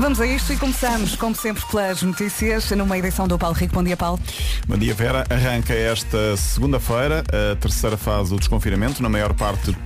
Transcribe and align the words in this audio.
Vamos 0.00 0.18
a 0.18 0.26
isto 0.26 0.50
e 0.50 0.56
começamos, 0.56 1.14
como 1.14 1.36
sempre, 1.36 1.62
pelas 1.66 2.02
notícias, 2.02 2.70
numa 2.70 2.96
edição 2.96 3.28
do 3.28 3.38
Paulo 3.38 3.54
Rico. 3.54 3.74
Bom 3.74 3.84
dia, 3.84 3.98
Paulo. 3.98 4.18
Bom 4.66 4.78
dia, 4.78 4.94
Vera. 4.94 5.26
Arranca 5.28 5.74
esta 5.74 6.38
segunda-feira 6.38 7.22
a 7.30 7.56
terceira 7.56 7.98
fase 7.98 8.30
do 8.30 8.38
desconfinamento, 8.38 9.02
na 9.02 9.10
maior 9.10 9.34
parte 9.34 9.76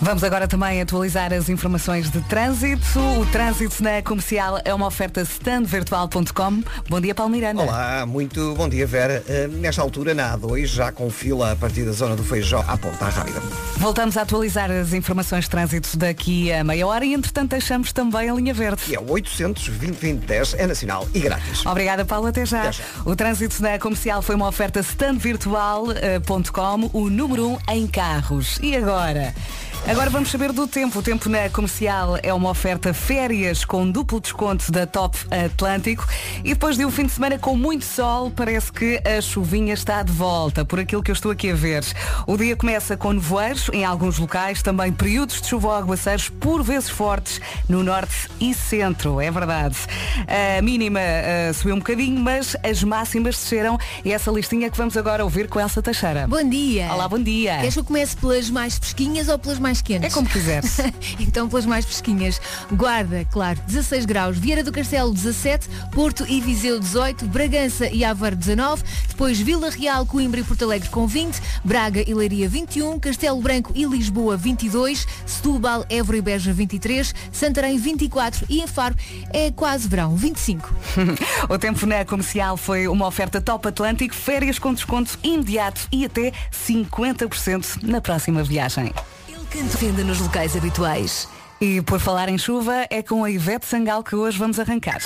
Vamos 0.00 0.22
agora 0.22 0.46
também 0.46 0.80
atualizar 0.80 1.32
as 1.32 1.48
informações 1.48 2.08
de 2.08 2.20
trânsito. 2.22 3.00
O 3.20 3.26
trânsito 3.26 3.82
na 3.82 4.00
comercial 4.00 4.60
é 4.64 4.72
uma 4.72 4.86
oferta 4.86 5.22
standvirtual.com. 5.22 6.62
Bom 6.88 7.00
dia, 7.00 7.16
Paulo 7.16 7.32
Miranda. 7.32 7.62
Olá, 7.62 8.06
muito 8.06 8.54
bom 8.54 8.68
dia, 8.68 8.86
Vera. 8.86 9.24
Uh, 9.28 9.48
nesta 9.56 9.82
altura, 9.82 10.14
na 10.14 10.38
A2, 10.38 10.66
já 10.66 10.92
com 10.92 11.10
fila 11.10 11.50
a 11.50 11.56
partir 11.56 11.84
da 11.84 11.90
zona 11.90 12.14
do 12.14 12.22
Feijó 12.22 12.64
à 12.68 12.78
ponta 12.78 13.06
rápida. 13.06 13.40
Voltamos 13.76 14.16
a 14.16 14.22
atualizar 14.22 14.70
as 14.70 14.92
informações 14.92 15.42
de 15.44 15.50
trânsito 15.50 15.96
daqui 15.96 16.52
a 16.52 16.62
meia 16.62 16.86
hora 16.86 17.04
e, 17.04 17.12
entretanto, 17.12 17.50
deixamos 17.50 17.92
também 17.92 18.30
a 18.30 18.34
linha 18.34 18.54
verde. 18.54 18.82
E 18.86 18.94
é 18.94 19.00
o 19.00 19.10
800 19.10 19.68
é 20.56 20.66
nacional 20.66 21.08
e 21.12 21.18
grátis. 21.18 21.66
Obrigada, 21.66 22.04
Paulo. 22.04 22.28
Até 22.28 22.46
já. 22.46 22.62
Até 22.62 22.72
já. 22.72 22.84
O 23.04 23.16
trânsito 23.16 23.60
na 23.60 23.76
comercial 23.80 24.22
foi 24.22 24.36
uma 24.36 24.46
oferta 24.46 24.78
standvirtual.com, 24.78 26.90
o 26.92 27.10
número 27.10 27.48
1 27.48 27.52
um 27.52 27.58
em 27.68 27.84
carros. 27.88 28.60
E 28.62 28.76
agora? 28.76 29.34
Agora 29.86 30.10
vamos 30.10 30.30
saber 30.30 30.52
do 30.52 30.66
tempo. 30.68 30.98
O 30.98 31.02
tempo 31.02 31.28
na 31.30 31.48
comercial 31.48 32.18
é 32.22 32.32
uma 32.34 32.50
oferta 32.50 32.92
férias 32.92 33.64
com 33.64 33.90
duplo 33.90 34.20
desconto 34.20 34.70
da 34.70 34.86
Top 34.86 35.16
Atlântico. 35.30 36.06
E 36.44 36.50
depois 36.50 36.76
de 36.76 36.84
um 36.84 36.90
fim 36.90 37.06
de 37.06 37.12
semana 37.12 37.38
com 37.38 37.56
muito 37.56 37.86
sol, 37.86 38.30
parece 38.30 38.70
que 38.70 39.00
a 39.04 39.20
chuvinha 39.20 39.72
está 39.72 40.02
de 40.02 40.12
volta, 40.12 40.64
por 40.64 40.78
aquilo 40.78 41.02
que 41.02 41.10
eu 41.10 41.14
estou 41.14 41.30
aqui 41.32 41.50
a 41.50 41.54
ver. 41.54 41.84
O 42.26 42.36
dia 42.36 42.54
começa 42.54 42.96
com 42.96 43.14
nevoeiros 43.14 43.70
em 43.72 43.84
alguns 43.84 44.18
locais, 44.18 44.62
também 44.62 44.92
períodos 44.92 45.40
de 45.40 45.48
chuva 45.48 45.68
ou 45.68 45.74
aguaceiros, 45.74 46.28
por 46.28 46.62
vezes 46.62 46.90
fortes, 46.90 47.40
no 47.66 47.82
norte 47.82 48.28
e 48.40 48.52
centro. 48.52 49.20
É 49.20 49.30
verdade. 49.30 49.76
A 50.58 50.60
mínima 50.60 51.00
uh, 51.00 51.54
subiu 51.54 51.74
um 51.74 51.78
bocadinho, 51.78 52.20
mas 52.20 52.54
as 52.62 52.82
máximas 52.84 53.36
desceram. 53.36 53.78
E 54.04 54.12
essa 54.12 54.30
listinha 54.30 54.70
que 54.70 54.76
vamos 54.76 54.96
agora 54.96 55.24
ouvir 55.24 55.48
com 55.48 55.58
Elsa 55.58 55.80
Teixeira. 55.80 56.26
Bom 56.26 56.46
dia. 56.48 56.92
Olá, 56.92 57.08
bom 57.08 57.18
dia. 57.18 57.56
Queres 57.56 57.74
que 57.74 57.80
eu 57.80 57.84
comece 57.84 58.16
pelas 58.16 58.50
mais 58.50 58.76
fresquinhas 58.76 59.28
ou 59.28 59.38
pelas 59.38 59.58
mais 59.58 59.67
mais 59.68 59.82
quentes. 59.82 60.10
É 60.10 60.14
como 60.14 60.26
quiseres. 60.26 60.78
então 61.20 61.46
pelas 61.46 61.66
mais 61.66 61.84
fresquinhas. 61.84 62.40
Guarda, 62.72 63.26
claro, 63.30 63.60
16 63.66 64.06
graus. 64.06 64.38
Vieira 64.38 64.64
do 64.64 64.72
Castelo 64.72 65.12
17, 65.12 65.68
Porto 65.92 66.24
e 66.26 66.40
Viseu 66.40 66.80
18, 66.80 67.26
Bragança 67.26 67.86
e 67.90 68.02
Aveiro 68.02 68.34
19, 68.34 68.82
depois 69.08 69.38
Vila 69.38 69.68
Real, 69.68 70.06
Coimbra 70.06 70.40
e 70.40 70.44
Porto 70.44 70.62
Alegre 70.64 70.88
com 70.88 71.06
20, 71.06 71.38
Braga 71.62 72.02
e 72.06 72.14
Leiria 72.14 72.48
21, 72.48 72.98
Castelo 72.98 73.42
Branco 73.42 73.72
e 73.74 73.84
Lisboa 73.84 74.38
22, 74.38 75.06
Setúbal, 75.26 75.84
Évora 75.90 76.16
e 76.16 76.22
Beja 76.22 76.52
23, 76.52 77.14
Santarém 77.30 77.76
24 77.76 78.46
e 78.48 78.62
em 78.62 78.66
Faro 78.66 78.94
é 79.34 79.50
quase 79.50 79.86
verão 79.86 80.16
25. 80.16 80.74
o 81.46 81.58
tempo 81.58 81.84
na 81.84 82.06
comercial 82.06 82.56
foi 82.56 82.88
uma 82.88 83.06
oferta 83.06 83.38
top 83.38 83.68
Atlântico, 83.68 84.14
férias 84.14 84.58
com 84.58 84.72
desconto 84.72 85.18
imediato 85.22 85.86
e 85.92 86.06
até 86.06 86.32
50% 86.52 87.82
na 87.82 88.00
próxima 88.00 88.42
viagem. 88.42 88.92
Canto 89.50 89.78
venda 89.78 90.04
nos 90.04 90.20
locais 90.20 90.54
habituais. 90.54 91.26
E 91.60 91.80
por 91.80 91.98
falar 91.98 92.28
em 92.28 92.36
chuva, 92.36 92.86
é 92.90 93.02
com 93.02 93.24
a 93.24 93.30
Ivete 93.30 93.66
Sangal 93.66 94.02
que 94.04 94.14
hoje 94.14 94.38
vamos 94.38 94.60
arrancar. 94.60 95.00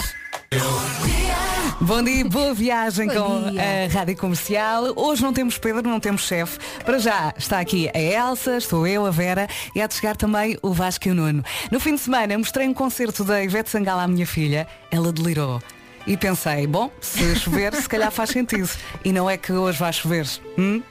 Bom 1.80 2.02
dia, 2.02 2.24
boa 2.24 2.52
viagem 2.52 3.06
Bom 3.08 3.14
com 3.14 3.50
dia. 3.50 3.62
a 3.62 3.92
Rádio 3.92 4.16
Comercial. 4.16 4.92
Hoje 4.96 5.22
não 5.22 5.32
temos 5.32 5.58
Pedro, 5.58 5.88
não 5.88 6.00
temos 6.00 6.22
chefe. 6.22 6.58
Para 6.84 6.98
já 6.98 7.32
está 7.36 7.60
aqui 7.60 7.88
a 7.94 7.98
Elsa, 7.98 8.56
estou 8.56 8.86
eu, 8.86 9.06
a 9.06 9.10
Vera 9.10 9.48
e 9.74 9.80
há 9.80 9.86
de 9.86 9.94
chegar 9.94 10.16
também 10.16 10.58
o 10.60 10.72
Vasco 10.72 11.08
e 11.08 11.10
o 11.12 11.14
Nuno. 11.14 11.44
No 11.70 11.78
fim 11.80 11.94
de 11.94 12.00
semana 12.00 12.36
mostrei 12.36 12.68
um 12.68 12.74
concerto 12.74 13.24
da 13.24 13.42
Ivete 13.42 13.70
Sangal 13.70 13.98
à 13.98 14.08
minha 14.08 14.26
filha. 14.26 14.66
Ela 14.90 15.12
delirou 15.12 15.62
e 16.06 16.16
pensei, 16.16 16.66
bom, 16.66 16.90
se 17.00 17.36
chover, 17.36 17.74
se 17.74 17.88
calhar 17.88 18.10
faz 18.10 18.30
sentido. 18.30 18.68
E 19.04 19.12
não 19.12 19.28
é 19.28 19.36
que 19.36 19.52
hoje 19.52 19.78
vai 19.78 19.92
chover. 19.92 20.26
Hum? 20.58 20.82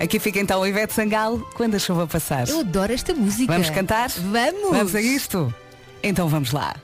Aqui 0.00 0.18
fica 0.18 0.38
então 0.38 0.60
o 0.60 0.66
Ivete 0.66 0.92
Sangalo 0.92 1.46
quando 1.54 1.74
a 1.74 1.78
chuva 1.78 2.06
passar. 2.06 2.48
Eu 2.48 2.60
adoro 2.60 2.92
esta 2.92 3.14
música. 3.14 3.52
Vamos 3.52 3.70
cantar? 3.70 4.08
Vamos! 4.10 4.70
Vamos 4.70 4.94
a 4.94 5.00
isto? 5.00 5.52
Então 6.02 6.28
vamos 6.28 6.52
lá. 6.52 6.76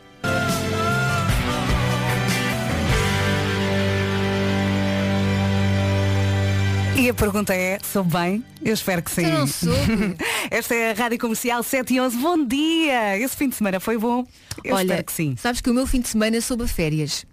E 6.97 7.09
a 7.11 7.13
pergunta 7.13 7.55
é, 7.55 7.79
sou 7.83 8.03
bem? 8.03 8.43
Eu 8.65 8.73
espero 8.73 9.03
que 9.03 9.11
sim. 9.11 9.27
não 9.27 9.45
Esta 10.51 10.75
é 10.75 10.91
a 10.91 10.95
Rádio 10.95 11.19
Comercial 11.19 11.63
7 11.63 11.95
e 11.95 12.01
11. 12.01 12.17
Bom 12.19 12.45
dia! 12.45 13.19
Esse 13.19 13.37
fim 13.37 13.49
de 13.49 13.55
semana 13.55 13.81
foi 13.81 13.97
bom? 13.97 14.27
Eu 14.63 14.75
Olha, 14.75 14.85
espero 14.85 15.05
que 15.05 15.13
sim. 15.13 15.37
Sabes 15.37 15.61
que 15.61 15.71
o 15.71 15.75
meu 15.75 15.87
fim 15.87 16.01
de 16.01 16.09
semana 16.09 16.41
soube 16.41 16.67
férias. 16.69 17.27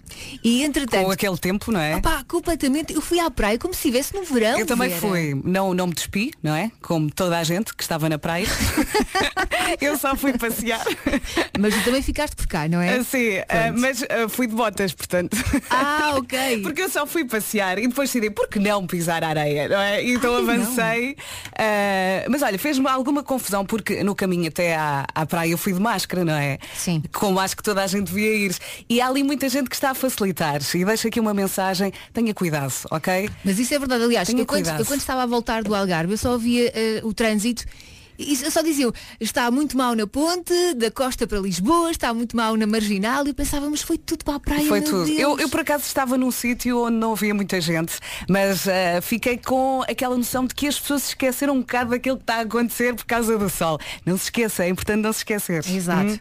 E 0.44 0.64
entretanto. 0.64 1.06
Com 1.06 1.12
aquele 1.12 1.38
tempo, 1.38 1.72
não 1.72 1.80
é? 1.80 1.96
Opa, 1.96 2.24
completamente. 2.28 2.94
Eu 2.94 3.02
fui 3.02 3.20
à 3.20 3.30
praia 3.30 3.58
como 3.58 3.74
se 3.74 3.80
estivesse 3.80 4.14
no 4.14 4.24
verão. 4.24 4.60
Eu 4.60 4.66
também 4.66 4.90
Vera. 4.90 5.02
fui. 5.02 5.42
Não, 5.44 5.74
não 5.74 5.88
me 5.88 5.94
despi, 5.94 6.32
não 6.42 6.56
é? 6.56 6.72
Como 6.82 7.10
toda 7.12 7.38
a 7.38 7.44
gente 7.44 7.74
que 7.76 7.84
estava 7.84 8.10
na 8.10 8.18
praia. 8.18 8.46
eu 9.80 9.98
só 9.98 10.16
fui 10.16 10.38
passear. 10.38 10.84
Mas 11.60 11.76
tu 11.76 11.84
também 11.84 12.02
ficaste 12.02 12.36
por 12.36 12.48
cá, 12.48 12.68
não 12.68 12.82
é? 12.82 13.00
Uh, 13.00 13.04
sim, 13.04 13.40
uh, 13.40 13.44
mas 13.78 14.02
uh, 14.02 14.30
fui 14.30 14.48
de 14.48 14.56
botas, 14.56 14.94
portanto. 14.94 15.38
Ah, 15.70 16.14
ok. 16.18 16.62
Porque 16.62 16.82
eu 16.82 16.90
só 16.90 17.06
fui 17.06 17.26
passear 17.26 17.78
e 17.78 17.88
depois 17.88 18.10
decidi, 18.10 18.30
por 18.30 18.48
que 18.48 18.60
não 18.60 18.86
pisar 18.86 19.24
a 19.24 19.30
areia, 19.30 19.70
não 19.70 19.80
é? 19.80 20.04
Então 20.04 20.36
Ai, 20.36 20.42
avancei. 20.42 21.18
mas 22.30 22.42
olha, 22.42 22.58
fez-me 22.58 22.88
alguma 23.02 23.24
confusão 23.24 23.66
porque 23.66 24.04
no 24.04 24.16
caminho 24.16 24.48
até 24.48 24.76
à, 24.76 25.06
à 25.14 25.26
praia 25.26 25.52
eu 25.52 25.58
fui 25.58 25.74
de 25.74 25.80
máscara, 25.80 26.24
não 26.24 26.34
é? 26.34 26.58
Sim. 26.76 27.04
Como 27.12 27.40
acho 27.40 27.58
que 27.58 27.64
toda 27.64 27.84
a 27.84 27.88
gente 27.88 28.08
devia 28.08 28.34
ir. 28.34 28.56
E 28.90 29.02
há 29.02 29.08
ali 29.08 29.24
muita 29.24 29.50
gente 29.50 29.70
que 29.70 29.76
está 29.76 29.92
a 29.92 29.96
facilitar. 29.96 30.62
E 30.74 30.86
deixo 30.86 31.08
aqui 31.08 31.20
uma 31.20 31.34
mensagem, 31.34 31.92
tenha 32.14 32.34
cuidado, 32.34 32.74
ok? 32.90 33.30
Mas 33.44 33.60
isso 33.60 33.74
é 33.74 33.80
verdade, 33.80 34.04
aliás, 34.04 34.30
eu 34.30 34.46
quando, 34.46 34.68
eu 34.68 34.86
quando, 34.86 35.00
estava 35.00 35.24
a 35.24 35.26
voltar 35.26 35.64
do 35.64 35.76
Algarve, 35.76 36.14
eu 36.14 36.18
só 36.18 36.38
via 36.38 36.72
uh, 37.04 37.08
o 37.08 37.14
trânsito 37.14 37.66
e 38.22 38.52
só 38.52 38.62
diziam, 38.62 38.92
está 39.20 39.50
muito 39.50 39.78
mal 39.78 39.96
na 39.96 40.08
ponte, 40.08 40.54
da 40.76 40.92
costa 40.92 41.26
para 41.26 41.40
Lisboa, 41.40 41.92
está 41.92 42.14
muito 42.14 42.36
mal 42.36 42.56
na 42.56 42.68
marginal 42.68 43.28
e 43.28 43.34
pensávamos 43.34 43.82
foi 43.82 43.98
tudo 43.98 44.24
para 44.24 44.36
a 44.36 44.40
praia. 44.40 44.68
Foi 44.68 44.82
tudo. 44.82 45.10
Eu, 45.10 45.40
eu, 45.40 45.50
por 45.50 45.62
acaso 45.62 45.84
estava 45.86 46.18
num 46.18 46.32
sítio 46.32 46.86
onde 46.86 46.98
não 46.98 47.14
havia 47.14 47.34
muita 47.34 47.60
gente, 47.60 48.00
mas 48.30 48.66
uh, 48.66 49.02
fiquei 49.02 49.38
com 49.38 49.84
aquela 49.88 50.18
noção 50.18 50.46
de 50.46 50.54
que 50.54 50.68
as 50.68 50.80
pessoas 50.80 51.04
se 51.04 51.10
esqueceram 51.10 51.56
um 51.56 51.62
bocado 51.62 51.92
daquilo 51.92 52.18
que 52.18 52.24
está 52.24 52.38
a 52.38 52.42
acontecer 52.42 52.96
por 52.96 53.06
causa 53.06 53.38
do 53.38 53.50
sol. 53.50 53.80
Não 54.06 54.18
se 54.18 54.26
esqueça, 54.26 54.64
é 54.64 54.70
importante 54.70 55.02
não 55.02 55.14
se 55.14 55.20
esquecer. 55.20 55.64
Exato. 55.68 56.14
Hum. 56.14 56.18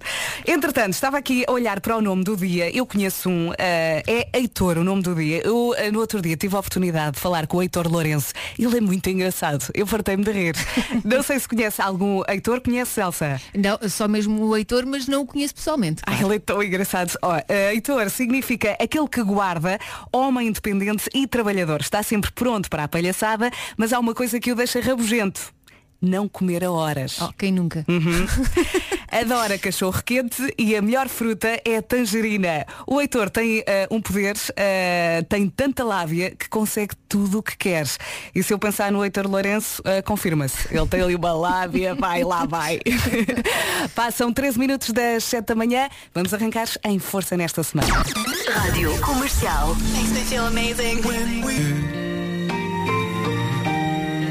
Entretanto, 0.47 0.93
estava 0.94 1.19
aqui 1.19 1.44
a 1.47 1.53
olhar 1.53 1.81
para 1.81 1.97
o 1.97 2.00
nome 2.00 2.25
do 2.25 2.37
dia. 2.37 2.75
Eu 2.75 2.87
conheço 2.87 3.28
um, 3.28 3.50
uh, 3.50 3.55
é 3.59 4.28
Heitor, 4.33 4.78
o 4.78 4.84
nome 4.84 5.03
do 5.03 5.15
dia. 5.15 5.43
Eu 5.44 5.71
uh, 5.71 5.93
no 5.93 6.00
outro 6.00 6.21
dia 6.21 6.37
tive 6.37 6.56
a 6.56 6.59
oportunidade 6.59 7.16
de 7.16 7.21
falar 7.21 7.47
com 7.47 7.59
o 7.59 7.62
Heitor 7.62 7.89
Lourenço. 7.89 8.33
Ele 8.59 8.77
é 8.78 8.81
muito 8.81 9.09
engraçado. 9.09 9.66
Eu 9.75 9.87
fartei-me 9.87 10.25
de 10.25 10.33
rir. 10.33 10.56
não 11.05 11.22
sei 11.22 11.39
se 11.39 11.49
conhece 11.49 11.81
algum 11.91 12.23
Heitor 12.28 12.61
conhece 12.61 13.01
Elsa? 13.01 13.41
Não, 13.55 13.78
só 13.89 14.09
mesmo 14.09 14.45
o 14.45 14.56
Heitor, 14.56 14.87
mas 14.87 15.06
não 15.06 15.23
o 15.23 15.27
conheço 15.27 15.55
pessoalmente. 15.55 16.03
Claro. 16.03 16.21
Ah, 16.21 16.25
ele 16.25 16.37
é 16.37 16.39
tão 16.39 16.62
engraçado. 16.62 17.19
Oh, 17.23 17.28
uh, 17.28 17.43
Heitor 17.73 18.09
significa 18.11 18.77
aquele 18.81 19.09
que 19.09 19.23
guarda, 19.23 19.78
homem 20.12 20.49
independente 20.49 21.11
e 21.12 21.27
trabalhador. 21.27 21.81
Está 21.81 22.03
sempre 22.03 22.31
pronto 22.31 22.71
para 22.71 22.84
a 22.84 22.89
palhaçada, 22.89 23.51
mas 23.77 23.93
há 23.93 23.99
uma 23.99 24.15
coisa 24.15 24.41
que 24.41 24.53
o 24.53 24.55
deixa 24.55 24.81
rabugento 24.81 25.53
não 26.01 26.28
comer 26.28 26.65
a 26.65 26.71
horas. 26.71 27.21
Oh, 27.21 27.33
quem 27.37 27.53
nunca? 27.53 27.84
Uhum. 27.87 28.27
Adora 29.10 29.59
cachorro 29.59 30.00
quente 30.04 30.54
e 30.56 30.76
a 30.76 30.81
melhor 30.81 31.09
fruta 31.09 31.60
é 31.65 31.76
a 31.78 31.82
tangerina. 31.82 32.65
O 32.87 33.00
Heitor 33.00 33.28
tem 33.28 33.59
uh, 33.60 33.62
um 33.91 34.00
poder, 34.00 34.37
uh, 34.37 35.25
tem 35.28 35.48
tanta 35.48 35.82
lábia 35.82 36.31
que 36.31 36.48
consegue 36.48 36.94
tudo 37.09 37.38
o 37.38 37.43
que 37.43 37.56
quer. 37.56 37.87
E 38.32 38.43
se 38.43 38.53
eu 38.53 38.59
pensar 38.59 38.93
no 38.93 39.04
Heitor 39.04 39.26
Lourenço, 39.26 39.82
uh, 39.82 40.03
confirma-se. 40.04 40.69
Ele 40.71 40.87
tem 40.87 41.00
ali 41.00 41.16
uma 41.16 41.32
lábia, 41.32 41.94
vai, 41.98 42.22
lá 42.22 42.47
vai. 42.47 42.78
Passam 43.94 44.32
13 44.32 44.59
minutos 44.59 44.91
das 44.91 45.25
7 45.25 45.47
da 45.47 45.54
manhã. 45.56 45.88
Vamos 46.15 46.32
arrancar 46.32 46.68
em 46.84 46.98
força 47.01 47.36
nesta 47.36 47.63
semana. 47.65 47.92
Rádio 48.48 48.98
Comercial. 49.01 49.74
Makes 49.92 50.13
me 50.13 50.21
feel 50.21 50.47
amazing. 50.47 52.20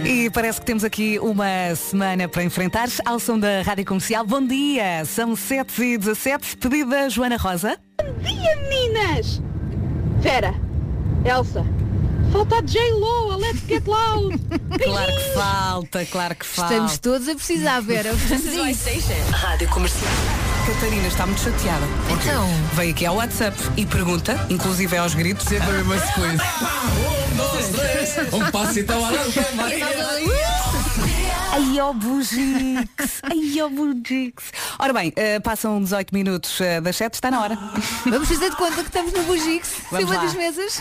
E 0.09 0.27
parece 0.31 0.59
que 0.59 0.65
temos 0.65 0.83
aqui 0.83 1.19
uma 1.19 1.75
semana 1.75 2.27
para 2.27 2.44
enfrentar 2.44 2.89
ao 3.06 3.19
som 3.19 3.38
da 3.38 3.61
Rádio 3.61 3.85
Comercial. 3.85 4.25
Bom 4.25 4.44
dia, 4.44 5.06
são 5.06 5.35
7 5.35 5.83
e 5.83 5.97
17 6.00 6.57
pedido 6.57 6.89
da 6.89 7.07
Joana 7.09 7.38
Rosa. 7.38 7.77
Bom 8.01 8.11
dia, 8.23 8.56
meninas! 8.56 9.39
Vera, 10.17 10.56
Elsa, 11.23 11.63
falta 12.31 12.57
a 12.57 12.61
J-Lo, 12.61 13.33
a 13.33 13.38
Let's 13.38 13.61
Get 13.67 13.85
Loud. 13.85 14.35
claro 14.83 15.11
que 15.11 15.33
falta, 15.35 16.06
claro 16.07 16.35
que 16.35 16.45
falta. 16.47 16.73
Estamos 16.73 16.97
todos 16.97 17.29
a 17.29 17.35
precisar, 17.35 17.79
Vera. 17.81 18.09
Rádio 19.31 19.69
Comercial. 19.69 20.11
Catarina 20.65 21.07
está 21.07 21.27
muito 21.27 21.41
chateada. 21.41 21.85
Então. 22.09 22.47
veio 22.73 22.91
aqui 22.94 23.06
ao 23.06 23.15
WhatsApp 23.15 23.56
e 23.77 23.85
pergunta, 23.85 24.44
inclusive 24.50 24.97
aos 24.97 25.13
gritos, 25.13 25.45
sempre 25.45 25.69
a 25.69 25.73
mesma 25.73 26.00
sequência. 26.00 26.47
um, 27.39 27.51
dois, 27.51 27.68
três, 27.69 28.33
um 28.33 28.51
passo 28.51 28.80
e 28.80 28.83
tal, 28.83 29.01
Maria. 29.01 29.19
Ai, 31.51 31.80
ó 31.80 31.94
Bugix! 31.94 33.21
Ai, 33.24 33.62
ó 33.62 33.69
Bugix! 33.69 34.51
Ora 34.77 34.94
bem, 34.94 35.12
eh, 35.15 35.39
passam 35.39 35.81
18 35.81 36.13
minutos 36.13 36.62
eh, 36.62 36.80
das 36.80 36.95
7, 36.95 37.15
está 37.15 37.31
na 37.31 37.41
hora. 37.41 37.57
Vamos 38.06 38.27
fazer 38.27 38.50
de 38.50 38.56
conta 38.56 38.75
que 38.75 38.89
estamos 38.89 39.13
no 39.13 39.24
Bugix, 39.24 39.68
cima 39.89 40.13
lá. 40.15 40.21
das 40.24 40.33
mesas. 40.36 40.80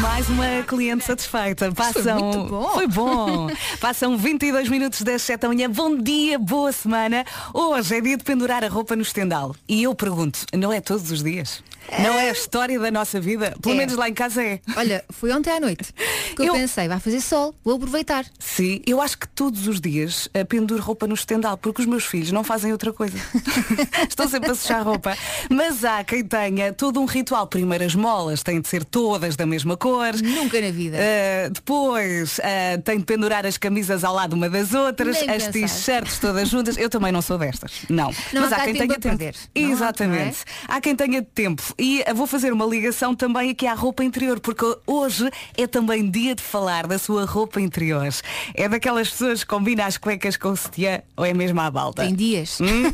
Mais 0.00 0.28
uma 0.28 0.62
cliente 0.66 1.04
satisfeita. 1.04 1.70
Passam... 1.72 2.18
muito 2.18 2.50
bom. 2.50 2.68
Foi 2.70 2.86
bom. 2.86 3.50
Passam 3.80 4.16
22 4.16 4.68
minutos 4.68 5.02
das 5.02 5.22
7 5.22 5.40
da 5.40 5.48
manhã. 5.48 5.70
Bom 5.70 5.96
dia, 5.96 6.38
boa 6.38 6.72
semana. 6.72 7.24
Hoje 7.52 7.96
é 7.96 8.00
dia 8.00 8.16
de 8.16 8.24
pendurar 8.24 8.64
a 8.64 8.68
roupa 8.68 8.96
no 8.96 9.02
estendal. 9.02 9.54
E 9.68 9.82
eu 9.82 9.94
pergunto, 9.94 10.40
não 10.56 10.72
é 10.72 10.80
todos 10.80 11.10
os 11.10 11.22
dias? 11.22 11.62
Não 11.98 12.18
é 12.18 12.28
a 12.30 12.32
história 12.32 12.78
da 12.78 12.90
nossa 12.90 13.20
vida? 13.20 13.54
Pelo 13.62 13.74
É. 13.74 13.78
menos 13.78 13.94
lá 13.96 14.08
em 14.08 14.14
casa 14.14 14.42
é. 14.42 14.60
Olha, 14.76 15.04
foi 15.10 15.32
ontem 15.32 15.50
à 15.50 15.60
noite 15.60 15.92
que 16.34 16.42
eu, 16.42 16.46
Eu- 16.46 16.52
pensei, 16.54 16.88
vai 16.88 16.98
fazer 16.98 17.20
sol, 17.20 17.54
vou 17.64 17.76
aproveitar. 17.76 18.24
Sim, 18.38 18.80
eu 18.86 19.00
acho 19.00 19.18
que 19.18 19.28
todos 19.28 19.66
os 19.68 19.80
dias 19.80 20.28
eh, 20.34 20.44
penduro 20.44 20.82
roupa 20.82 21.06
no 21.06 21.14
estendal, 21.14 21.56
porque 21.56 21.80
os 21.82 21.86
meus 21.86 22.04
filhos 22.04 22.32
não 22.32 22.42
fazem 22.42 22.72
outra 22.72 22.92
coisa. 22.92 23.16
Estão 24.08 24.28
sempre 24.28 24.50
a 24.50 24.54
sujar 24.54 24.82
roupa. 24.84 25.16
Mas 25.50 25.84
há 25.84 26.02
quem 26.04 26.24
tenha 26.24 26.72
todo 26.72 27.00
um 27.00 27.04
ritual. 27.04 27.46
Primeiro 27.46 27.84
as 27.84 27.94
molas 27.94 28.42
têm 28.42 28.60
de 28.60 28.68
ser 28.68 28.84
todas 28.84 29.36
da 29.36 29.46
mesma 29.46 29.76
cor. 29.76 30.14
Nunca 30.22 30.60
na 30.60 30.70
vida. 30.70 30.96
Uh, 30.98 31.50
depois 31.50 32.38
uh, 32.38 32.82
tem 32.84 32.98
de 32.98 33.04
pendurar 33.04 33.46
as 33.46 33.56
camisas 33.58 34.04
ao 34.04 34.14
lado 34.14 34.32
uma 34.34 34.48
das 34.48 34.72
outras, 34.74 35.20
Nem 35.20 35.30
as 35.36 35.48
t-shirts 35.48 36.18
todas 36.18 36.48
juntas. 36.48 36.76
Eu 36.76 36.88
também 36.90 37.12
não 37.12 37.22
sou 37.22 37.38
destas. 37.38 37.72
Não. 37.88 38.12
Não 38.32 38.42
Mas 38.42 38.52
há 38.52 38.56
há 38.56 38.60
quem 38.64 38.74
tempo 38.74 38.86
tenha 38.86 38.96
a 38.96 39.00
tempo. 39.00 39.18
perder. 39.18 39.34
Não 39.54 39.68
há, 39.68 39.72
Exatamente. 39.72 40.38
Há 40.66 40.80
quem 40.80 40.96
tenha 40.96 41.22
tempo. 41.22 41.62
E 41.78 42.02
uh, 42.08 42.14
vou 42.14 42.26
fazer 42.26 42.52
uma 42.52 42.64
ligação 42.64 43.14
também 43.14 43.50
aqui 43.50 43.66
à 43.66 43.74
roupa 43.74 44.04
interior, 44.04 44.40
porque 44.40 44.64
hoje 44.86 45.28
é 45.56 45.66
também 45.66 46.10
dia 46.10 46.34
de 46.34 46.42
falar 46.42 46.86
da 46.86 46.98
sua 46.98 47.24
roupa 47.24 47.60
interior. 47.60 48.08
É 48.54 48.68
daquelas 48.68 49.10
pessoas 49.10 49.42
que 49.42 49.48
combinam 49.48 49.86
as 49.86 49.96
cuecas 49.96 50.36
com 50.36 50.50
o 50.50 50.56
sutiã 50.56 51.00
ou 51.16 51.24
é 51.24 51.32
mesmo 51.32 51.60
à 51.60 51.70
balda? 51.70 52.02
Tem 52.04 52.14
dias. 52.14 52.58
Hum? 52.60 52.92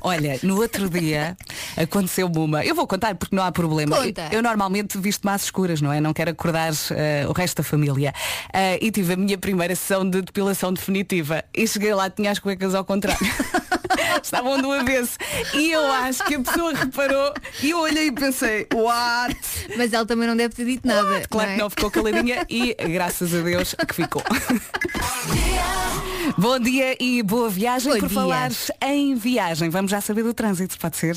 Olha, 0.00 0.38
no 0.42 0.60
outro 0.60 0.88
dia 0.88 1.36
aconteceu-me 1.76 2.38
uma. 2.38 2.64
Eu 2.64 2.74
vou 2.74 2.86
contar 2.86 3.14
porque 3.14 3.34
não 3.34 3.42
há 3.42 3.52
problema. 3.52 3.96
Conta. 3.96 4.28
Eu, 4.30 4.38
eu 4.38 4.42
normalmente 4.42 4.98
visto 4.98 5.22
mais 5.24 5.44
escuras, 5.44 5.80
não 5.80 5.92
é? 5.92 6.00
Não 6.00 6.12
quero 6.12 6.30
acordar 6.30 6.72
eh, 6.90 7.24
o 7.28 7.32
resto 7.32 7.58
da 7.58 7.62
família. 7.62 8.12
Eh, 8.52 8.78
e 8.80 8.90
tive 8.90 9.14
a 9.14 9.16
minha 9.16 9.38
primeira 9.38 9.74
sessão 9.74 10.08
de 10.08 10.22
depilação 10.22 10.72
definitiva. 10.72 11.44
E 11.54 11.66
cheguei 11.66 11.94
lá, 11.94 12.10
tinha 12.10 12.30
as 12.30 12.38
cuecas 12.38 12.74
ao 12.74 12.84
contrário. 12.84 13.26
Estavam 14.22 14.60
do 14.60 14.72
avesso. 14.72 15.18
E 15.54 15.70
eu 15.70 15.84
acho 15.90 16.24
que 16.24 16.34
a 16.34 16.40
pessoa 16.40 16.74
reparou 16.74 17.32
e 17.62 17.70
eu 17.70 17.78
olhei 17.78 18.06
e 18.06 18.12
pensei, 18.12 18.66
what? 18.74 19.36
Mas 19.76 19.92
ela 19.92 20.06
também 20.06 20.26
não 20.28 20.36
deve 20.36 20.54
ter 20.54 20.64
dito 20.64 20.86
nada. 20.86 21.22
Claro 21.28 21.48
não 21.48 21.52
é? 21.52 21.56
que 21.56 21.62
não 21.62 21.70
ficou 21.70 21.90
caladinha 21.90 22.46
e 22.48 22.74
graças 22.74 23.34
a 23.34 23.40
Deus 23.40 23.74
que 23.86 23.94
ficou. 23.94 24.22
Bom 26.38 26.58
dia 26.58 26.96
e 27.00 27.22
boa 27.22 27.48
viagem. 27.50 27.92
Bom 27.92 27.98
Por 27.98 28.08
dia. 28.08 28.14
falar 28.14 28.50
em 28.80 29.14
viagem, 29.14 29.68
vamos 29.70 29.90
já 29.90 30.00
saber 30.00 30.22
do 30.22 30.32
trânsito, 30.32 30.78
pode 30.78 30.96
ser? 30.96 31.16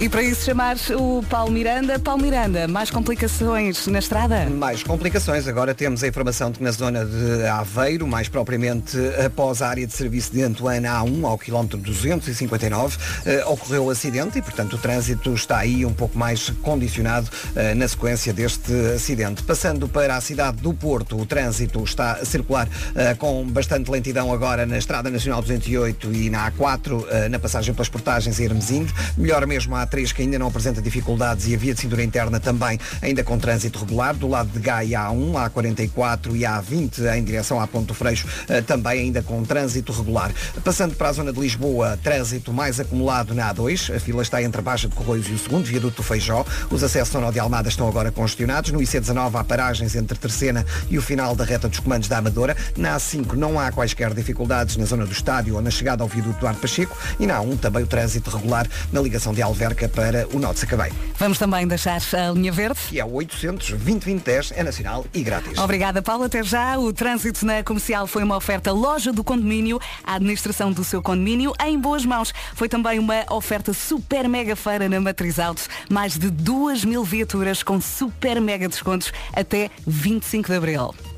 E 0.00 0.08
para 0.08 0.22
isso 0.22 0.46
chamar 0.46 0.76
o 0.98 1.22
Paulo 1.28 1.52
Miranda. 1.52 1.98
Paulo 1.98 2.22
Miranda, 2.22 2.66
mais 2.66 2.90
complicações 2.90 3.86
na 3.86 3.98
estrada? 3.98 4.48
Mais 4.48 4.82
complicações. 4.82 5.46
Agora 5.46 5.74
temos 5.74 6.02
a 6.02 6.08
informação 6.08 6.50
de 6.50 6.56
que 6.56 6.64
na 6.64 6.70
zona 6.70 7.04
de 7.04 7.44
Aveiro, 7.46 8.06
mais 8.06 8.26
propriamente 8.26 8.96
após 9.22 9.60
a 9.60 9.68
área 9.68 9.86
de 9.86 9.92
serviço 9.92 10.32
de 10.32 10.42
Antoana 10.42 10.88
A1, 10.88 11.22
ao 11.28 11.36
quilómetro 11.36 11.76
259, 11.76 12.96
eh, 13.26 13.44
ocorreu 13.44 13.84
o 13.84 13.90
acidente 13.90 14.38
e, 14.38 14.42
portanto, 14.42 14.72
o 14.72 14.78
trânsito 14.78 15.34
está 15.34 15.58
aí 15.58 15.84
um 15.84 15.92
pouco 15.92 16.16
mais 16.16 16.48
condicionado 16.62 17.28
eh, 17.54 17.74
na 17.74 17.86
sequência 17.86 18.32
deste 18.32 18.72
acidente. 18.94 19.42
Passando 19.42 19.86
para 19.86 20.16
a 20.16 20.20
cidade 20.22 20.62
do 20.62 20.72
Porto, 20.72 21.20
o 21.20 21.26
trânsito 21.26 21.84
está 21.84 22.12
a 22.12 22.24
circular 22.24 22.66
eh, 22.94 23.14
com 23.16 23.46
bastante 23.46 23.90
lentidão 23.90 24.32
agora 24.32 24.64
na 24.64 24.78
Estrada 24.78 25.10
Nacional 25.10 25.42
208 25.42 26.10
e 26.14 26.30
na 26.30 26.50
A4, 26.50 27.06
eh, 27.10 27.28
na 27.28 27.38
passagem 27.38 27.74
pelas 27.74 27.90
portagens 27.90 28.40
em 28.40 28.44
Hermesinde. 28.44 28.94
Melhor 29.18 29.46
mesmo 29.46 29.76
a 29.76 29.89
A3, 29.90 30.12
que 30.12 30.22
ainda 30.22 30.38
não 30.38 30.46
apresenta 30.46 30.80
dificuldades, 30.80 31.48
e 31.48 31.54
a 31.54 31.58
via 31.58 31.74
de 31.74 31.80
cintura 31.80 32.02
interna 32.02 32.38
também 32.38 32.78
ainda 33.02 33.24
com 33.24 33.38
trânsito 33.38 33.80
regular. 33.80 34.14
Do 34.14 34.28
lado 34.28 34.48
de 34.50 34.60
Gaia 34.60 35.00
A1, 35.00 35.50
A44 35.50 36.36
e 36.36 36.40
A20 36.40 37.16
em 37.16 37.24
direção 37.24 37.60
à 37.60 37.66
Ponte 37.66 37.86
do 37.86 37.94
Freixo, 37.94 38.26
eh, 38.48 38.60
também 38.60 39.00
ainda 39.00 39.22
com 39.22 39.42
trânsito 39.42 39.92
regular. 39.92 40.30
Passando 40.64 40.94
para 40.94 41.08
a 41.08 41.12
zona 41.12 41.32
de 41.32 41.40
Lisboa, 41.40 41.98
trânsito 42.02 42.52
mais 42.52 42.78
acumulado 42.78 43.34
na 43.34 43.52
A2. 43.52 43.94
A 43.94 44.00
fila 44.00 44.22
está 44.22 44.42
entre 44.42 44.60
a 44.60 44.62
Baixa 44.62 44.88
de 44.88 44.94
Corroios 44.94 45.28
e 45.28 45.32
o 45.32 45.38
segundo 45.38 45.64
viaduto 45.64 45.96
do 45.96 46.02
Feijó. 46.02 46.44
Os 46.70 46.82
acessos 46.82 47.14
ao 47.14 47.22
Nó 47.22 47.30
de 47.30 47.40
Almada 47.40 47.68
estão 47.68 47.88
agora 47.88 48.12
congestionados. 48.12 48.70
No 48.70 48.78
IC19 48.78 49.34
há 49.34 49.44
paragens 49.44 49.94
entre 49.96 50.18
Terceira 50.18 50.64
e 50.88 50.98
o 50.98 51.02
final 51.02 51.34
da 51.34 51.44
reta 51.44 51.68
dos 51.68 51.80
comandos 51.80 52.08
da 52.08 52.18
Amadora. 52.18 52.56
Na 52.76 52.96
A5 52.96 53.32
não 53.32 53.58
há 53.58 53.72
quaisquer 53.72 54.14
dificuldades 54.14 54.76
na 54.76 54.84
zona 54.84 55.04
do 55.04 55.12
estádio 55.12 55.56
ou 55.56 55.62
na 55.62 55.70
chegada 55.70 56.02
ao 56.02 56.08
viaduto 56.08 56.38
Duarte 56.38 56.60
Pacheco. 56.60 56.96
E 57.18 57.26
na 57.26 57.38
A1 57.40 57.58
também 57.58 57.82
o 57.82 57.86
trânsito 57.86 58.30
regular 58.30 58.68
na 58.92 59.00
ligação 59.00 59.32
de 59.32 59.42
Alverca 59.42 59.79
para 59.88 60.26
o 60.28 60.52
de 60.52 60.58
Sacabém. 60.58 60.92
Vamos 61.18 61.38
também 61.38 61.66
deixar 61.66 62.00
a 62.12 62.30
linha 62.32 62.52
verde. 62.52 62.78
E 62.92 63.00
é 63.00 63.04
o 63.04 63.12
800 63.12 63.70
2010 63.70 64.52
é 64.56 64.62
nacional 64.62 65.04
e 65.12 65.22
grátis. 65.22 65.58
Obrigada, 65.58 66.02
Paulo. 66.02 66.24
Até 66.24 66.42
já. 66.42 66.78
O 66.78 66.92
trânsito 66.92 67.44
na 67.44 67.62
comercial 67.62 68.06
foi 68.06 68.22
uma 68.22 68.36
oferta 68.36 68.72
loja 68.72 69.12
do 69.12 69.22
condomínio, 69.22 69.80
a 70.04 70.14
administração 70.14 70.72
do 70.72 70.84
seu 70.84 71.02
condomínio 71.02 71.52
em 71.64 71.78
boas 71.78 72.04
mãos. 72.04 72.32
Foi 72.54 72.68
também 72.68 72.98
uma 72.98 73.24
oferta 73.30 73.72
super 73.72 74.28
mega 74.28 74.56
feira 74.56 74.88
na 74.88 75.00
Matriz 75.00 75.38
Auto. 75.38 75.62
Mais 75.90 76.18
de 76.18 76.30
2 76.30 76.84
mil 76.84 77.04
viaturas 77.04 77.62
com 77.62 77.80
super 77.80 78.40
mega 78.40 78.68
descontos 78.68 79.12
até 79.32 79.70
25 79.86 80.48
de 80.48 80.56
abril. 80.56 81.09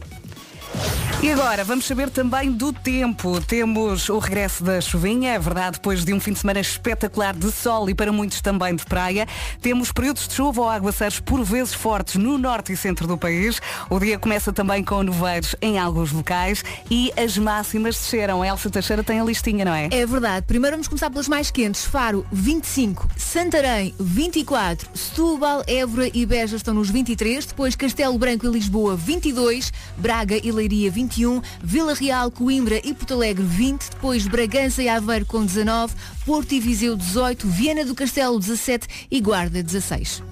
E 1.23 1.31
agora, 1.31 1.63
vamos 1.63 1.85
saber 1.85 2.11
também 2.11 2.51
do 2.51 2.73
tempo. 2.73 3.41
Temos 3.43 4.09
o 4.09 4.19
regresso 4.19 4.65
da 4.65 4.81
chuvinha, 4.81 5.35
é 5.35 5.39
verdade, 5.39 5.75
depois 5.75 6.05
de 6.05 6.13
um 6.13 6.19
fim 6.19 6.33
de 6.33 6.41
semana 6.41 6.59
espetacular 6.59 7.33
de 7.33 7.53
sol 7.53 7.89
e 7.89 7.95
para 7.95 8.11
muitos 8.11 8.41
também 8.41 8.75
de 8.75 8.85
praia. 8.85 9.29
Temos 9.61 9.93
períodos 9.93 10.27
de 10.27 10.35
chuva 10.35 10.63
ou 10.63 10.69
aguaceiros 10.69 11.21
por 11.21 11.45
vezes 11.45 11.75
fortes 11.75 12.17
no 12.17 12.37
norte 12.39 12.73
e 12.73 12.77
centro 12.77 13.07
do 13.07 13.17
país. 13.17 13.61
O 13.89 14.01
dia 14.01 14.19
começa 14.19 14.53
também 14.53 14.83
com 14.83 15.01
nevoeiros 15.05 15.55
em 15.63 15.79
alguns 15.79 16.11
locais 16.11 16.65
e 16.91 17.13
as 17.17 17.39
máximas 17.39 17.95
desceram. 17.95 18.43
A 18.43 18.49
Elsa 18.49 18.69
Teixeira 18.69 19.05
tem 19.05 19.21
a 19.21 19.25
listinha, 19.25 19.65
não 19.65 19.75
é? 19.75 19.89
É 19.93 20.05
verdade. 20.05 20.45
Primeiro 20.45 20.75
vamos 20.75 20.89
começar 20.89 21.09
pelas 21.09 21.29
mais 21.29 21.53
quentes. 21.53 21.85
Faro 21.85 22.27
25, 22.33 23.09
Santarém 23.17 23.95
24, 24.01 24.89
Setúbal, 24.93 25.63
Évora 25.69 26.11
e 26.13 26.27
Beja 26.27 26.57
estão 26.57 26.75
nos 26.75 26.91
23, 26.91 27.47
depois 27.47 27.77
Castelo 27.77 28.19
Branco 28.19 28.45
e 28.45 28.51
Lisboa 28.51 28.97
22, 28.97 29.73
Braga 29.97 30.37
e 30.43 30.51
Leiria 30.51 30.62
21, 30.69 31.43
Vila 31.62 31.94
Real, 31.94 32.31
Coimbra 32.31 32.81
e 32.85 32.94
Porto 32.94 33.14
Alegre 33.14 33.45
20, 33.45 33.90
depois 33.90 34.26
Bragança 34.26 34.83
e 34.83 34.88
Aveiro 34.88 35.26
com 35.26 35.45
19, 35.45 35.95
Porto 36.25 36.52
e 36.52 36.61
Viseu 36.61 36.97
18, 36.97 37.47
Viana 37.49 37.85
do 37.85 37.95
Castelo 37.95 38.38
17 38.38 38.87
e 39.11 39.21
Guarda 39.21 39.62
16. 39.62 40.23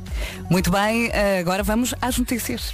Muito 0.50 0.70
bem, 0.70 1.10
agora 1.40 1.62
vamos 1.62 1.94
às 2.00 2.18
notícias. 2.18 2.72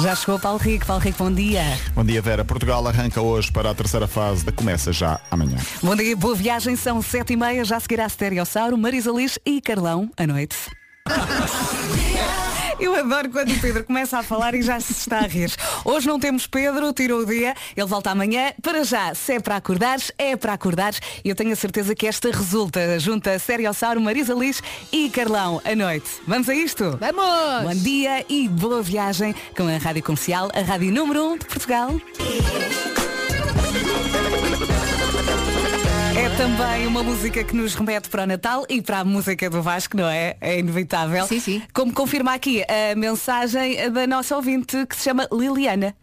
Já 0.00 0.16
chegou 0.16 0.36
o 0.36 0.40
Paulo 0.40 0.58
Rico. 0.58 0.86
Paulo 0.86 1.02
Rico, 1.02 1.18
bom 1.18 1.30
dia. 1.30 1.62
Bom 1.94 2.02
dia, 2.02 2.22
Vera. 2.22 2.42
Portugal 2.42 2.86
arranca 2.86 3.20
hoje 3.20 3.52
para 3.52 3.70
a 3.70 3.74
terceira 3.74 4.06
fase 4.06 4.44
da 4.44 4.50
Começa 4.50 4.92
já 4.92 5.20
amanhã. 5.30 5.58
Bom 5.82 5.94
dia, 5.94 6.16
boa 6.16 6.34
viagem. 6.34 6.74
São 6.74 7.02
sete 7.02 7.34
e 7.34 7.36
meia. 7.36 7.64
Já 7.64 7.78
seguirá 7.78 8.08
Stereossauro, 8.08 8.78
Marisa 8.78 9.10
Liz 9.10 9.38
e 9.44 9.60
Carlão 9.60 10.10
à 10.16 10.26
noite. 10.26 10.56
Eu 12.78 12.94
adoro 12.94 13.30
quando 13.30 13.52
o 13.52 13.60
Pedro 13.60 13.84
começa 13.84 14.18
a 14.18 14.22
falar 14.22 14.54
e 14.54 14.62
já 14.62 14.78
se 14.80 14.92
está 14.92 15.18
a 15.18 15.26
rir. 15.26 15.50
Hoje 15.84 16.06
não 16.06 16.18
temos 16.18 16.46
Pedro, 16.46 16.92
tirou 16.92 17.20
o 17.20 17.26
dia, 17.26 17.54
ele 17.76 17.86
volta 17.86 18.10
amanhã. 18.10 18.52
Para 18.62 18.84
já, 18.84 19.14
se 19.14 19.34
é 19.34 19.40
para 19.40 19.56
acordares, 19.56 20.12
é 20.18 20.36
para 20.36 20.52
acordares. 20.52 21.00
E 21.24 21.28
eu 21.28 21.34
tenho 21.34 21.52
a 21.52 21.56
certeza 21.56 21.94
que 21.94 22.06
esta 22.06 22.30
resulta. 22.30 22.98
Junta 22.98 23.38
Stereossauro, 23.38 24.00
Marisa 24.00 24.34
Liz 24.34 24.62
e 24.92 25.10
Carlão 25.10 25.60
à 25.64 25.74
noite. 25.74 26.10
Vamos 26.26 26.48
a 26.48 26.54
isto? 26.54 26.98
Vamos! 26.98 27.64
Bom 27.64 27.82
dia 27.82 28.24
e 28.28 28.48
boa 28.48 28.82
viagem 28.82 29.34
com 29.56 29.66
a 29.66 29.76
Rádio 29.76 30.02
Comercial, 30.02 30.50
a 30.54 30.60
Rádio 30.60 30.92
Número 30.92 31.32
1 31.32 31.38
de 31.38 31.46
Portugal. 31.46 31.90
É 36.20 36.28
também 36.36 36.86
uma 36.86 37.02
música 37.02 37.42
que 37.42 37.56
nos 37.56 37.74
remete 37.74 38.10
para 38.10 38.24
o 38.24 38.26
Natal 38.26 38.66
e 38.68 38.82
para 38.82 38.98
a 38.98 39.04
música 39.06 39.48
do 39.48 39.62
Vasco, 39.62 39.96
não 39.96 40.06
é? 40.06 40.36
É 40.38 40.58
inevitável. 40.58 41.26
Sim, 41.26 41.40
sim. 41.40 41.62
Como 41.72 41.94
confirma 41.94 42.34
aqui 42.34 42.62
a 42.64 42.94
mensagem 42.94 43.90
da 43.90 44.06
nossa 44.06 44.36
ouvinte 44.36 44.84
que 44.86 44.94
se 44.94 45.04
chama 45.04 45.26
Liliana. 45.32 45.96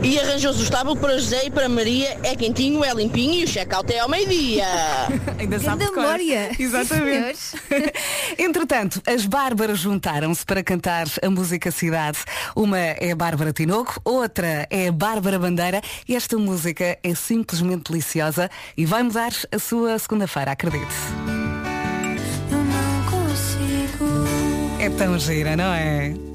E 0.00 0.18
arranjou-se 0.18 0.60
o 0.60 0.62
estábulo 0.62 0.96
para 0.96 1.18
José 1.18 1.46
e 1.46 1.50
para 1.50 1.68
Maria, 1.68 2.18
é 2.22 2.34
quentinho, 2.34 2.82
é 2.82 2.94
limpinho 2.94 3.34
e 3.34 3.44
o 3.44 3.46
check-out 3.46 3.92
é 3.92 3.98
ao 3.98 4.08
meio-dia. 4.08 4.66
Ainda 5.38 5.60
sabe 5.60 5.84
de 5.84 5.90
memória. 5.90 6.50
Exatamente. 6.58 7.38
Sim, 7.38 7.58
Entretanto, 8.38 9.02
as 9.06 9.26
Bárbaras 9.26 9.78
juntaram-se 9.78 10.46
para 10.46 10.62
cantar 10.62 11.06
a 11.22 11.28
música 11.28 11.70
Cidade. 11.70 12.18
Uma 12.56 12.78
é 12.78 13.12
a 13.12 13.16
Bárbara 13.16 13.52
Tinoco, 13.52 14.00
outra 14.04 14.66
é 14.70 14.88
a 14.88 14.92
Bárbara 14.92 15.38
Bandeira 15.38 15.82
e 16.08 16.16
esta 16.16 16.38
música 16.38 16.98
é 17.02 17.14
simplesmente 17.14 17.90
deliciosa 17.90 18.50
e 18.76 18.86
vai 18.86 19.02
mudar 19.02 19.32
a 19.50 19.58
sua 19.58 19.98
segunda-feira, 19.98 20.52
acredite. 20.52 20.86
É 24.80 24.90
tão 24.90 25.18
gira, 25.18 25.54
não 25.54 25.72
é? 25.72 26.31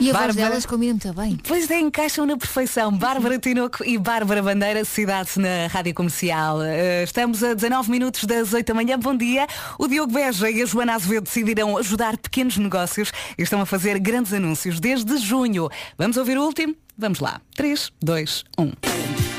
E 0.00 0.10
a 0.10 0.12
voz 0.12 0.26
Bárbara- 0.26 0.32
delas 0.34 0.66
combina 0.66 0.92
muito 0.92 1.12
bem. 1.14 1.38
Pois 1.46 1.70
é, 1.70 1.78
encaixam 1.80 2.26
na 2.26 2.36
perfeição. 2.36 2.92
Bárbara 2.92 3.38
Tinoco 3.38 3.84
e 3.84 3.98
Bárbara 3.98 4.42
Bandeira, 4.42 4.84
cidade 4.84 5.30
na 5.36 5.66
Rádio 5.68 5.94
Comercial. 5.94 6.62
Eh, 6.62 7.04
Estamos 7.04 7.42
a 7.42 7.54
19 7.54 7.90
minutos 7.90 8.24
das 8.24 8.52
8 8.52 8.66
da 8.66 8.74
manhã. 8.74 8.98
Bom 8.98 9.16
dia. 9.16 9.46
O 9.78 9.86
Diogo 9.88 10.12
Beja 10.12 10.50
e 10.50 10.62
a 10.62 10.66
Joana 10.66 10.94
Azevedo 10.94 11.24
decidiram 11.24 11.76
ajudar 11.76 12.16
pequenos 12.16 12.56
negócios 12.56 13.12
e 13.38 13.42
estão 13.42 13.60
a 13.60 13.66
fazer 13.66 13.98
grandes 13.98 14.32
anúncios 14.32 14.80
desde 14.80 15.16
junho. 15.18 15.68
Vamos 15.98 16.16
ouvir 16.16 16.38
o 16.38 16.42
último? 16.44 16.74
Vamos 16.98 17.20
lá. 17.20 17.40
um. 17.42 17.54
3, 17.54 17.92
2, 18.02 18.44
1. 18.58 19.35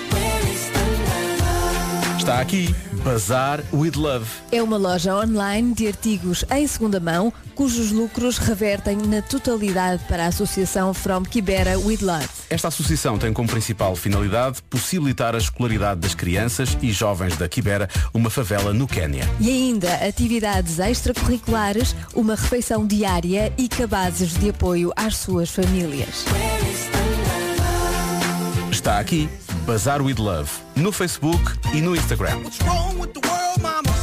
Está 2.28 2.42
aqui, 2.42 2.76
Bazar 3.06 3.64
with 3.72 3.94
Love. 3.96 4.26
É 4.52 4.62
uma 4.62 4.76
loja 4.76 5.16
online 5.16 5.74
de 5.74 5.88
artigos 5.88 6.44
em 6.52 6.68
segunda 6.68 7.00
mão, 7.00 7.32
cujos 7.56 7.90
lucros 7.94 8.38
revertem 8.38 8.98
na 8.98 9.22
totalidade 9.22 10.04
para 10.10 10.26
a 10.26 10.28
associação 10.28 10.94
From 10.94 11.24
Kibera 11.24 11.80
with 11.80 12.00
Love. 12.02 12.28
Esta 12.50 12.68
associação 12.68 13.18
tem 13.18 13.32
como 13.32 13.48
principal 13.48 13.96
finalidade 13.96 14.62
possibilitar 14.70 15.36
a 15.36 15.38
escolaridade 15.38 16.02
das 16.02 16.14
crianças 16.14 16.78
e 16.82 16.92
jovens 16.92 17.38
da 17.38 17.48
Kibera, 17.48 17.88
uma 18.14 18.30
favela 18.30 18.74
no 18.74 18.90
Quénia. 18.90 19.24
E 19.40 19.50
ainda 19.50 19.94
atividades 20.06 20.80
extracurriculares, 20.80 21.96
uma 22.14 22.36
refeição 22.36 22.86
diária 22.86 23.54
e 23.58 23.70
cabazes 23.70 24.34
de 24.34 24.50
apoio 24.50 24.92
às 24.98 25.16
suas 25.16 25.50
famílias. 25.50 26.26
Está 28.70 29.00
aqui, 29.00 29.30
Bazar 29.68 30.02
with 30.02 30.16
Love, 30.18 30.50
no 30.78 30.94
Facebook 30.94 31.44
e 31.74 31.82
no 31.82 31.94
Instagram. 31.94 32.40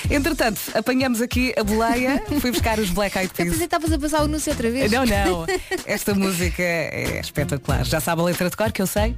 Entretanto, 0.10 0.60
apanhamos 0.74 1.22
aqui 1.22 1.54
a 1.58 1.64
boleia, 1.64 2.24
fui 2.40 2.52
buscar 2.52 2.80
os 2.80 2.90
Black 2.90 3.18
Eyed 3.18 3.34
Peas. 3.34 3.60
estavas 3.60 3.92
a 3.92 4.00
passar 4.00 4.22
o 4.22 4.26
anúncio 4.26 4.52
outra 4.52 4.70
vez. 4.72 4.92
Não, 4.92 5.06
não. 5.06 5.46
Esta 5.86 6.14
música 6.14 6.62
é 6.64 7.20
espetacular. 7.20 7.84
Já 7.86 7.97
sabe 8.00 8.22
a 8.22 8.26
letra 8.26 8.50
de 8.50 8.56
cor 8.58 8.72
que 8.72 8.82
eu 8.82 8.88
sei? 8.88 9.16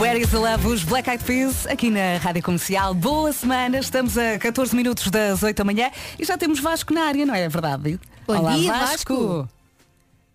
Where 0.00 0.18
is 0.18 0.30
the 0.30 0.38
Love, 0.38 0.66
os 0.66 0.82
Black 0.84 1.08
Eyed 1.08 1.24
Peas, 1.24 1.66
aqui 1.66 1.88
na 1.90 2.18
Rádio 2.18 2.42
Comercial. 2.42 2.92
Boa 2.94 3.32
semana, 3.32 3.78
estamos 3.78 4.18
a 4.18 4.38
14 4.38 4.74
minutos 4.76 5.10
das 5.10 5.42
8 5.42 5.56
da 5.56 5.64
manhã 5.64 5.90
e 6.18 6.24
já 6.24 6.36
temos 6.36 6.60
Vasco 6.60 6.92
na 6.92 7.04
área, 7.04 7.24
não 7.24 7.34
é 7.34 7.48
verdade? 7.48 7.98
Bom 8.26 8.38
Olá, 8.38 8.52
dia, 8.56 8.72
Vasco. 8.72 9.14
Vasco. 9.14 9.48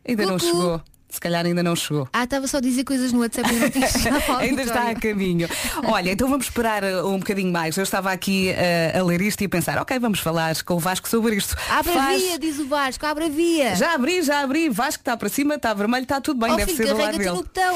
Ainda 0.07 0.25
não 0.25 0.39
Cucu. 0.39 0.45
chegou. 0.45 0.81
Se 1.09 1.19
calhar 1.19 1.43
ainda 1.43 1.63
não 1.63 1.75
chegou. 1.75 2.07
Ah, 2.13 2.23
estava 2.23 2.47
só 2.47 2.57
a 2.57 2.61
dizer 2.61 2.83
coisas 2.83 3.11
no 3.11 3.19
WhatsApp 3.21 3.49
e 3.51 3.59
não 3.59 3.69
tinha 3.69 3.87
Ainda 4.39 4.61
está 4.61 4.89
a 4.91 4.95
caminho. 4.95 5.49
Olha, 5.85 6.11
então 6.11 6.29
vamos 6.29 6.45
esperar 6.45 6.83
uh, 6.83 7.07
um 7.07 7.17
bocadinho 7.17 7.51
mais. 7.51 7.75
Eu 7.77 7.83
estava 7.83 8.11
aqui 8.11 8.51
uh, 8.93 8.99
a 8.99 9.03
ler 9.03 9.19
isto 9.21 9.41
e 9.41 9.45
a 9.45 9.49
pensar, 9.49 9.79
ok, 9.79 9.97
vamos 9.97 10.19
falar 10.19 10.61
com 10.63 10.75
o 10.75 10.79
Vasco 10.79 11.09
sobre 11.09 11.35
isto. 11.35 11.55
Abre 11.69 11.91
a 11.91 11.95
Faz- 11.95 12.21
via, 12.21 12.37
diz 12.39 12.59
o 12.59 12.67
Vasco, 12.67 13.05
abre 13.07 13.25
a 13.25 13.29
via. 13.29 13.75
Já 13.75 13.95
abri, 13.95 14.21
já 14.21 14.41
abri. 14.41 14.69
Vasco 14.69 15.01
está 15.01 15.17
para 15.17 15.29
cima, 15.29 15.55
está 15.55 15.73
vermelho, 15.73 16.03
está 16.03 16.21
tudo 16.21 16.39
bem. 16.39 16.51
oh, 16.51 16.55
Deve 16.57 16.73
filho, 16.73 16.87
ser 16.87 16.93
do 16.93 17.01
lado 17.01 17.17
dele. 17.17 17.31
botão. 17.31 17.75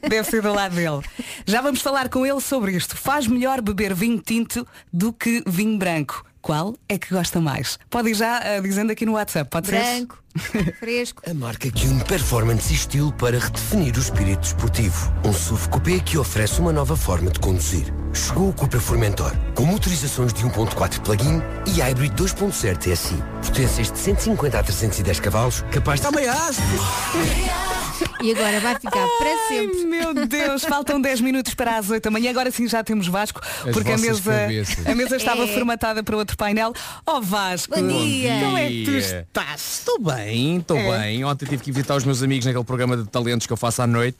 Deve 0.08 0.30
ser 0.30 0.40
do 0.42 0.52
lado 0.52 0.74
dele. 0.74 1.02
Já 1.46 1.60
vamos 1.60 1.82
falar 1.82 2.08
com 2.08 2.24
ele 2.24 2.40
sobre 2.40 2.72
isto. 2.72 2.96
Faz 2.96 3.26
melhor 3.26 3.60
beber 3.60 3.94
vinho 3.94 4.18
tinto 4.18 4.66
do 4.90 5.12
que 5.12 5.42
vinho 5.46 5.76
branco. 5.78 6.24
Qual 6.40 6.74
é 6.88 6.98
que 6.98 7.08
gosta 7.12 7.40
mais? 7.40 7.78
Pode 7.88 8.10
ir 8.10 8.14
já 8.14 8.38
uh, 8.58 8.62
dizendo 8.62 8.92
aqui 8.92 9.06
no 9.06 9.12
WhatsApp, 9.12 9.48
pode 9.50 9.66
ser? 9.66 9.80
Branco, 9.80 10.22
fresco. 10.78 11.22
A 11.28 11.34
marca 11.34 11.70
que 11.70 11.86
une 11.86 12.02
performance 12.04 12.72
e 12.72 12.76
estilo 12.76 13.12
para 13.12 13.38
redefinir 13.38 13.96
o 13.96 14.00
espírito 14.00 14.40
desportivo. 14.40 15.12
Um 15.24 15.32
SUV 15.32 15.68
coupé 15.68 16.00
que 16.00 16.18
oferece 16.18 16.60
uma 16.60 16.72
nova 16.72 16.96
forma 16.96 17.30
de 17.30 17.38
conduzir. 17.40 17.92
Chegou 18.12 18.48
o 18.48 18.52
Cupra 18.52 18.80
Formentor, 18.80 19.32
com 19.54 19.64
motorizações 19.64 20.32
de 20.32 20.42
1.4 20.44 21.00
plug-in 21.00 21.40
e 21.66 21.80
hybrid 21.80 22.12
2.0 22.14 22.76
TSI. 22.78 23.16
Potências 23.44 23.90
de 23.90 23.98
150 23.98 24.58
a 24.58 24.62
310 24.62 25.20
cavalos, 25.20 25.64
capaz 25.72 26.00
de... 26.00 26.06
E 28.22 28.32
agora 28.32 28.58
vai 28.58 28.74
ficar 28.74 28.90
para 29.18 29.28
Ai, 29.28 29.48
sempre. 29.48 29.84
meu 29.84 30.14
Deus, 30.26 30.64
faltam 30.64 30.98
10 31.00 31.20
minutos 31.20 31.54
para 31.54 31.76
as 31.76 31.90
8 31.90 32.02
da 32.04 32.10
manhã. 32.10 32.30
Agora 32.30 32.50
sim 32.50 32.66
já 32.66 32.82
temos 32.82 33.06
Vasco, 33.06 33.40
porque 33.72 33.92
a 33.92 33.96
vossas 33.96 34.00
mesa, 34.20 34.32
cabeças. 34.32 34.86
a 34.86 34.94
mesa 34.94 35.16
estava 35.16 35.44
É. 35.44 35.46
formatada 35.48 36.02
para 36.02 36.16
outro 36.16 36.36
painel. 36.36 36.72
Ó 37.04 37.20
Vasco, 37.20 37.78
Bom 37.78 37.86
dia. 37.86 38.40
como 38.42 38.56
é 38.56 38.68
que 38.68 38.84
tu 38.84 38.90
estás? 38.92 39.78
Estou 39.80 40.00
bem, 40.00 40.23
estou 40.32 40.76
É. 40.76 40.98
bem. 40.98 41.24
Ontem 41.24 41.46
tive 41.46 41.62
que 41.62 41.72
visitar 41.72 41.96
os 41.96 42.04
meus 42.04 42.22
amigos 42.22 42.46
naquele 42.46 42.64
programa 42.64 42.96
de 42.96 43.04
talentos 43.08 43.46
que 43.46 43.52
eu 43.52 43.56
faço 43.56 43.82
à 43.82 43.86
noite 43.86 44.16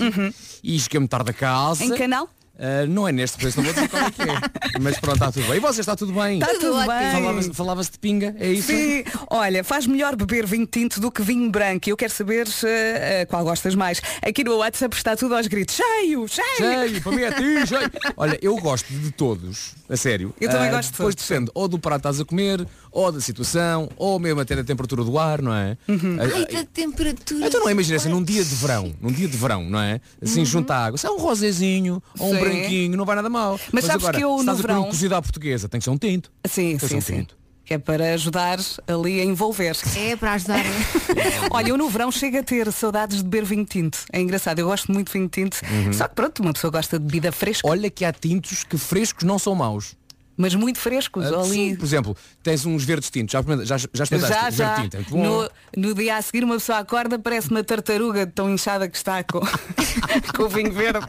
e 0.62 0.78
cheguei-me 0.78 1.08
tarde 1.08 1.30
a 1.30 1.34
casa. 1.34 1.84
Em 1.84 1.94
canal? 1.96 2.28
Ah, 2.58 2.86
não 2.86 3.06
é 3.08 3.12
neste, 3.12 3.44
isso 3.46 3.56
não 3.56 3.64
vou 3.64 3.74
dizer 3.74 3.88
qual 3.88 4.04
é 4.04 4.10
que 4.10 4.22
é. 4.22 4.26
Mas 4.80 4.98
pronto, 4.98 5.14
está 5.16 5.32
tudo 5.32 5.46
bem. 5.46 5.56
E 5.56 5.60
vocês, 5.60 5.78
está 5.80 5.96
tudo 5.96 6.12
bem? 6.12 6.38
Está 6.38 6.52
tudo 6.54 6.76
bem. 6.78 7.12
Falava-se 7.12 7.52
falava 7.54 7.82
de 7.82 7.98
pinga, 7.98 8.34
é 8.38 8.52
isso? 8.52 8.68
Sim, 8.68 9.04
olha, 9.30 9.64
faz 9.64 9.86
melhor 9.86 10.14
beber 10.16 10.46
vinho 10.46 10.66
tinto 10.66 11.00
do 11.00 11.10
que 11.10 11.20
vinho 11.22 11.50
branco. 11.50 11.88
E 11.88 11.90
eu 11.92 11.96
quero 11.96 12.12
saber 12.12 12.46
eh, 12.64 13.26
qual 13.28 13.42
gostas 13.44 13.74
mais. 13.74 14.00
Aqui 14.22 14.44
no 14.44 14.56
WhatsApp 14.58 14.94
está 14.96 15.16
tudo 15.16 15.34
aos 15.34 15.46
gritos. 15.48 15.74
Cheio, 15.74 16.26
cheio. 16.28 16.46
Cheio, 16.56 17.02
para 17.02 17.12
mim 17.12 17.22
é 17.22 17.32
ti, 17.32 17.66
cheio. 17.66 17.90
Olha, 18.16 18.38
eu 18.40 18.56
gosto 18.58 18.86
de 18.92 19.10
todos, 19.10 19.72
a 19.88 19.96
sério. 19.96 20.32
Eu 20.40 20.48
também 20.48 20.68
Ah, 20.68 20.72
gosto 20.72 20.90
de 20.92 20.96
Depois 20.98 21.14
todos. 21.16 21.28
depende 21.28 21.50
ou 21.54 21.66
do 21.68 21.78
prato 21.78 22.02
que 22.02 22.08
estás 22.08 22.20
a 22.20 22.24
comer, 22.24 22.66
ou 22.92 23.10
da 23.10 23.20
situação, 23.20 23.88
ou 23.96 24.18
mesmo 24.20 24.40
até 24.40 24.54
da 24.54 24.62
temperatura 24.62 25.02
do 25.02 25.18
ar, 25.18 25.42
não 25.42 25.52
é? 25.54 25.76
Uhum. 25.88 26.18
Ai, 26.20 26.46
da 26.54 26.64
temperatura. 26.64 27.46
Então 27.48 27.60
não 27.60 27.70
imagina 27.70 27.96
assim, 27.96 28.08
num 28.08 28.22
dia 28.22 28.44
de 28.44 28.54
verão, 28.54 28.94
num 29.00 29.10
dia 29.10 29.26
de 29.26 29.36
verão, 29.36 29.64
não 29.68 29.80
é? 29.80 30.00
Assim, 30.22 30.44
junta 30.44 30.74
a 30.74 30.84
água, 30.86 30.98
se 30.98 31.06
é 31.06 31.10
um 31.10 31.18
rosézinho 31.18 32.00
ou 32.18 32.32
um 32.32 32.43
Uhum. 32.43 32.43
Branquinho, 32.44 32.96
não 32.96 33.04
vai 33.04 33.16
nada 33.16 33.28
mal. 33.28 33.58
Mas 33.72 33.84
sabes 33.84 34.04
agora, 34.04 34.18
que 34.18 34.24
eu, 34.24 34.42
no 34.42 34.54
verão- 34.56 34.84
cozido 34.84 35.14
à 35.14 35.22
portuguesa, 35.22 35.68
tem 35.68 35.78
que 35.78 35.84
ser 35.84 35.90
um 35.90 35.98
tinto. 35.98 36.30
Sim, 36.46 36.78
sim, 36.78 36.96
um 36.96 37.00
sim. 37.00 37.14
tinto. 37.16 37.36
Que 37.64 37.74
é 37.74 37.78
para 37.78 38.12
ajudar 38.12 38.58
ali 38.86 39.20
a 39.22 39.24
envolver. 39.24 39.74
É 39.96 40.14
para 40.16 40.32
ajudar. 40.34 40.62
Olha, 41.50 41.70
eu 41.70 41.78
no 41.78 41.88
verão 41.88 42.12
chego 42.12 42.38
a 42.38 42.42
ter 42.42 42.70
saudades 42.70 43.18
de 43.18 43.24
beber 43.24 43.44
vinho 43.46 43.64
tinto. 43.64 43.98
É 44.12 44.20
engraçado, 44.20 44.58
eu 44.58 44.66
gosto 44.66 44.92
muito 44.92 45.06
de 45.06 45.14
vinho 45.14 45.28
tinto. 45.28 45.58
Só 45.92 46.06
que 46.06 46.14
pronto, 46.14 46.42
uma 46.42 46.52
pessoa 46.52 46.70
gosta 46.70 46.98
de 46.98 47.06
bebida 47.06 47.32
fresca, 47.32 47.66
Olha 47.66 47.88
que 47.88 48.04
há 48.04 48.12
tintos 48.12 48.64
que 48.64 48.76
frescos 48.76 49.24
não 49.24 49.38
são 49.38 49.54
maus. 49.54 49.94
Mas 50.36 50.54
muito 50.54 50.78
frescos. 50.78 51.26
Ah, 51.26 51.40
ali. 51.40 51.48
sim, 51.50 51.76
por 51.76 51.84
exemplo, 51.84 52.16
tens 52.42 52.64
uns 52.66 52.84
verdes 52.84 53.10
tintos. 53.10 53.32
Já, 53.32 53.42
já, 53.64 53.88
já 53.92 54.04
experimentaste 54.04 54.34
Já, 54.34 54.48
um 54.48 54.50
já. 54.52 54.74
verde 54.76 54.98
tinto? 54.98 55.16
É. 55.16 55.22
No, 55.22 55.50
no 55.88 55.94
dia 55.94 56.16
a 56.16 56.22
seguir 56.22 56.44
uma 56.44 56.54
pessoa 56.54 56.78
acorda, 56.78 57.18
parece 57.18 57.50
uma 57.50 57.62
tartaruga 57.62 58.26
tão 58.26 58.50
inchada 58.50 58.88
que 58.88 58.96
está 58.96 59.22
com, 59.24 59.40
com 60.36 60.42
o 60.42 60.48
vinho 60.48 60.72
verde. 60.72 61.06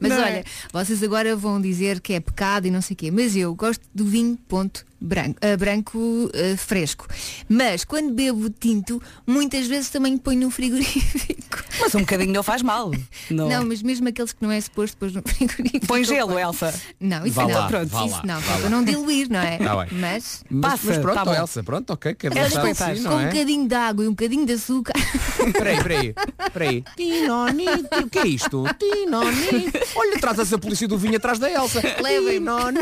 Mas 0.00 0.10
Não 0.10 0.18
é? 0.18 0.22
olha, 0.22 0.44
vocês 0.72 1.02
agora 1.02 1.36
vão 1.36 1.60
dizer 1.60 2.00
que 2.00 2.12
é 2.12 2.20
pecado 2.20 2.66
e 2.66 2.70
não 2.70 2.80
sei 2.80 2.94
o 2.94 2.96
quê. 2.96 3.10
Mas 3.10 3.36
eu 3.36 3.54
gosto 3.54 3.82
do 3.94 4.04
vinho 4.04 4.36
ponto 4.48 4.84
branco, 5.00 5.38
ah, 5.42 5.56
branco 5.56 6.30
ah, 6.34 6.56
fresco. 6.56 7.06
Mas 7.48 7.84
quando 7.84 8.12
bebo 8.12 8.48
tinto, 8.50 9.00
muitas 9.26 9.66
vezes 9.66 9.90
também 9.90 10.16
ponho 10.18 10.40
no 10.40 10.50
frigorífico. 10.50 11.62
Mas 11.80 11.94
um 11.94 12.00
bocadinho 12.00 12.32
não 12.32 12.42
faz 12.42 12.62
mal. 12.62 12.90
Não, 13.30 13.48
Não, 13.48 13.64
mas 13.64 13.82
mesmo 13.82 14.08
aqueles 14.08 14.32
que 14.32 14.42
não 14.42 14.50
é 14.50 14.60
suposto 14.60 14.96
pôr 14.96 15.10
no 15.10 15.22
frigorífico. 15.26 15.86
Põe 15.86 16.04
gelo. 16.04 16.38
Elsa. 16.38 16.72
Não, 17.00 17.26
isso 17.26 17.34
Vá 17.34 17.42
não. 17.48 17.50
lá, 17.54 17.66
Pronto, 17.68 17.86
isso 17.86 18.16
lá, 18.16 18.22
não. 18.24 18.38
é 18.38 18.42
para 18.60 18.70
não 18.70 18.84
diluir, 18.84 19.28
não 19.28 19.40
é? 19.40 19.58
Tá. 19.58 19.74
Mas 19.90 20.44
Mas, 20.48 20.70
Passa, 20.70 20.86
mas 20.86 20.98
pronto, 20.98 21.14
tá 21.14 21.24
bom. 21.24 21.34
Elsa, 21.34 21.62
pronto, 21.62 21.90
ok, 21.92 22.14
quero 22.14 22.38
É 22.38 22.42
deixar 22.42 22.62
respeitar. 22.64 22.92
assim, 22.92 23.02
com 23.02 23.08
não 23.10 23.16
um 23.16 23.20
é? 23.20 23.26
bocadinho 23.26 23.68
de 23.68 23.74
água 23.74 24.04
e 24.04 24.08
um 24.08 24.10
bocadinho 24.12 24.46
de 24.46 24.52
açúcar. 24.52 24.92
Peraí, 25.52 25.82
peraí, 25.82 26.14
peraí. 26.52 26.84
Tinoni, 26.96 27.66
o 28.02 28.08
que 28.08 28.18
é 28.18 28.26
isto? 28.26 28.64
Tinoni. 28.78 29.70
Olha, 29.94 30.18
traz 30.18 30.52
a 30.52 30.58
polícia 30.58 30.88
do 30.88 30.96
vinho 30.96 31.16
atrás 31.16 31.38
da 31.38 31.50
Elsa. 31.50 31.82
Levem. 32.00 32.40
Noni, 32.40 32.78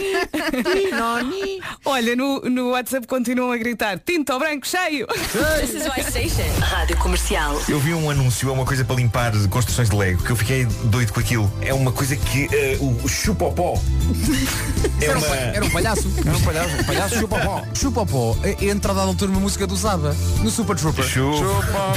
Noni. 0.96 1.60
Olha, 2.02 2.16
no, 2.16 2.40
no 2.40 2.70
WhatsApp 2.70 3.06
continuam 3.06 3.52
a 3.52 3.56
gritar 3.56 3.96
tinto 3.96 4.32
ao 4.32 4.38
branco 4.40 4.66
cheio. 4.66 5.06
This 5.60 5.72
is 5.72 5.84
my 5.84 6.02
station. 6.02 6.42
Rádio 6.60 6.96
Comercial. 6.96 7.62
Eu 7.68 7.78
vi 7.78 7.94
um 7.94 8.10
anúncio, 8.10 8.48
é 8.48 8.52
uma 8.52 8.64
coisa 8.64 8.84
para 8.84 8.96
limpar 8.96 9.30
construções 9.48 9.88
de 9.88 9.94
Lego, 9.94 10.20
que 10.20 10.30
eu 10.30 10.34
fiquei 10.36 10.64
doido 10.86 11.12
com 11.12 11.20
aquilo. 11.20 11.52
É 11.60 11.72
uma 11.72 11.92
coisa 11.92 12.16
que 12.16 12.48
eh, 12.52 12.76
o 12.80 13.06
chupopó. 13.08 13.74
É 15.00 15.04
Era 15.04 15.16
um, 15.16 15.20
uma. 15.22 15.28
pa- 15.28 15.36
era 15.36 15.64
um 15.64 15.70
palhaço. 15.70 16.12
Era 16.26 16.36
um 16.36 16.40
palhaço, 16.42 16.76
um 16.76 16.84
palhaço 16.84 17.14
chupapó. 17.20 17.62
Chupapó 17.72 18.36
é 18.42 18.50
a 18.68 18.72
entrada 18.72 18.98
da 18.98 19.06
altura 19.06 19.30
uma 19.30 19.40
música 19.40 19.64
do 19.64 19.76
Zaba 19.76 20.12
no 20.42 20.50
Super 20.50 20.74
Trooper. 20.76 21.04
Chupa. 21.04 21.92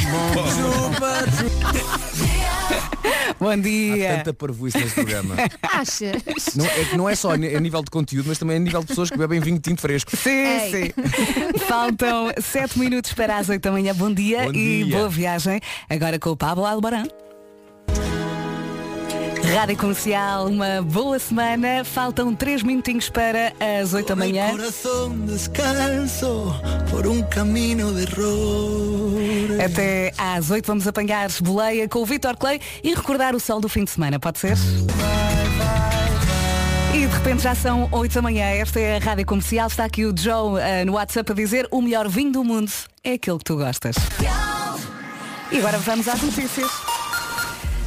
Bom 3.39 3.50
Há 3.50 3.55
dia. 3.57 4.17
tanta 4.17 4.33
parvoíce 4.33 4.77
neste 4.77 4.93
programa. 4.95 5.35
Achas? 5.62 6.24
Não, 6.55 6.65
é 6.65 6.85
que 6.85 6.95
não 6.97 7.09
é 7.09 7.15
só 7.15 7.31
a 7.31 7.33
a 7.33 7.38
nível 7.38 7.83
de 7.83 7.91
conteúdo, 7.91 8.27
mas 8.29 8.38
também 8.38 8.55
a 8.55 8.59
nível 8.59 8.79
de 8.81 8.88
pessoas 8.88 9.09
que 9.09 9.17
bebem 9.17 9.39
vinho 9.41 9.59
tinto 9.59 9.81
fresco. 9.81 9.94
Sim, 9.99 10.29
Ei. 10.29 10.71
sim. 10.71 10.93
Faltam 11.67 12.31
7 12.41 12.77
minutos 12.79 13.13
para 13.13 13.37
as 13.37 13.49
8 13.49 13.61
da 13.61 13.71
manhã. 13.71 13.93
Bom 13.95 14.11
dia 14.13 14.43
Bom 14.43 14.51
e 14.53 14.83
dia. 14.83 14.97
boa 14.97 15.09
viagem. 15.09 15.59
Agora 15.89 16.19
com 16.19 16.31
o 16.31 16.37
Pablo 16.37 16.65
Albarán. 16.65 17.05
Rádio 19.53 19.77
Comercial, 19.77 20.47
uma 20.47 20.81
boa 20.81 21.19
semana. 21.19 21.83
Faltam 21.85 22.33
3 22.33 22.63
minutinhos 22.63 23.09
para 23.09 23.53
as 23.81 23.93
8 23.93 24.07
da 24.07 24.15
manhã. 24.15 24.51
Até 29.63 30.11
às 30.17 30.49
8 30.49 30.65
vamos 30.65 30.87
apanhar 30.87 31.29
boleia 31.41 31.87
com 31.87 31.99
o 31.99 32.05
Vitor 32.05 32.35
Clay 32.35 32.59
e 32.83 32.93
recordar 32.93 33.35
o 33.35 33.39
sol 33.39 33.61
do 33.61 33.69
fim 33.69 33.83
de 33.83 33.91
semana, 33.91 34.19
pode 34.19 34.39
ser? 34.39 34.57
E 37.05 37.07
de 37.07 37.13
repente 37.13 37.43
já 37.43 37.53
são 37.53 37.88
8 37.91 38.15
da 38.15 38.21
manhã. 38.24 38.45
Esta 38.45 38.79
é 38.79 38.97
a 38.97 39.00
Rádio 39.00 39.27
Comercial. 39.27 39.67
Está 39.67 39.85
aqui 39.85 40.07
o 40.07 40.13
Joe 40.17 40.59
eh, 40.59 40.83
no 40.85 40.93
WhatsApp 40.93 41.31
a 41.31 41.35
dizer 41.35 41.67
o 41.69 41.79
melhor 41.79 42.09
vinho 42.09 42.31
do 42.31 42.43
mundo 42.43 42.71
é 43.03 43.13
aquele 43.13 43.38
que 43.38 43.43
tu 43.43 43.57
gostas. 43.57 43.95
E 45.51 45.59
agora 45.59 45.77
vamos 45.77 46.07
às 46.07 46.19
notícias. 46.19 46.67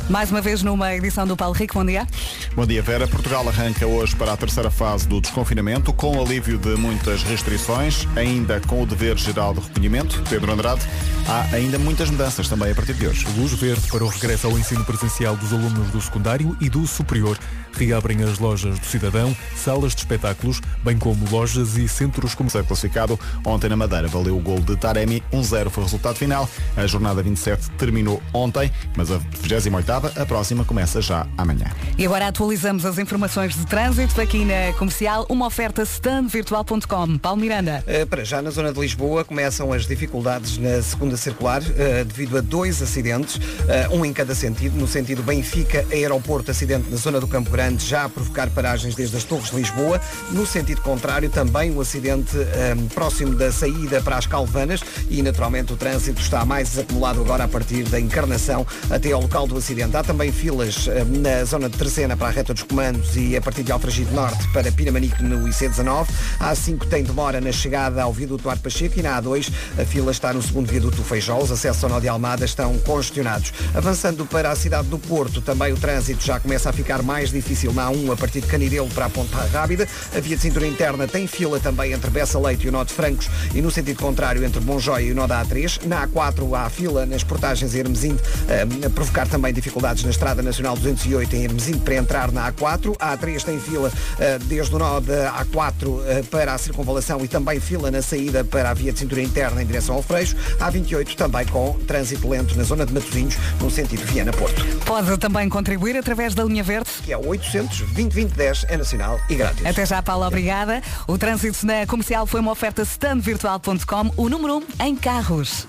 Mais 0.08 0.30
uma 0.30 0.40
vez 0.40 0.62
numa 0.62 0.94
edição 0.94 1.26
do 1.26 1.37
Paulo 1.37 1.52
Rico. 1.52 1.75
Bom 1.75 1.84
dia. 1.84 2.06
Bom 2.54 2.64
dia, 2.64 2.80
Vera. 2.80 3.08
Portugal 3.08 3.46
arranca 3.48 3.87
hoje 3.88 4.14
para 4.14 4.32
a 4.32 4.37
terceira 4.37 4.70
fase 4.70 5.08
do 5.08 5.20
desconfinamento, 5.20 5.92
com 5.92 6.20
alívio 6.22 6.56
de 6.56 6.76
muitas 6.76 7.25
restrições, 7.25 8.06
ainda 8.16 8.60
com 8.60 8.82
o 8.82 8.87
dever 8.87 9.18
geral 9.18 9.52
de 9.52 9.60
recolhimento. 9.60 10.22
Pedro 10.30 10.52
Andrade, 10.52 10.80
há 11.26 11.42
ainda 11.56 11.76
muitas 11.76 12.08
mudanças 12.08 12.48
também 12.48 12.70
a 12.70 12.75
partir 12.75 12.94
de 12.94 13.06
hoje. 13.06 13.26
Luz 13.37 13.52
verde 13.52 13.87
para 13.90 14.04
o 14.04 14.08
regresso 14.08 14.46
ao 14.46 14.56
ensino 14.56 14.84
presencial 14.84 15.37
dos 15.37 15.52
alunos 15.52 15.90
do 15.90 16.00
secundário 16.00 16.56
e 16.60 16.70
do 16.70 16.87
superior. 16.87 17.37
Reabrem 17.75 18.22
as 18.25 18.38
lojas 18.38 18.78
do 18.78 18.87
cidadão, 18.87 19.34
salas 19.56 19.94
de 19.94 20.00
espetáculos, 20.00 20.60
bem 20.82 20.98
como 20.98 21.25
lojas 21.30 21.76
e 21.76 21.88
centros 21.88 22.34
comerciais. 22.34 22.48
Ser 22.48 22.64
classificado 22.64 23.20
ontem 23.44 23.68
na 23.68 23.76
Madeira 23.76 24.08
valeu 24.08 24.37
o 24.37 24.40
gol 24.40 24.58
de 24.60 24.75
Taremi, 24.76 25.22
1-0 25.32 25.70
foi 25.70 25.82
o 25.82 25.87
resultado 25.87 26.16
final. 26.16 26.48
A 26.76 26.87
jornada 26.87 27.22
27 27.22 27.70
terminou 27.72 28.22
ontem, 28.32 28.72
mas 28.96 29.10
a 29.10 29.18
28ª, 29.18 30.20
a 30.20 30.26
próxima, 30.26 30.64
começa 30.64 31.00
já 31.00 31.26
amanhã. 31.37 31.66
E 31.96 32.06
agora 32.06 32.28
atualizamos 32.28 32.84
as 32.84 32.98
informações 32.98 33.54
de 33.54 33.66
trânsito 33.66 34.20
aqui 34.20 34.44
na 34.44 34.72
Comercial. 34.78 35.26
Uma 35.28 35.46
oferta 35.46 35.82
standvirtual.com. 35.82 37.18
Paulo 37.18 37.40
Miranda. 37.40 37.84
Uh, 37.87 38.06
Para 38.06 38.25
já, 38.25 38.40
na 38.40 38.50
zona 38.50 38.72
de 38.72 38.80
Lisboa, 38.80 39.25
começam 39.25 39.72
as 39.72 39.87
dificuldades 39.87 40.58
na 40.58 40.80
segunda 40.82 41.16
circular 41.16 41.60
uh, 41.62 42.04
devido 42.04 42.38
a 42.38 42.40
dois 42.40 42.80
acidentes, 42.80 43.37
uh, 43.37 43.94
um 43.94 44.04
em 44.04 44.12
cada 44.12 44.34
sentido. 44.34 44.76
No 44.78 44.88
sentido 44.88 45.22
Benfica-Aeroporto, 45.22 46.50
acidente 46.50 46.90
na 46.90 46.96
zona 46.96 47.20
do 47.20 47.28
Campo 47.28 47.50
Grande, 47.50 47.57
já 47.78 48.04
a 48.04 48.08
provocar 48.08 48.48
paragens 48.50 48.94
desde 48.94 49.16
as 49.16 49.24
Torres 49.24 49.50
de 49.50 49.56
Lisboa. 49.56 50.00
No 50.30 50.46
sentido 50.46 50.80
contrário, 50.80 51.28
também 51.28 51.72
um 51.72 51.80
acidente 51.80 52.36
um, 52.36 52.86
próximo 52.88 53.34
da 53.34 53.50
saída 53.50 54.00
para 54.00 54.16
as 54.16 54.26
Calvanas 54.26 54.80
e, 55.10 55.22
naturalmente, 55.22 55.72
o 55.72 55.76
trânsito 55.76 56.20
está 56.20 56.44
mais 56.44 56.78
acumulado 56.78 57.20
agora 57.20 57.44
a 57.44 57.48
partir 57.48 57.82
da 57.84 57.98
encarnação 57.98 58.64
até 58.88 59.10
ao 59.10 59.20
local 59.20 59.46
do 59.46 59.56
acidente. 59.56 59.96
Há 59.96 60.04
também 60.04 60.30
filas 60.30 60.86
uh, 60.86 60.90
na 61.20 61.44
zona 61.44 61.68
de 61.68 61.76
Terceira 61.76 62.16
para 62.16 62.28
a 62.28 62.30
reta 62.30 62.54
dos 62.54 62.62
comandos 62.62 63.16
e 63.16 63.36
a 63.36 63.40
partir 63.40 63.64
de 63.64 63.72
Alfragide 63.72 64.12
Norte 64.12 64.46
para 64.52 64.70
Piramanique 64.70 65.20
no 65.22 65.48
IC19. 65.48 66.06
A 66.38 66.52
A5 66.52 66.88
tem 66.88 67.02
demora 67.02 67.40
na 67.40 67.50
chegada 67.50 68.02
ao 68.02 68.12
viaduto 68.12 68.44
Duarte 68.44 68.62
Pacheco 68.62 69.00
e 69.00 69.02
na 69.02 69.20
A2 69.20 69.52
a 69.80 69.84
fila 69.84 70.12
está 70.12 70.32
no 70.32 70.40
segundo 70.40 70.68
viaduto 70.68 70.98
do 70.98 71.02
Feijó. 71.04 71.38
Os 71.38 71.50
acessos 71.50 71.82
ao 71.82 71.90
Nó 71.90 71.98
de 71.98 72.08
Almada 72.08 72.44
estão 72.44 72.78
congestionados. 72.78 73.52
Avançando 73.74 74.24
para 74.26 74.52
a 74.52 74.56
cidade 74.56 74.86
do 74.86 74.98
Porto, 74.98 75.42
também 75.42 75.72
o 75.72 75.76
trânsito 75.76 76.24
já 76.24 76.38
começa 76.38 76.70
a 76.70 76.72
ficar 76.72 77.02
mais 77.02 77.30
difícil 77.30 77.48
na 77.75 77.91
A1 77.91 78.13
a 78.13 78.17
partir 78.17 78.41
de 78.41 78.47
Canidelo 78.47 78.89
para 78.89 79.06
a 79.06 79.11
Ponta 79.11 79.37
Rábida. 79.52 79.89
A 80.15 80.21
via 80.21 80.37
de 80.37 80.43
cintura 80.43 80.67
interna 80.67 81.06
tem 81.06 81.26
fila 81.26 81.58
também 81.58 81.93
entre 81.93 82.11
Bessa 82.11 82.39
Leite 82.39 82.67
e 82.67 82.69
o 82.69 82.73
Nó 82.73 82.84
de 82.84 82.93
Francos 82.93 83.28
e 83.54 83.63
no 83.63 83.71
sentido 83.71 83.99
contrário 84.00 84.45
entre 84.45 84.61
Monjóia 84.61 85.04
e 85.04 85.13
o 85.13 85.15
Nó 85.15 85.26
da 85.26 85.45
A3. 85.45 85.87
Na 85.87 86.06
A4 86.06 86.54
há 86.54 86.69
fila 86.69 87.06
nas 87.06 87.25
portagens 87.25 87.75
Hermesinde, 87.75 88.23
eh, 88.49 88.67
a 88.87 88.91
provocar 88.91 89.26
também 89.26 89.52
dificuldades 89.52 90.04
na 90.04 90.11
Estrada 90.11 90.43
Nacional 90.43 90.76
208 90.76 91.37
em 91.37 91.45
Hermesinde 91.45 91.78
para 91.78 91.95
entrar 91.95 92.32
na 92.32 92.52
A4. 92.52 92.95
A 92.99 93.17
A3 93.17 93.43
tem 93.43 93.58
fila 93.58 93.91
eh, 94.19 94.39
desde 94.45 94.75
o 94.75 94.78
nó 94.78 95.00
da 95.00 95.45
A4 95.45 96.02
eh, 96.06 96.23
para 96.30 96.54
a 96.54 96.58
circunvalação 96.58 97.25
e 97.25 97.28
também 97.28 97.61
fila 97.61 97.91
na 97.91 98.02
saída 98.02 98.45
para 98.45 98.71
a 98.71 98.75
via 98.75 98.93
de 98.93 98.99
cintura 98.99 99.23
interna 99.23 99.63
em 99.63 99.67
direção 99.67 99.95
ao 99.95 100.02
Freixo. 100.02 100.37
A 100.61 100.71
A28 100.71 101.15
também 101.15 101.47
com 101.47 101.78
trânsito 101.87 102.28
lento 102.28 102.56
na 102.56 102.65
zona 102.65 102.84
de 102.84 102.93
Matosinhos 102.93 103.37
no 103.61 103.71
sentido 103.71 104.04
Viana-Porto. 104.04 104.65
Pode 104.84 105.17
também 105.19 105.49
contribuir 105.49 105.97
através 105.97 106.34
da 106.34 106.45
linha 106.45 106.63
verde. 106.63 106.89
Que 107.04 107.13
é 107.13 107.17
800 107.38 107.78
2010 107.92 108.66
é 108.68 108.76
nacional 108.76 109.20
e 109.28 109.34
grátis. 109.34 109.64
Até 109.64 109.86
já, 109.86 110.02
Paulo, 110.02 110.26
obrigada. 110.26 110.82
O 111.06 111.16
trânsito 111.16 111.66
na 111.66 111.86
comercial 111.86 112.26
foi 112.26 112.40
uma 112.40 112.52
oferta 112.52 112.82
standvirtual.com, 112.82 114.12
o 114.16 114.28
número 114.28 114.58
1 114.80 114.86
em 114.86 114.96
carros. 114.96 115.66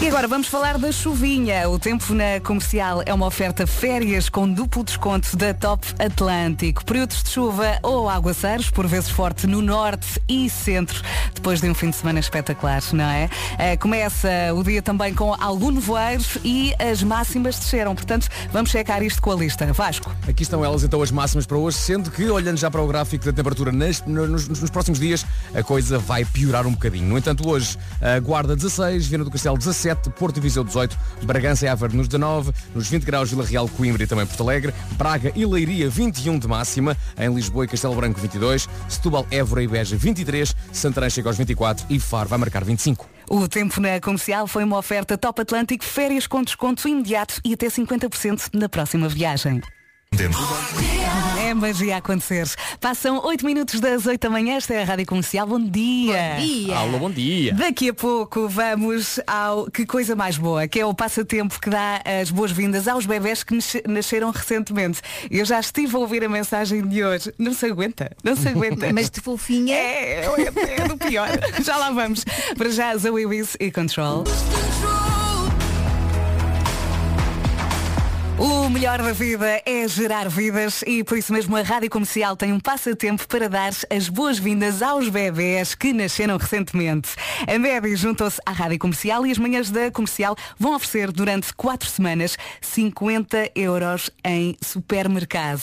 E 0.00 0.06
agora 0.06 0.28
vamos 0.28 0.46
falar 0.46 0.78
da 0.78 0.92
chuvinha. 0.92 1.68
O 1.68 1.76
tempo 1.76 2.14
na 2.14 2.38
comercial 2.40 3.02
é 3.04 3.12
uma 3.12 3.26
oferta 3.26 3.66
férias 3.66 4.28
com 4.28 4.48
duplo 4.48 4.84
desconto 4.84 5.36
da 5.36 5.52
Top 5.52 5.84
Atlântico. 5.98 6.84
Períodos 6.84 7.20
de 7.24 7.30
chuva 7.30 7.80
ou 7.82 8.08
aguaceiros, 8.08 8.70
por 8.70 8.86
vezes 8.86 9.10
forte 9.10 9.44
no 9.48 9.60
norte 9.60 10.22
e 10.28 10.48
centro, 10.48 11.02
depois 11.34 11.60
de 11.60 11.68
um 11.68 11.74
fim 11.74 11.90
de 11.90 11.96
semana 11.96 12.20
espetacular, 12.20 12.80
não 12.92 13.04
é? 13.06 13.28
Eh, 13.58 13.76
Começa 13.76 14.28
o 14.54 14.62
dia 14.62 14.80
também 14.80 15.12
com 15.12 15.34
algum 15.34 15.72
nevoeiro 15.72 16.22
e 16.44 16.72
as 16.78 17.02
máximas 17.02 17.58
desceram. 17.58 17.96
Portanto, 17.96 18.28
vamos 18.52 18.70
checar 18.70 19.02
isto 19.02 19.20
com 19.20 19.32
a 19.32 19.34
lista. 19.34 19.66
Vasco. 19.72 20.14
Aqui 20.28 20.44
estão 20.44 20.64
elas 20.64 20.84
então 20.84 21.02
as 21.02 21.10
máximas 21.10 21.44
para 21.44 21.56
hoje, 21.58 21.76
sendo 21.76 22.08
que, 22.12 22.30
olhando 22.30 22.56
já 22.56 22.70
para 22.70 22.80
o 22.80 22.86
gráfico 22.86 23.24
da 23.24 23.32
temperatura 23.32 23.72
nas- 23.72 24.04
no- 24.06 24.28
nos, 24.28 24.48
nos 24.48 24.70
próximos 24.70 25.00
dias, 25.00 25.26
a 25.52 25.62
coisa 25.64 25.98
vai 25.98 26.24
piorar 26.24 26.68
um 26.68 26.72
bocadinho. 26.72 27.06
No 27.08 27.18
entanto, 27.18 27.48
hoje, 27.48 27.76
a 28.00 28.20
Guarda 28.20 28.54
16, 28.54 29.08
Viana 29.08 29.24
do 29.28 29.32
Castelo 29.32 29.58
17, 29.58 30.10
Porto 30.10 30.38
e 30.38 30.40
Viseu 30.40 30.64
18, 30.64 30.98
Bragança 31.22 31.66
e 31.66 31.68
Aveiro 31.68 31.96
nos 31.96 32.08
19, 32.08 32.52
nos 32.74 32.88
20 32.88 33.04
graus 33.04 33.30
Vila 33.30 33.44
Real, 33.44 33.68
Coimbra 33.68 34.02
e 34.02 34.06
também 34.06 34.26
Porto 34.26 34.42
Alegre, 34.42 34.74
Braga 34.92 35.32
e 35.36 35.44
Leiria 35.44 35.88
21 35.88 36.38
de 36.38 36.48
máxima, 36.48 36.96
em 37.18 37.32
Lisboa 37.32 37.64
e 37.64 37.68
Castelo 37.68 37.94
Branco 37.94 38.18
22, 38.18 38.68
Setúbal, 38.88 39.26
Évora 39.30 39.62
e 39.62 39.68
Beja 39.68 39.96
23, 39.96 40.56
Santarém 40.72 41.10
chega 41.10 41.28
aos 41.28 41.36
24 41.36 41.86
e 41.90 42.00
Faro 42.00 42.28
vai 42.28 42.38
marcar 42.38 42.64
25. 42.64 43.08
O 43.28 43.46
tempo 43.46 43.80
na 43.80 44.00
comercial 44.00 44.46
foi 44.46 44.64
uma 44.64 44.78
oferta 44.78 45.18
Top 45.18 45.40
Atlântico, 45.40 45.84
férias 45.84 46.26
com 46.26 46.42
desconto 46.42 46.88
imediato 46.88 47.40
e 47.44 47.52
até 47.52 47.68
50% 47.68 48.50
na 48.54 48.68
próxima 48.68 49.08
viagem. 49.08 49.60
É 51.46 51.54
magia 51.54 51.94
a 51.94 51.98
acontecer. 51.98 52.48
Passam 52.80 53.20
8 53.24 53.44
minutos 53.44 53.78
das 53.78 54.06
8 54.06 54.20
da 54.22 54.30
manhã, 54.30 54.56
esta 54.56 54.74
é 54.74 54.82
a 54.82 54.84
Rádio 54.84 55.06
Comercial. 55.06 55.46
Bom 55.46 55.60
dia! 55.60 56.34
Bom 56.36 56.42
dia. 56.42 56.76
Alô, 56.76 56.98
bom 56.98 57.10
dia. 57.10 57.54
Daqui 57.54 57.90
a 57.90 57.94
pouco 57.94 58.48
vamos 58.48 59.20
ao 59.26 59.66
Que 59.70 59.84
Coisa 59.86 60.16
Mais 60.16 60.36
Boa, 60.38 60.66
que 60.66 60.80
é 60.80 60.86
o 60.86 60.94
passatempo 60.94 61.60
que 61.60 61.70
dá 61.70 62.00
as 62.20 62.30
boas-vindas 62.30 62.88
aos 62.88 63.06
bebés 63.06 63.42
que 63.44 63.54
nasce- 63.54 63.82
nasceram 63.86 64.30
recentemente. 64.30 65.00
Eu 65.30 65.44
já 65.44 65.60
estive 65.60 65.94
a 65.94 65.98
ouvir 65.98 66.24
a 66.24 66.28
mensagem 66.28 66.86
de 66.86 67.04
hoje. 67.04 67.32
Não 67.38 67.52
se 67.52 67.66
aguenta, 67.66 68.10
não 68.24 68.34
se 68.34 68.48
aguenta. 68.48 68.90
Mas 68.92 69.10
de 69.10 69.20
fofinha. 69.20 69.74
É, 69.76 70.24
é, 70.24 70.80
é 70.82 70.88
do 70.88 70.96
pior. 70.96 71.28
Já 71.62 71.76
lá 71.76 71.90
vamos. 71.90 72.24
Para 72.56 72.70
já, 72.70 72.96
Zoe 72.96 73.26
Wiz 73.26 73.56
e 73.60 73.70
Control. 73.70 74.24
O 78.38 78.68
melhor 78.70 79.02
da 79.02 79.12
vida 79.12 79.60
é 79.66 79.88
gerar 79.88 80.28
vidas 80.28 80.82
e 80.86 81.02
por 81.02 81.18
isso 81.18 81.32
mesmo 81.32 81.56
a 81.56 81.62
Rádio 81.62 81.90
Comercial 81.90 82.36
tem 82.36 82.52
um 82.52 82.60
passatempo 82.60 83.26
para 83.26 83.48
dar 83.48 83.72
as 83.90 84.08
boas-vindas 84.08 84.80
aos 84.80 85.08
bebés 85.08 85.74
que 85.74 85.92
nasceram 85.92 86.36
recentemente. 86.36 87.08
A 87.52 87.58
Média 87.58 87.96
juntou-se 87.96 88.40
à 88.46 88.52
Rádio 88.52 88.78
Comercial 88.78 89.26
e 89.26 89.32
as 89.32 89.38
manhãs 89.38 89.70
da 89.72 89.90
Comercial 89.90 90.36
vão 90.56 90.76
oferecer 90.76 91.10
durante 91.10 91.52
quatro 91.52 91.88
semanas 91.88 92.36
50 92.60 93.50
euros 93.56 94.08
em 94.24 94.56
supermercado. 94.64 95.62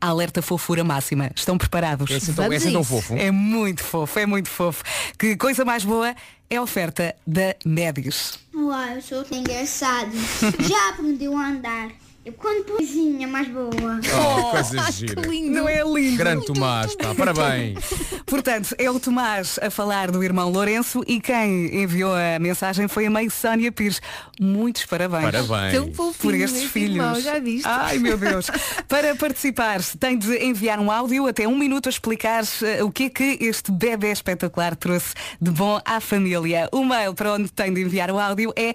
A 0.00 0.08
alerta 0.08 0.42
fofura 0.42 0.82
máxima. 0.82 1.30
Estão 1.36 1.56
preparados? 1.56 2.10
É 2.10 2.16
assim 2.16 2.32
tão- 2.34 2.44
é 2.44 2.48
Vamos 2.48 2.62
assim 2.62 2.68
a 2.70 2.72
tão 2.72 2.80
isso. 2.80 2.90
fofo? 2.90 3.16
É 3.16 3.30
muito 3.30 3.84
fofo, 3.84 4.18
é 4.18 4.26
muito 4.26 4.48
fofo. 4.48 4.82
Que 5.16 5.36
coisa 5.36 5.64
mais 5.64 5.84
boa 5.84 6.12
é 6.50 6.56
a 6.56 6.62
oferta 6.62 7.14
da 7.24 7.54
Médis. 7.64 8.38
Uau, 8.52 8.80
eu 8.88 9.00
sou 9.02 9.24
engraçado. 9.30 10.10
Já 10.68 10.88
aprendeu 10.90 11.36
a 11.36 11.46
andar. 11.50 11.90
Eu 12.26 12.32
conto 12.32 12.64
poesinha 12.64 13.28
mais 13.28 13.46
boa. 13.46 13.70
Oh, 13.70 14.50
coisa 14.50 14.90
gira. 14.90 15.22
Não 15.22 15.68
é 15.68 15.80
lindo? 15.84 16.16
Grande 16.16 16.44
Tomás, 16.44 16.96
pá, 16.96 17.14
parabéns. 17.14 17.78
Portanto, 18.26 18.74
é 18.78 18.90
o 18.90 18.98
Tomás 18.98 19.60
a 19.62 19.70
falar 19.70 20.10
do 20.10 20.24
irmão 20.24 20.50
Lourenço 20.50 21.04
e 21.06 21.20
quem 21.20 21.84
enviou 21.84 22.12
a 22.12 22.40
mensagem 22.40 22.88
foi 22.88 23.06
a 23.06 23.10
mãe 23.10 23.30
Sónia 23.30 23.70
Pires. 23.70 24.02
Muitos 24.40 24.84
parabéns. 24.86 25.22
Parabéns. 25.22 25.72
Tão 25.72 26.12
por 26.14 26.34
estes 26.34 26.62
este 26.62 26.68
filhos. 26.68 26.96
irmão, 26.96 27.20
já 27.20 27.38
viste? 27.38 27.68
Ai 27.68 27.98
meu 27.98 28.18
Deus. 28.18 28.50
Para 28.88 29.14
participar, 29.14 29.80
tem 30.00 30.18
de 30.18 30.36
enviar 30.44 30.80
um 30.80 30.90
áudio 30.90 31.28
até 31.28 31.46
um 31.46 31.56
minuto 31.56 31.88
a 31.88 31.90
explicar 31.90 32.42
eh, 32.64 32.82
o 32.82 32.90
que 32.90 33.04
é 33.04 33.08
que 33.08 33.38
este 33.40 33.70
bebê 33.70 34.10
espetacular 34.10 34.74
trouxe 34.74 35.14
de 35.40 35.52
bom 35.52 35.80
à 35.84 36.00
família. 36.00 36.68
O 36.72 36.84
mail 36.84 37.14
para 37.14 37.34
onde 37.34 37.52
tem 37.52 37.72
de 37.72 37.82
enviar 37.82 38.10
o 38.10 38.18
áudio 38.18 38.52
é 38.56 38.74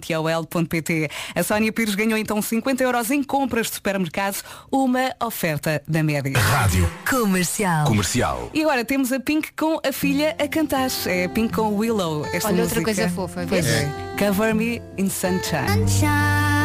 coisasboas.radiocomercial.ol.pt 0.00 1.10
A 1.34 1.42
Sónia 1.42 1.72
Pires 1.72 1.94
ganhou 1.94 2.18
então 2.18 2.40
50 2.40 2.82
euros 2.82 3.10
em 3.10 3.22
compras 3.22 3.68
de 3.68 3.74
supermercado, 3.74 4.42
uma 4.70 5.12
oferta 5.22 5.82
da 5.86 6.02
média. 6.02 6.32
Rádio 6.38 6.90
Comercial. 7.08 7.86
Comercial. 7.86 8.50
E 8.54 8.62
agora 8.62 8.84
temos 8.84 9.12
a 9.12 9.20
Pink 9.20 9.52
com 9.56 9.80
a 9.86 9.92
filha 9.92 10.34
a 10.38 10.48
cantar. 10.48 10.88
É 11.06 11.24
a 11.24 11.28
Pink 11.28 11.54
com 11.54 11.74
Willow. 11.76 12.24
Esta 12.32 12.48
Olha, 12.48 12.62
outra 12.62 12.80
música. 12.80 12.82
coisa 12.82 13.08
fofa, 13.08 13.44
Pois 13.48 13.64
vês? 13.64 13.76
é. 13.84 13.90
Cover 14.18 14.54
Me 14.54 14.80
in 14.98 15.08
Sunshine. 15.08 16.55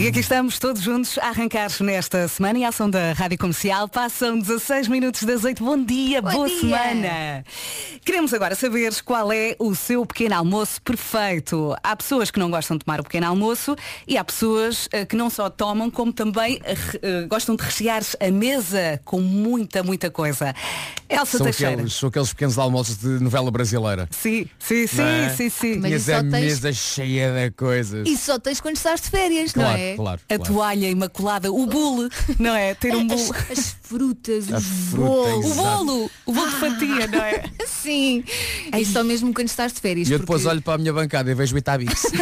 E 0.00 0.06
aqui 0.06 0.20
estamos 0.20 0.60
todos 0.60 0.80
juntos 0.80 1.18
a 1.18 1.26
arrancar 1.30 1.68
nesta 1.80 2.28
semana 2.28 2.56
e 2.60 2.64
a 2.64 2.68
ação 2.68 2.88
da 2.88 3.12
Rádio 3.14 3.36
Comercial. 3.36 3.88
Passam 3.88 4.38
16 4.38 4.86
minutos 4.86 5.24
das 5.24 5.42
8. 5.42 5.62
Bom 5.64 5.82
dia, 5.84 6.22
Bom 6.22 6.30
boa 6.30 6.46
dia. 6.48 6.60
semana. 6.60 7.44
Queremos 8.04 8.32
agora 8.32 8.54
saber 8.54 8.94
qual 9.02 9.32
é 9.32 9.56
o 9.58 9.74
seu 9.74 10.06
pequeno 10.06 10.36
almoço 10.36 10.80
perfeito. 10.82 11.74
Há 11.82 11.96
pessoas 11.96 12.30
que 12.30 12.38
não 12.38 12.48
gostam 12.48 12.76
de 12.78 12.84
tomar 12.84 13.00
o 13.00 13.02
pequeno 13.02 13.26
almoço 13.26 13.74
e 14.06 14.16
há 14.16 14.22
pessoas 14.22 14.88
eh, 14.92 15.04
que 15.04 15.16
não 15.16 15.28
só 15.28 15.50
tomam, 15.50 15.90
como 15.90 16.12
também 16.12 16.60
eh, 16.62 16.76
eh, 17.02 17.22
gostam 17.28 17.56
de 17.56 17.64
rechear 17.64 18.02
a 18.20 18.30
mesa 18.30 19.00
com 19.04 19.20
muita, 19.20 19.82
muita 19.82 20.12
coisa. 20.12 20.54
Elsa 21.08 21.38
São 21.38 21.44
Teixeira. 21.44 21.72
aqueles, 21.72 21.94
são 21.94 22.08
aqueles 22.08 22.28
pequenos 22.32 22.56
almoços 22.56 22.98
de 22.98 23.08
novela 23.20 23.50
brasileira. 23.50 24.08
Sim, 24.12 24.46
sim, 24.60 24.86
sim, 24.86 25.02
é? 25.02 25.28
sim, 25.30 25.48
sim. 25.50 25.74
Mas 25.78 26.04
Tinhas 26.04 26.08
a 26.10 26.20
tens- 26.20 26.30
mesa 26.30 26.72
cheia 26.72 27.32
de 27.34 27.50
coisas. 27.50 28.06
E 28.08 28.16
só 28.16 28.38
tens 28.38 28.60
quando 28.60 28.76
estás 28.76 29.00
de 29.00 29.10
férias, 29.10 29.52
Claro, 29.52 29.70
não 29.72 29.76
é? 29.76 29.87
Claro, 29.96 30.20
A 30.28 30.36
claro. 30.36 30.52
toalha 30.52 30.88
imaculada, 30.90 31.50
o 31.52 31.66
bule, 31.66 32.08
não 32.38 32.54
é? 32.54 32.74
Ter 32.74 32.94
um 32.94 33.06
bule. 33.06 33.22
As, 33.50 33.58
as 33.58 33.76
frutas, 33.82 34.44
os 34.50 34.64
fruta, 34.90 34.96
bolos. 35.08 35.46
O 35.50 35.54
bolo, 35.54 36.10
o 36.26 36.32
bolo 36.32 36.50
de 36.50 36.56
fatia, 36.56 37.06
não 37.06 37.22
é? 37.24 37.44
Sim. 37.66 38.24
É 38.72 38.84
só 38.84 39.02
mesmo 39.04 39.32
quando 39.32 39.48
estás 39.48 39.72
de 39.72 39.80
férias. 39.80 40.08
E 40.08 40.12
eu 40.12 40.18
depois 40.18 40.42
porque- 40.42 40.52
olho 40.54 40.62
para 40.62 40.74
a 40.74 40.78
minha 40.78 40.92
bancada 40.92 41.30
e 41.30 41.34
vejo 41.34 41.54
o 41.54 41.58
Itabix. 41.58 42.02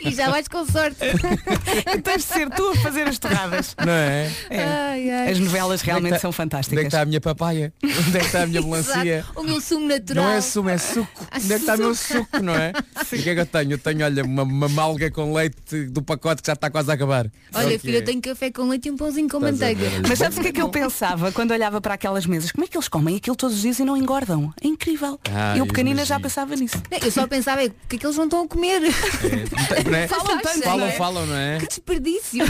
E 0.00 0.10
já 0.12 0.30
vais 0.30 0.48
com 0.48 0.66
sorte. 0.66 0.96
Tens 2.02 2.16
de 2.16 2.22
ser 2.22 2.50
tu 2.50 2.70
a 2.70 2.76
fazer 2.76 3.06
as 3.06 3.18
torradas. 3.18 3.74
Não 3.78 3.92
é? 3.92 4.30
Ai, 4.50 5.10
ai. 5.10 5.30
As 5.32 5.38
novelas 5.38 5.80
realmente 5.82 6.14
é 6.14 6.16
que 6.16 6.22
são 6.22 6.32
tá- 6.32 6.42
Onde 6.42 6.54
é 6.54 6.58
que 6.58 6.58
fantásticas. 6.58 6.84
está 6.86 7.00
a 7.02 7.04
minha 7.04 7.20
papaya? 7.20 7.72
Onde 7.82 8.16
é 8.16 8.20
que 8.20 8.26
está 8.26 8.42
a 8.42 8.46
minha 8.46 8.60
melancia? 8.62 9.24
O 9.36 9.42
meu 9.42 9.60
sumo 9.60 9.86
natural. 9.88 10.24
Não 10.24 10.30
é 10.32 10.40
sumo, 10.40 10.68
é 10.70 10.78
suco. 10.78 11.26
Onde 11.34 11.52
é 11.52 11.56
que 11.56 11.62
está 11.62 11.74
o 11.74 11.78
meu 11.78 11.94
suco, 11.94 12.42
não 12.42 12.54
é? 12.54 12.72
E 13.12 13.16
o 13.16 13.22
que 13.22 13.30
é 13.30 13.34
que 13.34 13.40
eu 13.40 13.46
tenho? 13.46 13.72
Eu 13.72 13.78
tenho, 13.78 14.04
olha, 14.04 14.24
uma, 14.24 14.42
uma 14.42 14.68
malga 14.68 15.10
com 15.10 15.32
leite 15.32 15.84
do 15.86 16.02
pacote 16.02 16.42
que 16.44 16.48
já 16.48 16.52
está 16.52 16.70
quase 16.70 16.90
a 16.90 16.94
acabar. 16.94 17.24
É 17.26 17.30
Olha, 17.54 17.78
filho, 17.78 17.96
é. 17.96 17.98
eu 18.00 18.04
tenho 18.04 18.20
café 18.20 18.50
com 18.50 18.68
leite 18.68 18.88
e 18.88 18.90
um 18.90 18.96
pãozinho 18.96 19.28
com 19.28 19.38
Estás 19.38 19.52
manteiga. 19.54 19.90
Mas 20.06 20.18
sabes 20.18 20.36
o 20.36 20.42
que 20.42 20.48
é 20.48 20.52
que 20.52 20.60
eu 20.60 20.68
pensava 20.68 21.32
quando 21.32 21.52
olhava 21.52 21.80
para 21.80 21.94
aquelas 21.94 22.26
mesas? 22.26 22.52
Como 22.52 22.64
é 22.64 22.68
que 22.68 22.76
eles 22.76 22.86
comem 22.86 23.16
aquilo 23.16 23.34
todos 23.34 23.56
os 23.56 23.62
dias 23.62 23.78
e 23.78 23.84
não 23.84 23.96
engordam? 23.96 24.52
É 24.62 24.66
incrível. 24.66 25.18
Ah, 25.32 25.56
eu 25.56 25.66
pequenina 25.66 26.04
já 26.04 26.16
imagino. 26.16 26.20
pensava 26.20 26.56
nisso. 26.56 26.76
Não, 26.90 26.98
Eu 26.98 27.10
só 27.10 27.26
pensava, 27.26 27.62
é, 27.62 27.66
o 27.68 27.70
que 27.88 27.96
é 27.96 27.98
que 27.98 28.06
eles 28.06 28.16
não 28.16 28.24
estão 28.24 28.42
a 28.42 28.48
comer? 28.48 28.82
É, 28.84 29.84
não 29.88 29.98
é? 29.98 30.06
Falam 30.06 30.38
tanto, 30.38 30.62
Falam, 30.62 30.78
não 30.78 30.86
é? 30.86 30.92
falam, 30.92 31.26
não 31.26 31.36
é? 31.36 31.58
Que 31.58 31.66
desperdício. 31.66 32.44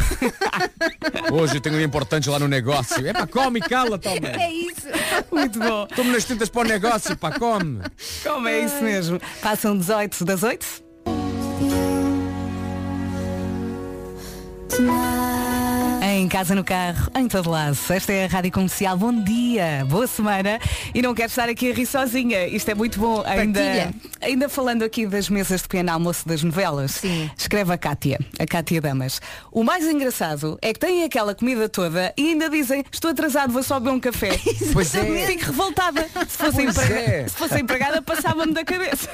Hoje 1.33 1.57
eu 1.57 1.61
tenho 1.61 1.77
um 1.77 1.81
importante 1.81 2.29
lá 2.29 2.39
no 2.39 2.49
negócio. 2.49 3.07
É 3.07 3.13
pá, 3.13 3.27
come, 3.29 3.61
cala, 3.61 3.97
toma. 3.97 4.29
É 4.29 4.51
isso. 4.53 4.89
Muito 5.31 5.59
bom. 5.59 5.87
Tomo 5.95 6.11
nas 6.11 6.25
tintas 6.25 6.49
para 6.49 6.63
o 6.63 6.65
negócio, 6.65 7.17
pá, 7.17 7.31
come. 7.39 7.81
Como 8.25 8.49
é 8.49 8.61
isso 8.61 8.83
mesmo? 8.83 9.21
Passam 9.41 9.77
18 9.79 10.25
das 10.25 10.43
8? 10.43 10.85
Em 16.03 16.29
casa, 16.29 16.55
no 16.55 16.64
carro, 16.64 17.11
em 17.16 17.29
todo 17.29 17.50
lado. 17.50 17.77
Esta 17.90 18.12
é 18.12 18.24
a 18.24 18.29
Rádio 18.29 18.50
Comercial. 18.53 18.96
Bom 18.96 19.12
dia, 19.24 19.85
boa 19.88 20.07
semana. 20.07 20.59
E 20.94 21.03
não 21.03 21.14
quero 21.14 21.29
estar 21.29 21.48
aqui 21.48 21.70
a 21.70 21.74
rir 21.74 21.87
sozinha. 21.87 22.46
Isto 22.46 22.70
é 22.70 22.74
muito 22.74 22.98
bom. 22.98 23.22
Ainda, 23.27 23.61
Partilha. 23.61 23.94
ainda 24.22 24.48
falando 24.48 24.83
aqui 24.85 25.07
das 25.07 25.29
mesas 25.29 25.62
de 25.62 25.68
pequeno 25.68 25.90
almoço 25.92 26.27
das 26.27 26.42
novelas, 26.42 26.92
Sim. 26.92 27.31
escreve 27.37 27.72
a 27.72 27.79
Cátia, 27.79 28.18
a 28.38 28.46
Cátia 28.46 28.81
Damas. 28.81 29.20
O 29.53 29.62
mais 29.64 29.85
engraçado 29.87 30.59
é 30.62 30.72
que 30.72 30.79
têm 30.79 31.05
aquela 31.05 31.35
comida 31.35 31.68
toda 31.68 32.12
e 32.16 32.31
ainda 32.31 32.48
dizem 32.48 32.85
estou 32.92 33.11
atrasado, 33.11 33.53
vou 33.53 33.62
só 33.62 33.79
beber 33.81 33.94
um 33.96 34.00
café. 34.00 34.31
Pois 34.72 34.94
é. 34.94 35.27
Fico 35.27 35.44
revoltada. 35.46 36.07
Se 36.29 36.37
fosse, 36.38 36.92
é. 36.92 37.27
se 37.29 37.37
fosse 37.37 37.61
empregada, 37.61 38.00
passava-me 38.03 38.53
da 38.53 38.64
cabeça. 38.64 39.09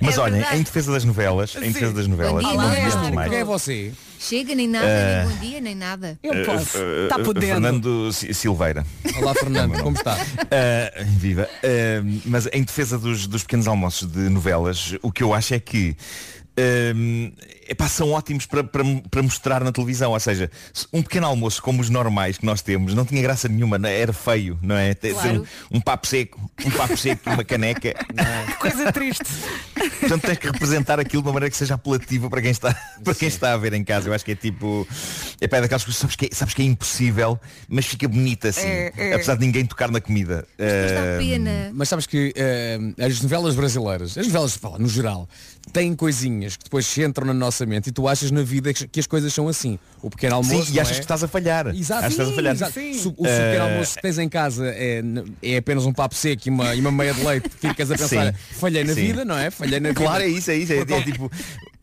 Mas 0.00 0.16
É 0.16 0.20
olhem, 0.20 0.44
em 0.52 0.62
defesa 0.62 0.92
das 0.92 1.04
novelas, 1.04 1.54
em 1.56 1.72
defesa 1.72 1.92
das 1.92 2.06
novelas, 2.06 2.42
Bom 2.42 2.50
dia, 2.50 2.58
não 2.58 2.64
Olá. 2.64 2.90
tudo 3.02 3.14
mais. 3.14 3.30
Quem 3.30 3.38
é 3.40 3.44
você? 3.44 3.92
Chega, 4.26 4.54
nem 4.54 4.66
nada, 4.66 4.86
Eh, 4.86 5.24
nem 5.26 5.34
bom 5.34 5.40
dia, 5.40 5.60
nem 5.60 5.74
nada. 5.74 6.18
Eu 6.22 6.32
Eh, 6.32 6.44
posso. 6.44 6.78
eh, 6.78 7.04
Está 7.04 7.20
eh, 7.20 7.22
podendo. 7.24 7.46
Fernando 7.52 8.12
Si- 8.12 8.32
Silveira. 8.32 8.86
Olá, 9.18 9.34
Fernando, 9.34 9.78
como 9.82 9.94
está? 9.96 10.14
Uh, 10.14 11.04
viva. 11.18 11.46
Uh, 11.62 12.20
mas 12.24 12.48
em 12.52 12.62
defesa 12.62 12.98
dos, 12.98 13.26
dos 13.26 13.42
pequenos 13.42 13.68
almoços 13.68 14.10
de 14.10 14.30
novelas, 14.30 14.94
o 15.02 15.12
que 15.12 15.22
eu 15.22 15.34
acho 15.34 15.52
é 15.52 15.58
que 15.60 15.94
epá, 17.68 17.88
são 17.88 18.10
ótimos 18.10 18.46
para, 18.46 18.64
para, 18.64 18.84
para 19.10 19.22
mostrar 19.22 19.62
na 19.62 19.72
televisão. 19.72 20.12
Ou 20.12 20.20
seja, 20.20 20.50
se 20.72 20.86
um 20.92 21.02
pequeno 21.02 21.26
almoço 21.26 21.62
como 21.62 21.80
os 21.80 21.90
normais 21.90 22.38
que 22.38 22.46
nós 22.46 22.62
temos 22.62 22.94
não 22.94 23.04
tinha 23.04 23.22
graça 23.22 23.48
nenhuma, 23.48 23.78
é? 23.88 24.00
era 24.00 24.12
feio, 24.12 24.58
não 24.62 24.76
é? 24.76 24.94
Claro. 24.94 25.46
um, 25.70 25.78
um 25.78 25.80
papo 25.80 26.06
seco, 26.06 26.50
um 26.64 26.70
papo 26.70 26.96
seco 26.96 27.28
e 27.28 27.32
uma 27.34 27.44
caneca. 27.44 27.94
não 28.14 28.24
é? 28.24 28.52
Coisa 28.58 28.92
triste. 28.92 29.24
Portanto 30.00 30.22
tens 30.22 30.38
que 30.38 30.46
representar 30.46 30.98
aquilo 30.98 31.22
de 31.22 31.28
uma 31.28 31.34
maneira 31.34 31.50
que 31.50 31.56
seja 31.56 31.74
apelativa 31.74 32.30
para 32.30 32.40
quem 32.40 32.50
está, 32.50 32.74
para 33.02 33.14
quem 33.14 33.28
está 33.28 33.52
a 33.52 33.56
ver 33.56 33.72
em 33.74 33.84
casa. 33.84 34.08
Eu 34.08 34.14
acho 34.14 34.24
que 34.24 34.32
é 34.32 34.36
tipo. 34.36 34.86
É 35.40 35.46
pá, 35.46 35.58
é 35.58 35.60
daquelas 35.62 35.84
coisas 35.84 36.00
sabes 36.00 36.16
que, 36.16 36.26
é, 36.26 36.28
sabes 36.32 36.54
que 36.54 36.62
é 36.62 36.64
impossível, 36.64 37.38
mas 37.68 37.86
fica 37.86 38.08
bonita 38.08 38.48
assim. 38.48 38.66
É, 38.66 38.92
é. 38.96 39.14
Apesar 39.14 39.36
de 39.36 39.46
ninguém 39.46 39.66
tocar 39.66 39.90
na 39.90 40.00
comida. 40.00 40.46
Mas 40.58 40.94
Uh, 40.94 41.18
pena. 41.18 41.70
Mas 41.72 41.88
sabes 41.88 42.06
que 42.06 42.32
eh, 42.36 42.78
as 42.98 43.20
novelas 43.20 43.54
brasileiras, 43.54 44.16
as 44.16 44.26
novelas 44.26 44.56
fala, 44.56 44.78
no 44.78 44.88
geral, 44.88 45.28
têm 45.72 45.94
coisinhas 45.94 46.56
que 46.56 46.64
depois 46.64 46.96
entram 46.98 47.26
na 47.26 47.34
nossa 47.34 47.53
e 47.88 47.92
tu 47.92 48.08
achas 48.08 48.30
na 48.30 48.42
vida 48.42 48.72
que 48.72 49.00
as 49.00 49.06
coisas 49.06 49.32
são 49.32 49.48
assim. 49.48 49.78
O 50.02 50.10
pequeno 50.10 50.36
almoço. 50.36 50.66
Sim, 50.66 50.74
e 50.74 50.80
achas 50.80 50.92
é? 50.96 50.98
que 51.00 51.04
estás 51.04 51.22
a 51.22 51.28
falhar. 51.28 51.68
Exato, 51.74 52.02
que 52.02 52.08
estás 52.08 52.28
a 52.28 52.32
falhar. 52.32 52.54
exato. 52.54 52.72
Sim. 52.72 53.08
O- 53.16 53.22
pequeno 53.22 53.64
almoço 53.64 53.94
que 53.96 54.02
tens 54.02 54.18
em 54.18 54.28
casa 54.28 54.66
é, 54.66 55.02
é 55.42 55.56
apenas 55.56 55.86
um 55.86 55.92
papo 55.92 56.14
seco 56.14 56.42
e 56.46 56.50
uma, 56.50 56.74
e 56.74 56.80
uma 56.80 56.92
meia 56.92 57.14
de 57.14 57.24
leite, 57.24 57.48
ficas 57.60 57.90
a 57.90 57.96
pensar, 57.98 58.32
Sim. 58.32 58.38
falhei 58.58 58.84
na 58.84 58.94
Sim. 58.94 59.00
vida, 59.00 59.24
não 59.24 59.36
é? 59.36 59.50
Falhei 59.50 59.80
na 59.80 59.90
vida. 59.90 60.00
Claro, 60.00 60.22
é 60.22 60.28
isso, 60.28 60.50
é 60.50 60.56
isso. 60.56 60.72
É, 60.72 60.78
é 60.78 61.02
tipo. 61.02 61.30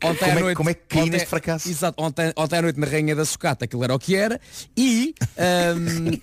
Ontem 0.04 0.18
como, 0.20 0.32
à 0.32 0.36
é, 0.36 0.40
noite, 0.42 0.58
como 0.58 0.70
é 0.70 0.74
que 0.74 0.82
caí 0.90 1.02
ontem- 1.02 1.12
neste 1.12 1.28
fracasso? 1.28 1.70
Exato, 1.70 2.04
ontem, 2.04 2.34
ontem 2.36 2.58
à 2.58 2.62
noite 2.62 2.80
na 2.80 2.88
Rainha 2.88 3.16
da 3.16 3.24
Sucata, 3.26 3.66
aquilo 3.66 3.84
era 3.84 3.94
o 3.94 4.00
que 4.00 4.16
era, 4.16 4.40
e 4.76 5.14
ahm, 5.38 6.18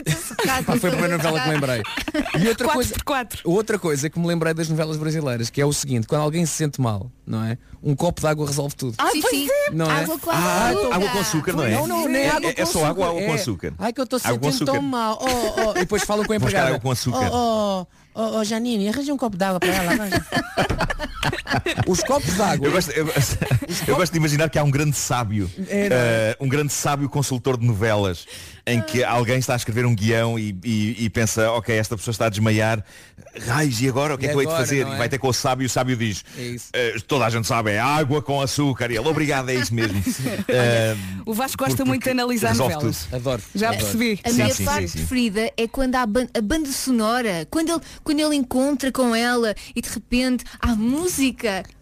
pá, 0.64 0.76
foi 0.76 0.90
a 0.90 0.92
primeira 0.92 1.16
novela 1.16 1.40
que 1.40 1.48
lembrei. 1.48 1.82
E 2.40 2.48
outra 2.48 2.66
4 2.66 2.72
coisa, 2.72 2.94
por 2.94 3.04
4. 3.04 3.40
outra 3.44 3.78
coisa 3.78 4.10
que 4.10 4.18
me 4.18 4.26
lembrei 4.26 4.52
das 4.54 4.68
novelas 4.68 4.96
brasileiras, 4.96 5.50
que 5.50 5.60
é 5.60 5.66
o 5.66 5.72
seguinte, 5.72 6.06
quando 6.06 6.22
alguém 6.22 6.44
se 6.46 6.52
sente 6.54 6.80
mal, 6.80 7.10
não 7.26 7.44
é? 7.44 7.56
Um 7.82 7.94
copo 7.94 8.20
de 8.20 8.26
água 8.26 8.46
resolve 8.46 8.74
tudo. 8.74 8.94
Ah, 8.98 9.10
sim, 9.12 9.20
pois 9.20 9.32
sim. 9.36 9.48
Não 9.72 9.88
é? 9.90 10.00
água 10.02 10.18
com 10.18 10.30
Ah, 10.30 10.68
açúcar. 10.70 10.94
água 10.94 11.08
com 11.10 11.18
açúcar, 11.20 11.52
não 11.52 11.64
é? 11.64 11.70
Não, 11.70 11.86
não, 11.86 12.08
nem 12.08 12.22
é, 12.22 12.28
água 12.30 12.50
é, 12.50 12.52
com 12.54 12.62
é 12.62 12.66
só 12.66 12.84
água 12.84 13.06
ou 13.10 13.18
água 13.20 13.20
açúcar. 13.20 13.26
com 13.26 13.32
É. 13.32 13.34
açúcar? 13.40 13.74
Ai 13.78 13.92
que 13.92 14.00
eu 14.00 14.04
estou 14.04 14.20
Água 14.24 14.50
sentindo 14.52 14.72
tão 14.72 14.82
mal. 14.82 15.18
Oh, 15.22 15.60
oh. 15.68 15.70
E 15.72 15.80
depois 15.80 16.02
falam 16.02 16.24
com 16.24 16.32
a 16.32 16.36
empregada. 16.36 16.68
água 16.68 16.80
com 16.80 16.90
açúcar. 16.90 17.30
Oh, 17.32 17.86
oh, 18.14 18.20
oh, 18.20 18.38
oh, 18.38 18.44
Janine, 18.44 18.88
arranja 18.88 19.12
um 19.12 19.16
copo 19.16 19.36
de 19.36 19.44
água 19.44 19.60
para 19.60 19.68
ela. 19.72 20.08
Os 21.86 22.00
copos 22.02 22.34
de 22.34 22.42
água. 22.42 22.66
Eu 22.66 22.72
gosto, 22.72 22.90
eu, 22.90 23.06
eu 23.86 23.96
gosto 23.96 24.12
de 24.12 24.18
imaginar 24.18 24.48
que 24.50 24.58
há 24.58 24.64
um 24.64 24.70
grande 24.70 24.96
sábio, 24.96 25.50
É, 25.68 25.80
é? 25.80 25.88
eh, 25.90 26.36
um 26.40 26.48
grande 26.48 26.72
sábio 26.72 27.08
consultor 27.08 27.56
de 27.58 27.66
novelas, 27.66 28.26
em 28.66 28.80
que 28.82 29.02
alguém 29.02 29.38
está 29.38 29.54
a 29.54 29.56
escrever 29.56 29.86
um 29.86 29.94
guião 29.94 30.38
e, 30.38 30.54
e- 30.64 31.04
e 31.04 31.10
pensa, 31.10 31.50
ok, 31.52 31.74
esta 31.76 31.96
pessoa 31.96 32.12
está 32.12 32.26
a 32.26 32.28
desmaiar, 32.28 32.84
raios, 33.46 33.80
e 33.80 33.88
agora 33.88 34.14
o 34.14 34.18
que 34.18 34.26
é 34.26 34.28
E 34.28 34.32
que 34.32 34.36
eu 34.36 34.40
hei 34.42 34.46
de 34.46 34.52
fazer? 34.52 34.84
não 34.84 34.92
E 34.92 34.94
é? 34.94 34.98
vai 34.98 35.08
ter 35.08 35.18
com 35.18 35.28
o 35.28 35.32
sábio 35.32 35.64
e 35.64 35.66
o 35.66 35.70
sábio 35.70 35.96
diz, 35.96 36.22
É 36.36 36.42
isso. 36.42 36.66
"Eh, 36.74 36.96
toda 37.06 37.24
a 37.26 37.30
gente 37.30 37.46
sabe, 37.46 37.70
é 37.70 37.78
água 37.78 38.20
com 38.20 38.40
açúcar. 38.40 38.90
E 38.90 38.96
ele, 38.96 39.08
obrigado, 39.08 39.48
é 39.50 39.54
isso 39.54 39.74
mesmo. 39.74 39.98
Eh, 40.48 40.96
O 41.26 41.32
Vasco 41.34 41.64
gosta 41.64 41.84
muito 41.84 42.04
de 42.04 42.10
analisar 42.10 42.54
novelas. 42.54 43.04
tudo. 43.10 43.16
Adoro. 43.16 43.42
Já 43.54 43.68
adoro. 43.68 43.82
percebi. 43.84 44.20
A 44.24 44.30
Sim, 44.30 44.36
minha 44.36 44.54
sim, 44.54 44.64
parte 44.64 44.88
sim, 44.88 44.98
preferida 44.98 45.52
é 45.56 45.66
quando 45.68 45.94
há 45.94 46.02
a 46.02 46.06
banda 46.42 46.70
sonora, 46.72 47.46
quando 47.50 47.70
ele, 47.70 47.80
quando 48.04 48.20
ele 48.20 48.34
encontra 48.36 48.90
com 48.92 49.14
ela 49.14 49.54
e 49.74 49.80
de 49.80 49.88
repente 49.88 50.44
há 50.60 50.74
música. 50.74 51.17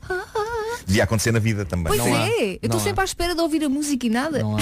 Ah, 0.09 0.25
devia 0.87 1.03
acontecer 1.05 1.33
na 1.33 1.39
vida 1.41 1.65
também. 1.65 1.87
Pois 1.87 1.99
Não 1.99 2.15
há. 2.15 2.29
é, 2.29 2.51
eu 2.53 2.55
estou 2.55 2.71
Não 2.71 2.77
há. 2.77 2.81
sempre 2.81 3.01
à 3.01 3.05
espera 3.05 3.35
de 3.35 3.41
ouvir 3.41 3.65
a 3.65 3.69
música 3.69 4.07
e 4.07 4.11
nada. 4.11 4.39
Não 4.39 4.57
há. 4.57 4.61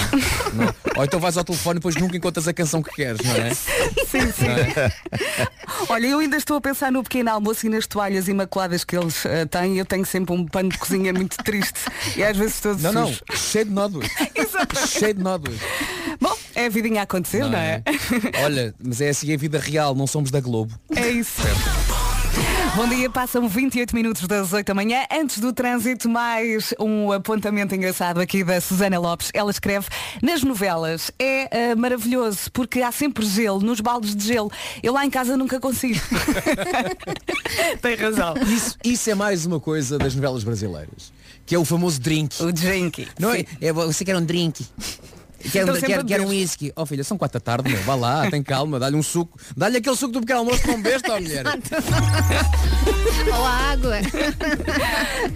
Não. 0.53 0.75
Ou 0.97 1.03
então 1.03 1.19
vais 1.19 1.37
ao 1.37 1.43
telefone 1.43 1.75
e 1.77 1.79
depois 1.79 1.95
nunca 1.95 2.17
encontras 2.17 2.47
a 2.47 2.53
canção 2.53 2.81
que 2.81 2.89
queres, 2.91 3.19
não 3.23 3.35
é? 3.35 3.53
Sim, 3.53 4.31
sim. 4.31 4.45
Não 4.47 4.51
é? 4.55 4.91
Olha, 5.89 6.07
eu 6.07 6.19
ainda 6.19 6.35
estou 6.37 6.57
a 6.57 6.61
pensar 6.61 6.91
no 6.91 7.03
pequeno 7.03 7.29
almoço 7.29 7.65
e 7.67 7.69
nas 7.69 7.85
toalhas 7.85 8.27
imaculadas 8.27 8.83
que 8.83 8.97
eles 8.97 9.23
eh, 9.25 9.45
têm. 9.45 9.77
Eu 9.77 9.85
tenho 9.85 10.05
sempre 10.05 10.33
um 10.33 10.45
pano 10.45 10.69
de 10.69 10.77
cozinha 10.79 11.13
muito 11.13 11.37
triste 11.37 11.79
e 12.17 12.23
às 12.23 12.35
vezes 12.35 12.55
estou 12.55 12.75
Não, 12.77 12.91
não, 12.91 13.13
cheio 13.35 13.65
de 13.65 13.71
nódulos. 13.71 14.07
cheio 14.87 15.13
de 15.13 15.21
nódulos. 15.21 15.59
Bom, 16.19 16.35
é 16.55 16.65
a 16.65 16.69
vidinha 16.69 17.01
a 17.01 17.03
acontecer, 17.03 17.43
não, 17.45 17.57
é? 17.59 17.83
Olha, 18.43 18.73
mas 18.83 18.99
é 19.01 19.09
assim 19.09 19.31
a 19.33 19.37
vida 19.37 19.59
real, 19.59 19.93
não 19.93 20.07
somos 20.07 20.31
da 20.31 20.39
Globo. 20.39 20.73
É 20.95 21.07
isso. 21.09 21.41
Bom 22.75 22.89
dia, 22.89 23.09
passam 23.09 23.47
28 23.47 23.95
minutos 23.95 24.27
das 24.27 24.51
8 24.51 24.67
da 24.67 24.73
manhã. 24.73 25.05
Antes 25.09 25.39
do 25.39 25.53
trânsito, 25.53 26.09
mais 26.09 26.73
um 26.79 27.11
apontamento 27.11 27.73
engraçado 27.73 28.19
aqui 28.19 28.43
da 28.43 28.59
Susana 28.59 28.99
Lopes. 28.99 29.31
Ela 29.33 29.49
escreve, 29.49 29.87
nas 30.21 30.43
novelas 30.43 31.09
é 31.17 31.71
ah, 31.71 31.75
maravilhoso 31.75 32.51
porque 32.51 32.81
há 32.81 32.91
sempre 32.91 33.25
gelo, 33.25 33.61
nos 33.61 33.79
baldes 33.79 34.13
de 34.13 34.25
gelo. 34.25 34.51
Eu 34.83 34.91
lá 34.91 35.05
em 35.05 35.09
casa 35.09 35.37
nunca 35.37 35.59
consigo. 35.59 35.99
Tem 37.81 37.95
razão. 37.95 38.33
Isso, 38.45 38.77
isso 38.83 39.09
é 39.09 39.15
mais 39.15 39.45
uma 39.45 39.59
coisa 39.59 39.97
das 39.97 40.13
novelas 40.13 40.43
brasileiras, 40.43 41.13
que 41.45 41.55
é 41.55 41.57
o 41.57 41.63
famoso 41.63 42.01
drink. 42.01 42.43
O 42.43 42.51
drink. 42.51 43.07
Não 43.17 43.31
é? 43.31 43.45
é 43.61 43.71
você 43.71 44.03
quer 44.03 44.17
um 44.17 44.25
drink. 44.25 44.65
Quer, 45.51 45.65
um, 45.65 45.73
a 45.73 45.79
quer, 45.79 46.03
quer 46.03 46.21
um 46.21 46.27
whisky. 46.29 46.71
Oh 46.75 46.85
filha, 46.85 47.03
são 47.03 47.17
quatro 47.17 47.39
da 47.39 47.43
tarde, 47.43 47.71
meu. 47.71 47.81
Vá 47.83 47.95
lá, 47.95 48.29
tem 48.29 48.41
calma, 48.43 48.79
dá-lhe 48.79 48.95
um 48.95 49.03
suco. 49.03 49.37
Dá-lhe 49.55 49.77
aquele 49.77 49.95
suco 49.95 50.13
do 50.13 50.19
pequeno 50.21 50.39
almoço 50.39 50.61
com 50.63 50.81
besta, 50.81 51.13
ó 51.13 51.19
mulher. 51.19 51.45
Ou 53.27 53.45
a 53.45 53.49
água. 53.71 53.95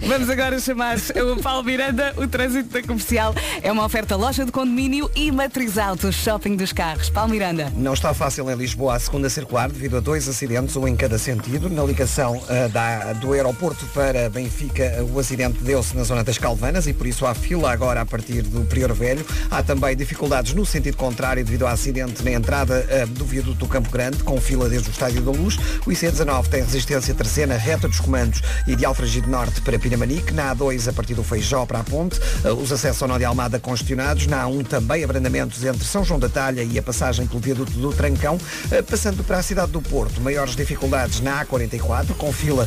Vamos 0.06 0.30
agora 0.30 0.58
chamar 0.60 0.96
o 0.98 1.42
Paulo 1.42 1.64
Miranda, 1.64 2.14
o 2.16 2.26
trânsito 2.26 2.70
da 2.70 2.82
comercial. 2.82 3.34
É 3.62 3.70
uma 3.72 3.84
oferta 3.84 4.16
loja 4.16 4.44
de 4.44 4.52
condomínio 4.52 5.10
e 5.14 5.30
matriz 5.32 5.76
auto, 5.78 6.12
shopping 6.12 6.56
dos 6.56 6.72
carros. 6.72 7.10
Paulo 7.10 7.30
Miranda. 7.30 7.72
Não 7.76 7.92
está 7.94 8.14
fácil 8.14 8.50
em 8.50 8.54
Lisboa 8.54 8.94
a 8.96 8.98
segunda 9.00 9.28
circular 9.28 9.68
devido 9.70 9.96
a 9.96 10.00
dois 10.00 10.28
acidentes, 10.28 10.76
um 10.76 10.86
em 10.86 10.96
cada 10.96 11.18
sentido. 11.18 11.68
Na 11.68 11.82
ligação 11.82 12.40
ah, 12.48 12.68
da- 12.68 13.12
do 13.14 13.32
aeroporto 13.32 13.84
para 13.86 14.28
Benfica, 14.30 15.04
o 15.12 15.18
acidente 15.18 15.58
deu-se 15.62 15.96
na 15.96 16.04
zona 16.04 16.22
das 16.22 16.38
Calvanas 16.38 16.86
e 16.86 16.92
por 16.92 17.06
isso 17.06 17.26
há 17.26 17.34
fila 17.34 17.72
agora 17.72 18.00
a 18.02 18.06
partir 18.06 18.42
do 18.42 18.64
Prior 18.66 18.92
Velho. 18.92 19.24
Há 19.50 19.62
também 19.62 19.96
dificuldades 20.00 20.54
no 20.54 20.64
sentido 20.64 20.96
contrário 20.96 21.44
devido 21.44 21.66
ao 21.66 21.72
acidente 21.72 22.24
na 22.24 22.32
entrada 22.32 22.86
ah, 22.90 23.06
do 23.06 23.24
viaduto 23.24 23.58
do 23.58 23.68
Campo 23.68 23.90
Grande, 23.90 24.22
com 24.22 24.40
fila 24.40 24.66
desde 24.68 24.88
o 24.88 24.92
Estádio 24.92 25.20
da 25.20 25.30
Luz. 25.30 25.56
O 25.86 25.90
IC19 25.90 26.48
tem 26.48 26.62
resistência 26.62 27.14
terceira 27.14 27.56
reta 27.56 27.86
dos 27.86 28.00
comandos 28.00 28.40
e 28.66 28.74
de 28.74 28.84
Alfragide 28.86 29.28
Norte 29.28 29.60
para 29.60 29.78
Pinamanique. 29.78 30.32
Na 30.32 30.54
A2 30.56 30.88
a 30.88 30.92
partir 30.92 31.14
do 31.14 31.22
Feijó 31.22 31.66
para 31.66 31.80
a 31.80 31.84
Ponte. 31.84 32.18
Ah, 32.42 32.52
Os 32.54 32.72
acessos 32.72 33.02
ao 33.02 33.08
Nó 33.08 33.18
de 33.18 33.24
Almada 33.26 33.58
congestionados. 33.60 34.26
Na 34.26 34.44
A1 34.46 34.66
também 34.66 35.04
abrandamentos 35.04 35.62
entre 35.64 35.84
São 35.84 36.02
João 36.02 36.18
da 36.18 36.28
Talha 36.30 36.62
e 36.62 36.78
a 36.78 36.82
passagem 36.82 37.26
pelo 37.26 37.40
viaduto 37.40 37.72
do 37.72 37.92
Trancão. 37.92 38.38
Ah, 38.72 38.82
Passando 38.82 39.22
para 39.22 39.38
a 39.38 39.42
cidade 39.42 39.70
do 39.70 39.82
Porto, 39.82 40.20
maiores 40.22 40.56
dificuldades 40.56 41.20
na 41.20 41.44
A44, 41.44 42.14
com 42.16 42.32
fila 42.32 42.66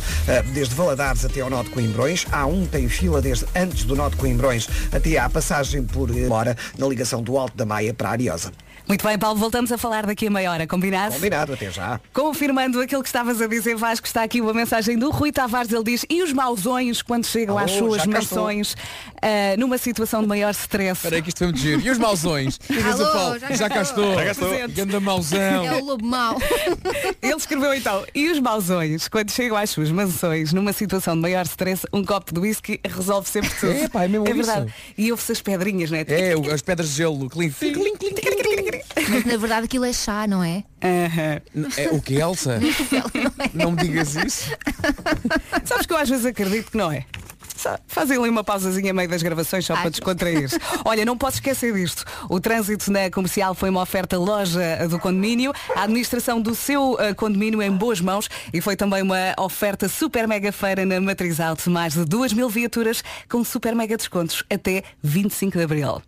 desde 0.54 0.76
Valadares 0.76 1.26
até 1.26 1.42
ao 1.42 1.50
Nó 1.50 1.64
de 1.64 1.70
Coimbrões. 1.72 2.26
A 2.32 2.44
A1 2.44 2.68
tem 2.70 2.88
fila 2.88 3.22
desde 3.22 3.46
antes 3.56 3.84
do 3.86 3.96
Nó 3.96 4.08
de 4.08 4.16
Coimbrões 4.18 4.68
até 4.92 5.18
à 5.18 5.28
passagem 5.30 5.84
por 5.84 6.12
Mora, 6.28 6.56
na 6.78 6.88
ligação 6.88 7.23
do 7.24 7.38
Alto 7.38 7.58
da 7.58 7.66
Maia 7.66 7.94
para 7.94 8.10
a 8.10 8.12
Ariosa. 8.12 8.52
Muito 8.88 9.08
bem, 9.08 9.18
Paulo, 9.18 9.40
voltamos 9.40 9.72
a 9.72 9.78
falar 9.78 10.06
daqui 10.06 10.28
a 10.28 10.30
meia 10.30 10.52
hora, 10.52 10.68
combinado? 10.68 11.16
Combinado, 11.16 11.54
até 11.54 11.72
já. 11.72 12.02
Confirmando 12.14 12.82
aquilo 12.82 13.02
que 13.02 13.08
estavas 13.08 13.42
a 13.42 13.48
dizer, 13.48 13.76
Vasco, 13.76 14.06
está 14.06 14.24
aqui 14.24 14.42
uma 14.42 14.54
mensagem 14.54 14.98
do 14.98 15.10
Rui 15.10 15.32
Tavares, 15.32 15.72
ele 15.72 15.84
diz, 15.84 16.06
e 16.10 16.22
os 16.22 16.34
mausões 16.34 17.02
quando 17.02 17.26
chegam 17.26 17.58
Alô, 17.58 17.66
às 17.66 17.72
suas 17.72 18.06
mansões 18.06 18.76
ah, 19.22 19.56
numa 19.58 19.78
situação 19.78 20.22
de 20.22 20.28
maior 20.28 20.52
stress? 20.52 21.00
Espera 21.00 21.16
aí 21.16 21.22
que 21.22 21.30
isto 21.30 21.38
foi 21.38 21.48
muito 21.48 21.60
giro. 21.60 21.82
E 21.82 21.90
os 21.90 21.98
mausões? 21.98 22.60
E 22.70 22.74
diz 22.74 23.00
Alô, 23.00 23.04
o 23.04 23.14
Paulo, 23.14 23.40
já 23.40 23.48
cá 23.48 23.56
já 23.56 23.70
cá 23.70 23.82
estou. 23.82 24.14
Já 24.16 24.26
cá 24.26 24.32
estou. 24.32 24.50
Ganda 24.70 25.00
mauzão. 25.00 25.40
É 25.40 25.82
o 25.82 25.86
lobo 25.86 26.06
mau. 26.06 26.38
Ele 27.22 27.36
escreveu 27.36 27.74
então, 27.74 28.06
e 28.14 28.30
os 28.30 28.40
mausões, 28.40 29.08
quando 29.08 29.32
chegam 29.32 29.56
às 29.56 29.70
suas 29.70 29.90
mansões, 29.92 30.52
numa 30.52 30.74
situação 30.74 31.16
de 31.16 31.22
maior 31.22 31.46
stress, 31.46 31.88
um 31.94 32.04
copo 32.04 32.34
de 32.34 32.40
whisky 32.40 32.82
resolve 32.84 33.30
sempre 33.30 33.50
tudo. 33.50 33.72
É, 33.72 33.88
pá, 33.88 34.04
é 34.04 34.08
mesmo 34.10 34.26
verdade. 34.26 34.68
isso. 34.68 34.76
E 34.98 35.12
ouve-se 35.12 35.32
as 35.32 35.42
pedrinhas, 35.42 35.90
não 35.90 35.98
é? 35.98 36.06
É, 36.08 36.34
as 36.54 36.62
pedras 36.62 36.90
de 36.90 36.96
gelo, 36.96 37.30
clink, 37.30 37.54
clink, 37.54 37.98
clink, 37.98 37.98
clink, 37.98 38.44
clink. 38.44 38.83
Mas 39.10 39.26
na 39.26 39.38
verdade 39.38 39.66
aquilo 39.66 39.86
é 39.86 39.94
chá, 39.94 40.28
não 40.28 40.44
é? 40.44 40.64
Aham. 40.84 41.42
É, 41.78 41.90
o 41.92 42.02
que, 42.02 42.16
Elsa? 42.16 42.60
Não 43.54 43.72
me 43.72 43.78
digas 43.78 44.16
isso. 44.16 44.52
Sabes 45.64 45.86
que 45.86 45.94
eu 45.94 45.98
às 45.98 46.10
vezes 46.10 46.26
acredito 46.26 46.72
que 46.72 46.78
não 46.78 46.92
é. 46.92 47.06
Fazem 47.88 48.18
ali 48.18 48.30
uma 48.30 48.44
pausazinha 48.44 48.92
a 48.92 48.94
meio 48.94 49.08
das 49.08 49.24
gravações 49.24 49.66
só 49.66 49.76
para 49.76 49.90
descontrair. 49.90 50.50
Olha, 50.84 51.06
não 51.06 51.18
posso 51.18 51.38
esquecer 51.38 51.74
disto. 51.74 52.04
O 52.30 52.40
trânsito 52.40 52.92
na 52.92 53.10
comercial 53.10 53.54
foi 53.54 53.70
uma 53.70 53.82
oferta 53.82 54.18
loja 54.18 54.88
do 54.90 55.00
condomínio, 55.00 55.54
a 55.76 55.84
administração 55.84 56.42
do 56.42 56.54
seu 56.56 56.98
eh, 57.00 57.14
condomínio 57.14 57.62
em 57.62 57.72
boas 57.72 58.02
mãos 58.02 58.30
e 58.52 58.60
foi 58.60 58.76
também 58.76 59.02
uma 59.02 59.34
oferta 59.40 59.88
super 59.88 60.28
mega 60.28 60.52
feira 60.52 60.86
na 60.86 61.00
Matriz 61.00 61.40
Alto. 61.40 61.70
Mais 61.70 61.94
de 61.94 62.04
2 62.04 62.34
mil 62.34 62.50
viaturas 62.50 63.04
com 63.30 63.44
super 63.44 63.74
mega 63.74 63.96
descontos 63.96 64.44
até 64.50 64.84
25 65.02 65.58
de 65.58 65.64
abril. 65.64 66.02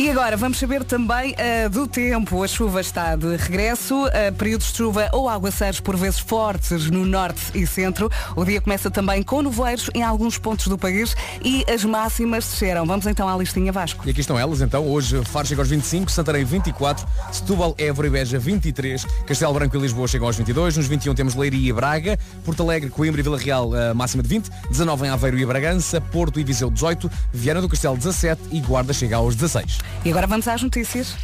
E 0.00 0.08
agora 0.08 0.34
vamos 0.34 0.58
saber 0.58 0.82
também 0.82 1.34
ah, 1.36 1.68
do 1.68 1.86
tempo. 1.86 2.42
A 2.42 2.48
chuva 2.48 2.80
está 2.80 3.14
de 3.16 3.36
regresso, 3.36 4.06
ah, 4.06 4.32
períodos 4.32 4.72
de 4.72 4.78
chuva 4.78 5.10
ou 5.12 5.28
aguaceiros 5.28 5.78
por 5.78 5.94
vezes 5.94 6.18
fortes 6.18 6.88
no 6.88 7.04
norte 7.04 7.42
e 7.54 7.66
centro. 7.66 8.10
O 8.34 8.42
dia 8.42 8.62
começa 8.62 8.90
também 8.90 9.22
com 9.22 9.42
nevoeiros 9.42 9.90
em 9.94 10.02
alguns 10.02 10.38
pontos 10.38 10.68
do 10.68 10.78
país 10.78 11.14
e 11.44 11.66
as 11.70 11.84
máximas 11.84 12.46
desceram. 12.46 12.86
Vamos 12.86 13.06
então 13.06 13.28
à 13.28 13.36
listinha 13.36 13.70
Vasco. 13.72 14.02
E 14.06 14.10
aqui 14.10 14.22
estão 14.22 14.38
elas 14.38 14.62
então. 14.62 14.88
Hoje 14.88 15.22
Faro 15.22 15.46
chega 15.46 15.60
aos 15.60 15.68
25, 15.68 16.10
Santarém 16.10 16.46
24, 16.46 17.06
Setúbal, 17.30 17.74
Évora 17.76 18.06
e 18.06 18.10
Beja 18.10 18.38
23, 18.38 19.04
Castelo 19.26 19.52
Branco 19.52 19.76
e 19.76 19.80
Lisboa 19.80 20.08
chegam 20.08 20.28
aos 20.28 20.36
22, 20.36 20.78
nos 20.78 20.86
21 20.86 21.14
temos 21.14 21.34
Leiria 21.34 21.68
e 21.68 21.72
Braga, 21.74 22.18
Porto 22.42 22.62
Alegre, 22.62 22.88
Coimbra 22.88 23.20
e 23.20 23.22
Vila 23.22 23.36
Real 23.36 23.74
a 23.74 23.92
máxima 23.92 24.22
de 24.22 24.30
20, 24.30 24.50
19 24.70 25.04
em 25.04 25.10
Aveiro 25.10 25.38
e 25.38 25.44
Bragança, 25.44 26.00
Porto 26.00 26.40
e 26.40 26.42
Viseu 26.42 26.70
18, 26.70 27.10
Viana 27.34 27.60
do 27.60 27.68
Castelo 27.68 27.98
17 27.98 28.40
e 28.50 28.60
Guarda 28.60 28.94
chega 28.94 29.16
aos 29.16 29.34
16. 29.34 29.89
E 30.04 30.10
agora 30.10 30.26
vamos 30.26 30.48
às 30.48 30.62
notícias. 30.62 31.14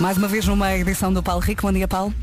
Mais 0.00 0.16
uma 0.16 0.26
vez 0.26 0.46
numa 0.46 0.74
edição 0.74 1.12
do 1.12 1.22
Paulo 1.22 1.42
Rico. 1.42 1.60
Bom 1.60 1.72
dia, 1.74 1.86
Paulo. 1.86 2.14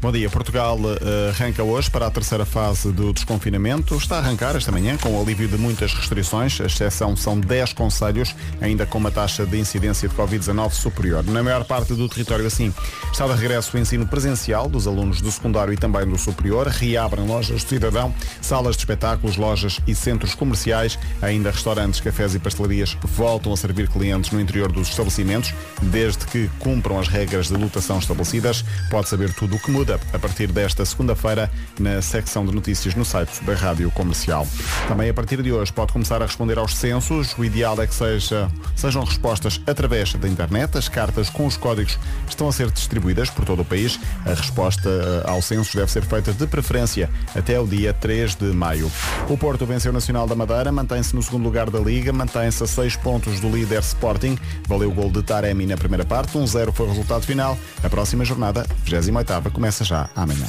Bom 0.00 0.10
dia. 0.10 0.30
Portugal 0.30 0.78
eh, 1.02 1.28
arranca 1.28 1.62
hoje 1.62 1.90
para 1.90 2.06
a 2.06 2.10
terceira 2.10 2.46
fase 2.46 2.90
do 2.90 3.12
desconfinamento. 3.12 3.94
Está 3.94 4.16
a 4.16 4.18
arrancar 4.20 4.56
esta 4.56 4.72
manhã 4.72 4.96
com 4.96 5.10
o 5.10 5.20
alívio 5.20 5.46
de 5.46 5.58
muitas 5.58 5.92
restrições. 5.92 6.58
A 6.62 6.64
exceção 6.64 7.14
são 7.14 7.38
10 7.38 7.74
conselhos, 7.74 8.34
ainda 8.58 8.86
com 8.86 8.96
uma 8.96 9.10
taxa 9.10 9.44
de 9.44 9.58
incidência 9.58 10.08
de 10.08 10.14
Covid-19 10.14 10.70
superior. 10.70 11.22
Na 11.24 11.42
maior 11.42 11.64
parte 11.64 11.92
do 11.92 12.08
território, 12.08 12.46
assim, 12.46 12.72
está 13.12 13.26
de 13.26 13.34
regresso 13.34 13.76
o 13.76 13.80
ensino 13.80 14.06
presencial 14.06 14.66
dos 14.66 14.86
alunos 14.86 15.20
do 15.20 15.30
secundário 15.30 15.74
e 15.74 15.76
também 15.76 16.06
do 16.06 16.16
superior. 16.16 16.66
Reabrem 16.68 17.26
lojas 17.26 17.60
de 17.60 17.68
cidadão, 17.68 18.14
salas 18.40 18.76
de 18.76 18.80
espetáculos, 18.80 19.36
lojas 19.36 19.78
e 19.86 19.94
centros 19.94 20.34
comerciais. 20.34 20.98
Ainda 21.20 21.50
restaurantes, 21.50 22.00
cafés 22.00 22.34
e 22.34 22.38
pastelarias 22.38 22.96
voltam 23.02 23.52
a 23.52 23.56
servir 23.58 23.90
clientes 23.90 24.30
no 24.30 24.40
interior 24.40 24.72
dos 24.72 24.88
estabelecimentos, 24.88 25.52
desde 25.82 26.24
que 26.24 26.48
cumpram 26.58 26.98
as 26.98 27.08
regras 27.08 27.25
de 27.26 27.54
lotação 27.54 27.98
estabelecidas. 27.98 28.64
Pode 28.90 29.08
saber 29.08 29.32
tudo 29.34 29.56
o 29.56 29.58
que 29.58 29.70
muda 29.70 30.00
a 30.12 30.18
partir 30.18 30.50
desta 30.50 30.84
segunda-feira 30.84 31.50
na 31.78 32.00
secção 32.00 32.46
de 32.46 32.54
notícias 32.54 32.94
no 32.94 33.04
site 33.04 33.42
da 33.44 33.54
Rádio 33.54 33.90
Comercial. 33.90 34.46
Também 34.88 35.10
a 35.10 35.14
partir 35.14 35.42
de 35.42 35.52
hoje 35.52 35.72
pode 35.72 35.92
começar 35.92 36.22
a 36.22 36.26
responder 36.26 36.58
aos 36.58 36.74
censos. 36.76 37.36
O 37.36 37.44
ideal 37.44 37.80
é 37.82 37.86
que 37.86 37.94
seja, 37.94 38.50
sejam 38.74 39.04
respostas 39.04 39.60
através 39.66 40.14
da 40.14 40.28
internet. 40.28 40.78
As 40.78 40.88
cartas 40.88 41.28
com 41.28 41.46
os 41.46 41.56
códigos 41.56 41.98
estão 42.28 42.48
a 42.48 42.52
ser 42.52 42.70
distribuídas 42.70 43.28
por 43.28 43.44
todo 43.44 43.62
o 43.62 43.64
país. 43.64 43.98
A 44.24 44.34
resposta 44.34 44.88
eh, 44.88 45.30
ao 45.30 45.42
censo 45.42 45.76
deve 45.76 45.90
ser 45.90 46.04
feita 46.04 46.32
de 46.32 46.46
preferência 46.46 47.10
até 47.34 47.58
o 47.58 47.66
dia 47.66 47.92
3 47.92 48.36
de 48.36 48.46
maio. 48.46 48.90
O 49.28 49.36
Porto 49.36 49.66
venceu 49.66 49.90
o 49.90 49.94
Nacional 49.94 50.26
da 50.26 50.34
Madeira, 50.34 50.70
mantém-se 50.70 51.14
no 51.14 51.22
segundo 51.22 51.44
lugar 51.44 51.70
da 51.70 51.78
Liga, 51.78 52.12
mantém-se 52.12 52.62
a 52.62 52.66
6 52.66 52.96
pontos 52.96 53.40
do 53.40 53.50
líder 53.50 53.80
Sporting. 53.80 54.38
Valeu 54.68 54.90
o 54.90 54.94
gol 54.94 55.10
de 55.10 55.22
Taremi 55.22 55.66
na 55.66 55.76
primeira 55.76 56.04
parte, 56.04 56.36
1-0 56.36 56.72
foi 56.72 56.86
o 56.86 56.88
resultado 56.90 57.15
final. 57.24 57.56
A 57.82 57.88
próxima 57.88 58.24
jornada, 58.24 58.66
28ª, 58.84 59.50
começa 59.50 59.84
já 59.84 60.08
amanhã. 60.16 60.46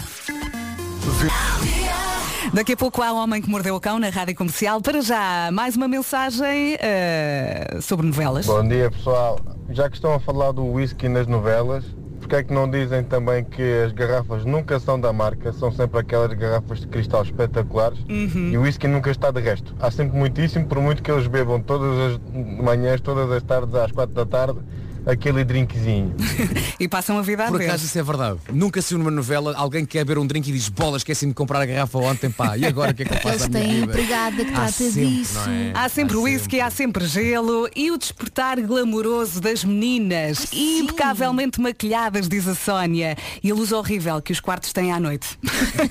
Daqui 2.54 2.74
a 2.74 2.78
pouco 2.78 3.02
há 3.02 3.12
um 3.14 3.18
homem 3.18 3.42
que 3.42 3.50
mordeu 3.50 3.76
o 3.76 3.80
cão 3.80 4.00
na 4.00 4.10
rádio 4.10 4.34
comercial. 4.36 4.82
Para 4.82 5.02
já, 5.02 5.50
mais 5.52 5.76
uma 5.76 5.88
mensagem 5.88 6.78
eh, 6.80 7.78
sobre 7.82 8.06
novelas. 8.06 8.46
Bom 8.46 8.66
dia 8.68 8.90
pessoal. 8.90 9.40
Já 9.70 9.90
que 9.90 9.96
estão 9.98 10.14
a 10.14 10.20
falar 10.20 10.54
do 10.54 10.66
whisky 10.66 11.10
nas 11.10 11.28
novelas, 11.28 11.84
porque 12.22 12.36
é 12.38 12.44
que 12.44 12.54
não 12.54 12.70
dizem 12.70 13.04
também 13.04 13.44
que 13.44 13.62
as 13.86 13.92
garrafas 13.92 14.46
nunca 14.46 14.80
são 14.80 15.00
da 15.00 15.12
marca, 15.12 15.52
são 15.52 15.72
sempre 15.74 16.00
aquelas 16.00 16.32
garrafas 16.34 16.80
de 16.80 16.88
cristal 16.88 17.22
espetaculares 17.24 18.00
Uhum. 18.10 18.50
e 18.52 18.58
o 18.58 18.62
whisky 18.62 18.88
nunca 18.88 19.12
está 19.12 19.30
de 19.30 19.42
resto. 19.42 19.76
Há 19.80 19.92
sempre 19.92 20.18
muitíssimo, 20.18 20.66
por 20.66 20.80
muito 20.80 21.04
que 21.04 21.12
eles 21.12 21.28
bebam 21.28 21.60
todas 21.62 22.14
as 22.14 22.20
manhãs, 22.64 23.02
todas 23.02 23.30
as 23.30 23.44
tardes, 23.44 23.76
às 23.76 23.92
quatro 23.92 24.16
da 24.16 24.26
tarde, 24.26 24.60
aquele 25.08 25.44
drinkzinho. 25.44 26.16
E 26.80 26.88
passam 26.88 27.18
a 27.18 27.24
vida 27.24 27.44
a 27.44 27.48
Por 27.48 27.60
acaso 27.60 27.86
isso 27.86 27.98
é 27.98 28.04
verdade. 28.04 28.38
Nunca 28.54 28.80
se 28.84 28.94
numa 28.94 29.10
novela 29.10 29.56
alguém 29.58 29.84
que 29.84 29.94
quer 29.94 30.06
beber 30.06 30.20
um 30.20 30.28
drink 30.28 30.48
e 30.48 30.54
diz 30.54 30.70
bolas, 30.70 31.00
esqueci-me 31.00 31.32
de 31.32 31.36
comprar 31.36 31.60
a 31.60 31.66
garrafa 31.66 31.98
ontem, 31.98 32.30
pá. 32.30 32.56
E 32.56 32.66
agora 32.68 32.92
o 32.92 32.94
que 32.94 33.02
é 33.02 33.06
que 33.06 33.14
eu 33.14 33.18
faço 33.18 33.46
Eles 33.46 33.48
têm 33.48 33.80
empregada 33.80 34.46
que 34.46 34.52
Há 34.52 34.56
trata 34.56 34.72
sempre, 34.74 35.06
disso. 35.08 35.40
é? 35.50 35.72
Há 35.74 35.90
sempre 35.90 36.18
whisky, 36.18 36.62
há 36.62 36.70
sempre 36.70 37.08
gelo 37.08 37.68
e 37.76 37.90
o 37.90 37.98
despertar 37.98 38.62
glamouroso 38.62 39.42
das 39.42 39.64
meninas, 39.64 40.46
impecavelmente 40.54 41.60
maquilhadas, 41.60 42.30
diz 42.30 42.48
a 42.48 42.54
Sónia. 42.54 43.18
E 43.44 43.50
a 43.50 43.56
luz 43.56 43.72
horrível 43.72 44.22
que 44.22 44.32
os 44.32 44.40
quartos 44.40 44.72
têm 44.72 44.92
à 44.94 45.00
noite. 45.00 45.28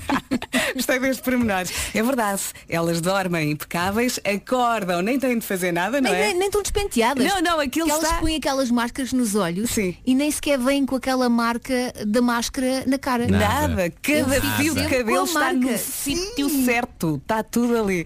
Gostei 0.73 0.99
deste 0.99 1.21
pormenor. 1.23 1.65
É 1.93 2.03
verdade, 2.03 2.41
elas 2.69 3.01
dormem 3.01 3.51
impecáveis, 3.51 4.19
acordam, 4.23 5.01
nem 5.01 5.19
têm 5.19 5.37
de 5.37 5.45
fazer 5.45 5.71
nada, 5.73 5.99
não 5.99 6.09
Nem, 6.11 6.19
é? 6.21 6.25
nem, 6.27 6.35
nem 6.37 6.45
estão 6.47 6.61
despenteadas. 6.61 7.25
Não, 7.25 7.41
não, 7.41 7.59
aquilo 7.59 7.85
que 7.87 7.91
elas 7.91 8.03
está- 8.03 8.17
põem 8.19 8.35
aquelas 8.37 8.71
máscaras 8.71 9.06
nos 9.13 9.35
olhos 9.35 9.75
e 9.77 10.15
nem 10.15 10.29
sequer 10.31 10.57
vêm 10.57 10.85
com 10.85 10.95
aquela 10.95 11.29
marca 11.29 11.93
da 12.05 12.21
máscara 12.21 12.83
na 12.85 12.97
cara. 12.97 13.27
Nada, 13.27 13.91
cada 14.01 14.17
Eu 14.17 14.41
fico 14.41 14.47
fio 14.57 14.75
de 14.75 14.87
cabelo 14.87 15.25
está 15.25 15.53
no 15.53 15.77
sítio 15.77 16.49
certo, 16.65 17.19
está 17.21 17.43
tudo 17.43 17.77
ali. 17.77 18.05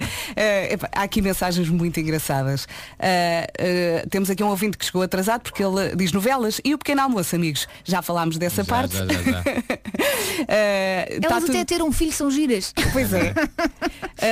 Epá, 0.70 0.90
há 0.94 1.04
aqui 1.04 1.22
mensagens 1.22 1.70
muito 1.70 2.00
engraçadas. 2.00 2.68
Eh, 3.00 3.48
eh, 3.58 4.06
temos 4.10 4.30
aqui 4.30 4.44
um 4.44 4.48
ouvinte 4.48 4.78
que 4.78 4.86
chegou 4.86 5.02
atrasado 5.02 5.42
porque 5.42 5.64
ele 5.64 5.96
diz 5.96 6.12
novelas 6.12 6.60
e 6.64 6.74
o 6.74 6.78
pequeno 6.78 7.02
almoço, 7.02 7.36
amigos. 7.36 7.68
Já 7.84 8.02
falámos 8.02 8.38
dessa 8.38 8.64
parte. 8.64 8.96
já, 8.96 9.06
já, 9.06 9.22
já. 9.22 9.44
Elas 11.24 11.44
tudo- 11.44 11.52
até 11.52 11.66
ter 11.66 11.82
um 11.82 11.92
filho 11.92 12.12
são 12.12 12.30
giras. 12.32 12.74
Pois 12.94 13.14
é. 13.14 13.34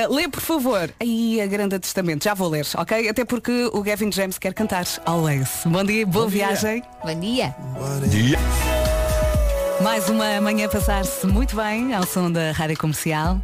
Lê, 0.08 0.28
por 0.28 0.40
favor. 0.40 0.90
Aí 1.00 1.40
a 1.40 1.46
grande 1.46 1.78
testamento. 1.78 2.24
Já 2.24 2.34
vou 2.34 2.48
ler, 2.48 2.66
ok? 2.76 3.08
Até 3.08 3.24
porque 3.24 3.70
o 3.72 3.82
Gavin 3.82 4.10
James 4.12 4.38
quer 4.38 4.54
cantar 4.54 4.84
Always. 5.04 5.48
Bom 5.66 5.84
dia, 5.84 6.06
boa 6.06 6.26
Bom 6.60 7.18
dia. 7.18 7.54
viagem. 7.54 7.54
Bom 7.72 8.08
dia. 8.08 8.38
Mais 9.80 10.10
uma 10.10 10.40
manhã 10.42 10.66
a 10.66 10.68
passar-se 10.68 11.26
muito 11.26 11.56
bem 11.56 11.94
ao 11.94 12.06
som 12.06 12.30
da 12.30 12.52
rádio 12.52 12.76
comercial. 12.76 13.40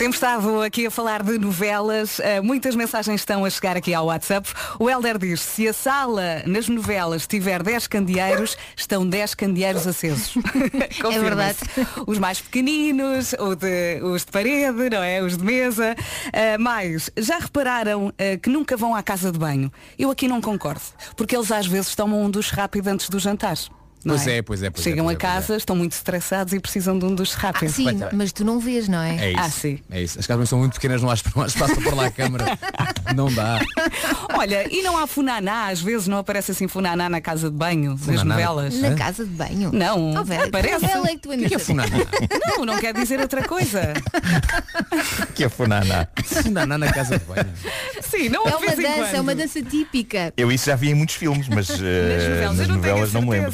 Temos 0.00 0.16
estado 0.16 0.62
aqui 0.62 0.86
a 0.86 0.90
falar 0.90 1.22
de 1.22 1.36
novelas, 1.36 2.20
eh, 2.20 2.40
muitas 2.40 2.74
mensagens 2.74 3.20
estão 3.20 3.44
a 3.44 3.50
chegar 3.50 3.76
aqui 3.76 3.92
ao 3.92 4.06
WhatsApp. 4.06 4.48
O 4.78 4.88
Helder 4.88 5.18
diz, 5.18 5.42
se 5.42 5.68
a 5.68 5.74
sala 5.74 6.42
nas 6.46 6.70
novelas 6.70 7.26
tiver 7.26 7.62
10 7.62 7.86
candeeiros, 7.86 8.56
estão 8.74 9.06
10 9.06 9.34
candeeiros 9.34 9.86
acesos. 9.86 10.32
Confirma-se. 11.02 11.18
verdade. 11.18 11.58
Os 12.06 12.18
mais 12.18 12.40
pequeninos, 12.40 13.34
de- 13.58 14.02
os 14.02 14.24
de 14.24 14.32
parede, 14.32 14.88
não 14.88 15.02
é? 15.02 15.20
Os 15.20 15.36
de 15.36 15.44
mesa. 15.44 15.94
Eh, 16.32 16.56
mais, 16.56 17.10
já 17.18 17.36
repararam 17.38 18.10
eh, 18.16 18.38
que 18.38 18.48
nunca 18.48 18.78
vão 18.78 18.94
à 18.94 19.02
casa 19.02 19.30
de 19.30 19.38
banho? 19.38 19.70
Eu 19.98 20.10
aqui 20.10 20.26
não 20.26 20.40
concordo, 20.40 20.80
porque 21.14 21.36
eles 21.36 21.52
às 21.52 21.66
vezes 21.66 21.94
tomam 21.94 22.22
um 22.22 22.30
duche 22.30 22.54
rápido 22.54 22.88
antes 22.88 23.10
do 23.10 23.18
jantar. 23.18 23.58
Pois 24.04 24.26
é, 24.26 24.40
pois 24.42 24.62
é, 24.62 24.70
pois 24.70 24.86
é, 24.86 24.90
Chegam 24.90 25.04
pois 25.04 25.14
a 25.14 25.18
é, 25.18 25.20
pois 25.20 25.32
casa, 25.32 25.56
estão 25.56 25.76
muito 25.76 25.92
estressados 25.92 26.52
e 26.54 26.60
precisam 26.60 26.98
de 26.98 27.04
um 27.04 27.14
duche 27.14 27.36
rápido. 27.36 27.68
Ah, 27.68 27.72
sim, 27.72 28.00
mas 28.14 28.32
tu 28.32 28.44
não 28.44 28.58
vês, 28.58 28.88
não 28.88 29.00
é? 29.02 29.16
É 29.26 29.30
isso. 29.32 29.40
Ah, 29.40 29.50
sim. 29.50 29.78
É 29.90 30.02
isso. 30.02 30.18
As 30.18 30.26
casas 30.26 30.48
são 30.48 30.58
muito 30.58 30.74
pequenas, 30.74 31.02
não 31.02 31.10
há 31.10 31.14
espaço 31.14 31.80
para 31.82 31.94
lá 31.94 32.06
a 32.06 32.10
câmara. 32.10 32.58
Não 33.14 33.30
dá. 33.32 33.58
Olha, 34.34 34.72
e 34.72 34.82
não 34.82 34.96
há 34.96 35.04
funaná, 35.04 35.66
às 35.68 35.80
vezes 35.80 36.06
não 36.06 36.18
aparece 36.18 36.52
assim 36.52 36.68
funaná 36.68 37.08
na 37.08 37.20
casa 37.20 37.50
de 37.50 37.56
banho, 37.56 37.90
nas 37.92 38.00
Funaná? 38.02 38.24
novelas. 38.24 38.74
Na 38.80 38.94
casa 38.94 39.24
de 39.24 39.30
banho. 39.32 39.72
Não, 39.72 40.14
Oh, 40.14 40.24
Vera, 40.24 40.46
aparece. 40.46 40.84
é 40.84 40.88
que 41.16 41.18
que 41.18 41.44
é 41.44 41.48
que 41.48 41.54
é 41.54 41.58
funaná? 41.58 41.96
Não, 42.46 42.64
não 42.64 42.78
quer 42.78 42.94
dizer 42.94 43.18
outra 43.18 43.42
coisa. 43.42 43.92
Que 45.34 45.44
é 45.44 45.48
funaná. 45.48 46.06
Funaná 46.24 46.78
na 46.78 46.92
casa 46.92 47.18
de 47.18 47.24
banho. 47.24 47.50
Sim, 48.02 48.28
não 48.28 48.46
É 48.46 48.56
uma 48.56 48.76
dança, 48.76 49.16
é 49.16 49.20
uma 49.20 49.34
dança 49.34 49.62
típica. 49.62 50.32
Eu 50.36 50.52
isso 50.52 50.66
já 50.66 50.76
vi 50.76 50.90
em 50.90 50.94
muitos 50.94 51.14
filmes, 51.16 51.48
mas 51.48 51.68
eh, 51.70 52.16
Nas 52.16 52.28
novelas, 52.28 52.58
nas 52.58 52.68
novelas 52.68 53.12
não 53.12 53.22
me 53.22 53.30
lembro. 53.30 53.52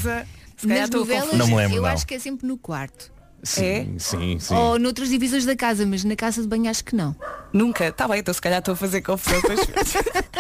Se 0.56 0.66
calhar 0.66 0.80
Nas 0.80 0.88
estou 0.88 1.00
a 1.00 1.04
novelas, 1.04 1.24
confundir. 1.24 1.38
Não 1.38 1.46
me 1.48 1.54
lembro, 1.62 1.76
eu 1.76 1.82
não. 1.82 1.88
acho 1.90 2.06
que 2.06 2.14
é 2.14 2.18
sempre 2.18 2.46
no 2.46 2.56
quarto. 2.56 3.12
Sim, 3.42 3.96
sim, 3.98 4.38
sim. 4.40 4.54
Ou 4.54 4.78
noutras 4.78 5.08
divisões 5.08 5.44
da 5.44 5.54
casa, 5.54 5.86
mas 5.86 6.02
na 6.02 6.16
casa 6.16 6.42
de 6.42 6.48
banho 6.48 6.68
acho 6.68 6.84
que 6.84 6.96
não. 6.96 7.14
Nunca. 7.52 7.86
Está 7.86 8.08
bem, 8.08 8.18
então 8.18 8.34
se 8.34 8.40
calhar 8.40 8.58
estou 8.58 8.72
a 8.72 8.76
fazer 8.76 9.02
confusão 9.02 9.38
O 9.38 9.42
que 9.42 9.54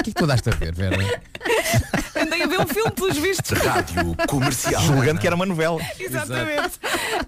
é 0.00 0.02
que 0.02 0.12
tu 0.12 0.26
daste 0.26 0.48
a 0.48 0.52
ver, 0.52 0.74
Vera? 0.74 0.96
Andei 2.20 2.42
a 2.42 2.46
ver 2.46 2.60
um 2.60 2.66
filme 2.66 2.90
pelos 2.90 3.16
vistos. 3.16 3.58
Rádio 3.58 4.16
comercial. 4.26 4.82
Julgando 4.82 5.20
que 5.20 5.26
era 5.26 5.36
uma 5.36 5.46
novela. 5.46 5.80
Exatamente. 6.00 6.80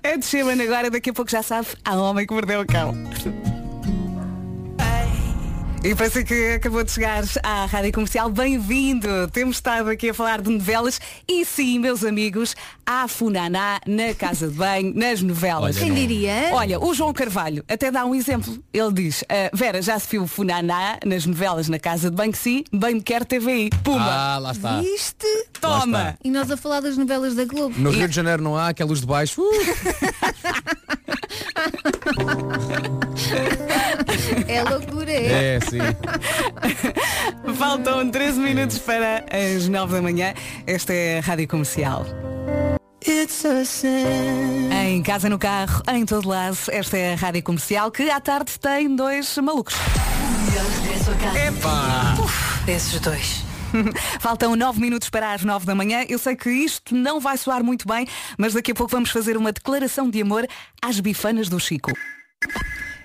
É 0.03 0.16
de 0.16 0.62
agora, 0.62 0.90
daqui 0.90 1.11
a 1.11 1.12
pouco 1.12 1.31
já 1.31 1.42
sabe, 1.42 1.68
há 1.85 1.94
um 1.94 2.03
homem 2.03 2.27
que 2.27 2.35
mordeu 2.35 2.61
o 2.61 2.66
cão. 2.66 2.94
E 5.85 5.95
para 5.95 6.11
si 6.11 6.25
que 6.25 6.53
acabou 6.55 6.83
de 6.83 6.91
chegar 6.91 7.23
à 7.43 7.64
Rádio 7.64 7.93
Comercial, 7.93 8.29
bem-vindo! 8.29 9.07
Temos 9.33 9.57
estado 9.57 9.88
aqui 9.88 10.11
a 10.11 10.14
falar 10.14 10.43
de 10.43 10.51
novelas 10.51 11.01
e 11.27 11.45
sim, 11.45 11.79
meus 11.79 12.05
amigos, 12.05 12.55
há 12.85 13.07
funaná 13.07 13.81
na 13.87 14.12
casa 14.12 14.49
de 14.49 14.55
banho, 14.55 14.93
nas 14.95 15.23
novelas. 15.23 15.77
Olha, 15.77 15.85
Quem 15.87 15.95
diria? 15.95 16.51
Olha, 16.53 16.81
o 16.81 16.93
João 16.93 17.12
Carvalho 17.12 17.64
até 17.69 17.93
dá 17.93 18.05
um 18.05 18.14
exemplo. 18.14 18.59
Ele 18.73 18.93
diz, 18.93 19.25
"Ah, 19.29 19.51
Vera, 19.55 19.81
já 19.81 19.99
se 19.99 20.09
viu 20.11 20.27
funaná 20.27 20.99
nas 21.07 21.25
novelas 21.25 21.69
na 21.69 21.79
casa 21.79 22.11
de 22.11 22.17
banho? 22.17 22.35
Sim, 22.35 22.64
bem 22.73 22.95
me 22.97 23.03
quer 23.03 23.25
TVI. 23.25 23.71
Puma! 23.85 24.05
Ah, 24.35 24.38
lá 24.38 24.53
está. 24.53 24.81
Viste? 24.81 25.27
Toma! 25.61 25.99
está. 26.11 26.19
E 26.25 26.31
nós 26.31 26.51
a 26.51 26.57
falar 26.57 26.81
das 26.81 26.99
novelas 26.99 27.35
da 27.37 27.45
Globo. 27.45 27.79
No 27.79 27.91
Rio 27.91 28.09
de 28.09 28.14
Janeiro 28.17 28.43
não 28.43 28.57
há, 28.57 28.69
aquela 28.69 28.88
luz 28.88 29.01
de 29.01 29.07
baixo. 29.07 29.41
Uh, 29.41 29.49
É 34.48 34.62
loucura, 34.62 35.11
é. 35.11 35.57
é, 35.57 35.61
sim. 35.61 35.79
Faltam 37.57 38.11
13 38.11 38.40
minutos 38.40 38.79
para 38.79 39.24
as 39.31 39.68
9 39.68 39.94
da 39.94 40.03
manhã. 40.03 40.35
Esta 40.66 40.92
é 40.92 41.18
a 41.18 41.22
Rádio 41.22 41.48
Comercial. 41.48 42.07
Em 44.72 45.03
casa, 45.03 45.29
no 45.29 45.38
carro, 45.38 45.83
em 45.88 46.05
todo 46.05 46.29
lado, 46.29 46.57
esta 46.70 46.96
é 46.96 47.14
a 47.14 47.16
Rádio 47.16 47.42
Comercial 47.42 47.90
que 47.90 48.11
à 48.11 48.20
tarde 48.20 48.59
tem 48.59 48.94
dois 48.94 49.37
malucos. 49.38 49.74
Epá! 51.46 52.14
Esses 52.66 53.01
dois. 53.01 53.44
Faltam 54.20 54.57
9 54.57 54.81
minutos 54.81 55.11
para 55.11 55.33
as 55.33 55.44
9 55.44 55.66
da 55.66 55.74
manhã. 55.74 56.04
Eu 56.09 56.18
sei 56.18 56.37
que 56.37 56.50
isto 56.50 56.94
não 56.94 57.20
vai 57.20 57.37
soar 57.37 57.62
muito 57.62 57.87
bem, 57.87 58.07
mas 58.37 58.54
daqui 58.54 58.72
a 58.72 58.74
pouco 58.74 58.92
vamos 58.92 59.11
fazer 59.11 59.37
uma 59.37 59.52
declaração 59.52 60.09
de 60.09 60.20
amor 60.20 60.46
às 60.83 61.00
bifanas 61.00 61.48
do 61.48 61.59
Chico. 61.59 61.92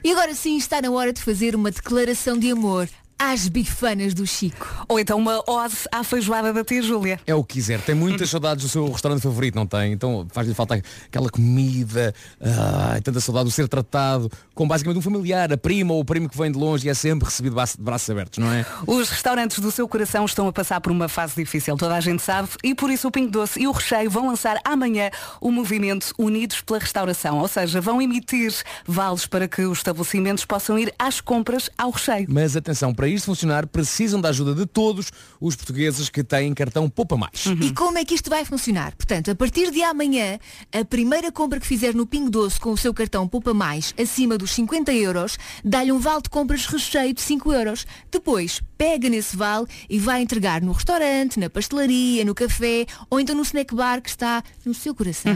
E 0.03 0.11
agora 0.11 0.33
sim 0.33 0.57
está 0.57 0.81
na 0.81 0.91
hora 0.91 1.13
de 1.13 1.21
fazer 1.21 1.55
uma 1.55 1.71
declaração 1.71 2.37
de 2.37 2.51
amor 2.51 2.89
às 3.23 3.47
bifanas 3.47 4.13
do 4.13 4.27
Chico. 4.27 4.85
Ou 4.89 4.99
então 4.99 5.17
uma 5.17 5.41
ode 5.47 5.77
à 5.93 6.03
feijoada 6.03 6.51
da 6.51 6.61
tia 6.61 6.81
Júlia. 6.81 7.21
É 7.25 7.33
o 7.33 7.41
que 7.41 7.53
quiser. 7.53 7.79
Tem 7.79 7.95
muitas 7.95 8.29
saudades 8.29 8.65
do 8.65 8.69
seu 8.69 8.91
restaurante 8.91 9.21
favorito, 9.21 9.55
não 9.55 9.65
tem? 9.65 9.93
Então 9.93 10.27
faz-lhe 10.33 10.53
falta 10.53 10.81
aquela 11.05 11.29
comida, 11.29 12.13
ai, 12.41 12.99
tanta 12.99 13.21
saudade 13.21 13.45
do 13.45 13.51
ser 13.51 13.69
tratado 13.69 14.29
com 14.53 14.67
basicamente 14.67 14.97
um 14.97 15.01
familiar, 15.01 15.53
a 15.53 15.57
prima 15.57 15.93
ou 15.93 16.01
o 16.01 16.05
primo 16.05 16.27
que 16.27 16.37
vem 16.37 16.51
de 16.51 16.57
longe 16.57 16.85
e 16.85 16.89
é 16.89 16.93
sempre 16.93 17.25
recebido 17.25 17.55
de 17.55 17.81
braços 17.81 18.09
abertos, 18.09 18.39
não 18.39 18.51
é? 18.51 18.65
Os 18.85 19.09
restaurantes 19.09 19.59
do 19.59 19.71
seu 19.71 19.87
coração 19.87 20.25
estão 20.25 20.47
a 20.47 20.51
passar 20.51 20.81
por 20.81 20.91
uma 20.91 21.07
fase 21.07 21.33
difícil, 21.35 21.77
toda 21.77 21.95
a 21.95 22.01
gente 22.01 22.21
sabe, 22.21 22.49
e 22.61 22.75
por 22.75 22.89
isso 22.89 23.07
o 23.07 23.11
Pingo 23.11 23.31
Doce 23.31 23.61
e 23.61 23.67
o 23.67 23.71
Recheio 23.71 24.09
vão 24.09 24.27
lançar 24.27 24.59
amanhã 24.65 25.09
o 25.39 25.49
movimento 25.49 26.13
Unidos 26.17 26.61
pela 26.61 26.79
Restauração, 26.79 27.39
ou 27.39 27.47
seja, 27.47 27.79
vão 27.79 28.01
emitir 28.01 28.53
vales 28.85 29.25
para 29.25 29.47
que 29.47 29.61
os 29.61 29.77
estabelecimentos 29.79 30.43
possam 30.45 30.77
ir 30.77 30.93
às 30.99 31.21
compras 31.21 31.69
ao 31.77 31.91
recheio. 31.91 32.27
Mas 32.29 32.57
atenção, 32.57 32.93
para 32.93 33.12
isto 33.13 33.25
funcionar 33.25 33.67
precisam 33.67 34.19
da 34.19 34.29
ajuda 34.29 34.53
de 34.53 34.65
todos 34.65 35.11
os 35.39 35.55
portugueses 35.55 36.09
que 36.09 36.23
têm 36.23 36.53
cartão 36.53 36.89
Poupa 36.89 37.15
Mais. 37.17 37.45
E 37.61 37.71
como 37.73 37.97
é 37.97 38.05
que 38.05 38.13
isto 38.13 38.29
vai 38.29 38.45
funcionar? 38.45 38.95
Portanto, 38.95 39.31
a 39.31 39.35
partir 39.35 39.71
de 39.71 39.81
amanhã, 39.83 40.39
a 40.71 40.85
primeira 40.85 41.31
compra 41.31 41.59
que 41.59 41.67
fizer 41.67 41.93
no 41.93 42.05
Pingo 42.05 42.29
Doce 42.29 42.59
com 42.59 42.71
o 42.71 42.77
seu 42.77 42.93
cartão 42.93 43.27
Poupa 43.27 43.53
Mais 43.53 43.93
acima 43.99 44.37
dos 44.37 44.51
50 44.51 44.93
euros, 44.93 45.37
dá-lhe 45.63 45.91
um 45.91 45.99
vale 45.99 46.21
de 46.21 46.29
compras 46.29 46.65
recheio 46.65 47.13
de 47.13 47.21
5 47.21 47.51
euros. 47.53 47.85
Depois, 48.11 48.61
pega 48.77 49.09
nesse 49.09 49.35
vale 49.35 49.65
e 49.89 49.97
vai 49.97 50.21
entregar 50.21 50.61
no 50.61 50.71
restaurante, 50.71 51.39
na 51.39 51.49
pastelaria, 51.49 52.25
no 52.25 52.35
café 52.35 52.85
ou 53.09 53.19
então 53.19 53.35
no 53.35 53.41
snack 53.43 53.73
bar 53.73 54.01
que 54.01 54.09
está 54.09 54.43
no 54.65 54.73
seu 54.73 54.93
coração. 54.93 55.33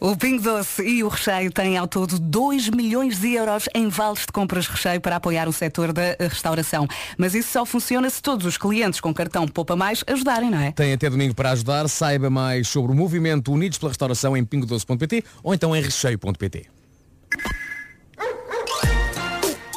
O 0.00 0.16
Pingo 0.16 0.42
Doce 0.42 0.82
e 0.82 1.02
o 1.02 1.08
Recheio 1.08 1.50
têm 1.50 1.76
ao 1.76 1.88
todo 1.88 2.18
2 2.18 2.70
milhões 2.70 3.18
de 3.18 3.32
euros 3.34 3.68
em 3.74 3.88
vales 3.88 4.20
de 4.20 4.32
compras 4.32 4.66
recheio 4.66 5.00
para 5.00 5.16
apoiar 5.16 5.48
o 5.48 5.52
setor 5.52 5.92
da 5.92 6.16
restauração. 6.20 6.86
Mas 7.16 7.34
isso 7.34 7.50
só 7.52 7.64
funciona 7.64 8.08
se 8.10 8.22
todos 8.22 8.46
os 8.46 8.56
clientes 8.56 9.00
com 9.00 9.12
cartão 9.12 9.46
Poupa 9.46 9.76
Mais 9.76 10.04
ajudarem, 10.06 10.50
não 10.50 10.58
é? 10.58 10.72
Tem 10.72 10.92
até 10.92 11.08
domingo 11.08 11.34
para 11.34 11.50
ajudar. 11.52 11.88
Saiba 11.88 12.30
mais 12.30 12.68
sobre 12.68 12.92
o 12.92 12.94
movimento 12.94 13.52
Unidos 13.52 13.78
pela 13.78 13.90
Restauração 13.90 14.36
em 14.36 14.44
pingodoce.pt 14.44 15.24
ou 15.42 15.54
então 15.54 15.74
em 15.74 15.80
recheio.pt. 15.80 16.66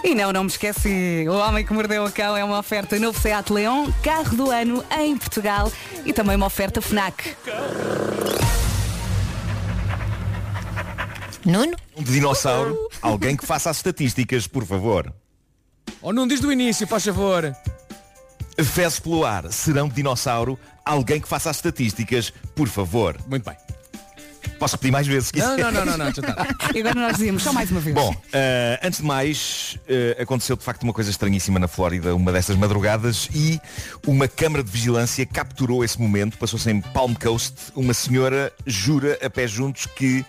E 0.04 0.16
não, 0.16 0.32
não 0.32 0.44
me 0.44 0.50
esqueci. 0.50 1.26
O 1.28 1.34
Homem 1.34 1.66
que 1.66 1.74
Mordeu 1.74 2.06
o 2.06 2.12
Cão 2.12 2.36
é 2.36 2.44
uma 2.44 2.58
oferta 2.58 2.98
novo 2.98 3.20
Seat 3.20 3.52
Leon, 3.52 3.92
carro 4.02 4.36
do 4.36 4.50
ano 4.50 4.84
em 4.98 5.18
Portugal 5.18 5.72
e 6.06 6.14
também 6.14 6.36
uma 6.36 6.46
oferta 6.46 6.82
FNAC. 6.82 7.36
Nuno? 11.46 11.76
Um 11.96 12.04
dinossauro. 12.04 12.78
Alguém 13.02 13.36
que 13.36 13.46
faça 13.46 13.70
as 13.70 13.78
estatísticas, 13.78 14.48
por 14.48 14.66
favor. 14.66 15.14
Ou 16.02 16.14
não 16.14 16.28
diz 16.28 16.40
do 16.40 16.52
início, 16.52 16.88
faz 16.88 17.04
favor. 17.06 17.56
Fezes 18.64 19.00
pelo 19.00 19.26
ar, 19.26 19.52
serão 19.52 19.88
de 19.88 19.96
dinossauro, 19.96 20.60
alguém 20.86 21.22
que 21.22 21.28
faça 21.28 21.50
as 21.50 21.56
estatísticas, 21.58 22.34
por 22.56 22.68
favor. 22.68 23.16
Muito 23.28 23.44
bem. 23.46 23.56
Posso 24.58 24.76
repetir 24.76 24.92
mais 24.92 25.08
vezes? 25.08 25.30
se 25.30 25.38
Não, 25.38 25.56
quiser. 25.56 25.72
não, 25.72 25.86
não, 25.86 25.86
não, 25.86 25.98
não, 25.98 26.14
já 26.14 26.22
está. 26.22 26.48
E 26.76 26.80
agora 26.80 26.96
nós 27.00 27.16
dizemos 27.18 27.42
só 27.42 27.54
mais 27.54 27.72
uma 27.72 27.80
vez. 27.80 27.96
Bom, 27.96 28.14
eh, 28.34 28.78
antes 28.84 29.00
de 29.00 29.06
mais, 29.06 29.78
eh, 29.88 30.18
aconteceu 30.22 30.58
de 30.58 30.64
facto 30.64 30.84
uma 30.84 30.92
coisa 30.92 31.10
estranhíssima 31.10 31.58
na 31.60 31.68
Flórida, 31.70 32.14
uma 32.14 32.30
destas 32.34 32.58
madrugadas, 32.58 33.30
e 33.34 33.60
uma 34.06 34.28
câmara 34.28 34.62
de 34.62 34.70
vigilância 34.70 35.26
capturou 35.26 35.82
esse 35.84 36.00
momento, 36.02 36.38
passou-se 36.38 36.70
em 36.70 36.82
Palm 36.82 37.14
Coast, 37.14 37.54
uma 37.74 37.94
senhora 37.94 38.52
jura 38.66 39.18
a 39.24 39.30
pé 39.30 39.48
juntos 39.48 39.86
que 39.86 40.26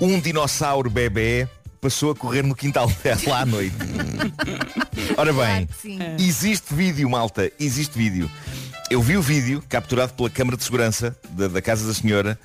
um 0.00 0.18
dinossauro 0.18 0.90
bebê 0.90 1.46
passou 1.82 2.12
a 2.12 2.14
correr 2.14 2.42
no 2.44 2.54
quintal 2.54 2.90
dela 3.02 3.40
à 3.40 3.44
noite. 3.44 3.74
Ora 5.16 5.32
bem, 5.32 5.68
existe 6.18 6.72
vídeo, 6.72 7.10
malta, 7.10 7.50
existe 7.58 7.98
vídeo. 7.98 8.30
Eu 8.88 9.02
vi 9.02 9.16
o 9.16 9.22
vídeo 9.22 9.62
capturado 9.68 10.14
pela 10.14 10.30
câmara 10.30 10.56
de 10.56 10.62
segurança 10.62 11.16
da, 11.30 11.48
da 11.48 11.60
casa 11.60 11.86
da 11.86 11.92
senhora 11.92 12.38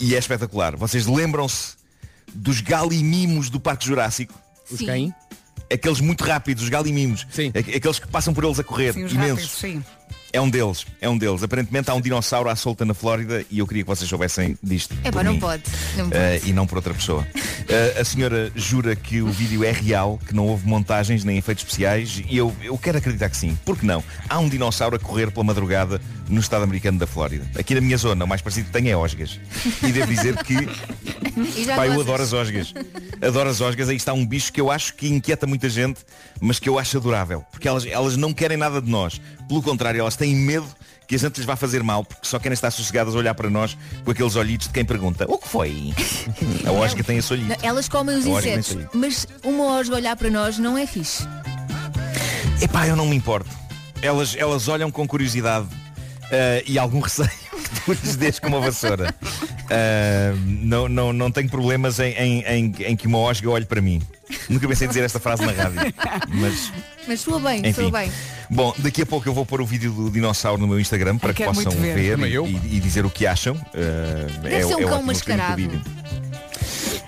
e 0.00 0.16
é 0.16 0.18
espetacular. 0.18 0.74
Vocês 0.76 1.06
lembram-se 1.06 1.74
dos 2.34 2.60
galimimos 2.60 3.48
do 3.48 3.60
Parque 3.60 3.86
Jurássico? 3.86 4.34
Os 4.68 4.78
Sim. 4.78 4.86
quem? 4.86 5.14
Aqueles 5.72 6.00
muito 6.00 6.24
rápidos, 6.24 6.64
os 6.64 6.68
galimimos. 6.68 7.24
Sim. 7.30 7.52
Aqueles 7.54 7.98
que 8.00 8.08
passam 8.08 8.34
por 8.34 8.42
eles 8.42 8.58
a 8.58 8.64
correr, 8.64 8.92
Sim, 8.94 9.04
os 9.04 9.12
imensos. 9.12 9.44
rápidos, 9.44 9.60
sim. 9.60 9.84
É 10.32 10.40
um 10.40 10.48
deles, 10.48 10.86
é 10.98 11.08
um 11.08 11.18
deles. 11.18 11.42
Aparentemente 11.42 11.90
há 11.90 11.94
um 11.94 12.00
dinossauro 12.00 12.48
à 12.48 12.56
solta 12.56 12.86
na 12.86 12.94
Flórida 12.94 13.44
e 13.50 13.58
eu 13.58 13.66
queria 13.66 13.82
que 13.82 13.88
vocês 13.88 14.08
soubessem 14.08 14.56
disto. 14.62 14.96
É 15.04 15.10
pá, 15.10 15.22
não 15.22 15.38
pode. 15.38 15.62
Não 15.94 16.08
pode. 16.08 16.22
Eh, 16.22 16.40
e 16.46 16.52
não 16.54 16.66
por 16.66 16.76
outra 16.76 16.94
pessoa. 16.94 17.26
Eh, 17.68 18.00
a 18.00 18.04
senhora 18.04 18.50
jura 18.54 18.96
que 18.96 19.20
o 19.20 19.28
vídeo 19.28 19.62
é 19.62 19.70
real, 19.70 20.18
que 20.26 20.34
não 20.34 20.46
houve 20.46 20.66
montagens 20.66 21.22
nem 21.22 21.36
efeitos 21.36 21.64
especiais 21.64 22.22
e 22.28 22.36
eu, 22.36 22.54
eu 22.62 22.78
quero 22.78 22.96
acreditar 22.96 23.28
que 23.28 23.36
sim. 23.36 23.58
Por 23.62 23.78
que 23.78 23.84
não? 23.84 24.02
Há 24.26 24.38
um 24.38 24.48
dinossauro 24.48 24.96
a 24.96 24.98
correr 24.98 25.30
pela 25.30 25.44
madrugada 25.44 26.00
no 26.32 26.40
estado 26.40 26.64
americano 26.64 26.98
da 26.98 27.06
Flórida. 27.06 27.46
Aqui 27.58 27.74
na 27.74 27.80
minha 27.80 27.96
zona, 27.96 28.24
o 28.24 28.28
mais 28.28 28.40
parecido 28.40 28.66
que 28.66 28.72
tenho 28.72 28.88
é 28.88 28.96
Osgas. 28.96 29.38
E 29.82 29.92
devo 29.92 30.06
dizer 30.06 30.36
que 30.44 30.56
Pá, 31.76 31.86
eu 31.86 32.00
adoro 32.00 32.22
as 32.22 32.32
osgas. 32.32 32.74
Adoro 33.20 33.48
as 33.48 33.60
osgas. 33.60 33.88
Aí 33.88 33.96
está 33.96 34.12
um 34.12 34.24
bicho 34.24 34.52
que 34.52 34.60
eu 34.60 34.70
acho 34.70 34.94
que 34.94 35.08
inquieta 35.08 35.46
muita 35.46 35.68
gente, 35.68 36.00
mas 36.40 36.58
que 36.58 36.68
eu 36.68 36.78
acho 36.78 36.96
adorável. 36.96 37.44
Porque 37.50 37.68
elas, 37.68 37.86
elas 37.86 38.16
não 38.16 38.32
querem 38.32 38.56
nada 38.56 38.80
de 38.80 38.90
nós. 38.90 39.20
Pelo 39.48 39.62
contrário, 39.62 40.00
elas 40.00 40.16
têm 40.16 40.34
medo 40.34 40.66
que 41.06 41.16
a 41.16 41.18
gente 41.18 41.36
lhes 41.36 41.44
vá 41.44 41.56
fazer 41.56 41.82
mal, 41.82 42.04
porque 42.04 42.26
só 42.26 42.38
querem 42.38 42.54
estar 42.54 42.70
sossegadas 42.70 43.14
a 43.14 43.18
olhar 43.18 43.34
para 43.34 43.50
nós 43.50 43.76
com 44.04 44.10
aqueles 44.10 44.34
olhitos 44.36 44.68
de 44.68 44.72
quem 44.72 44.84
pergunta 44.84 45.26
o 45.28 45.36
que 45.36 45.48
foi? 45.48 45.92
A 46.64 46.72
osga 46.72 47.04
tem 47.04 47.18
esse 47.18 47.32
olhito. 47.32 47.54
Elas 47.62 47.88
comem 47.88 48.16
os 48.16 48.24
insetos, 48.24 48.78
mas 48.94 49.26
uma 49.44 49.78
osga 49.78 49.96
olhar 49.96 50.16
para 50.16 50.30
nós 50.30 50.58
não 50.58 50.78
é 50.78 50.86
fixe. 50.86 51.26
Epá, 52.62 52.86
eu 52.86 52.96
não 52.96 53.06
me 53.06 53.16
importo. 53.16 53.50
Elas, 54.00 54.34
elas 54.36 54.68
olham 54.68 54.90
com 54.90 55.06
curiosidade 55.06 55.66
eh, 56.32 56.64
e 56.66 56.78
algum 56.78 56.98
receio 57.04 57.28
que 57.28 57.80
tu 57.84 57.92
lhes 57.92 58.16
des 58.16 58.38
com 58.38 58.48
uma 58.48 58.60
vassoura. 58.60 59.14
Eh, 59.70 60.32
não, 60.46 60.88
não, 60.88 61.12
não 61.12 61.30
tenho 61.30 61.48
problemas 61.48 62.00
em, 62.00 62.12
em, 62.14 62.40
em, 62.42 62.74
em 62.80 62.96
que 62.96 63.06
uma 63.06 63.18
osga 63.18 63.48
olhe 63.48 63.64
para 63.64 63.80
mim. 63.80 64.02
Nunca 64.48 64.66
pensei 64.66 64.88
dizer 64.88 65.04
esta 65.04 65.20
frase 65.20 65.44
na 65.44 65.52
rádio. 65.52 65.94
Mas 66.28 66.72
Mas 67.06 67.20
soa 67.20 67.38
bem, 67.38 67.60
Enfim. 67.60 67.72
soa 67.72 67.90
bem. 67.90 68.10
Bom, 68.50 68.74
daqui 68.78 69.02
a 69.02 69.06
pouco 69.06 69.28
eu 69.28 69.34
vou 69.34 69.44
pôr 69.46 69.60
o 69.60 69.66
vídeo 69.66 69.92
do 69.92 70.10
dinossauro 70.10 70.60
no 70.60 70.66
meu 70.66 70.80
Instagram 70.80 71.18
para 71.18 71.32
que 71.34 71.44
possam 71.44 71.72
ver. 71.72 72.16
ver 72.16 72.18
e, 72.18 72.76
e- 72.76 72.80
dizer 72.80 73.04
o 73.04 73.10
que 73.10 73.26
acham. 73.26 73.54
Uh, 73.54 74.40
Deve 74.42 74.54
é, 74.54 74.62
ser 74.62 74.74
um 74.74 74.80
é 74.80 74.84
cão 74.84 75.02
mascarado. 75.02 75.82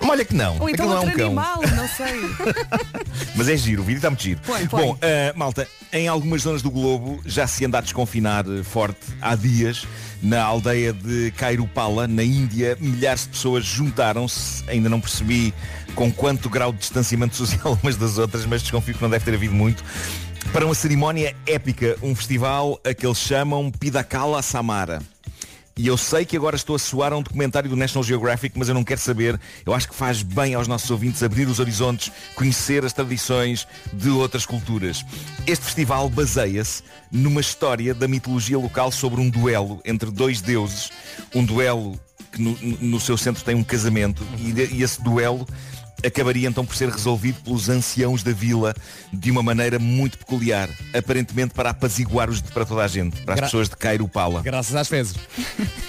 Olha 0.01 0.25
que 0.25 0.35
não. 0.35 0.57
Ou 0.59 0.69
então 0.69 0.85
aquilo 0.85 0.89
não 0.89 0.95
é 0.95 0.99
um 0.99 1.03
outro 1.03 1.17
cão. 1.17 1.25
animal, 1.27 1.61
não 1.75 1.87
sei. 1.87 2.55
Mas 3.35 3.49
é 3.49 3.57
giro, 3.57 3.81
o 3.81 3.85
vídeo 3.85 3.97
está 3.97 4.09
muito 4.09 4.23
giro. 4.23 4.39
Põe, 4.45 4.67
põe. 4.67 4.85
Bom, 4.85 4.93
uh, 4.93 4.97
malta, 5.37 5.67
em 5.91 6.07
algumas 6.07 6.41
zonas 6.41 6.61
do 6.61 6.69
globo 6.69 7.19
já 7.25 7.47
se 7.47 7.65
anda 7.65 7.77
a 7.77 7.81
desconfinar 7.81 8.45
eh, 8.47 8.63
forte 8.63 8.99
há 9.21 9.35
dias. 9.35 9.85
Na 10.21 10.43
aldeia 10.43 10.91
de 10.91 11.31
Kairupala, 11.31 12.07
na 12.07 12.23
Índia, 12.23 12.77
milhares 12.79 13.23
de 13.23 13.29
pessoas 13.29 13.63
juntaram-se. 13.63 14.63
Ainda 14.67 14.89
não 14.89 14.99
percebi 14.99 15.53
com 15.93 16.11
quanto 16.11 16.49
grau 16.49 16.71
de 16.71 16.79
distanciamento 16.79 17.35
social 17.37 17.77
umas 17.81 17.95
das 17.95 18.17
outras, 18.17 18.45
mas 18.45 18.61
desconfio 18.61 18.95
que 18.95 19.01
não 19.01 19.09
deve 19.09 19.23
ter 19.23 19.33
havido 19.33 19.53
muito. 19.53 19.83
Para 20.51 20.65
uma 20.65 20.75
cerimónia 20.75 21.35
épica, 21.45 21.97
um 22.01 22.15
festival 22.15 22.79
a 22.83 22.93
que 22.93 23.05
eles 23.05 23.17
chamam 23.17 23.71
Pidakala 23.71 24.41
Samara. 24.41 25.01
E 25.77 25.87
eu 25.87 25.97
sei 25.97 26.23
que 26.23 26.37
agora 26.37 26.55
estou 26.55 26.77
a 26.77 26.79
soar 26.79 27.11
a 27.11 27.17
um 27.17 27.21
documentário 27.21 27.69
do 27.69 27.75
National 27.75 28.01
Geographic, 28.01 28.57
mas 28.57 28.69
eu 28.69 28.73
não 28.73 28.83
quero 28.83 29.01
saber. 29.01 29.37
Eu 29.65 29.73
acho 29.73 29.89
que 29.89 29.93
faz 29.93 30.23
bem 30.23 30.53
aos 30.53 30.69
nossos 30.69 30.89
ouvintes 30.89 31.21
abrir 31.21 31.49
os 31.49 31.59
horizontes, 31.59 32.13
conhecer 32.33 32.85
as 32.85 32.93
tradições 32.93 33.67
de 33.91 34.09
outras 34.09 34.45
culturas. 34.45 35.05
Este 35.45 35.65
festival 35.65 36.09
baseia-se 36.09 36.81
numa 37.11 37.41
história 37.41 37.93
da 37.93 38.07
mitologia 38.07 38.57
local 38.57 38.89
sobre 38.89 39.19
um 39.19 39.29
duelo 39.29 39.81
entre 39.83 40.09
dois 40.11 40.39
deuses. 40.39 40.93
Um 41.35 41.43
duelo 41.43 41.99
que 42.31 42.41
no, 42.41 42.57
no 42.79 42.99
seu 43.01 43.17
centro 43.17 43.43
tem 43.43 43.53
um 43.53 43.63
casamento 43.63 44.25
e, 44.37 44.77
e 44.77 44.81
esse 44.81 45.01
duelo 45.03 45.45
acabaria 46.05 46.47
então 46.47 46.65
por 46.65 46.75
ser 46.75 46.89
resolvido 46.89 47.41
pelos 47.41 47.69
anciãos 47.69 48.23
da 48.23 48.31
vila 48.31 48.73
de 49.11 49.31
uma 49.31 49.41
maneira 49.43 49.79
muito 49.79 50.17
peculiar, 50.17 50.69
aparentemente 50.93 51.53
para 51.53 51.69
apaziguar 51.71 52.29
os 52.29 52.41
para 52.41 52.65
toda 52.65 52.83
a 52.83 52.87
gente, 52.87 53.21
para 53.21 53.33
as 53.33 53.39
Gra- 53.39 53.47
pessoas 53.47 53.69
de 53.69 53.75
Cairupala. 53.75 54.41
Graças 54.41 54.75
às 54.75 54.87
fezes. 54.87 55.15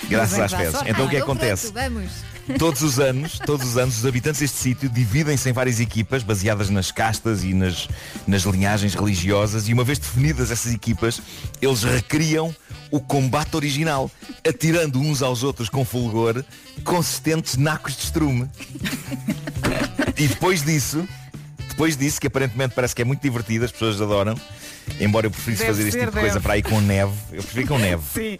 Graças 0.09 0.39
às 0.39 0.53
fezes. 0.53 0.81
Então 0.87 1.07
o 1.07 1.09
que 1.09 1.17
que 1.17 1.23
acontece? 1.23 1.71
pronto, 1.73 1.91
vamos. 1.95 2.11
Todos 2.61 2.81
os 2.83 3.01
anos, 3.01 3.41
todos 3.41 3.67
os 3.67 3.77
anos, 3.77 3.99
os 3.99 4.07
habitantes 4.07 4.39
deste 4.41 4.57
sítio 4.59 4.89
dividem-se 4.89 5.51
em 5.51 5.53
várias 5.53 5.81
equipas, 5.81 6.23
baseadas 6.23 6.71
nas 6.71 6.93
castas 6.93 7.43
e 7.43 7.53
nas, 7.53 7.89
nas 8.25 8.43
linhagens 8.45 8.95
religiosas, 8.95 9.69
e 9.69 9.73
uma 9.73 9.83
vez 9.83 9.99
definidas 9.99 10.53
essas 10.53 10.73
equipas, 10.73 11.21
eles 11.61 11.83
recriam 11.83 12.55
o 12.89 13.01
combate 13.01 13.57
original, 13.57 14.09
atirando 14.49 15.01
uns 15.01 15.23
aos 15.23 15.43
outros 15.43 15.69
com 15.69 15.85
fulgor 15.85 16.45
consistentes 16.85 17.57
nacos 17.57 17.97
de 17.97 18.05
estrume. 18.05 18.49
E 20.17 20.27
depois 20.29 20.63
disso, 20.63 21.07
depois 21.69 21.97
disso, 21.97 22.21
que 22.21 22.27
aparentemente 22.27 22.75
parece 22.75 22.95
que 22.95 23.03
é 23.03 23.05
muito 23.05 23.21
divertido, 23.21 23.65
as 23.65 23.73
pessoas 23.73 24.01
adoram, 24.01 24.35
embora 24.99 25.27
eu 25.27 25.31
preferisse 25.31 25.63
Deve 25.63 25.75
fazer 25.75 25.89
este 25.89 26.01
tipo 26.01 26.13
de 26.13 26.19
coisa 26.19 26.35
deve. 26.35 26.43
para 26.43 26.59
ir 26.59 26.63
com 26.63 26.81
neve, 26.81 27.13
eu 27.33 27.43
prefiro 27.43 27.69
com 27.69 27.79
neve. 27.79 28.03
Sim. 28.15 28.39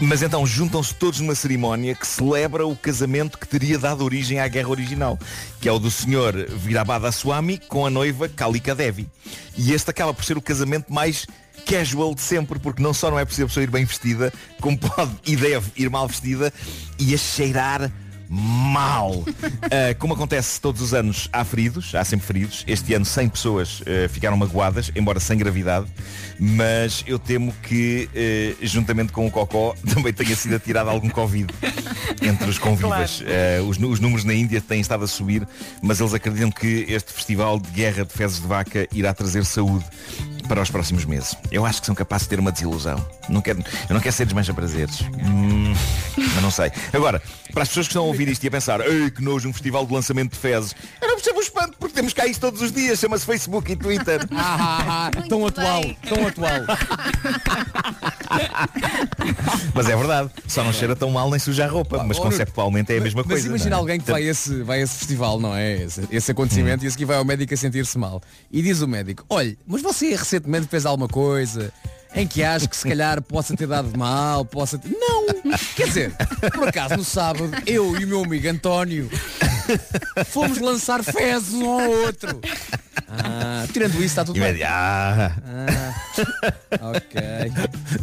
Mas 0.00 0.22
então 0.22 0.46
juntam-se 0.46 0.94
todos 0.94 1.18
numa 1.18 1.34
cerimónia 1.34 1.92
que 1.94 2.06
celebra 2.06 2.64
o 2.64 2.76
casamento 2.76 3.36
que 3.36 3.48
teria 3.48 3.76
dado 3.78 4.04
origem 4.04 4.38
à 4.38 4.46
guerra 4.46 4.68
original, 4.68 5.18
que 5.60 5.68
é 5.68 5.72
o 5.72 5.78
do 5.78 5.90
senhor 5.90 6.34
Virabada 6.56 7.10
Swami 7.10 7.58
com 7.58 7.84
a 7.84 7.90
noiva 7.90 8.28
Kalika 8.28 8.76
Devi. 8.76 9.08
E 9.56 9.72
este 9.72 9.90
acaba 9.90 10.14
por 10.14 10.24
ser 10.24 10.38
o 10.38 10.40
casamento 10.40 10.92
mais 10.92 11.26
casual 11.66 12.14
de 12.14 12.22
sempre, 12.22 12.60
porque 12.60 12.80
não 12.80 12.94
só 12.94 13.10
não 13.10 13.18
é 13.18 13.24
possível 13.24 13.46
a 13.46 13.48
pessoa 13.48 13.64
ir 13.64 13.70
bem 13.70 13.84
vestida, 13.84 14.32
como 14.60 14.78
pode 14.78 15.10
e 15.26 15.34
deve 15.34 15.70
ir 15.76 15.90
mal 15.90 16.06
vestida 16.06 16.52
e 16.96 17.12
a 17.12 17.18
cheirar 17.18 17.90
mal. 18.28 19.24
Ah, 19.62 19.94
como 19.98 20.14
acontece 20.14 20.60
todos 20.60 20.80
os 20.80 20.94
anos, 20.94 21.28
há 21.32 21.44
feridos, 21.44 21.94
há 21.94 22.04
sempre 22.04 22.26
feridos. 22.26 22.64
Este 22.66 22.94
ano 22.94 23.04
100 23.04 23.28
pessoas 23.28 23.82
ah, 23.86 24.08
ficaram 24.08 24.36
magoadas, 24.36 24.90
embora 24.94 25.20
sem 25.20 25.38
gravidade. 25.38 25.86
Mas 26.38 27.04
eu 27.06 27.18
temo 27.18 27.52
que, 27.64 28.08
eh, 28.14 28.54
juntamente 28.62 29.10
com 29.12 29.26
o 29.26 29.30
Cocó, 29.30 29.74
também 29.92 30.12
tenha 30.12 30.36
sido 30.36 30.54
atirado 30.54 30.88
algum 30.88 31.08
Covid 31.08 31.52
entre 32.22 32.48
os 32.48 32.58
convivas. 32.58 33.24
Eh, 33.26 33.60
os, 33.66 33.76
os 33.76 33.98
números 33.98 34.24
na 34.24 34.34
Índia 34.34 34.60
têm 34.60 34.80
estado 34.80 35.02
a 35.02 35.08
subir, 35.08 35.46
mas 35.82 35.98
eles 35.98 36.14
acreditam 36.14 36.52
que 36.52 36.86
este 36.88 37.12
festival 37.12 37.58
de 37.58 37.68
guerra 37.70 38.04
de 38.04 38.12
fezes 38.12 38.40
de 38.40 38.46
vaca 38.46 38.86
irá 38.92 39.12
trazer 39.12 39.44
saúde 39.44 39.84
para 40.48 40.62
os 40.62 40.70
próximos 40.70 41.04
meses. 41.04 41.36
Eu 41.52 41.64
acho 41.66 41.80
que 41.80 41.86
são 41.86 41.94
capazes 41.94 42.24
de 42.26 42.30
ter 42.30 42.40
uma 42.40 42.50
desilusão. 42.50 43.04
Não 43.28 43.40
quero, 43.42 43.58
eu 43.88 43.94
não 43.94 44.00
quero 44.00 44.14
ser 44.14 44.24
desmancha 44.24 44.52
prazeres. 44.54 45.02
Hum, 45.02 45.74
mas 46.16 46.42
não 46.42 46.50
sei. 46.50 46.72
Agora, 46.92 47.22
para 47.52 47.62
as 47.62 47.68
pessoas 47.68 47.86
que 47.86 47.92
estão 47.92 48.02
a 48.04 48.06
ouvir 48.06 48.28
isto 48.28 48.42
e 48.44 48.48
a 48.48 48.50
pensar, 48.50 48.80
Ei, 48.80 49.10
que 49.10 49.22
nojo, 49.22 49.48
um 49.48 49.52
festival 49.52 49.86
de 49.86 49.92
lançamento 49.92 50.32
de 50.32 50.38
fezes. 50.38 50.74
Eu 51.00 51.08
não 51.08 51.16
percebo 51.16 51.38
o 51.38 51.42
espanto, 51.42 51.76
porque 51.78 51.94
temos 51.94 52.12
cá 52.12 52.26
isto 52.26 52.40
todos 52.40 52.62
os 52.62 52.72
dias, 52.72 52.98
chama-se 52.98 53.26
Facebook 53.26 53.70
e 53.72 53.76
Twitter. 53.76 54.26
Ah, 54.40 54.56
ah, 54.60 55.10
ah, 55.16 55.22
tão 55.28 55.46
atual, 55.46 55.82
tão 56.08 56.26
atual. 56.26 56.60
Mas 59.74 59.88
é 59.88 59.96
verdade, 59.96 60.30
só 60.46 60.64
não 60.64 60.72
cheira 60.72 60.94
tão 60.96 61.10
mal 61.10 61.30
nem 61.30 61.38
suja 61.38 61.64
a 61.64 61.68
roupa, 61.68 62.02
mas 62.04 62.18
oh, 62.18 62.22
conceptualmente 62.22 62.92
é 62.92 62.98
a 62.98 63.00
mesma 63.00 63.22
Mas 63.22 63.32
coisa. 63.32 63.46
imagina 63.48 63.70
não 63.70 63.76
é? 63.76 63.80
alguém 63.80 64.00
que 64.00 64.10
vai 64.10 64.22
a, 64.26 64.30
esse, 64.30 64.62
vai 64.62 64.80
a 64.80 64.82
esse 64.82 64.96
festival, 64.98 65.40
não 65.40 65.54
é? 65.54 65.82
Esse, 65.82 66.06
esse 66.10 66.30
Hum. 66.30 66.32
acontecimento 66.32 66.84
e 66.84 66.88
a 66.88 66.90
seguir 66.90 67.04
vai 67.04 67.16
ao 67.16 67.24
médico 67.24 67.52
a 67.52 67.56
sentir-se 67.56 67.98
mal. 67.98 68.22
E 68.50 68.62
diz 68.62 68.80
o 68.80 68.88
médico, 68.88 69.24
olha, 69.28 69.56
mas 69.66 69.82
você 69.82 70.06
recentemente 70.38 70.68
fez 70.68 70.86
alguma 70.86 71.08
coisa 71.08 71.72
em 72.14 72.26
que 72.26 72.42
acha 72.42 72.66
que 72.66 72.76
se 72.76 72.88
calhar 72.88 73.20
possa 73.20 73.54
ter 73.54 73.66
dado 73.66 73.96
mal, 73.96 74.44
possa 74.44 74.78
ter... 74.78 74.88
Não! 74.88 75.26
Quer 75.76 75.86
dizer, 75.88 76.16
por 76.54 76.68
acaso 76.68 76.96
no 76.96 77.04
sábado, 77.04 77.50
eu 77.66 77.96
e 78.00 78.04
o 78.04 78.08
meu 78.08 78.24
amigo 78.24 78.48
António 78.48 79.10
fomos 80.26 80.58
lançar 80.58 81.02
fezes 81.02 81.52
um 81.52 81.68
ao 81.68 81.90
outro. 81.90 82.40
Ah, 83.08 83.66
tirando 83.72 83.94
isso 83.96 84.04
está 84.04 84.24
tudo 84.24 84.40
bem. 84.40 84.62
ah. 84.64 85.32
Ah, 86.80 86.90
ok. 86.90 87.20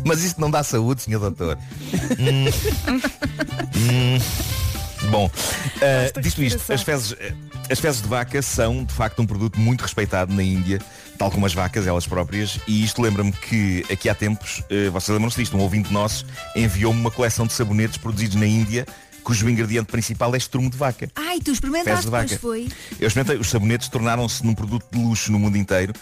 Mas 0.05 0.23
isto 0.23 0.39
não 0.39 0.51
dá 0.51 0.63
saúde, 0.63 1.01
senhor 1.01 1.19
doutor. 1.19 1.57
Hum. 2.19 2.45
Hum. 3.75 4.19
Bom, 5.11 5.25
uh, 5.27 6.21
dito 6.21 6.43
isto, 6.43 6.73
as 6.73 6.81
fezes, 6.81 7.15
eh, 7.19 7.33
as 7.69 7.79
fezes 7.79 8.01
de 8.01 8.07
vaca 8.07 8.41
são, 8.41 8.83
de 8.83 8.93
facto, 8.93 9.21
um 9.21 9.25
produto 9.25 9.59
muito 9.59 9.81
respeitado 9.81 10.33
na 10.33 10.43
Índia, 10.43 10.81
tal 11.17 11.31
como 11.31 11.45
as 11.45 11.53
vacas, 11.53 11.87
elas 11.87 12.05
próprias, 12.05 12.59
e 12.67 12.83
isto 12.83 13.01
lembra-me 13.01 13.31
que 13.31 13.85
aqui 13.91 14.09
há 14.09 14.15
tempos, 14.15 14.61
eh, 14.69 14.89
vocês 14.89 15.13
lembram-se 15.15 15.37
disto, 15.39 15.55
um 15.55 15.61
ouvinte 15.61 15.91
nosso 15.93 16.25
enviou-me 16.55 16.99
uma 16.99 17.11
coleção 17.11 17.45
de 17.47 17.53
sabonetes 17.53 17.97
produzidos 17.97 18.35
na 18.35 18.45
Índia, 18.45 18.85
cujo 19.23 19.49
ingrediente 19.49 19.87
principal 19.91 20.35
é 20.35 20.37
estrumo 20.37 20.69
de 20.69 20.77
vaca. 20.77 21.09
Ai, 21.15 21.39
tu 21.39 21.51
experimentaste 21.51 22.07
vaca. 22.09 22.37
foi. 22.37 22.67
Eu 22.99 23.07
experimentei, 23.07 23.39
os 23.41 23.49
sabonetes 23.49 23.87
tornaram-se 23.87 24.45
num 24.45 24.53
produto 24.53 24.85
de 24.91 24.99
luxo 24.99 25.31
no 25.31 25.39
mundo 25.39 25.57
inteiro 25.57 25.93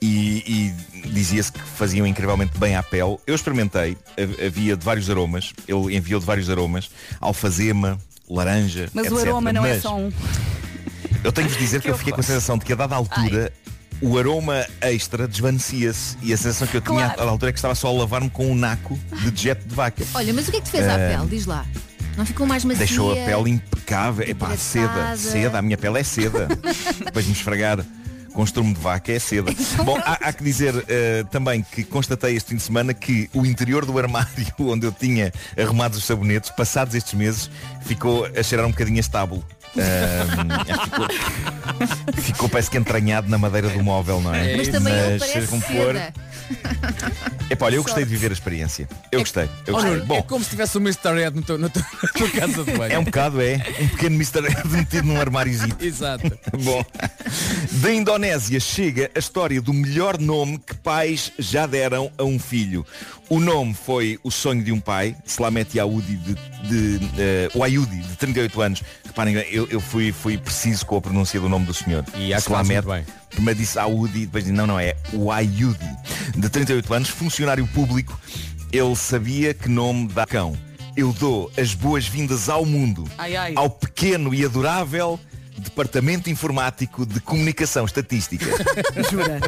e, 0.00 0.72
e 1.04 1.08
dizia-se 1.10 1.52
que 1.52 1.60
faziam 1.60 2.04
incrivelmente 2.06 2.58
bem 2.58 2.74
à 2.74 2.82
pele. 2.82 3.18
Eu 3.24 3.34
experimentei, 3.36 3.96
ha- 4.18 4.46
havia 4.46 4.76
de 4.76 4.84
vários 4.84 5.08
aromas, 5.08 5.52
ele 5.68 5.94
enviou 5.96 6.18
de 6.18 6.26
vários 6.26 6.50
aromas, 6.50 6.90
alfazema, 7.20 7.98
laranja, 8.28 8.88
Mas 8.94 9.10
o 9.10 9.14
etc. 9.16 9.28
aroma 9.28 9.52
não 9.52 9.64
é 9.66 9.74
Mas 9.74 9.82
só 9.82 9.96
um. 9.96 10.10
Eu 11.24 11.30
tenho 11.32 11.46
de 11.46 11.54
vos 11.54 11.62
dizer 11.62 11.80
que, 11.80 11.84
Que 11.86 11.90
eu 11.92 11.98
fiquei 11.98 12.12
com 12.12 12.20
a 12.20 12.24
sensação 12.24 12.58
de 12.58 12.64
que 12.64 12.72
a 12.72 12.76
dada 12.76 12.96
altura 12.96 13.52
o 14.00 14.18
aroma 14.18 14.66
extra 14.80 15.28
desvanecia-se 15.28 16.16
e 16.22 16.32
a 16.32 16.36
sensação 16.36 16.66
que 16.66 16.76
eu 16.76 16.80
tinha 16.80 16.96
Claro. 16.96 17.12
a 17.12 17.16
dada 17.16 17.30
altura 17.30 17.50
é 17.50 17.52
que 17.52 17.58
estava 17.58 17.74
só 17.76 17.86
a 17.88 17.92
lavar-me 17.92 18.28
com 18.28 18.50
um 18.50 18.54
naco 18.56 18.98
de 19.22 19.30
dejeto 19.30 19.68
de 19.68 19.72
vaca. 19.74 20.04
Olha, 20.14 20.32
mas 20.34 20.48
o 20.48 20.50
que 20.50 20.56
é 20.56 20.60
que 20.60 20.66
te 20.66 20.72
fez 20.72 20.88
à 20.88 20.94
Ah, 20.94 20.98
pele? 20.98 21.28
Diz 21.28 21.46
lá. 21.46 21.64
Não 22.16 22.26
ficou 22.26 22.44
mais 22.44 22.64
macia? 22.64 22.78
Deixou 22.84 23.12
a 23.12 23.14
pele 23.24 23.50
impecável. 23.50 24.28
Epá, 24.28 24.56
seda, 24.56 25.16
seda, 25.16 25.58
a 25.58 25.62
minha 25.62 25.78
pele 25.78 26.00
é 26.00 26.02
seda. 26.02 26.48
Depois 27.04 27.24
de 27.24 27.30
me 27.30 27.36
esfregar 27.36 27.78
com 28.32 28.42
estrumo 28.44 28.74
de 28.74 28.80
vaca 28.80 29.12
é 29.12 29.18
seda. 29.18 29.52
Bom, 29.84 29.98
há, 30.04 30.28
há 30.28 30.32
que 30.32 30.42
dizer 30.42 30.84
eh, 30.88 31.24
também 31.30 31.62
que 31.62 31.84
constatei 31.84 32.36
este 32.36 32.50
fim 32.50 32.56
de 32.56 32.62
semana 32.62 32.94
que 32.94 33.28
o 33.32 33.44
interior 33.46 33.84
do 33.84 33.98
armário 33.98 34.46
onde 34.58 34.86
eu 34.86 34.92
tinha 34.92 35.32
arrumados 35.60 35.98
os 35.98 36.04
sabonetes, 36.04 36.50
passados 36.50 36.94
estes 36.94 37.14
meses, 37.14 37.50
ficou 37.82 38.26
a 38.26 38.42
cheirar 38.42 38.66
um 38.66 38.70
bocadinho 38.70 38.98
a 38.98 39.00
estábulo. 39.00 39.44
Ahm, 39.76 40.50
ficou, 40.84 42.22
ficou 42.22 42.48
parece 42.48 42.70
que 42.70 42.76
entranhado 42.76 43.28
na 43.28 43.38
madeira 43.38 43.68
do 43.68 43.82
móvel, 43.82 44.20
não 44.20 44.34
é? 44.34 44.56
Mas 44.56 44.68
também 44.68 44.92
ele 44.92 45.18
parece 45.18 45.46
como 45.46 45.62
for. 45.62 45.94
Epá, 47.50 47.66
olha, 47.66 47.76
eu 47.76 47.82
gostei 47.82 48.04
de 48.04 48.10
viver 48.10 48.30
a 48.30 48.32
experiência. 48.32 48.88
Eu 49.10 49.20
gostei. 49.20 49.48
Eu 49.66 49.74
gostei. 49.74 50.00
Bom, 50.00 50.16
é 50.16 50.22
como 50.22 50.42
se 50.42 50.50
tivesse 50.50 50.78
um 50.78 50.80
Mr. 50.80 51.18
Ed 51.18 51.36
no 51.36 51.42
teu, 51.42 51.58
no 51.58 51.68
teu, 51.68 51.82
na 51.82 52.08
tua 52.08 52.30
casa 52.30 52.64
de 52.64 52.72
banho. 52.72 52.92
é 52.92 52.98
um 52.98 53.04
bocado, 53.04 53.40
é. 53.40 53.54
Um 53.80 53.88
pequeno 53.88 54.16
Mr. 54.16 54.46
Ed 54.46 54.68
metido 54.70 55.06
num 55.06 55.20
armáriozinho. 55.20 55.76
Exato. 55.80 56.26
Bom, 56.62 56.84
da 57.72 57.92
Indonésia 57.92 58.58
chega 58.58 59.10
a 59.14 59.18
história 59.18 59.60
do 59.60 59.72
melhor 59.72 60.18
nome 60.18 60.58
que 60.58 60.74
pais 60.74 61.32
já 61.38 61.66
deram 61.66 62.10
a 62.16 62.24
um 62.24 62.38
filho. 62.38 62.86
O 63.32 63.40
nome 63.40 63.72
foi 63.72 64.20
o 64.22 64.30
sonho 64.30 64.62
de 64.62 64.70
um 64.70 64.78
pai, 64.78 65.16
Slamet 65.24 65.78
Yaoudi, 65.78 66.16
de, 66.16 66.34
de, 66.98 67.10
eh, 67.18 67.48
o 67.54 67.64
Ayudi, 67.64 67.96
de 68.02 68.14
38 68.18 68.60
anos. 68.60 68.82
Reparem, 69.06 69.36
eu, 69.50 69.66
eu 69.70 69.80
fui, 69.80 70.12
fui 70.12 70.36
preciso 70.36 70.84
com 70.84 70.98
a 70.98 71.00
pronúncia 71.00 71.40
do 71.40 71.48
nome 71.48 71.64
do 71.64 71.72
senhor. 71.72 72.04
E 72.14 72.34
muito 72.82 73.06
bem. 73.06 73.06
Primeiro 73.30 73.58
disse 73.58 73.78
Audi, 73.78 74.26
depois 74.26 74.44
disse, 74.44 74.54
não, 74.54 74.66
não, 74.66 74.78
é 74.78 74.94
o 75.14 75.32
Ayudi. 75.32 75.96
De 76.36 76.46
38 76.50 76.92
anos, 76.92 77.08
funcionário 77.08 77.66
público, 77.68 78.20
ele 78.70 78.94
sabia 78.94 79.54
que 79.54 79.66
nome 79.66 80.08
dá 80.08 80.26
cão. 80.26 80.54
Eu 80.94 81.10
dou 81.14 81.50
as 81.56 81.72
boas-vindas 81.72 82.50
ao 82.50 82.66
mundo, 82.66 83.08
Ai, 83.16 83.34
ai. 83.34 83.54
ao 83.56 83.70
pequeno 83.70 84.34
e 84.34 84.44
adorável 84.44 85.18
Departamento 85.62 86.28
Informático 86.28 87.06
de 87.06 87.20
Comunicação 87.20 87.84
Estatística. 87.84 88.46
Jura? 89.10 89.40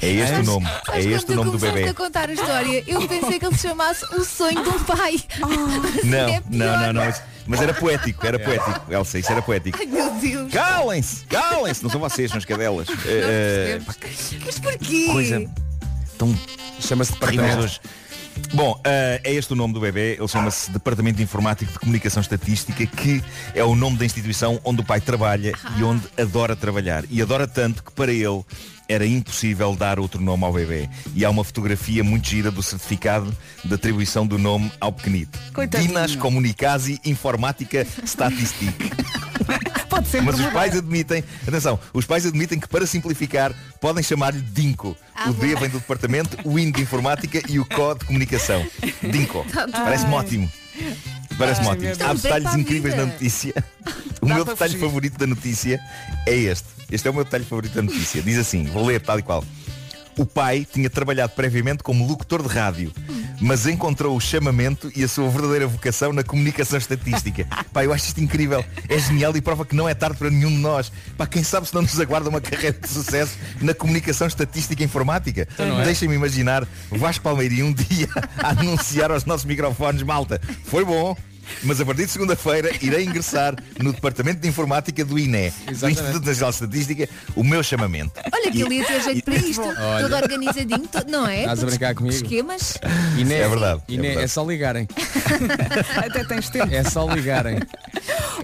É 0.00 0.08
este 0.08 0.40
o 0.40 0.44
nome. 0.44 0.66
É 0.92 1.00
este 1.00 1.32
o 1.32 1.34
nome 1.34 1.50
do 1.50 1.58
bebê. 1.58 1.84
a 1.88 1.94
contar 1.94 2.28
a 2.28 2.32
história, 2.32 2.84
eu 2.86 3.06
pensei 3.08 3.38
que 3.38 3.46
ele 3.46 3.56
se 3.56 3.68
chamasse 3.68 4.04
O 4.14 4.24
Sonho 4.24 4.62
de 4.62 4.68
um 4.68 4.84
Pai. 4.84 5.16
Não, 6.04 6.28
é 6.28 6.42
não, 6.50 6.80
não, 6.80 6.92
não. 6.92 7.14
Mas, 7.46 7.60
era 7.60 7.72
poético, 7.72 8.26
era 8.26 8.38
poético. 8.38 8.92
Elsa, 8.92 9.18
isso 9.18 9.32
era 9.32 9.40
poético. 9.40 9.78
Ai 9.78 9.86
meu 9.86 10.10
Deus. 10.14 10.52
Calem-se, 10.52 11.24
calem-se. 11.24 11.82
Não 11.82 11.90
são 11.90 12.00
vocês, 12.00 12.30
são 12.30 12.38
as 12.38 12.44
cadelas. 12.44 12.88
Eh, 13.06 13.78
eh, 13.78 13.80
Mas 14.44 14.58
porquê? 14.58 15.06
coisa 15.10 15.50
tão 16.18 16.34
Chama-se 16.80 17.12
departamento. 17.12 17.80
Bom, 18.54 18.80
eh, 18.84 19.20
é 19.24 19.34
este 19.34 19.52
o 19.52 19.56
nome 19.56 19.74
do 19.74 19.80
bebê, 19.80 20.16
ele 20.18 20.28
chama-se 20.28 20.70
Departamento 20.70 21.16
de 21.16 21.22
Informático 21.22 21.72
de 21.72 21.78
Comunicação 21.78 22.20
Estatística, 22.20 22.86
que 22.86 23.22
é 23.54 23.62
o 23.62 23.74
nome 23.74 23.96
da 23.96 24.04
instituição 24.04 24.60
onde 24.64 24.80
o 24.80 24.84
pai 24.84 25.00
trabalha 25.00 25.52
e 25.76 25.84
onde 25.84 26.02
adora 26.18 26.56
trabalhar. 26.56 27.04
E 27.10 27.20
adora 27.20 27.46
tanto 27.46 27.84
que 27.84 27.92
para 27.92 28.12
ele 28.12 28.44
era 28.88 29.06
impossível 29.06 29.76
dar 29.76 30.00
outro 30.00 30.20
nome 30.20 30.44
ao 30.44 30.52
bebê. 30.52 30.88
E 31.14 31.24
há 31.24 31.30
uma 31.30 31.44
fotografia 31.44 32.02
muito 32.02 32.26
gira 32.28 32.50
do 32.50 32.62
certificado 32.62 33.36
de 33.62 33.74
atribuição 33.74 34.26
do 34.26 34.38
nome 34.38 34.72
ao 34.80 34.90
pequenito. 34.92 35.38
Coitadinho. 35.52 35.88
Dinas 35.88 36.16
Comunicasi 36.16 36.98
Informática 37.04 37.86
Statistic. 38.04 38.74
Pode 39.98 40.08
ser 40.08 40.22
Mas 40.22 40.34
os 40.36 40.40
mudar. 40.40 40.52
pais 40.52 40.76
admitem, 40.76 41.24
atenção, 41.46 41.78
os 41.92 42.04
pais 42.04 42.24
admitem 42.24 42.58
que 42.60 42.68
para 42.68 42.86
simplificar 42.86 43.52
podem 43.80 44.02
chamar-lhe 44.02 44.40
Dinko. 44.40 44.96
Ah, 45.14 45.30
o 45.30 45.32
D 45.32 45.54
vem 45.56 45.68
do 45.68 45.78
departamento, 45.78 46.36
o 46.44 46.58
I 46.58 46.70
de 46.70 46.80
informática 46.82 47.42
e 47.48 47.58
o 47.58 47.64
CO 47.64 47.94
de 47.94 48.04
comunicação. 48.04 48.64
Dinko. 49.02 49.44
Tá. 49.52 49.66
Parece-me 49.68 50.14
ótimo. 50.14 50.50
Parece-me 51.36 51.66
Ai, 51.68 51.72
ótimo. 51.72 51.90
Há 52.08 52.14
detalhes 52.14 52.54
incríveis 52.54 52.96
na 52.96 53.06
notícia. 53.06 53.52
O 54.20 54.26
Dá 54.26 54.34
meu 54.34 54.44
detalhe 54.44 54.72
fugir. 54.74 54.84
favorito 54.86 55.18
da 55.18 55.26
notícia 55.26 55.80
é 56.26 56.34
este. 56.34 56.66
Este 56.90 57.06
é 57.06 57.10
o 57.10 57.14
meu 57.14 57.24
detalhe 57.24 57.44
favorito 57.44 57.74
da 57.74 57.82
notícia. 57.82 58.22
Diz 58.22 58.38
assim, 58.38 58.64
vou 58.64 58.84
ler 58.86 59.00
tal 59.00 59.18
e 59.18 59.22
qual. 59.22 59.44
O 60.18 60.26
pai 60.26 60.66
tinha 60.70 60.90
trabalhado 60.90 61.32
previamente 61.34 61.82
como 61.82 62.04
locutor 62.04 62.42
de 62.42 62.48
rádio, 62.48 62.92
mas 63.40 63.68
encontrou 63.68 64.16
o 64.16 64.20
chamamento 64.20 64.90
e 64.96 65.04
a 65.04 65.08
sua 65.08 65.30
verdadeira 65.30 65.68
vocação 65.68 66.12
na 66.12 66.24
comunicação 66.24 66.76
estatística. 66.76 67.46
Pá, 67.72 67.84
eu 67.84 67.92
acho 67.92 68.06
isto 68.06 68.20
incrível. 68.20 68.64
É 68.88 68.98
genial 68.98 69.36
e 69.36 69.40
prova 69.40 69.64
que 69.64 69.76
não 69.76 69.88
é 69.88 69.94
tarde 69.94 70.18
para 70.18 70.28
nenhum 70.28 70.50
de 70.50 70.56
nós. 70.56 70.90
Pá, 71.16 71.24
quem 71.24 71.44
sabe 71.44 71.68
se 71.68 71.74
não 71.74 71.82
nos 71.82 72.00
aguarda 72.00 72.28
uma 72.28 72.40
carreira 72.40 72.76
de 72.76 72.88
sucesso 72.88 73.38
na 73.60 73.72
comunicação 73.72 74.26
estatística 74.26 74.82
e 74.82 74.86
informática. 74.86 75.46
não 75.56 75.80
é? 75.80 75.84
Deixem-me 75.84 76.16
imaginar 76.16 76.66
Vasco 76.90 77.22
Palmeirinho 77.22 77.66
um 77.66 77.72
dia 77.72 78.08
a 78.42 78.50
anunciar 78.50 79.12
aos 79.12 79.24
nossos 79.24 79.46
microfones, 79.46 80.02
malta, 80.02 80.40
foi 80.64 80.84
bom. 80.84 81.16
Mas 81.62 81.80
a 81.80 81.84
partir 81.86 82.06
de 82.06 82.12
segunda-feira 82.12 82.70
irei 82.80 83.04
ingressar 83.04 83.54
no 83.80 83.92
Departamento 83.92 84.40
de 84.40 84.48
Informática 84.48 85.04
do 85.04 85.18
INE, 85.18 85.50
do 85.50 85.70
Exatamente. 85.70 86.00
Instituto 86.00 86.26
Nacional 86.26 86.50
de 86.50 86.56
Estatística, 86.56 87.08
o 87.36 87.44
meu 87.44 87.62
chamamento. 87.62 88.12
Olha 88.32 88.50
que 88.52 88.62
ele 88.62 88.74
ia 88.76 88.84
ter 88.84 89.02
jeito 89.02 89.24
para 89.24 89.34
isto. 89.36 89.62
Olha. 89.62 90.02
Todo 90.08 90.16
organizadinho, 90.16 90.88
todo- 90.88 91.10
não 91.10 91.26
é? 91.26 91.40
Estás 91.40 91.62
a 91.62 91.66
brincar 91.66 91.94
comigo? 91.94 92.14
Esquemas. 92.14 92.78
Iné, 93.16 93.38
É 93.40 93.48
verdade, 93.48 93.82
é 93.88 93.92
Iné, 93.92 94.06
é, 94.06 94.10
verdade. 94.10 94.28
só 94.30 94.44
ligarem. 94.44 94.86
Até 95.96 96.24
tens 96.24 96.48
tempo. 96.50 96.72
É 96.74 96.84
só 96.84 97.06
ligarem. 97.12 97.58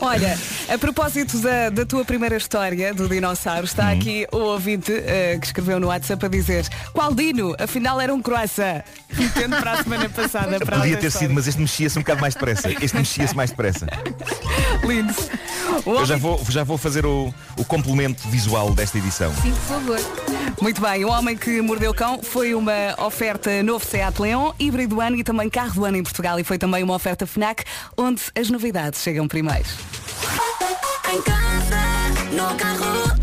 Olha, 0.00 0.38
a 0.68 0.76
propósito 0.78 1.38
da, 1.38 1.70
da 1.70 1.86
tua 1.86 2.05
primeira 2.05 2.36
história 2.36 2.92
do 2.92 3.09
dinossauro, 3.09 3.64
está 3.64 3.84
Uhum. 3.92 3.98
aqui 3.98 4.26
o 4.32 4.36
ouvinte 4.38 4.92
eh, 4.92 5.36
que 5.40 5.46
escreveu 5.46 5.78
no 5.78 5.88
WhatsApp 5.88 6.24
a 6.24 6.28
dizer 6.28 6.66
qual 6.92 7.14
dino? 7.14 7.55
Afinal 7.59 8.00
era 8.00 8.12
um 8.14 8.20
croissant. 8.20 8.82
Remetendo 9.09 9.57
para 9.57 9.72
a 9.72 9.82
semana 9.82 10.09
passada. 10.09 10.59
Para 10.64 10.78
Podia 10.78 10.96
ter 10.96 11.02
sido, 11.02 11.09
história. 11.09 11.34
mas 11.34 11.46
este 11.46 11.61
mexia-se 11.61 11.98
um 11.98 12.02
bocado 12.02 12.20
mais 12.20 12.34
depressa. 12.34 12.68
Este 12.82 12.93
mexia-se 12.99 13.34
mais 13.34 13.51
depressa. 13.51 13.86
Lindo. 14.84 15.14
Eu 15.86 16.07
já 16.07 16.16
vou, 16.16 16.40
já 16.49 16.64
vou 16.64 16.78
fazer 16.78 17.05
o, 17.05 17.32
o 17.57 17.64
complemento 17.64 18.28
visual 18.28 18.72
desta 18.72 18.99
edição. 18.99 19.32
Sim, 19.42 19.53
por 19.53 19.61
favor. 19.61 19.99
Muito 20.61 20.80
bem, 20.80 21.05
o 21.05 21.09
homem 21.09 21.36
que 21.36 21.61
mordeu 21.61 21.90
o 21.90 21.95
cão 21.95 22.22
foi 22.22 22.55
uma 22.55 22.95
oferta 22.99 23.62
novo 23.62 23.84
Seat 23.84 24.20
Leon, 24.20 24.53
híbrido 24.59 24.95
do 24.95 25.01
ano 25.01 25.16
e 25.16 25.24
também 25.24 25.51
carro 25.51 25.74
do 25.74 25.84
ano 25.84 25.97
em 25.97 26.03
Portugal 26.03 26.38
e 26.38 26.45
foi 26.45 26.59
também 26.59 26.82
uma 26.82 26.95
oferta 26.95 27.26
FNAC, 27.26 27.64
onde 27.97 28.22
as 28.38 28.51
novidades 28.51 29.03
chegam 29.03 29.26
primeiro. 29.26 29.68
Em 31.12 31.20
casa, 31.22 31.76
no 32.32 32.55
carro, 32.57 33.13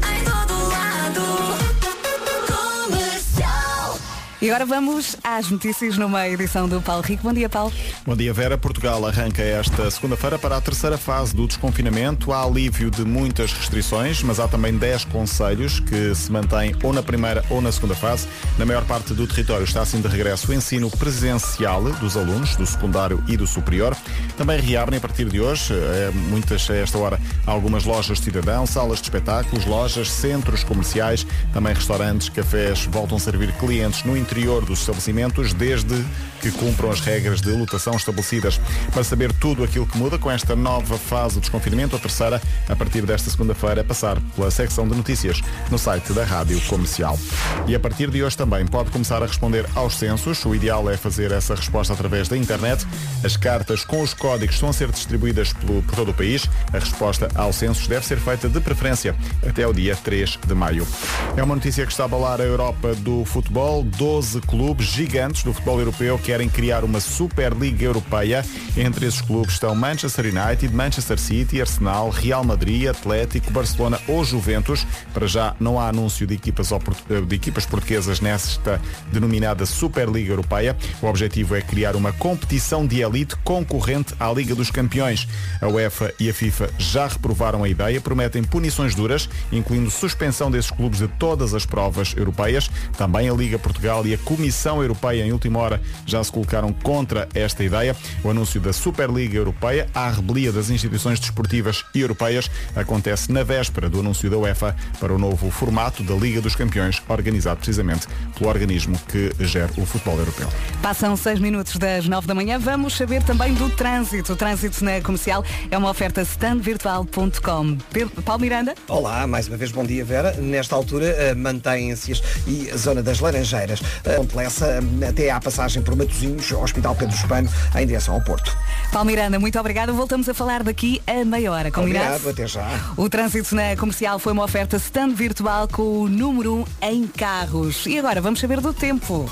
E 4.42 4.50
agora 4.50 4.66
vamos 4.66 5.16
às 5.24 5.52
notícias 5.52 6.00
numa 6.00 6.28
edição 6.28 6.68
do 6.68 6.82
Paulo 6.82 7.04
Rico. 7.04 7.22
Bom 7.22 7.32
dia, 7.32 7.48
Paulo. 7.48 7.72
Bom 8.04 8.16
dia, 8.16 8.34
Vera. 8.34 8.58
Portugal 8.58 9.06
arranca 9.06 9.40
esta 9.40 9.92
segunda-feira 9.92 10.40
para 10.40 10.58
a 10.58 10.62
terceira 10.62 10.98
fase 10.98 11.36
do 11.36 11.46
desconfinamento. 11.46 12.34
Há 12.34 12.42
alívio 12.44 12.90
de 12.90 13.06
muitas 13.06 13.54
restrições, 13.54 14.24
mas 14.24 14.40
há 14.40 14.48
também 14.48 14.76
10 14.76 15.06
conselhos 15.06 15.80
que 15.80 16.16
se 16.16 16.32
mantêm 16.32 16.76
ou 16.82 16.92
na 16.92 17.04
primeira 17.04 17.46
ou 17.52 17.62
na 17.62 17.72
segunda 17.72 17.94
fase. 17.94 18.28
Na 18.58 18.66
maior 18.66 18.84
parte 18.86 19.14
do 19.14 19.28
território 19.28 19.64
está 19.64 19.84
assim 19.84 20.02
de 20.02 20.08
regresso 20.08 20.50
o 20.50 20.56
ensino 20.56 20.90
presencial 20.90 21.84
dos 21.84 22.18
alunos, 22.18 22.56
do 22.56 22.66
secundário 22.66 23.24
e 23.28 23.38
do 23.38 23.46
superior. 23.46 23.96
Também 24.38 24.60
reabrem 24.60 24.98
a 24.98 25.02
partir 25.02 25.26
de 25.30 25.40
hoje, 25.40 25.72
eh, 25.72 26.10
muitas 26.32 26.68
a 26.68 26.76
esta 26.78 26.98
hora, 26.98 27.20
algumas 27.46 27.84
lojas 27.84 28.18
de 28.18 28.24
cidadão, 28.24 28.66
salas 28.66 28.98
de 28.98 29.04
espetáculos, 29.04 29.68
lojas, 29.68 30.10
centros 30.10 30.64
comerciais, 30.64 31.28
também 31.54 31.76
restaurantes, 31.76 32.28
cafés 32.30 32.86
voltam 32.86 33.18
a 33.18 33.20
servir 33.20 33.52
clientes 33.60 34.04
no 34.04 34.18
interior 34.18 34.31
interior 34.32 34.64
dos 34.66 34.80
estabelecimentos, 34.80 35.54
desde 35.54 36.04
que 36.42 36.50
cumpram 36.52 36.90
as 36.90 37.02
regras 37.02 37.42
de 37.42 37.52
lotação 37.52 37.96
estabelecidas. 37.96 38.60
Para 38.94 39.04
saber 39.04 39.32
tudo 39.34 39.64
aquilo 39.64 39.86
que 39.86 39.98
muda 39.98 40.18
com 40.18 40.32
esta 40.32 40.56
nova 40.56 40.98
fase 40.98 41.36
de 41.36 41.42
desconfinamento, 41.42 41.96
a 41.96 42.00
terceira, 42.00 42.42
a 42.70 42.76
partir 42.76 43.06
desta 43.06 43.30
segunda-feira, 43.30 43.84
passar 43.84 44.20
pela 44.36 44.50
secção 44.50 44.88
de 44.88 44.96
notícias 44.96 45.42
no 45.70 45.78
site 45.78 46.14
da 46.14 46.24
Rádio 46.24 46.60
Comercial. 46.62 47.20
E 47.68 47.76
a 47.76 47.80
partir 47.80 48.10
de 48.10 48.24
hoje 48.24 48.38
também 48.38 48.66
pode 48.66 48.90
começar 48.90 49.22
a 49.22 49.26
responder 49.26 49.66
aos 49.76 49.96
censos. 49.98 50.44
O 50.46 50.56
ideal 50.56 50.90
é 50.90 50.96
fazer 50.98 51.32
essa 51.32 51.54
resposta 51.54 51.94
através 51.94 52.28
da 52.30 52.38
internet. 52.38 52.88
As 53.24 53.36
cartas 53.38 53.84
com 53.84 54.02
os 54.02 54.14
códigos 54.14 54.56
estão 54.56 54.70
a 54.70 54.74
ser 54.74 54.90
distribuídas 54.92 55.52
pelo- 55.54 55.84
por 55.84 55.96
todo 55.96 56.12
o 56.12 56.14
país. 56.14 56.50
A 56.74 56.80
resposta 56.80 57.30
aos 57.36 57.58
censos 57.58 57.86
deve 57.88 58.06
ser 58.06 58.18
feita 58.18 58.48
de 58.50 58.60
preferência 58.62 59.14
até 59.48 59.68
o 59.68 59.74
dia 59.74 59.96
3 59.96 60.40
de 60.48 60.56
maio. 60.56 60.88
É 61.36 61.44
uma 61.44 61.56
notícia 61.56 61.86
que 61.86 61.92
está 61.92 62.04
a 62.04 62.06
abalar 62.06 62.40
a 62.42 62.44
Europa 62.46 62.96
do 62.96 63.24
futebol. 63.26 63.84
12 63.84 64.21
clubes 64.48 64.86
gigantes 64.88 65.44
do 65.44 65.52
futebol 65.52 65.80
europeu 65.80 66.18
querem 66.20 66.48
criar 66.48 66.84
uma 66.84 67.00
Superliga 67.00 67.84
Europeia. 67.84 68.46
Entre 68.78 69.06
esses 69.06 69.22
clubes 69.22 69.54
estão 69.54 69.76
Manchester 69.76 70.26
United, 70.26 70.74
Manchester 70.74 71.20
City, 71.20 71.60
Arsenal, 71.60 72.10
Real 72.10 72.44
Madrid, 72.44 72.88
Atlético, 72.88 73.52
Barcelona 73.52 74.00
ou 74.08 74.24
Juventus. 74.24 74.86
Para 75.14 75.28
já 75.28 75.56
não 75.60 75.80
há 75.80 75.90
anúncio 75.90 76.28
de 76.28 76.36
equipas, 76.36 76.72
eh, 76.72 77.22
de 77.26 77.36
equipas 77.36 77.66
portuguesas 77.66 78.22
nesta 78.22 78.80
denominada 79.12 79.66
Superliga 79.66 80.32
Europeia. 80.32 80.78
O 81.02 81.08
objetivo 81.08 81.56
é 81.56 81.62
criar 81.62 81.96
uma 81.96 82.14
competição 82.14 82.86
de 82.86 83.02
elite 83.02 83.36
concorrente 83.38 84.14
à 84.20 84.32
Liga 84.32 84.54
dos 84.54 84.70
Campeões. 84.70 85.28
A 85.60 85.68
UEFA 85.68 86.14
e 86.20 86.30
a 86.30 86.34
FIFA 86.34 86.70
já 86.78 87.08
reprovaram 87.08 87.64
a 87.64 87.70
ideia, 87.70 88.00
prometem 88.00 88.44
punições 88.44 88.94
duras, 88.94 89.28
incluindo 89.52 89.90
suspensão 89.90 90.52
desses 90.52 90.70
clubes 90.72 91.00
de 91.00 91.08
todas 91.08 91.54
as 91.54 91.66
provas 91.66 92.14
europeias. 92.16 92.70
Também 92.98 93.30
a 93.30 93.34
Liga 93.34 93.58
Portugal 93.58 94.06
e 94.06 94.11
a 94.14 94.18
Comissão 94.18 94.82
Europeia, 94.82 95.24
em 95.26 95.32
última 95.32 95.60
hora, 95.60 95.82
já 96.06 96.24
se 96.24 96.32
colocaram 96.32 96.72
contra 96.74 97.28
esta 97.34 97.64
ideia. 97.64 97.96
O 98.24 98.30
anúncio 98.30 98.60
da 98.62 98.74
Superliga 98.74 99.38
Europeia, 99.38 99.88
à 99.94 100.10
rebelia 100.10 100.52
das 100.52 100.70
instituições 100.70 101.20
desportivas 101.20 101.84
e 101.94 102.02
europeias, 102.02 102.50
acontece 102.76 103.32
na 103.32 103.44
véspera 103.44 103.90
do 103.90 104.00
anúncio 104.00 104.30
da 104.30 104.38
UEFA 104.38 104.76
para 105.00 105.14
o 105.14 105.18
novo 105.18 105.50
formato 105.52 106.04
da 106.04 106.14
Liga 106.16 106.42
dos 106.42 106.56
Campeões, 106.56 107.02
organizado 107.08 107.58
precisamente 107.58 108.08
pelo 108.38 108.50
organismo 108.50 109.00
que 109.08 109.32
gera 109.46 109.70
o 109.78 109.86
futebol 109.86 110.18
europeu. 110.18 110.48
Passam 110.82 111.16
seis 111.16 111.40
minutos 111.40 111.78
das 111.78 112.08
nove 112.08 112.28
da 112.28 112.34
manhã. 112.36 112.60
Vamos 112.60 112.96
saber 112.96 113.24
também 113.24 113.54
do 113.54 113.70
trânsito. 113.70 114.34
O 114.34 114.36
trânsito 114.36 114.84
na 114.84 115.02
comercial 115.02 115.44
é 115.70 115.78
uma 115.78 115.90
oferta 115.90 116.22
standvirtual.com. 116.22 117.78
Pedro- 117.92 118.22
Paulo 118.22 118.42
Miranda? 118.42 118.74
Olá, 118.88 119.26
mais 119.28 119.48
uma 119.48 119.58
vez 119.58 119.72
bom 119.72 119.84
dia 119.84 120.04
Vera. 120.04 120.34
Nesta 120.34 120.76
altura 120.76 121.06
eh, 121.06 121.34
mantém-se 121.36 122.22
e 122.48 122.70
a 122.72 122.78
zona 122.78 123.02
das 123.04 123.20
Laranjeiras, 123.20 123.82
eh, 124.06 124.16
Ponte 124.16 124.36
Lessa, 124.36 124.80
eh, 125.02 125.08
até 125.08 125.30
à 125.30 125.40
passagem 125.40 125.82
por 125.82 125.96
Matosinhos, 125.96 126.52
Hospital 126.52 126.96
Pedro 126.96 127.16
Espano, 127.16 127.50
em 127.76 127.86
direção 127.86 128.16
ao 128.16 128.22
Porto. 128.22 128.56
Paulo 128.92 129.08
Miranda, 129.08 129.40
muito 129.40 129.60
obrigada. 129.60 129.92
Voltamos 129.92 130.28
a 130.28 130.34
falar 130.34 130.64
daqui 130.64 131.02
a 131.08 131.24
meia 131.26 131.52
hora. 131.52 131.72
Combinado? 131.72 132.16
Obrigado, 132.16 132.30
até 132.30 132.48
já. 132.48 132.68
O 132.98 133.10
trânsito 133.10 133.56
na 133.56 133.76
comercial 133.76 134.20
foi 134.20 134.34
uma 134.34 134.44
oferta 134.44 134.78
stand 134.78 135.14
virtual 135.14 135.68
com 135.68 136.02
o 136.02 136.10
número 136.10 136.66
1 136.82 136.90
em 136.90 137.08
carros. 137.08 137.86
E 137.86 137.98
agora 137.98 138.22
vamos 138.22 138.40
saber 138.40 138.60
do 138.60 138.74
tempo. 138.74 139.30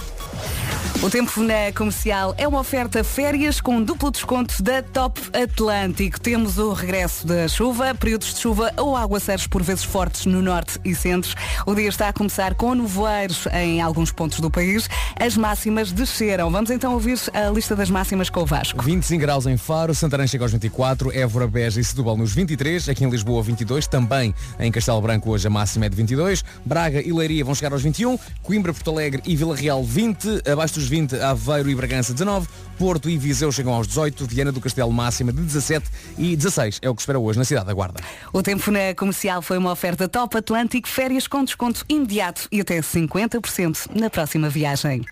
O 1.01 1.09
tempo 1.09 1.41
na 1.41 1.71
comercial 1.73 2.35
é 2.37 2.45
uma 2.45 2.59
oferta 2.59 3.05
férias 3.05 3.61
com 3.61 3.81
duplo 3.81 4.11
desconto 4.11 4.61
da 4.61 4.83
Top 4.83 5.17
Atlântico. 5.31 6.19
Temos 6.19 6.57
o 6.57 6.73
regresso 6.73 7.25
da 7.25 7.47
chuva, 7.47 7.95
períodos 7.95 8.33
de 8.33 8.41
chuva 8.41 8.73
ou 8.75 8.97
aguaceiros 8.97 9.47
por 9.47 9.63
vezes 9.63 9.85
fortes 9.85 10.25
no 10.25 10.41
norte 10.41 10.77
e 10.83 10.93
centros. 10.93 11.35
O 11.65 11.73
dia 11.73 11.87
está 11.87 12.09
a 12.09 12.13
começar 12.13 12.53
com 12.53 12.75
nevoeiros 12.75 13.47
em 13.53 13.81
alguns 13.81 14.11
pontos 14.11 14.41
do 14.41 14.51
país. 14.51 14.89
As 15.17 15.37
máximas 15.37 15.93
desceram. 15.93 16.51
Vamos 16.51 16.69
então 16.69 16.91
ouvir 16.91 17.17
a 17.33 17.49
lista 17.49 17.77
das 17.77 17.89
máximas 17.89 18.29
com 18.29 18.41
o 18.41 18.45
Vasco. 18.45 18.83
25 18.83 19.21
graus 19.21 19.45
em 19.45 19.55
Faro, 19.55 19.95
Santarém 19.95 20.27
chega 20.27 20.43
aos 20.43 20.51
24, 20.51 21.17
Évora, 21.17 21.47
Beja 21.47 21.79
e 21.79 21.83
Setúbal 21.83 22.17
nos 22.17 22.33
23, 22.33 22.89
aqui 22.89 23.05
em 23.05 23.09
Lisboa 23.09 23.41
22, 23.41 23.87
também 23.87 24.35
em 24.59 24.69
Castelo 24.69 25.01
Branco 25.01 25.29
hoje 25.31 25.47
a 25.47 25.49
máxima 25.49 25.85
é 25.85 25.89
de 25.89 25.95
22, 25.95 26.43
Braga 26.65 27.01
e 27.01 27.13
Leiria 27.13 27.45
vão 27.45 27.55
chegar 27.55 27.71
aos 27.71 27.81
21, 27.81 28.19
Coimbra, 28.43 28.73
Porto 28.73 28.91
Alegre 28.91 29.21
e 29.25 29.33
Vila 29.37 29.55
Real 29.55 29.81
20, 29.81 30.41
abaixo 30.45 30.73
dos 30.73 30.88
20 30.89 31.15
Aveiro 31.21 31.69
e 31.69 31.75
Bragança 31.75 32.13
19, 32.13 32.47
Porto 32.77 33.09
e 33.09 33.17
Viseu 33.17 33.51
chegam 33.51 33.73
aos 33.73 33.87
18, 33.87 34.25
Viana 34.25 34.51
do 34.51 34.59
Castelo 34.59 34.91
máxima 34.91 35.31
de 35.31 35.41
17 35.41 35.85
e 36.17 36.35
16 36.35 36.79
é 36.81 36.89
o 36.89 36.95
que 36.95 37.01
espera 37.01 37.19
hoje 37.19 37.37
na 37.37 37.45
cidade 37.45 37.67
da 37.67 37.73
Guarda. 37.73 38.01
O 38.33 38.41
tempo 38.41 38.71
na 38.71 38.93
comercial 38.95 39.41
foi 39.41 39.57
uma 39.57 39.71
oferta 39.71 40.07
Top 40.07 40.35
Atlântico, 40.35 40.87
férias 40.87 41.27
com 41.27 41.43
desconto 41.43 41.85
imediato 41.87 42.47
e 42.51 42.61
até 42.61 42.79
50% 42.79 43.95
na 43.95 44.09
próxima 44.09 44.49
viagem. 44.49 45.05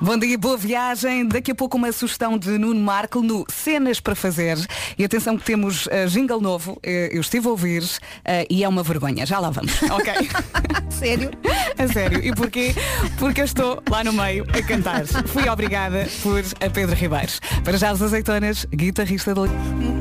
Bom 0.00 0.18
dia, 0.18 0.38
boa 0.38 0.56
viagem. 0.56 1.26
Daqui 1.26 1.50
a 1.50 1.54
pouco 1.54 1.76
uma 1.76 1.92
sugestão 1.92 2.38
de 2.38 2.50
Nuno 2.58 2.80
Marco 2.80 3.20
no 3.20 3.44
Cenas 3.48 4.00
para 4.00 4.14
Fazer. 4.14 4.58
E 4.96 5.04
atenção 5.04 5.36
que 5.36 5.44
temos 5.44 5.86
uh, 5.86 6.06
jingle 6.08 6.40
novo. 6.40 6.78
Eh, 6.82 7.10
eu 7.12 7.20
estive 7.20 7.46
a 7.46 7.50
ouvir 7.50 7.82
uh, 7.82 8.46
e 8.48 8.64
é 8.64 8.68
uma 8.68 8.82
vergonha. 8.82 9.26
Já 9.26 9.38
lá 9.38 9.50
vamos. 9.50 9.72
Ok? 9.92 10.12
sério? 10.90 11.30
A 11.78 11.86
sério. 11.92 12.24
E 12.24 12.34
porquê? 12.34 12.74
Porque 13.18 13.42
eu 13.42 13.44
estou 13.44 13.82
lá 13.90 14.02
no 14.02 14.12
meio 14.12 14.46
a 14.56 14.62
cantar. 14.62 15.06
Fui 15.26 15.48
obrigada 15.48 16.08
por 16.22 16.42
a 16.64 16.70
Pedro 16.70 16.96
Ribeiros. 16.96 17.40
Para 17.62 17.76
já 17.76 17.92
os 17.92 18.00
azeitonas, 18.00 18.66
guitarrista 18.74 19.34
do... 19.34 19.42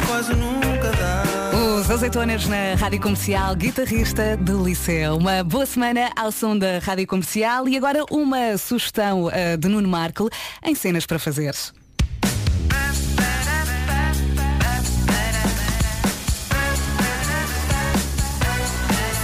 Quase 0.08 0.34
nunca 0.34 0.92
dá. 0.92 1.41
Os 1.62 1.92
azeitonas 1.92 2.48
na 2.48 2.74
Rádio 2.74 3.00
Comercial, 3.00 3.56
guitarrista 3.56 4.36
do 4.36 4.64
Liceu. 4.64 5.18
Uma 5.18 5.44
boa 5.44 5.64
semana 5.64 6.10
ao 6.16 6.32
som 6.32 6.58
da 6.58 6.80
Rádio 6.80 7.06
Comercial 7.06 7.70
e 7.70 7.78
agora 7.78 8.04
uma 8.10 8.58
sugestão 8.58 9.26
uh, 9.26 9.58
de 9.60 9.68
Nuno 9.68 9.88
Marco 9.88 10.28
em 10.64 10.74
cenas 10.74 11.06
para 11.06 11.20
fazer. 11.20 11.54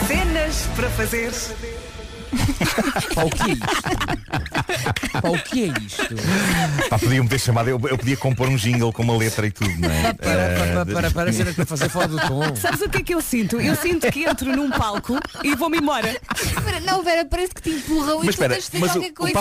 Cenas 0.08 0.68
para 0.76 0.90
fazer. 0.92 1.32
Pá, 3.16 3.24
o 3.24 3.30
que 3.32 3.50
é 3.50 3.54
isto? 3.54 3.68
Pá, 5.22 5.30
o 5.30 5.40
que 5.40 5.64
é 5.64 5.68
isto? 5.82 6.16
Pá, 6.90 6.98
podiam 6.98 7.28
ter 7.28 7.40
chamado, 7.40 7.70
eu, 7.70 7.80
eu 7.90 7.98
podia 7.98 8.16
compor 8.16 8.48
um 8.48 8.56
jingle 8.56 8.94
com 8.94 9.04
uma 9.04 9.18
letra 9.18 9.46
e 9.46 9.52
tudo, 9.52 9.74
não 9.80 9.90
é? 9.90 10.14
Para, 10.14 10.16
para, 10.16 10.86
para, 10.86 11.12
para, 11.12 11.32
para, 11.32 11.54
para 11.54 11.66
fazer 11.66 11.90
fora 11.90 12.08
do 12.08 12.18
tom. 12.20 12.56
Sabes 12.56 12.82
o 12.82 12.90
que 12.90 12.98
é 12.98 13.04
que 13.04 13.14
eu 13.14 13.22
sinto? 13.22 13.60
Eu 13.60 13.76
sinto 13.76 14.10
que 14.12 14.24
entro 14.24 14.56
num 14.56 14.70
palco 14.70 15.18
e 15.44 15.56
vou-me 15.56 15.78
embora. 15.80 16.16
Não, 16.86 17.04
Vera, 17.04 17.26
parece 17.26 17.54
que 17.54 17.62
te 17.62 17.70
empurram 17.72 18.18
Mas 18.18 18.24
e 18.24 18.28
tu 18.28 18.30
espera, 18.30 18.54
tens 18.54 18.70
de 18.70 18.80
mas 18.80 18.92
o, 18.92 18.94
qualquer 18.94 19.12
o 19.12 19.14
coisa. 19.14 19.38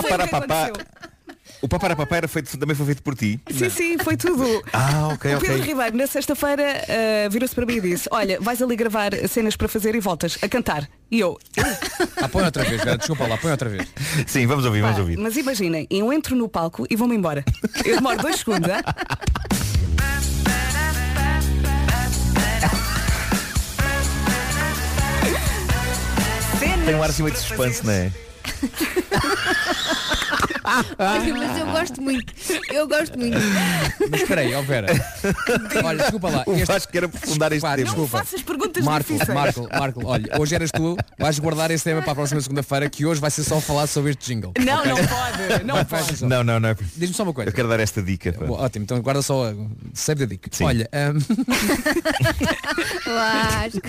O 1.61 1.67
paparapapá 1.67 2.17
era 2.17 2.27
feito, 2.27 2.57
também 2.57 2.75
foi 2.75 2.85
feito 2.85 3.01
por 3.03 3.15
ti? 3.15 3.39
Sim, 3.51 3.69
sim, 3.69 3.97
foi 3.97 4.15
tudo. 4.15 4.63
Ah, 4.73 5.09
ok, 5.13 5.35
o 5.35 5.39
Pedro 5.39 5.55
ok. 5.55 5.65
Ribeiro, 5.67 5.97
na 5.97 6.07
sexta-feira, 6.07 6.63
uh, 6.63 7.29
virou-se 7.29 7.53
para 7.55 7.65
mim 7.65 7.75
e 7.77 7.81
disse, 7.81 8.07
olha, 8.11 8.39
vais 8.39 8.61
ali 8.61 8.75
gravar 8.75 9.11
cenas 9.27 9.55
para 9.55 9.67
fazer 9.67 9.95
e 9.95 9.99
voltas 9.99 10.37
a 10.41 10.47
cantar. 10.47 10.87
E 11.09 11.19
eu, 11.19 11.37
Ah, 12.21 12.27
põe 12.27 12.43
outra 12.43 12.63
vez, 12.63 12.83
Vera, 12.83 12.97
desculpa 12.97 13.27
lá, 13.27 13.37
põe 13.37 13.51
outra 13.51 13.69
vez. 13.69 13.87
Sim, 14.27 14.45
vamos 14.47 14.65
ouvir, 14.65 14.81
vamos 14.81 14.97
ouvir. 14.99 15.17
mas 15.17 15.37
imaginem, 15.37 15.87
eu 15.89 16.11
entro 16.11 16.35
no 16.35 16.47
palco 16.49 16.85
e 16.89 16.95
vou-me 16.95 17.15
embora. 17.15 17.43
Eu 17.85 17.95
demoro 17.95 18.17
dois 18.21 18.37
segundos, 18.37 18.69
hein? 18.69 18.81
Tem 26.85 26.95
um 26.95 27.03
ar 27.03 27.09
assim 27.09 27.21
muito 27.21 27.35
de 27.35 27.41
suspense, 27.41 27.85
não 27.85 27.91
é? 27.91 28.11
Olha, 30.99 31.33
mas 31.35 31.57
eu 31.57 31.65
gosto 31.67 32.01
muito. 32.01 32.33
Eu 32.71 32.87
gosto 32.87 33.17
muito. 33.17 33.37
Mas 34.11 34.21
espera 34.21 34.41
aí, 34.41 34.53
ó 34.53 34.61
Vera. 34.61 34.87
Olha, 35.83 35.97
desculpa 35.99 36.29
lá. 36.29 36.43
O 36.45 36.65
Vasco 36.65 36.91
quer 36.91 37.03
aprofundar 37.05 37.51
este 37.51 37.61
tema. 37.61 37.75
desculpa. 37.83 38.17
Faças 38.19 38.41
perguntas 38.41 38.83
Marco, 38.83 39.11
difíceis. 39.13 39.33
Marco, 39.35 39.67
Marco, 39.71 40.05
olha, 40.05 40.39
hoje 40.39 40.55
eras 40.55 40.71
tu, 40.71 40.97
vais 41.17 41.39
guardar 41.39 41.71
esse 41.71 41.83
tema 41.83 42.01
para 42.01 42.11
a 42.11 42.15
próxima 42.15 42.41
segunda-feira, 42.41 42.89
que 42.89 43.05
hoje 43.05 43.19
vai 43.21 43.31
ser 43.31 43.43
só 43.43 43.59
falar 43.61 43.87
sobre 43.87 44.11
este 44.11 44.25
jingle. 44.33 44.53
Não, 44.59 44.79
ok? 44.79 44.91
não 44.91 44.97
pode, 45.07 45.63
não 45.63 45.85
pode. 45.85 46.25
Não, 46.25 46.43
não, 46.43 46.59
não. 46.59 46.75
Diz-me 46.95 47.15
só 47.15 47.23
uma 47.23 47.33
coisa. 47.33 47.49
Eu 47.49 47.53
quero 47.53 47.67
dar 47.67 47.79
esta 47.79 48.01
dica. 48.01 48.35
Ótimo, 48.49 48.83
então 48.83 48.99
guarda 49.01 49.21
só 49.21 49.49
a 49.49 49.53
save 49.93 50.19
the 50.27 50.35
dick. 50.35 50.49
Sim. 50.55 50.65
Olha, 50.65 50.89
hum, 50.93 51.19
Vasco. 53.05 53.87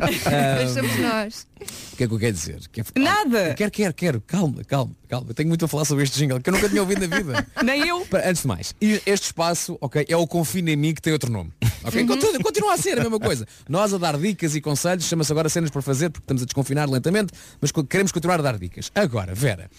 Mas 0.00 0.70
somos 0.74 0.98
nós. 0.98 1.46
o 1.92 1.96
que 1.96 2.04
é 2.04 2.08
que 2.08 2.14
eu 2.14 2.18
quero 2.18 2.32
dizer? 2.32 2.60
Quer- 2.72 2.84
Nada. 2.96 3.54
Quero, 3.54 3.70
quero, 3.70 3.94
quero. 3.94 4.20
Calma, 4.26 4.62
calma, 4.64 4.94
calma. 5.08 5.30
Eu 5.30 5.34
tenho 5.34 5.48
muito 5.48 5.64
a 5.64 5.68
falar 5.68 5.84
sobre 5.84 6.04
este 6.04 6.18
jingle 6.18 6.40
que 6.40 6.50
eu 6.50 6.54
nunca 6.54 6.68
tinha 6.68 6.80
ouvido 6.80 7.06
na 7.06 7.16
vida. 7.16 7.46
Nem 7.64 7.88
eu. 7.88 8.06
Antes 8.24 8.42
de 8.42 8.48
mais, 8.48 8.74
este 8.80 9.24
espaço, 9.24 9.76
ok, 9.80 10.04
é 10.08 10.16
o 10.16 10.26
Confina 10.26 10.70
em 10.70 10.76
mim 10.76 10.94
que 10.94 11.02
tem 11.02 11.12
outro 11.12 11.32
nome. 11.32 11.50
Ok? 11.82 12.06
Continua, 12.06 12.38
continua 12.40 12.74
a 12.74 12.76
ser 12.76 12.98
a 12.98 13.02
mesma 13.02 13.18
coisa. 13.18 13.46
Nós 13.68 13.94
a 13.94 13.98
dar 13.98 14.18
dicas 14.18 14.54
e 14.54 14.60
conselhos, 14.60 15.04
chama-se 15.04 15.32
agora 15.32 15.48
cenas 15.48 15.70
para 15.70 15.80
fazer, 15.80 16.10
porque 16.10 16.24
estamos 16.24 16.42
a 16.42 16.44
desconfinar 16.44 16.88
lentamente, 16.88 17.32
mas 17.60 17.72
queremos 17.72 18.12
continuar 18.12 18.38
a 18.38 18.42
dar 18.42 18.58
dicas. 18.58 18.92
Agora, 18.94 19.34
Vera, 19.34 19.70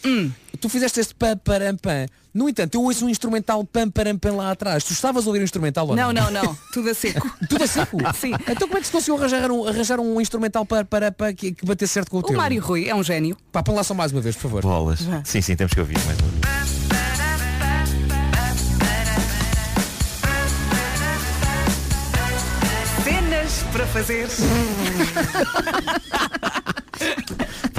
tu 0.59 0.67
fizeste 0.67 0.99
este 0.99 1.13
pam 1.13 1.37
param 1.37 1.77
pam. 1.77 2.07
No 2.33 2.47
entanto, 2.47 2.75
eu 2.75 2.83
ouço 2.83 3.05
um 3.05 3.09
instrumental 3.09 3.63
pam 3.63 3.89
param 3.89 4.17
pam 4.17 4.35
lá 4.35 4.51
atrás. 4.51 4.83
Tu 4.83 4.93
estavas 4.93 5.25
a 5.25 5.27
ouvir 5.27 5.39
um 5.39 5.43
instrumental 5.43 5.87
ou 5.87 5.95
Não, 5.95 6.13
não? 6.13 6.29
não, 6.29 6.43
não. 6.43 6.57
Tudo 6.71 6.89
a 6.89 6.93
seco. 6.93 7.27
Tudo 7.49 7.63
a 7.63 7.67
seco? 7.67 7.97
Sim. 8.13 8.33
Então 8.47 8.67
como 8.67 8.77
é 8.77 8.81
que 8.81 8.85
se 8.87 8.91
conseguiu 8.91 9.17
arranjar 9.17 9.51
um, 9.51 9.67
arranjar 9.67 9.99
um 9.99 10.21
instrumental 10.21 10.65
para, 10.65 10.85
para, 10.85 11.11
para 11.11 11.33
que, 11.33 11.53
que 11.53 11.65
bater 11.65 11.87
certo 11.87 12.11
com 12.11 12.17
o, 12.17 12.19
O 12.19 12.23
teu? 12.23 12.37
Mário 12.37 12.61
Rui 12.61 12.87
é 12.87 12.93
um 12.93 13.03
gênio. 13.03 13.35
Pá, 13.51 13.63
põe 13.63 13.75
lá 13.75 13.83
só 13.83 13.93
mais 13.93 14.11
uma 14.11 14.21
vez, 14.21 14.35
por 14.35 14.43
favor. 14.43 14.61
Bolas. 14.61 14.99
Sim, 15.23 15.41
sim, 15.41 15.55
temos 15.55 15.73
que 15.73 15.79
ouvir 15.79 15.97
mais 16.05 16.17
uma 16.19 16.29
vez. 16.29 16.69
Cenas 23.03 23.63
para 23.71 23.85
fazer. 23.87 24.27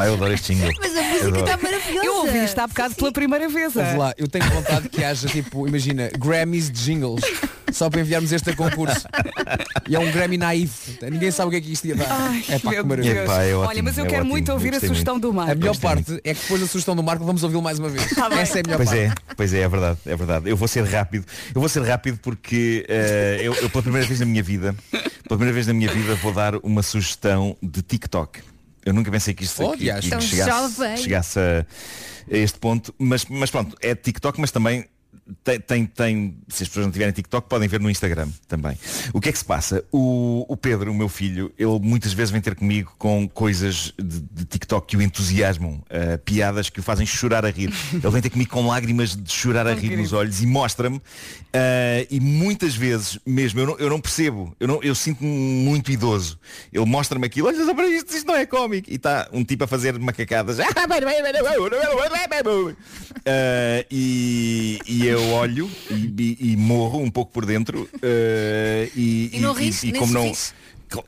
Pá, 0.00 0.06
eu 0.06 0.14
adoro 0.14 0.32
este 0.32 0.54
jingle. 0.54 0.72
Mas 0.80 0.96
a 0.96 1.02
música 1.02 1.38
está 1.40 1.56
maravilhosa. 1.58 2.06
Eu 2.06 2.16
ouvi 2.16 2.44
isto 2.44 2.58
há 2.58 2.66
bocado 2.66 2.94
pela 2.94 3.12
primeira 3.12 3.48
vez. 3.50 3.76
Ouve 3.76 3.90
ah. 3.90 3.98
lá, 3.98 4.14
eu 4.16 4.26
tenho 4.26 4.48
vontade 4.50 4.88
que 4.88 5.04
haja 5.04 5.28
tipo, 5.28 5.68
imagina, 5.68 6.10
Grammys 6.18 6.70
de 6.70 6.82
jingles. 6.82 7.22
Só 7.70 7.88
para 7.88 8.00
enviarmos 8.00 8.32
este 8.32 8.50
a 8.50 8.56
concurso. 8.56 9.06
E 9.88 9.94
é 9.94 9.98
um 9.98 10.10
Grammy 10.10 10.36
naif. 10.36 10.98
Ninguém 11.02 11.30
sabe 11.30 11.48
o 11.48 11.50
que 11.50 11.56
é 11.56 11.60
que 11.60 11.72
isto 11.72 11.86
ia 11.86 11.94
dar. 11.94 12.08
Ai, 12.10 12.44
é 12.48 12.58
pá, 12.58 12.70
que 12.70 12.82
maravilha. 12.82 13.20
É 13.20 13.28
Olha, 13.28 13.58
ótimo, 13.58 13.84
mas 13.84 13.98
eu 13.98 14.04
é 14.04 14.08
quero 14.08 14.20
ótimo. 14.22 14.30
muito 14.32 14.52
ouvir 14.52 14.74
a 14.74 14.80
sugestão 14.80 15.14
muito. 15.14 15.28
do 15.28 15.34
Marco. 15.34 15.52
A 15.52 15.54
melhor 15.54 15.76
parte 15.76 16.20
é 16.24 16.34
que 16.34 16.40
depois 16.40 16.60
da 16.60 16.66
sugestão 16.66 16.96
do 16.96 17.02
Marco 17.02 17.24
vamos 17.24 17.44
ouvi-lo 17.44 17.62
mais 17.62 17.78
uma 17.78 17.88
vez. 17.88 18.10
Tá 18.12 18.28
bem. 18.28 18.40
Essa 18.40 18.58
é 18.58 18.60
a 18.60 18.62
melhor 18.64 18.76
Pois 18.76 18.88
parte. 18.88 19.02
é, 19.02 19.34
pois 19.36 19.54
é, 19.54 19.60
é 19.60 19.68
verdade, 19.68 19.98
é 20.04 20.16
verdade. 20.16 20.50
Eu 20.50 20.56
vou 20.56 20.66
ser 20.66 20.84
rápido. 20.84 21.24
Eu 21.54 21.60
vou 21.60 21.68
ser 21.68 21.82
rápido 21.84 22.18
porque 22.20 22.84
eh, 22.88 23.38
eu, 23.42 23.54
eu 23.54 23.70
pela 23.70 23.82
primeira 23.82 24.06
vez 24.06 24.18
na 24.18 24.26
minha 24.26 24.42
vida, 24.42 24.74
pela 24.90 25.38
primeira 25.38 25.52
vez 25.52 25.66
na 25.68 25.72
minha 25.72 25.92
vida 25.92 26.16
vou 26.16 26.32
dar 26.32 26.56
uma 26.56 26.82
sugestão 26.82 27.56
de 27.62 27.82
TikTok. 27.82 28.40
Eu 28.84 28.92
nunca 28.92 29.10
pensei 29.10 29.34
que 29.34 29.44
isto 29.44 29.62
Oh, 29.62 29.72
que, 29.72 29.92
que 29.92 30.08
Tão 30.08 30.20
chegasse, 30.20 30.96
chegasse 30.98 31.38
a, 31.38 31.66
a 32.32 32.36
este 32.36 32.58
ponto, 32.58 32.94
mas, 32.98 33.24
mas 33.26 33.50
pronto, 33.50 33.76
é 33.80 33.94
TikTok, 33.94 34.40
mas 34.40 34.50
também 34.50 34.86
tem, 35.42 35.60
tem, 35.60 35.86
tem- 35.86 36.36
se 36.48 36.62
as 36.62 36.68
pessoas 36.68 36.86
não 36.86 36.92
tiverem 36.92 37.12
TikTok, 37.12 37.48
podem 37.48 37.68
ver 37.68 37.80
no 37.80 37.90
Instagram 37.90 38.28
também. 38.48 38.78
O 39.12 39.20
que 39.20 39.28
é 39.28 39.32
que 39.32 39.38
se 39.38 39.44
passa? 39.44 39.84
O, 39.92 40.44
o 40.48 40.56
Pedro, 40.56 40.90
o 40.90 40.94
meu 40.94 41.08
filho, 41.08 41.52
ele 41.58 41.78
muitas 41.80 42.12
vezes 42.12 42.30
vem 42.30 42.40
ter 42.40 42.54
comigo 42.54 42.94
com 42.98 43.28
coisas 43.28 43.92
de, 43.98 44.20
de 44.20 44.44
TikTok 44.44 44.86
que 44.86 44.96
o 44.96 45.02
entusiasmam, 45.02 45.82
uh, 45.90 46.18
piadas 46.24 46.68
que 46.68 46.80
o 46.80 46.82
fazem 46.82 47.06
chorar 47.06 47.44
a 47.44 47.50
rir. 47.50 47.72
Ele 47.92 48.10
vem 48.10 48.22
ter 48.22 48.30
comigo 48.30 48.50
com 48.50 48.66
lágrimas 48.66 49.14
de 49.14 49.30
chorar 49.32 49.66
a 49.66 49.74
rir 49.74 49.96
nos 49.96 50.12
olhos 50.12 50.42
e 50.42 50.46
mostra-me. 50.46 50.96
uh, 50.96 51.00
e 52.10 52.18
muitas 52.20 52.74
vezes 52.74 53.18
mesmo, 53.24 53.60
eu 53.60 53.66
não, 53.66 53.78
eu 53.78 53.90
não 53.90 54.00
percebo, 54.00 54.54
eu, 54.58 54.66
não, 54.66 54.82
eu 54.82 54.94
sinto-me 54.94 55.28
muito 55.28 55.90
idoso. 55.90 56.38
Ele 56.72 56.84
mostra-me 56.86 57.26
aquilo, 57.26 57.48
olha 57.48 57.64
só 57.64 57.74
para 57.74 57.86
isto, 57.86 58.14
isto 58.14 58.26
não 58.26 58.34
é 58.34 58.46
cómico. 58.46 58.90
E 58.90 58.96
está 58.96 59.28
um 59.32 59.44
tipo 59.44 59.64
a 59.64 59.66
fazer 59.66 59.98
macacadas. 59.98 60.58
Uh, 63.20 63.84
e, 63.90 64.78
e 64.86 65.06
eu 65.06 65.19
olho 65.28 65.70
e, 65.90 66.12
e- 66.40 66.52
e 66.52 66.56
morro 66.56 67.00
um 67.00 67.10
pouco 67.10 67.32
por 67.32 67.44
dentro 67.46 67.82
uh, 67.94 68.90
e, 68.96 69.30
E 69.32 69.40
não 69.40 69.52
riste, 69.52 69.90
nem 69.92 70.00
como 70.00 70.12
não 70.12 70.32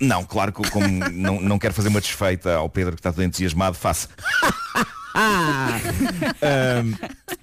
não, 0.01 0.25
claro 0.25 0.53
que 0.53 0.61
eu, 0.65 0.71
como 0.71 0.87
não, 1.11 1.41
não 1.41 1.59
quero 1.59 1.75
fazer 1.75 1.89
uma 1.89 2.01
desfeita 2.01 2.55
ao 2.55 2.69
Pedro 2.69 2.93
que 2.95 3.01
está 3.01 3.13
todo 3.13 3.25
entusiasmado, 3.25 3.77
faço. 3.77 4.09
Ahm, 5.15 6.95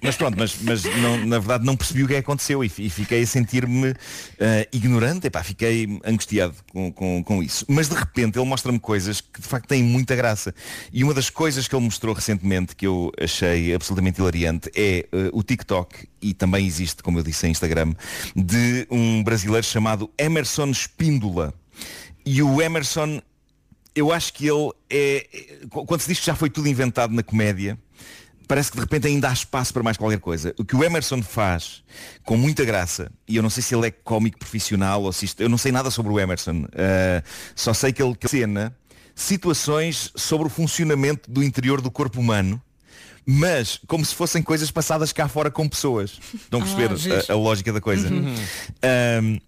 mas 0.02 0.16
pronto, 0.16 0.36
mas, 0.38 0.56
mas 0.62 0.84
não- 0.84 1.24
na 1.26 1.38
verdade 1.38 1.64
não 1.64 1.76
percebi 1.76 2.04
o 2.04 2.08
que 2.08 2.14
é 2.14 2.18
aconteceu 2.18 2.64
e, 2.64 2.66
e 2.78 2.90
fiquei 2.90 3.22
a 3.22 3.26
sentir-me 3.26 3.94
ah, 4.40 4.66
ignorante, 4.72 5.26
Epá, 5.26 5.42
fiquei 5.42 6.00
angustiado 6.04 6.54
com, 6.72 6.92
com, 6.92 7.22
com 7.22 7.42
isso. 7.42 7.64
Mas 7.68 7.88
de 7.88 7.94
repente 7.94 8.38
ele 8.38 8.46
mostra-me 8.46 8.78
coisas 8.78 9.20
que 9.20 9.40
de 9.40 9.46
facto 9.46 9.66
têm 9.68 9.82
muita 9.82 10.16
graça. 10.16 10.54
E 10.92 11.04
uma 11.04 11.14
das 11.14 11.30
coisas 11.30 11.68
que 11.68 11.74
ele 11.74 11.84
mostrou 11.84 12.14
recentemente 12.14 12.74
que 12.74 12.86
eu 12.86 13.12
achei 13.20 13.74
absolutamente 13.74 14.20
hilariante 14.20 14.70
é 14.74 15.06
ah, 15.12 15.30
o 15.32 15.42
TikTok, 15.42 16.08
e 16.22 16.34
também 16.34 16.66
existe, 16.66 17.02
como 17.02 17.18
eu 17.18 17.22
disse, 17.22 17.46
em 17.46 17.50
Instagram, 17.50 17.94
de 18.36 18.86
um 18.90 19.22
brasileiro 19.22 19.66
chamado 19.66 20.10
Emerson 20.18 20.70
Espíndola. 20.70 21.54
E 22.26 22.42
o 22.42 22.60
Emerson 22.60 23.22
eu 23.94 24.12
acho 24.12 24.32
que 24.32 24.46
ele 24.46 24.70
é. 24.88 25.26
é- 25.32 25.66
Quando 25.68 26.00
se 26.00 26.08
diz 26.08 26.20
que 26.20 26.26
já 26.26 26.34
foi 26.34 26.48
tudo 26.50 26.68
inventado 26.68 27.12
na 27.14 27.22
comédia, 27.22 27.78
parece 28.48 28.70
que 28.70 28.76
de 28.76 28.82
repente 28.82 29.06
ainda 29.06 29.28
há 29.28 29.32
espaço 29.32 29.72
para 29.72 29.82
mais 29.82 29.96
qualquer 29.96 30.18
coisa. 30.20 30.54
O 30.58 30.64
que 30.64 30.74
o 30.76 30.82
Emerson 30.84 31.22
faz 31.22 31.82
com 32.24 32.36
muita 32.36 32.64
graça, 32.64 33.10
e 33.28 33.36
eu 33.36 33.42
não 33.42 33.50
sei 33.50 33.62
se 33.62 33.74
ele 33.74 33.86
é 33.86 33.90
cómico 33.90 34.38
profissional 34.38 35.02
ou 35.02 35.12
se 35.12 35.24
isto. 35.24 35.40
Eu 35.40 35.48
não 35.48 35.58
sei 35.58 35.70
nada 35.72 35.90
sobre 35.90 36.12
o 36.12 36.18
Emerson. 36.18 36.66
ah, 36.74 37.22
só 37.54 37.72
sei 37.74 37.92
que 37.92 38.02
ele 38.02 38.16
cena 38.26 38.74
situações 39.14 40.10
sobre 40.16 40.46
o 40.46 40.50
funcionamento 40.50 41.30
do 41.30 41.42
interior 41.42 41.80
do 41.80 41.90
corpo 41.90 42.18
humano. 42.20 42.60
Mas 43.26 43.78
como 43.86 44.04
se 44.04 44.14
fossem 44.14 44.42
coisas 44.42 44.70
passadas 44.70 45.12
cá 45.12 45.28
fora 45.28 45.50
com 45.50 45.68
pessoas. 45.68 46.18
Estão 46.34 46.58
a 46.60 46.62
Ah, 46.64 46.66
perceber 46.66 46.96
giro. 46.96 47.24
a, 47.28 47.32
a 47.32 47.36
lógica 47.36 47.72
da 47.72 47.80
coisa? 47.80 48.08
Uhum. 48.08 48.34
Ahm, 48.82 49.38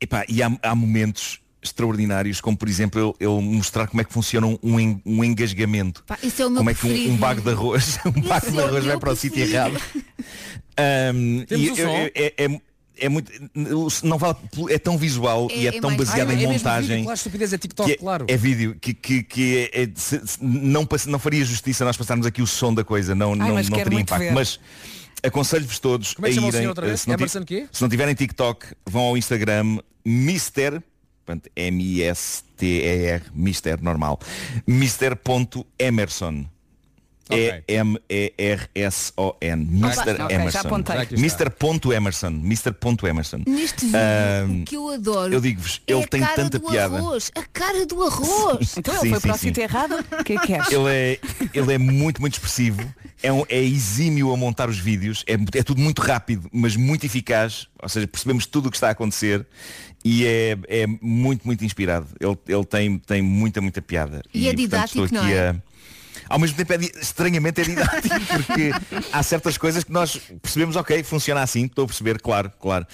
Epá, 0.00 0.24
e 0.28 0.42
há, 0.42 0.50
há 0.62 0.74
momentos 0.74 1.38
extraordinários, 1.62 2.40
como 2.40 2.56
por 2.56 2.68
exemplo 2.68 3.14
ele, 3.20 3.30
ele 3.30 3.40
mostrar 3.42 3.86
como 3.88 4.00
é 4.00 4.04
que 4.04 4.12
funciona 4.12 4.46
um, 4.46 4.58
um 4.62 4.78
en- 4.80 5.02
engasgamento. 5.04 6.04
Pá, 6.06 6.18
isso 6.22 6.42
é 6.42 6.46
o 6.46 6.50
meu 6.50 6.58
como 6.58 6.70
é 6.70 6.74
que 6.74 6.86
um, 6.86 7.12
um 7.12 7.16
bago 7.16 7.40
de 7.40 7.50
arroz, 7.50 7.98
um 8.06 8.20
bago 8.22 8.50
de 8.50 8.58
é 8.58 8.62
o 8.62 8.66
arroz 8.66 8.84
vai 8.84 8.98
para 8.98 9.12
o 9.12 9.16
sítio 9.16 9.42
errado. 9.44 9.80
E 10.80 11.66
eu- 11.66 11.76
eu- 11.76 11.90
é, 12.14 12.32
é- 12.36 12.60
é 13.00 13.08
muito. 13.08 13.32
Não 14.04 14.18
vale, 14.18 14.36
é 14.70 14.78
tão 14.78 14.96
visual 14.98 15.48
e 15.54 15.66
é, 15.66 15.80
tão 15.80 15.96
baseado 15.96 16.30
Ah, 16.30 16.32
é- 16.32 16.36
em 16.36 16.44
é 16.44 16.46
montagem. 16.48 16.88
vídeo, 16.90 17.04
claro, 17.04 17.16
estupidez 17.16 17.52
é 17.52 17.58
TikTok, 17.58 17.88
que 17.88 17.94
é, 17.94 17.96
claro. 17.98 18.24
é 18.28 18.36
vídeo 18.36 18.76
que, 18.80 18.94
que, 18.94 19.22
que 19.22 19.70
é- 19.72 19.82
é- 19.82 19.90
se- 19.94 20.20
não, 20.40 20.86
não 21.06 21.18
faria 21.18 21.44
justiça 21.44 21.84
nós 21.84 21.96
passarmos 21.96 22.26
aqui 22.26 22.42
o 22.42 22.46
som 22.46 22.72
da 22.74 22.84
coisa, 22.84 23.14
não, 23.14 23.34
não, 23.34 23.54
mas 23.54 23.68
não 23.68 23.76
quero 23.78 23.90
teria 23.90 24.02
impacto. 24.02 24.22
ver. 24.22 24.32
Mas 24.32 24.58
aconselho-vos 25.22 25.78
todos 25.78 26.14
Como 26.14 26.26
é 26.26 26.30
a 26.30 26.32
irem. 26.32 26.46
eh, 26.46 26.96
se 26.96 27.08
não 27.08 27.16
se 27.72 27.82
não 27.82 27.88
tiverem 27.88 28.14
TikTok, 28.14 28.66
vão 28.86 29.02
ao 29.02 29.16
Instagram 29.16 29.78
Mister, 30.04 30.82
portanto, 31.28 31.50
M-I-S-T-E-R, 31.54 33.22
Mister, 33.34 33.82
normal, 33.82 34.18
Mister.emerson. 34.66 36.46
Ok. 37.30 37.62
E-M-E-R-S-O-N. 37.68 39.62
Mr. 39.70 40.00
ok, 40.00 40.16
já 40.16 40.30
Emerson. 40.30 40.74
aqui 40.76 41.14
está. 41.14 41.44
Mr.Emerson. 41.44 42.28
Mr.Emerson. 42.42 43.42
Neste 43.46 43.84
vídeo, 43.84 44.62
o 44.62 44.64
que 44.64 44.74
eu 44.76 44.88
adoro 44.88 45.34
eu 45.34 45.40
digo-vos, 45.42 45.82
é 45.86 45.92
ele 45.92 46.04
a 46.04 46.06
tem 46.08 46.20
cara 46.22 46.34
tanta 46.36 46.58
do 46.58 46.66
piada. 46.70 46.96
arroz, 46.96 47.30
a 47.34 47.42
cara 47.42 47.84
do 47.84 48.02
arroz. 48.02 48.76
Então 48.78 48.94
Sim, 48.94 49.00
ele 49.00 49.10
foi 49.10 49.20
sim, 49.20 49.28
para 49.28 49.36
o 49.36 49.38
sítio 49.38 49.62
errado? 49.62 50.02
O 50.20 50.24
que 50.24 50.32
é 50.32 50.38
que? 50.38 50.52
Ele 50.74 50.88
é, 50.88 51.18
ele 51.52 51.74
é 51.74 51.76
muito, 51.76 52.18
muito 52.22 52.32
expressivo. 52.32 52.80
É, 53.22 53.30
um- 53.30 53.44
é 53.50 53.62
exímio 53.62 54.32
a 54.32 54.36
montar 54.36 54.70
os 54.70 54.78
vídeos. 54.78 55.22
É, 55.26 55.34
é 55.58 55.62
tudo 55.62 55.82
muito 55.82 56.00
rápido, 56.00 56.48
mas 56.50 56.76
muito 56.76 57.04
eficaz. 57.04 57.66
Ou 57.82 57.90
seja, 57.90 58.06
percebemos 58.08 58.46
tudo 58.46 58.68
o 58.68 58.70
que 58.70 58.76
está 58.78 58.88
a 58.88 58.92
acontecer. 58.92 59.46
E 60.04 60.24
é, 60.24 60.56
é 60.68 60.86
muito, 60.86 61.44
muito 61.44 61.64
inspirado. 61.64 62.06
Ele, 62.20 62.36
ele 62.46 62.64
tem, 62.64 62.98
tem 62.98 63.20
muita, 63.22 63.60
muita 63.60 63.82
piada. 63.82 64.22
E 64.32 64.46
é 64.46 64.52
portanto, 64.52 64.56
didático, 64.58 65.04
estou 65.04 65.18
aqui 65.20 65.28
não 65.28 65.34
é? 65.34 65.48
a- 65.50 65.56
Ao 66.28 66.38
mesmo 66.38 66.56
tempo, 66.56 66.72
é 66.72 66.76
estranhamente 67.00 67.60
é 67.60 67.64
didático, 67.64 68.14
porque 68.36 68.70
há 69.12 69.22
certas 69.22 69.56
coisas 69.56 69.82
que 69.84 69.92
nós 69.92 70.20
percebemos, 70.42 70.76
ok, 70.76 71.02
funciona 71.02 71.42
assim, 71.42 71.64
estou 71.64 71.84
a 71.84 71.86
perceber, 71.86 72.20
claro, 72.20 72.50
claro. 72.60 72.86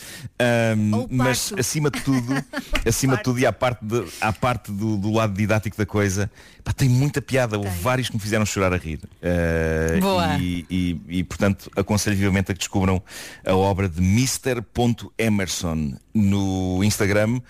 Ou 0.92 1.08
mas 1.10 1.52
acima 1.58 1.90
de 1.90 2.00
tudo, 2.00 2.32
acima 2.86 3.16
de 3.16 3.22
tudo 3.22 3.38
e 3.40 3.46
à 3.46 3.52
parte, 3.52 3.84
de- 3.84 4.04
à 4.20 4.32
parte 4.32 4.70
do, 4.70 4.96
do 4.96 5.12
lado 5.12 5.32
didático 5.34 5.76
da 5.76 5.86
coisa, 5.86 6.30
pá, 6.62 6.72
tem 6.72 6.88
muita 6.88 7.20
piada. 7.20 7.58
Houve 7.58 7.70
vários 7.80 8.08
que 8.08 8.14
me 8.16 8.20
fizeram 8.20 8.44
chorar 8.46 8.72
a 8.72 8.76
rir. 8.76 9.00
Ah, 9.22 10.00
Boa. 10.00 10.36
E, 10.38 10.64
e- 10.70 11.00
e, 11.18 11.24
portanto, 11.24 11.70
aconselho 11.76 12.16
vivamente 12.16 12.50
a 12.50 12.54
que 12.54 12.58
descubram 12.58 13.02
a 13.44 13.54
obra 13.54 13.88
de 13.88 14.00
Mr.Emerson 14.00 15.94
no 16.12 16.82
Instagram 16.84 17.40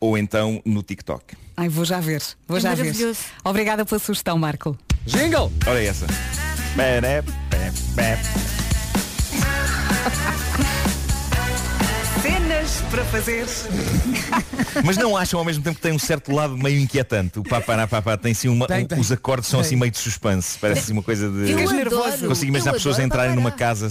ou 0.00 0.16
então 0.18 0.60
no 0.64 0.82
TikTok. 0.82 1.36
Ai, 1.56 1.68
vou 1.68 1.84
já 1.84 2.00
ver. 2.00 2.22
Vou 2.46 2.58
É 2.58 2.60
já 2.60 2.74
ver. 2.74 2.94
Obrigada 3.44 3.84
pela 3.84 3.98
sugestão, 3.98 4.36
Marco. 4.38 4.76
Jingle! 5.06 5.52
Olha 5.66 5.78
essa. 5.88 6.06
Bé. 7.94 8.18
Cenas 12.22 12.82
para 12.90 13.04
fazer. 13.04 13.46
Mas 14.84 14.96
não 14.96 15.16
acham 15.16 15.38
ao 15.38 15.44
mesmo 15.44 15.62
tempo 15.62 15.76
que 15.76 15.82
tem 15.82 15.92
um 15.92 15.98
certo 15.98 16.32
lado 16.32 16.56
meio 16.56 16.80
inquietante? 16.80 17.38
O 17.38 17.42
papá 17.44 17.86
papá 17.86 18.16
tem 18.16 18.32
assim 18.32 18.48
uma. 18.48 18.66
Tem, 18.66 18.86
tem. 18.86 18.98
os 18.98 19.12
acordes 19.12 19.48
são 19.50 19.60
assim 19.60 19.76
meio 19.76 19.92
de 19.92 19.98
suspense. 19.98 20.58
Parece 20.58 20.80
assim 20.82 20.92
uma 20.92 21.02
coisa 21.02 21.28
de. 21.30 21.50
Eu 21.52 21.70
nervoso. 21.72 22.26
Consigo 22.26 22.48
imaginar 22.50 22.72
eu 22.72 22.76
pessoas 22.76 22.98
entrarem 22.98 23.34
numa 23.34 23.50
papará. 23.50 23.68
casa 23.70 23.88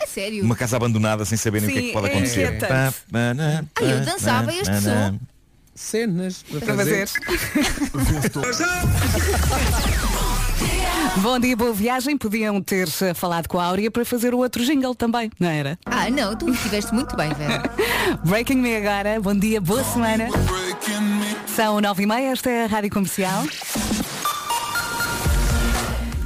A 0.00 0.06
sério. 0.06 0.42
uma 0.44 0.56
casa 0.56 0.76
abandonada 0.76 1.24
sem 1.24 1.36
saberem 1.36 1.68
o 1.68 1.72
que 1.72 1.78
é 1.78 1.80
Sim, 1.82 1.86
que 1.88 1.92
pode 1.92 2.06
é 2.06 2.10
acontecer. 2.10 2.46
inquietante. 2.46 2.72
Pá, 2.72 2.92
pá, 3.12 3.34
na, 3.34 3.64
Ai, 3.76 3.92
eu 3.92 4.00
dançava 4.00 4.52
este 4.54 4.80
som. 4.80 5.18
Cenas 5.74 6.42
para 6.48 6.60
Para 6.60 6.74
fazer. 6.76 7.08
fazer. 7.08 8.64
Bom 11.18 11.38
dia, 11.38 11.56
boa 11.56 11.72
viagem. 11.72 12.16
Podiam 12.16 12.60
ter 12.62 12.88
eh, 13.02 13.14
falado 13.14 13.46
com 13.46 13.58
a 13.60 13.64
Áurea 13.64 13.90
para 13.90 14.04
fazer 14.04 14.34
o 14.34 14.38
outro 14.38 14.64
jingle 14.64 14.94
também, 14.94 15.30
não 15.38 15.48
era? 15.48 15.78
Ah, 15.84 16.08
não, 16.10 16.34
tu 16.36 16.48
estiveste 16.50 16.92
muito 16.94 17.14
bem, 17.16 17.32
Vera. 17.34 17.62
Breaking 18.24 18.56
Me 18.56 18.76
agora. 18.76 19.20
Bom 19.20 19.34
dia, 19.34 19.60
boa 19.60 19.84
semana. 19.84 20.28
São 21.46 21.80
nove 21.80 22.02
e 22.02 22.06
meia, 22.06 22.32
esta 22.32 22.50
é 22.50 22.64
a 22.64 22.66
Rádio 22.66 22.90
Comercial. 22.90 23.44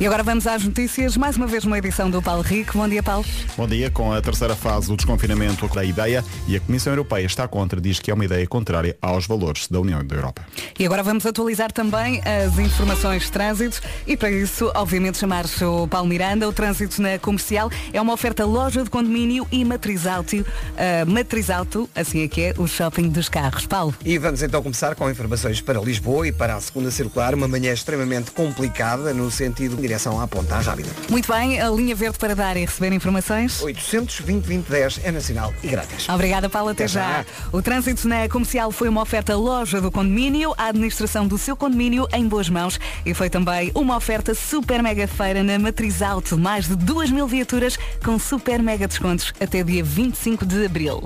E 0.01 0.07
agora 0.07 0.23
vamos 0.23 0.47
às 0.47 0.63
notícias. 0.63 1.17
Mais 1.17 1.37
uma 1.37 1.49
vez 1.49 1.65
uma 1.65 1.77
edição 1.77 2.09
do 2.09 2.23
Paulo 2.23 2.41
Rico. 2.41 2.79
Bom 2.79 2.89
dia, 2.89 3.03
Paulo. 3.03 3.25
Bom 3.57 3.67
dia. 3.67 3.91
Com 3.91 4.13
a 4.13 4.23
terceira 4.23 4.55
fase 4.55 4.87
do 4.87 4.95
desconfinamento 4.95 5.67
da 5.67 5.85
ideia 5.85 6.25
e 6.47 6.55
a 6.55 6.61
Comissão 6.61 6.93
Europeia 6.93 7.27
está 7.27 7.49
contra, 7.49 7.81
diz 7.81 7.99
que 7.99 8.09
é 8.09 8.15
uma 8.15 8.25
ideia 8.25 8.47
contrária 8.47 8.97
aos 9.03 9.27
valores 9.27 9.67
da 9.67 9.81
União 9.81 10.07
da 10.07 10.15
Europa. 10.15 10.47
E 10.79 10.87
agora 10.87 11.03
vamos 11.03 11.27
atualizar 11.27 11.73
também 11.73 12.21
as 12.21 12.57
informações 12.61 13.25
de 13.25 13.33
trânsito 13.33 13.83
e 14.07 14.17
para 14.17 14.31
isso, 14.31 14.71
obviamente, 14.77 15.19
chamar-se 15.19 15.65
o 15.65 15.89
Paulo 15.89 16.07
Miranda. 16.07 16.49
O 16.49 16.53
trânsito 16.53 17.03
na 17.03 17.19
comercial 17.19 17.69
é 17.93 18.01
uma 18.01 18.13
oferta 18.13 18.45
loja 18.45 18.85
de 18.85 18.91
condomínio 18.91 19.49
e 19.51 19.65
matriz 19.65 20.07
alto, 20.07 20.37
uh, 20.37 21.11
matriz 21.11 21.51
alto, 21.51 21.91
assim 21.93 22.23
é 22.23 22.29
que 22.29 22.41
é, 22.41 22.55
o 22.57 22.69
shopping 22.69 23.09
dos 23.09 23.29
carros. 23.29 23.67
Paulo. 23.67 23.93
E 24.05 24.17
vamos 24.17 24.45
então 24.45 24.63
começar 24.63 24.95
com 24.95 25.11
informações 25.11 25.61
para 25.61 25.81
Lisboa 25.81 26.29
e 26.29 26.31
para 26.31 26.55
a 26.55 26.61
segunda 26.61 26.93
circular, 26.93 27.35
uma 27.35 27.49
manhã 27.49 27.73
extremamente 27.73 28.31
complicada 28.31 29.13
no 29.13 29.29
sentido 29.29 29.88
direção 29.89 30.21
à 30.21 30.29
Ponta 30.29 30.59
Rábida. 30.59 30.91
Muito 31.09 31.33
bem, 31.33 31.59
a 31.61 31.71
linha 31.71 31.95
verde 31.95 32.19
para 32.19 32.35
dar 32.35 32.57
e 32.59 32.61
receber 32.61 32.93
informações. 32.93 33.63
820 33.63 34.45
2010 34.45 35.01
é 35.03 35.11
nacional 35.11 35.55
e 35.63 35.69
grátis. 35.69 36.07
Obrigada, 36.11 36.49
Paulo. 36.51 36.69
Até, 36.71 36.85
Até 36.85 36.93
já. 36.93 37.09
já. 37.23 37.27
O 37.51 37.63
trânsito 37.63 38.07
na 38.07 38.29
comercial 38.29 38.71
foi 38.71 38.89
uma 38.89 39.01
oferta 39.01 39.35
loja 39.35 39.81
do 39.81 39.91
condomínio, 39.91 40.53
a 40.59 40.67
administração 40.67 41.27
do 41.27 41.39
seu 41.39 41.57
condomínio 41.57 42.07
em 42.13 42.29
boas 42.29 42.51
mãos 42.51 42.79
e 43.07 43.15
foi 43.15 43.31
também 43.31 43.73
uma 43.75 43.97
oferta 43.97 44.35
super 44.35 44.83
mega 44.83 45.09
feira 45.09 45.43
na 45.43 45.59
Matriz 45.59 46.03
Alto. 46.03 46.37
Mais 46.37 46.69
de 46.69 46.77
2 46.77 47.11
mil 47.11 47.27
viaturas 47.27 47.79
com 48.05 48.19
super 48.19 48.63
mega 48.63 48.87
descontos 48.87 49.33
até 49.41 49.63
dia 49.65 49.83
25 49.83 50.45
de 50.45 50.67
abril. 50.67 51.03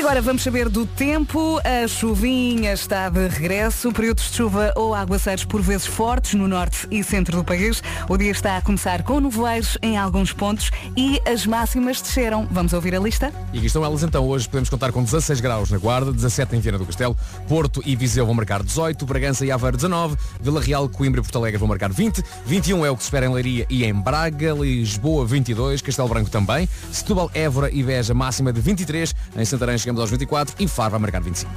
E 0.00 0.02
agora 0.02 0.22
vamos 0.22 0.42
saber 0.42 0.70
do 0.70 0.86
tempo. 0.86 1.60
A 1.62 1.86
chuvinha 1.86 2.72
está 2.72 3.10
de 3.10 3.28
regresso. 3.28 3.92
Períodos 3.92 4.30
de 4.30 4.36
chuva 4.38 4.72
ou 4.74 4.94
aguaceiros 4.94 5.44
por 5.44 5.60
vezes 5.60 5.86
fortes 5.86 6.32
no 6.32 6.48
norte 6.48 6.88
e 6.90 7.04
centro 7.04 7.36
do 7.36 7.44
país. 7.44 7.82
O 8.08 8.16
dia 8.16 8.30
está 8.30 8.56
a 8.56 8.62
começar 8.62 9.02
com 9.02 9.20
nevoeiros 9.20 9.76
em 9.82 9.98
alguns 9.98 10.32
pontos 10.32 10.70
e 10.96 11.20
as 11.28 11.44
máximas 11.44 12.00
desceram. 12.00 12.48
Vamos 12.50 12.72
ouvir 12.72 12.94
a 12.94 12.98
lista? 12.98 13.30
E 13.52 13.58
aqui 13.58 13.66
estão 13.66 13.84
elas 13.84 14.02
então. 14.02 14.26
Hoje 14.26 14.48
podemos 14.48 14.70
contar 14.70 14.90
com 14.90 15.04
16 15.04 15.38
graus 15.42 15.70
na 15.70 15.76
Guarda, 15.76 16.10
17 16.10 16.56
em 16.56 16.60
Viana 16.60 16.78
do 16.78 16.86
Castelo, 16.86 17.14
Porto 17.46 17.82
e 17.84 17.94
Viseu 17.94 18.24
vão 18.24 18.34
marcar 18.34 18.62
18, 18.62 19.04
Bragança 19.04 19.44
e 19.44 19.50
Aveiro 19.50 19.76
19, 19.76 20.16
Vila 20.40 20.62
Real, 20.62 20.88
Coimbra 20.88 21.20
e 21.20 21.22
Porto 21.22 21.36
Alegre 21.36 21.58
vão 21.58 21.68
marcar 21.68 21.92
20, 21.92 22.24
21 22.46 22.86
é 22.86 22.90
o 22.90 22.96
que 22.96 23.02
se 23.02 23.08
espera 23.08 23.26
em 23.26 23.34
Leiria 23.34 23.66
e 23.68 23.84
em 23.84 23.92
Braga, 23.92 24.54
Lisboa 24.54 25.26
22, 25.26 25.82
Castelo 25.82 26.08
Branco 26.08 26.30
também, 26.30 26.66
Setúbal, 26.90 27.30
Évora 27.34 27.70
e 27.70 27.82
Beja 27.82 28.14
máxima 28.14 28.50
de 28.50 28.62
23, 28.62 29.14
em 29.36 29.44
Santarém 29.44 29.76
chegamos 29.90 30.00
aos 30.00 30.10
24 30.10 30.54
e 30.58 30.68
Faro 30.68 30.92
vai 30.92 31.00
marcar 31.00 31.20
25. 31.20 31.52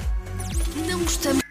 Não 0.88 1.00
gostamos. 1.00 1.43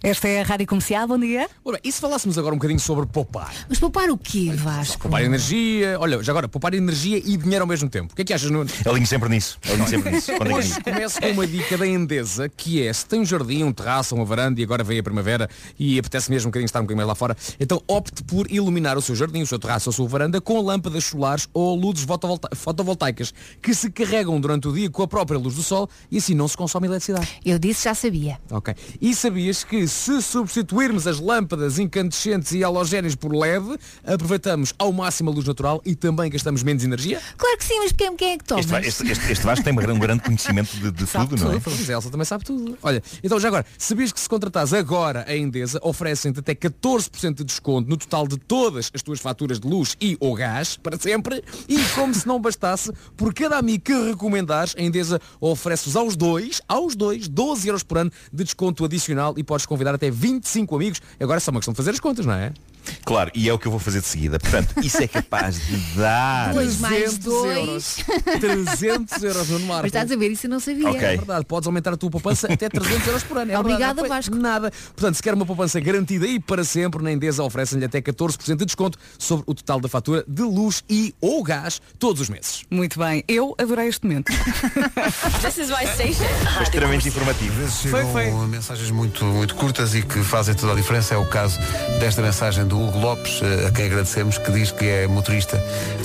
Esta 0.00 0.28
é 0.28 0.40
a 0.40 0.44
Rádio 0.44 0.64
Comercial. 0.66 1.08
Bom 1.08 1.18
dia. 1.18 1.48
Ora, 1.64 1.80
e 1.82 1.90
se 1.90 2.00
falássemos 2.00 2.38
agora 2.38 2.54
um 2.54 2.58
bocadinho 2.58 2.78
sobre 2.78 3.04
poupar? 3.06 3.52
Mas 3.68 3.80
poupar 3.80 4.08
o 4.10 4.16
quê, 4.16 4.52
Vasco? 4.54 5.02
Poupar 5.02 5.22
energia, 5.24 5.98
olha, 5.98 6.22
já 6.22 6.30
agora, 6.30 6.48
poupar 6.48 6.72
energia 6.72 7.18
e 7.18 7.36
dinheiro 7.36 7.64
ao 7.64 7.66
mesmo 7.66 7.88
tempo. 7.88 8.12
O 8.12 8.16
que 8.16 8.22
é 8.22 8.24
que 8.24 8.32
achas, 8.32 8.48
Nuno? 8.48 8.70
Alinho 8.86 9.06
sempre 9.08 9.28
nisso. 9.28 9.58
Alinho 9.68 9.88
sempre 9.88 10.12
nisso. 10.12 10.32
Quando 10.36 10.50
é 10.52 10.54
Hoje 10.54 10.80
começo 10.82 11.20
com 11.20 11.26
uma 11.32 11.46
dica 11.48 11.76
da 11.76 11.84
Endesa, 11.86 12.48
que 12.48 12.80
é, 12.86 12.92
se 12.92 13.04
tem 13.06 13.20
um 13.20 13.24
jardim, 13.24 13.64
um 13.64 13.72
terraço, 13.72 14.14
uma 14.14 14.24
varanda 14.24 14.60
e 14.60 14.64
agora 14.64 14.84
vem 14.84 15.00
a 15.00 15.02
primavera 15.02 15.50
e 15.76 15.98
apetece 15.98 16.30
mesmo 16.30 16.46
um 16.48 16.50
bocadinho 16.50 16.66
estar 16.66 16.78
um 16.78 16.82
bocadinho 16.82 16.98
mais 16.98 17.08
lá 17.08 17.14
fora, 17.16 17.36
então 17.58 17.82
opte 17.88 18.22
por 18.22 18.48
iluminar 18.52 18.96
o 18.96 19.02
seu 19.02 19.16
jardim, 19.16 19.42
o 19.42 19.46
seu 19.48 19.58
terraço 19.58 19.88
ou 19.88 19.92
a 19.92 19.94
sua 19.96 20.06
varanda 20.06 20.40
com 20.40 20.60
lâmpadas 20.60 21.04
solares 21.04 21.48
ou 21.52 21.74
luzes 21.74 22.04
fotovolta- 22.04 22.54
fotovoltaicas 22.54 23.34
que 23.60 23.74
se 23.74 23.90
carregam 23.90 24.40
durante 24.40 24.68
o 24.68 24.72
dia 24.72 24.88
com 24.88 25.02
a 25.02 25.08
própria 25.08 25.38
luz 25.38 25.56
do 25.56 25.62
sol 25.62 25.90
e 26.08 26.18
assim 26.18 26.34
não 26.34 26.46
se 26.46 26.56
consome 26.56 26.86
eletricidade. 26.86 27.28
Eu 27.44 27.58
disse 27.58 27.84
já 27.84 27.94
sabia. 27.96 28.38
Ok. 28.50 28.72
E 29.00 29.12
sabias 29.12 29.64
que 29.64 29.87
se 29.88 30.22
substituirmos 30.22 31.06
as 31.06 31.18
lâmpadas 31.18 31.78
incandescentes 31.78 32.52
e 32.52 32.62
halogéneas 32.62 33.14
por 33.14 33.34
LED, 33.34 33.78
aproveitamos 34.04 34.74
ao 34.78 34.92
máximo 34.92 35.30
a 35.30 35.32
luz 35.32 35.46
natural 35.46 35.80
e 35.84 35.94
também 35.94 36.30
gastamos 36.30 36.62
menos 36.62 36.84
energia? 36.84 37.20
Claro 37.36 37.58
que 37.58 37.64
sim, 37.64 37.78
mas 37.78 37.92
quem, 37.92 38.16
quem 38.16 38.32
é 38.32 38.38
que 38.38 38.44
toma? 38.44 38.60
Este, 38.60 38.76
este, 38.76 39.10
este, 39.10 39.32
este 39.32 39.44
Vasco 39.44 39.64
tem 39.64 39.72
um 39.72 39.98
grande, 39.98 40.22
conhecimento 40.22 40.76
de, 40.76 40.90
de 40.90 41.06
tudo, 41.10 41.36
não 41.36 41.52
é? 41.52 41.60
Mas 41.64 41.90
a 41.90 41.92
Elsa 41.92 42.10
também 42.10 42.24
sabe 42.24 42.44
tudo. 42.44 42.76
Olha, 42.82 43.02
então 43.22 43.40
já 43.40 43.48
agora, 43.48 43.64
sabias 43.76 44.12
que 44.12 44.20
se 44.20 44.28
contratares 44.28 44.72
agora 44.72 45.24
a 45.26 45.36
Endesa, 45.36 45.80
oferecem-te 45.82 46.40
até 46.40 46.54
14% 46.54 47.34
de 47.34 47.44
desconto 47.44 47.88
no 47.88 47.96
total 47.96 48.26
de 48.26 48.36
todas 48.36 48.90
as 48.94 49.02
tuas 49.02 49.20
faturas 49.20 49.58
de 49.58 49.68
luz 49.68 49.96
e 50.00 50.16
ou 50.20 50.34
gás, 50.34 50.76
para 50.76 50.98
sempre, 50.98 51.42
e 51.68 51.78
como 51.94 52.14
se 52.14 52.26
não 52.26 52.40
bastasse, 52.40 52.92
por 53.16 53.32
cada 53.32 53.56
amigo 53.56 53.84
que 53.84 54.10
recomendares, 54.10 54.74
a 54.76 54.82
Endesa 54.82 55.20
oferece-vos 55.40 55.96
aos 55.96 56.16
dois, 56.16 56.60
aos 56.68 56.94
dois, 56.94 57.28
12 57.28 57.68
euros 57.68 57.82
por 57.82 57.98
ano 57.98 58.12
de 58.32 58.44
desconto 58.44 58.84
adicional 58.84 59.34
e 59.36 59.44
podes 59.44 59.66
convidar 59.78 59.94
até 59.94 60.10
25 60.10 60.74
amigos. 60.74 61.00
Agora 61.20 61.38
é 61.38 61.40
só 61.40 61.50
uma 61.52 61.60
questão 61.60 61.72
de 61.72 61.76
fazer 61.76 61.90
as 61.90 62.00
contas, 62.00 62.26
não 62.26 62.34
é? 62.34 62.52
Claro, 63.04 63.30
e 63.34 63.48
é 63.48 63.52
o 63.52 63.58
que 63.58 63.66
eu 63.66 63.70
vou 63.70 63.80
fazer 63.80 64.00
de 64.00 64.06
seguida. 64.06 64.38
Portanto, 64.38 64.74
isso 64.82 65.02
é 65.02 65.08
capaz 65.08 65.58
de 65.66 65.76
dar. 65.96 66.52
Dois 66.54 66.78
mais 66.78 66.94
300 67.18 67.18
dois. 67.24 67.56
euros. 67.56 67.96
300 68.40 69.22
euros 69.22 69.48
no 69.48 69.60
Marco. 69.60 69.82
Mas 69.82 69.86
estás 69.86 70.10
a 70.10 70.16
ver, 70.16 70.30
isso 70.30 70.46
eu 70.46 70.50
não 70.50 70.60
sabia. 70.60 70.88
Ok. 70.88 71.00
É 71.02 71.16
verdade, 71.16 71.44
podes 71.44 71.66
aumentar 71.66 71.92
a 71.92 71.96
tua 71.96 72.10
poupança 72.10 72.52
até 72.52 72.68
300 72.68 73.06
euros 73.06 73.22
por 73.22 73.38
ano. 73.38 73.52
É 73.52 73.58
Obrigada, 73.58 74.00
verdade, 74.02 74.08
Vasco. 74.08 74.32
foi 74.34 74.42
Nada. 74.42 74.70
Portanto, 74.94 75.14
se 75.16 75.22
quer 75.22 75.34
uma 75.34 75.46
poupança 75.46 75.80
garantida 75.80 76.26
e 76.26 76.38
para 76.40 76.64
sempre, 76.64 77.02
na 77.02 77.12
Endesa 77.12 77.42
oferecem-lhe 77.42 77.84
até 77.84 78.00
14% 78.00 78.56
de 78.56 78.64
desconto 78.64 78.98
sobre 79.18 79.44
o 79.46 79.54
total 79.54 79.80
da 79.80 79.88
fatura 79.88 80.24
de 80.26 80.42
luz 80.42 80.82
e 80.88 81.14
ou 81.20 81.42
gás 81.42 81.80
todos 81.98 82.22
os 82.22 82.28
meses. 82.28 82.64
Muito 82.70 82.98
bem. 82.98 83.24
Eu 83.26 83.54
adorei 83.58 83.88
este 83.88 84.06
momento. 84.06 84.32
This 85.42 85.58
is 85.58 85.68
my 85.70 85.86
station. 85.94 86.24
Foi 86.54 86.62
extremamente 86.62 87.08
informativo. 87.08 87.52
Às 87.52 87.58
vezes 87.58 87.80
chegam 87.80 88.48
mensagens 88.48 88.90
muito, 88.90 89.24
muito 89.24 89.54
curtas 89.54 89.94
e 89.94 90.02
que 90.02 90.22
fazem 90.22 90.54
toda 90.54 90.72
a 90.72 90.76
diferença. 90.76 91.14
É 91.14 91.16
o 91.16 91.26
caso 91.26 91.58
desta 92.00 92.22
mensagem 92.22 92.66
do 92.66 92.77
Hugo 92.78 92.98
Lopes, 92.98 93.40
eh, 93.42 93.66
a 93.66 93.70
quem 93.70 93.86
agradecemos, 93.86 94.38
que 94.38 94.50
diz 94.52 94.70
que 94.70 94.86
é 94.86 95.06
motorista. 95.06 95.62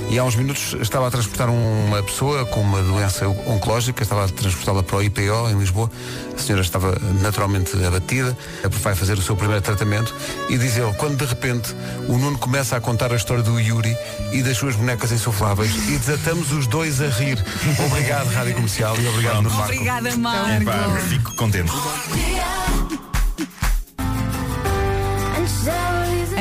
E 0.10 0.20
há 0.20 0.24
uns 0.24 0.36
minutos 0.36 0.76
estava 0.82 1.08
a 1.08 1.12
transportar 1.12 1.50
uma 1.50 2.02
pessoa 2.04 2.46
com 2.46 2.62
uma 2.62 2.82
doença 2.82 3.28
oncológica, 3.28 4.04
estava 4.04 4.26
a 4.26 4.28
transportá-la 4.28 4.84
para 4.84 4.98
o 4.98 5.04
IPO 5.04 5.50
em 5.50 5.58
Lisboa. 5.58 5.90
A 6.36 6.40
senhora 6.40 6.62
estava 6.62 6.98
naturalmente 7.22 7.72
abatida, 7.86 8.38
vai 8.82 8.96
fazer 8.96 9.18
o 9.18 9.22
seu 9.22 9.36
primeiro 9.36 9.62
tratamento 9.62 10.14
e 10.50 10.58
diz 10.58 10.78
ele, 10.78 10.94
quando 10.94 11.18
de 11.18 11.26
repente 11.26 11.74
o 12.08 12.18
Nuno 12.18 12.38
começa 12.38 12.76
a 12.76 12.82
contar 12.82 13.14
a 13.14 13.16
história 13.16 13.44
do 13.44 13.60
Yuri 13.60 13.96
e 14.32 14.42
das 14.42 14.58
suas 14.58 14.76
bonecas 14.76 15.12
insufláveis 15.12 15.74
e 15.88 15.98
desatamos 15.98 16.52
os 16.52 16.68
dois 16.68 17.02
a 17.02 17.08
rir. 17.08 17.44
Obrigado, 17.86 18.28
Rádio 18.30 18.56
Comercial, 18.56 18.98
e 19.00 19.08
obrigado, 19.08 19.36
Nuno 19.42 19.52
Marco. 19.52 19.74
Obrigada, 19.74 20.18
Marco. 20.18 20.62
Epá, 20.64 21.00
fico 21.08 21.36
contente. 21.36 21.72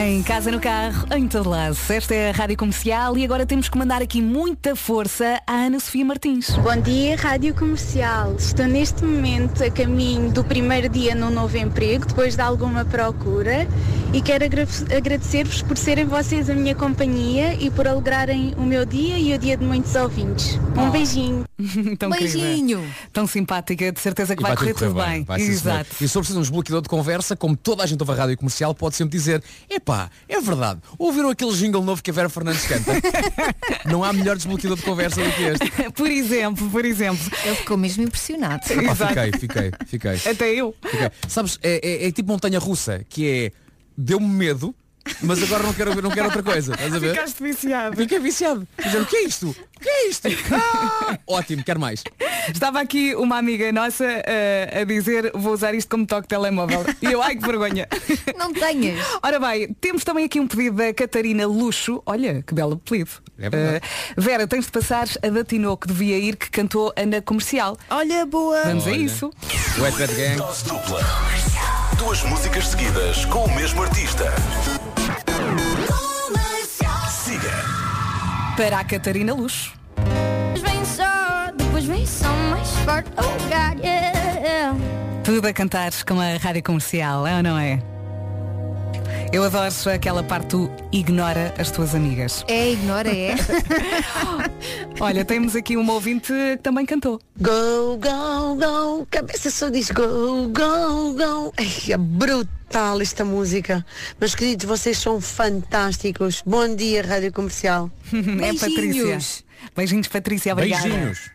Em 0.04 0.20
casa, 0.22 0.50
no 0.50 0.58
carro, 0.58 1.06
em 1.14 1.28
todo 1.28 1.48
lado. 1.48 1.76
Esta 1.88 2.12
é 2.14 2.30
a 2.30 2.32
Rádio 2.32 2.56
Comercial 2.56 3.16
e 3.16 3.24
agora 3.24 3.46
temos 3.46 3.68
que 3.68 3.78
mandar 3.78 4.02
aqui 4.02 4.20
muita 4.20 4.74
força 4.74 5.40
à 5.46 5.52
Ana 5.52 5.78
Sofia 5.78 6.04
Martins. 6.04 6.50
Bom 6.50 6.76
dia, 6.80 7.16
Rádio 7.16 7.54
Comercial. 7.54 8.34
Estou 8.36 8.66
neste 8.66 9.04
momento 9.04 9.62
a 9.62 9.70
caminho 9.70 10.30
do 10.32 10.42
primeiro 10.42 10.88
dia 10.88 11.14
no 11.14 11.30
novo 11.30 11.56
emprego, 11.56 12.04
depois 12.04 12.34
de 12.34 12.42
alguma 12.42 12.84
procura, 12.84 13.66
e 14.12 14.20
quero 14.20 14.44
agra- 14.44 14.66
agradecer-vos 14.96 15.62
por 15.62 15.76
serem 15.78 16.04
vocês 16.04 16.50
a 16.50 16.54
minha 16.54 16.74
companhia 16.74 17.54
e 17.54 17.70
por 17.70 17.86
alegrarem 17.86 18.54
o 18.56 18.62
meu 18.62 18.84
dia 18.84 19.16
e 19.18 19.32
o 19.32 19.38
dia 19.38 19.56
de 19.56 19.64
muitos 19.64 19.94
ouvintes. 19.94 20.58
Um 20.76 20.90
beijinho. 20.90 21.44
Tão 21.96 22.10
Beijinho. 22.10 22.78
querida, 22.78 22.94
Tão 23.12 23.26
simpática, 23.26 23.92
de 23.92 24.00
certeza 24.00 24.34
que 24.34 24.42
E 24.42 24.46
vai, 24.46 24.56
correr 24.56 24.74
tudo 24.74 24.94
bem. 24.94 25.22
Vai, 25.22 25.38
sim, 25.38 25.46
senhor. 25.56 25.80
Exato. 25.84 25.96
E 26.00 26.06
de 26.32 26.36
um 26.36 26.40
desbloqueador 26.40 26.82
de 26.82 26.88
conversa, 26.88 27.36
como 27.36 27.56
toda 27.56 27.84
a 27.84 27.86
gente 27.86 28.00
ouve 28.00 28.12
a 28.12 28.16
rádio 28.16 28.36
comercial, 28.36 28.74
pode 28.74 28.96
sempre 28.96 29.16
dizer, 29.16 29.40
epá, 29.70 29.91
é 30.28 30.40
verdade, 30.40 30.80
ouviram 30.98 31.30
aquele 31.30 31.52
jingle 31.52 31.82
novo 31.82 32.02
que 32.02 32.10
a 32.10 32.14
Vera 32.14 32.28
Fernandes 32.28 32.64
canta? 32.66 32.92
Não 33.90 34.02
há 34.04 34.12
melhor 34.12 34.36
desbloqueador 34.36 34.76
de 34.78 34.84
conversa 34.84 35.22
do 35.22 35.30
que 35.32 35.42
este. 35.42 35.70
Por 35.92 36.10
exemplo, 36.10 36.68
por 36.70 36.84
exemplo. 36.84 37.22
Ele 37.44 37.54
ficou 37.56 37.76
mesmo 37.76 38.02
impressionado. 38.04 38.62
Epá, 38.70 38.92
Exato. 38.92 39.14
fiquei, 39.14 39.32
fiquei, 39.40 39.70
fiquei. 39.86 40.30
Até 40.32 40.50
eu. 40.54 40.74
fiquei. 40.82 41.10
Sabes, 41.28 41.58
é, 41.62 41.80
é- 42.04 42.06
é 42.08 42.12
tipo 42.12 42.28
montanha 42.30 42.58
russa, 42.58 43.04
que 43.08 43.28
é 43.28 43.52
deu-me 43.96 44.26
medo, 44.26 44.74
mas 45.22 45.42
agora 45.42 45.62
não 45.62 45.72
quero, 45.72 46.02
não 46.02 46.10
quero 46.10 46.26
outra 46.26 46.42
coisa. 46.42 46.72
Estás 46.74 46.94
a 46.94 46.98
ver? 46.98 47.10
Ficaste 47.14 47.42
viciado. 47.42 47.96
Fiquei 47.96 48.18
viciado. 48.18 48.66
Dizer, 48.82 49.00
o 49.00 49.06
que 49.06 49.16
é 49.16 49.24
isto? 49.24 49.50
O 49.50 49.80
que 49.80 49.88
é 49.88 50.08
isto? 50.08 50.28
Ah! 50.52 51.18
Ótimo, 51.26 51.64
quero 51.64 51.80
mais. 51.80 52.04
Estava 52.52 52.80
aqui 52.80 53.14
uma 53.14 53.36
amiga 53.38 53.70
nossa 53.72 54.04
eh, 54.04 54.80
a 54.80 54.84
dizer 54.84 55.32
vou 55.34 55.52
usar 55.52 55.74
isto 55.74 55.88
como 55.88 56.06
toque 56.06 56.22
de 56.22 56.28
telemóvel. 56.28 56.84
E 57.00 57.06
eu, 57.06 57.22
ai 57.22 57.36
que 57.36 57.42
vergonha. 57.44 57.88
Não 58.38 58.52
tenhas. 58.52 59.04
Ora 59.22 59.38
bem, 59.40 59.74
temos 59.80 60.04
também 60.04 60.24
aqui 60.24 60.38
um 60.40 60.46
pedido 60.46 60.76
da 60.76 60.92
Catarina 60.94 61.46
Luxo. 61.46 62.02
Olha, 62.06 62.42
que 62.42 62.54
belo 62.54 62.74
apelido. 62.74 63.10
É 63.38 63.50
verdade. 63.50 63.76
Eh, 63.76 64.14
Vera, 64.16 64.46
tens 64.46 64.66
de 64.66 64.72
passar 64.72 65.08
a 65.22 65.28
da 65.28 65.44
Tino 65.44 65.76
que 65.76 65.86
devia 65.88 66.18
ir, 66.18 66.36
que 66.36 66.50
cantou 66.50 66.92
Ana 66.96 67.20
Comercial. 67.20 67.76
Olha, 67.90 68.24
boa. 68.26 68.62
Vamos 68.64 68.86
a 68.86 68.90
Olha. 68.90 68.96
isso. 68.98 69.30
Wet 69.78 69.96
Bad 69.98 70.14
Gang. 70.14 70.42
Duas 71.98 72.22
músicas 72.24 72.68
seguidas 72.68 73.24
com 73.26 73.44
o 73.44 73.54
mesmo 73.54 73.82
artista. 73.82 74.32
Para 78.62 78.78
a 78.78 78.84
Catarina 78.84 79.34
Luxo. 79.34 79.72
Vem 80.62 80.84
só, 80.84 81.50
depois 81.56 81.84
vem 81.84 82.06
só 82.06 82.28
mais 82.48 82.68
forte. 82.84 83.10
Oh 83.18 83.22
God, 83.48 83.84
yeah. 83.84 84.76
Tudo 85.24 85.48
a 85.48 85.52
cantar 85.52 85.90
com 86.06 86.20
a 86.20 86.36
rádio 86.36 86.62
comercial, 86.62 87.26
é 87.26 87.38
ou 87.38 87.42
não 87.42 87.58
é? 87.58 87.82
Eu 89.32 89.44
adoro 89.44 89.72
aquela 89.94 90.22
parte 90.22 90.48
do 90.50 90.70
ignora 90.92 91.54
as 91.58 91.70
tuas 91.70 91.94
amigas. 91.94 92.44
É, 92.48 92.72
ignora, 92.72 93.08
é. 93.08 93.34
Olha, 95.00 95.24
temos 95.24 95.56
aqui 95.56 95.76
uma 95.76 95.94
ouvinte 95.94 96.32
que 96.32 96.58
também 96.62 96.84
cantou. 96.84 97.18
Go, 97.40 97.98
go, 97.98 98.54
go, 98.56 99.06
cabeça 99.10 99.50
só 99.50 99.70
diz 99.70 99.90
go, 99.90 100.48
go, 100.48 101.14
go. 101.14 101.52
Ai, 101.56 101.92
é 101.92 101.96
brutal 101.96 103.00
esta 103.00 103.24
música. 103.24 103.84
Meus 104.20 104.34
queridos, 104.34 104.66
vocês 104.66 104.98
são 104.98 105.20
fantásticos. 105.20 106.42
Bom 106.44 106.74
dia, 106.74 107.02
Rádio 107.02 107.32
Comercial. 107.32 107.90
É 108.12 108.52
Patrícia. 108.52 109.18
Beijinhos, 109.74 110.08
Patrícia, 110.08 110.52
obrigada. 110.52 110.88
Beijinhos. 110.88 111.30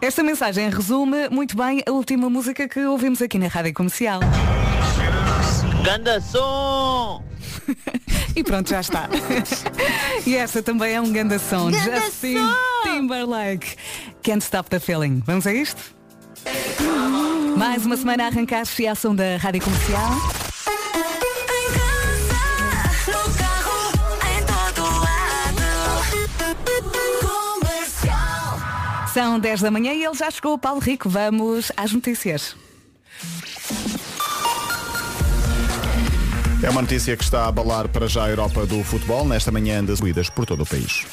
Esta 0.00 0.22
mensagem 0.22 0.68
resume 0.70 1.28
muito 1.28 1.56
bem 1.56 1.82
a 1.86 1.92
última 1.92 2.28
música 2.28 2.66
que 2.66 2.84
ouvimos 2.84 3.22
aqui 3.22 3.38
na 3.38 3.46
Rádio 3.48 3.72
Comercial. 3.74 4.20
Ganda 5.84 6.18
som! 6.20 7.22
E 8.36 8.42
pronto, 8.42 8.68
já 8.68 8.80
está. 8.80 9.08
e 10.26 10.34
esta 10.34 10.60
também 10.60 10.94
é 10.94 11.00
um 11.00 11.12
ganda 11.12 11.38
som. 11.38 11.70
Ganda 11.70 12.00
Justin 12.00 12.38
som! 12.38 12.82
Timberlake. 12.82 13.76
Can't 14.24 14.42
Stop 14.42 14.70
the 14.70 14.80
Feeling. 14.80 15.22
Vamos 15.24 15.46
a 15.46 15.52
isto? 15.52 15.80
Mais 17.56 17.86
uma 17.86 17.96
semana 17.96 18.24
a 18.24 18.26
arrancar 18.26 18.62
a 18.64 18.90
ação 18.90 19.14
da 19.14 19.36
Rádio 19.36 19.62
Comercial. 19.62 20.10
São 29.12 29.38
10 29.38 29.60
da 29.60 29.70
manhã 29.70 29.92
e 29.92 30.04
ele 30.04 30.16
já 30.16 30.28
chegou, 30.28 30.58
Paulo 30.58 30.80
Rico. 30.80 31.08
Vamos 31.08 31.70
às 31.76 31.92
notícias. 31.92 32.56
É 36.64 36.70
uma 36.70 36.80
notícia 36.80 37.14
que 37.14 37.22
está 37.22 37.44
a 37.44 37.48
abalar 37.48 37.90
para 37.90 38.08
já 38.08 38.24
a 38.24 38.30
Europa 38.30 38.64
do 38.64 38.82
futebol 38.82 39.28
nesta 39.28 39.52
manhã 39.52 39.84
das 39.84 40.00
corridas 40.00 40.30
por 40.30 40.46
todo 40.46 40.62
o 40.62 40.66
país. 40.66 41.04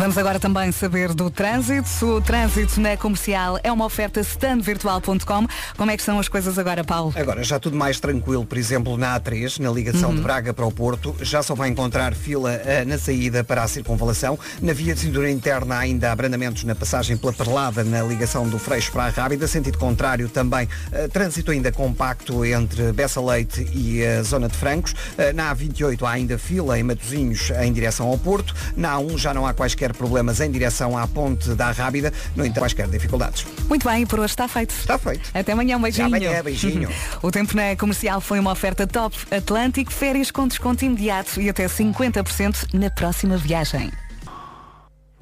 Vamos 0.00 0.16
agora 0.16 0.40
também 0.40 0.72
saber 0.72 1.12
do 1.12 1.28
trânsito. 1.28 2.06
O 2.06 2.22
trânsito 2.22 2.80
na 2.80 2.96
comercial 2.96 3.60
é 3.62 3.70
uma 3.70 3.84
oferta 3.84 4.18
standvirtual.com. 4.20 5.46
Como 5.76 5.90
é 5.90 5.96
que 5.96 6.02
são 6.02 6.18
as 6.18 6.26
coisas 6.26 6.58
agora, 6.58 6.82
Paulo? 6.82 7.12
Agora 7.14 7.44
já 7.44 7.60
tudo 7.60 7.76
mais 7.76 8.00
tranquilo, 8.00 8.46
por 8.46 8.56
exemplo, 8.56 8.96
na 8.96 9.20
A3, 9.20 9.58
na 9.58 9.70
ligação 9.70 10.08
Uhum. 10.08 10.16
de 10.16 10.22
Braga 10.22 10.54
para 10.54 10.64
o 10.64 10.72
Porto, 10.72 11.14
já 11.20 11.42
só 11.42 11.54
vai 11.54 11.68
encontrar 11.68 12.14
fila 12.14 12.50
eh, 12.50 12.82
na 12.86 12.96
saída 12.96 13.44
para 13.44 13.62
a 13.62 13.68
circunvalação. 13.68 14.38
Na 14.62 14.72
via 14.72 14.94
de 14.94 15.00
cintura 15.00 15.30
interna 15.30 15.76
ainda 15.76 16.08
há 16.08 16.12
abrandamentos 16.12 16.64
na 16.64 16.74
passagem 16.74 17.18
pela 17.18 17.34
Perlada, 17.34 17.84
na 17.84 18.02
ligação 18.02 18.48
do 18.48 18.58
Freixo 18.58 18.90
para 18.92 19.04
a 19.04 19.08
Rábida. 19.10 19.46
Sentido 19.46 19.76
contrário 19.76 20.30
também, 20.30 20.66
eh, 20.92 21.08
trânsito 21.08 21.50
ainda 21.50 21.70
compacto 21.70 22.42
entre 22.42 22.90
Bessa 22.92 23.20
Leite 23.20 23.68
e 23.74 24.02
a 24.02 24.22
zona 24.22 24.48
de 24.48 24.56
Francos. 24.56 24.94
Eh, 25.18 25.34
na 25.34 25.54
A28 25.54 26.06
há 26.06 26.12
ainda 26.12 26.38
fila 26.38 26.78
em 26.78 26.82
Matosinhos 26.82 27.50
em 27.62 27.70
direção 27.70 28.08
ao 28.08 28.16
Porto. 28.16 28.54
Na 28.74 28.94
A1 28.96 29.18
já 29.18 29.34
não 29.34 29.46
há 29.46 29.52
quaisquer 29.52 29.89
problemas 29.94 30.40
em 30.40 30.50
direção 30.50 30.96
à 30.96 31.06
ponte 31.06 31.50
da 31.50 31.70
Rábida. 31.70 32.12
No 32.36 32.44
entanto, 32.44 32.60
quaisquer 32.60 32.88
dificuldades. 32.88 33.46
Muito 33.68 33.88
bem, 33.88 34.06
por 34.06 34.18
hoje 34.18 34.32
está 34.32 34.48
feito. 34.48 34.70
Está 34.70 34.98
feito. 34.98 35.30
Até 35.34 35.52
amanhã, 35.52 35.76
um 35.76 35.82
beijinho. 35.82 36.08
Até 36.08 36.26
amanhã, 36.26 36.42
beijinho. 36.42 36.88
o 37.22 37.30
tempo 37.30 37.56
na 37.56 37.76
comercial 37.76 38.20
foi 38.20 38.38
uma 38.38 38.52
oferta 38.52 38.86
top 38.86 39.16
Atlântico, 39.30 39.92
férias 39.92 40.30
com 40.30 40.46
desconto 40.46 40.84
imediato 40.84 41.40
e 41.40 41.48
até 41.48 41.66
50% 41.66 42.74
na 42.74 42.90
próxima 42.90 43.36
viagem. 43.36 43.90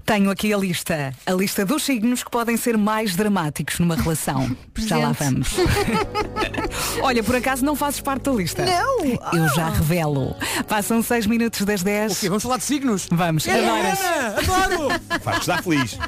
Tenho 0.09 0.31
aqui 0.31 0.55
a 0.55 0.57
lista. 0.57 1.13
A 1.27 1.33
lista 1.33 1.67
dos 1.67 1.83
signos 1.83 2.25
que 2.25 2.31
podem 2.31 2.57
ser 2.57 2.79
mais 2.79 3.15
dramáticos 3.15 3.79
numa 3.79 3.95
relação. 3.95 4.57
Já 4.75 4.97
lá 4.97 5.13
vamos. 5.13 5.51
Olha, 7.03 7.23
por 7.23 7.37
acaso 7.37 7.63
não 7.63 7.77
fazes 7.77 8.01
parte 8.01 8.23
da 8.23 8.33
lista? 8.33 8.65
Não! 8.65 9.05
Eu 9.35 9.49
já 9.55 9.69
revelo. 9.69 10.35
Passam 10.67 11.03
6 11.03 11.27
minutos 11.27 11.61
das 11.67 11.83
10. 11.83 12.13
O 12.13 12.21
quê? 12.21 12.29
Vamos 12.31 12.43
falar 12.43 12.57
de 12.57 12.65
signos? 12.65 13.07
Vamos. 13.11 13.47
Adoras. 13.47 13.99
Adoro! 14.39 14.89
Faz 15.21 15.41
estar 15.41 15.63
feliz. 15.63 15.99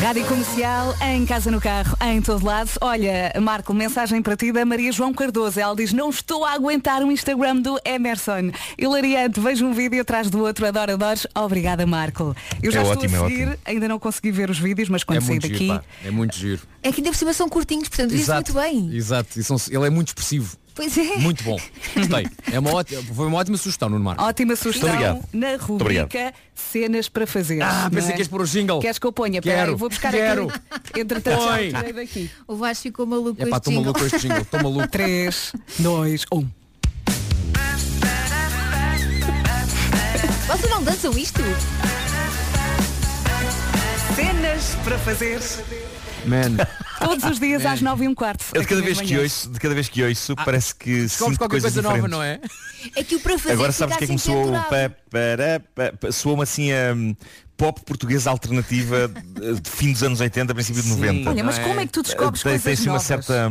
Rádio 0.00 0.24
Comercial, 0.26 0.96
em 1.12 1.26
casa, 1.26 1.50
no 1.50 1.60
carro, 1.60 1.94
em 2.00 2.22
todo 2.22 2.44
lado. 2.44 2.70
Olha, 2.80 3.32
Marco, 3.40 3.72
mensagem 3.74 4.22
para 4.22 4.34
ti 4.36 4.50
da 4.50 4.64
Maria 4.64 4.90
João 4.90 5.12
Cardoso. 5.12 5.60
Ela 5.60 5.76
diz, 5.76 5.92
não 5.92 6.08
estou 6.08 6.44
a 6.44 6.52
aguentar 6.52 7.02
o 7.02 7.12
Instagram 7.12 7.56
do 7.56 7.78
Emerson. 7.84 8.50
Hilariante, 8.78 9.38
vejo 9.40 9.66
um 9.66 9.72
vídeo 9.74 10.00
atrás 10.00 10.30
do 10.30 10.40
outro, 10.40 10.66
adoro, 10.66 10.92
adoro. 10.92 11.20
Obrigada, 11.34 11.86
Marco. 11.86 12.34
Eu 12.62 12.72
já 12.72 12.80
É 12.80 12.82
estou 12.82 12.96
ótimo, 12.98 13.16
é 13.16 13.18
a 13.18 13.28
seguir, 13.28 13.42
ótimo. 13.48 13.58
ainda 13.64 13.88
não 13.88 13.98
consegui 13.98 14.30
ver 14.32 14.48
os 14.50 14.58
vídeos, 14.58 14.88
mas 14.88 15.04
quando 15.04 15.18
É 15.18 15.20
sair 15.20 15.38
daqui... 15.38 15.56
giro. 15.58 15.80
É 16.04 16.10
muito 16.10 16.34
giro. 16.36 16.62
É 16.82 16.90
que 16.90 17.00
ainda 17.00 17.10
por 17.10 17.16
cima 17.18 17.32
são 17.34 17.48
curtinhos, 17.48 17.88
portanto, 17.88 18.14
isso 18.14 18.32
muito 18.32 18.52
bem. 18.54 18.90
Exato. 18.94 19.38
E 19.38 19.44
são- 19.44 19.58
ele 19.70 19.86
é 19.86 19.90
muito 19.90 20.08
expressivo. 20.08 20.56
Pois 20.80 20.96
é. 20.96 21.16
Muito 21.18 21.44
bom. 21.44 21.58
Gostei. 21.94 22.26
É 22.50 22.58
uma 22.58 22.72
ótima, 22.72 23.02
foi 23.02 23.26
uma 23.26 23.36
ótima 23.36 23.58
sugestão, 23.58 23.90
Nuno 23.90 24.02
Marco. 24.02 24.22
Ótima 24.22 24.56
sugestão 24.56 24.88
obrigado. 24.88 25.22
na 25.30 25.56
rubrica. 25.56 26.32
Cenas 26.54 27.06
para 27.06 27.26
fazer. 27.26 27.60
Ah, 27.60 27.90
pensei 27.92 28.12
é? 28.12 28.12
que 28.14 28.20
ias 28.22 28.28
pôr 28.28 28.40
o 28.40 28.46
jingle. 28.46 28.80
Queres 28.80 28.98
que 28.98 29.06
eu 29.06 29.12
ponha? 29.12 29.42
Quero, 29.42 29.56
Peraí, 29.58 29.74
vou 29.74 29.90
buscar 29.90 30.10
quero. 30.10 30.48
aqui. 30.70 31.00
Entretanto, 31.00 31.42
já 31.42 31.48
Põe. 31.48 31.70
tirei 31.70 31.92
daqui. 31.92 32.30
O 32.48 32.56
Vasco 32.56 32.82
ficou 32.84 33.04
maluco 33.04 33.42
É 33.42 33.44
com 33.44 33.50
pá, 33.50 33.58
estou 33.58 33.74
maluco 33.74 33.98
com 34.00 34.06
este 34.06 34.18
jingle. 34.20 34.40
Estou 34.40 34.62
maluco. 34.62 34.88
3, 34.88 35.52
2, 35.80 36.24
1. 36.32 36.48
Vocês 40.46 40.70
não 40.70 40.82
dançam 40.82 41.12
isto? 41.18 41.42
Cenas 44.16 44.76
para 44.82 44.98
fazer. 45.00 45.40
Man. 46.24 46.56
Todos 47.00 47.24
os 47.24 47.40
dias 47.40 47.64
às 47.66 47.80
9 47.80 48.04
e 48.04 48.08
um 48.08 48.14
quarto. 48.14 48.44
Eu 48.54 48.60
de 48.62 48.66
cada 48.68 48.82
vez 48.82 49.00
que 49.00 49.18
ouço, 49.18 49.50
de 49.50 49.58
cada 49.58 49.74
vez 49.74 49.88
que 49.88 50.02
ouço, 50.04 50.36
parece 50.36 50.74
que 50.74 51.08
sinto 51.08 51.38
qualquer 51.38 51.48
coisas 51.60 51.72
coisa 51.72 51.82
nova, 51.82 52.08
diferentes. 52.08 52.10
não 52.10 52.22
é? 52.22 52.40
É 52.96 53.04
que 53.04 53.16
o 53.16 53.20
para 53.20 53.38
fazer 53.38 53.52
Agora 53.54 53.72
sabes 53.72 53.94
o 53.94 53.98
que 53.98 54.04
é 54.04 54.06
que 54.06 54.12
me 54.12 54.18
soou? 54.18 54.54
assim 54.54 54.94
pa- 55.74 55.92
pa- 55.98 56.12
Soou-me 56.12 56.42
assim 56.42 56.72
a 56.72 56.92
hum, 56.94 57.14
pop 57.56 57.80
portuguesa 57.84 58.30
alternativa 58.30 59.08
de 59.08 59.70
fim 59.70 59.92
dos 59.92 60.02
anos 60.02 60.20
80, 60.20 60.54
princípio 60.54 60.82
de 60.82 60.88
90. 60.88 61.30
Olha, 61.30 61.44
mas 61.44 61.58
como 61.58 61.80
é 61.80 61.86
que 61.86 61.92
tu 61.92 62.02
descobres 62.02 62.42
Tem- 62.42 62.50
coisas 62.52 62.62
tem 62.64 62.72
assim 62.74 62.84
uma 62.84 62.92
novas? 62.94 63.06
certa. 63.06 63.50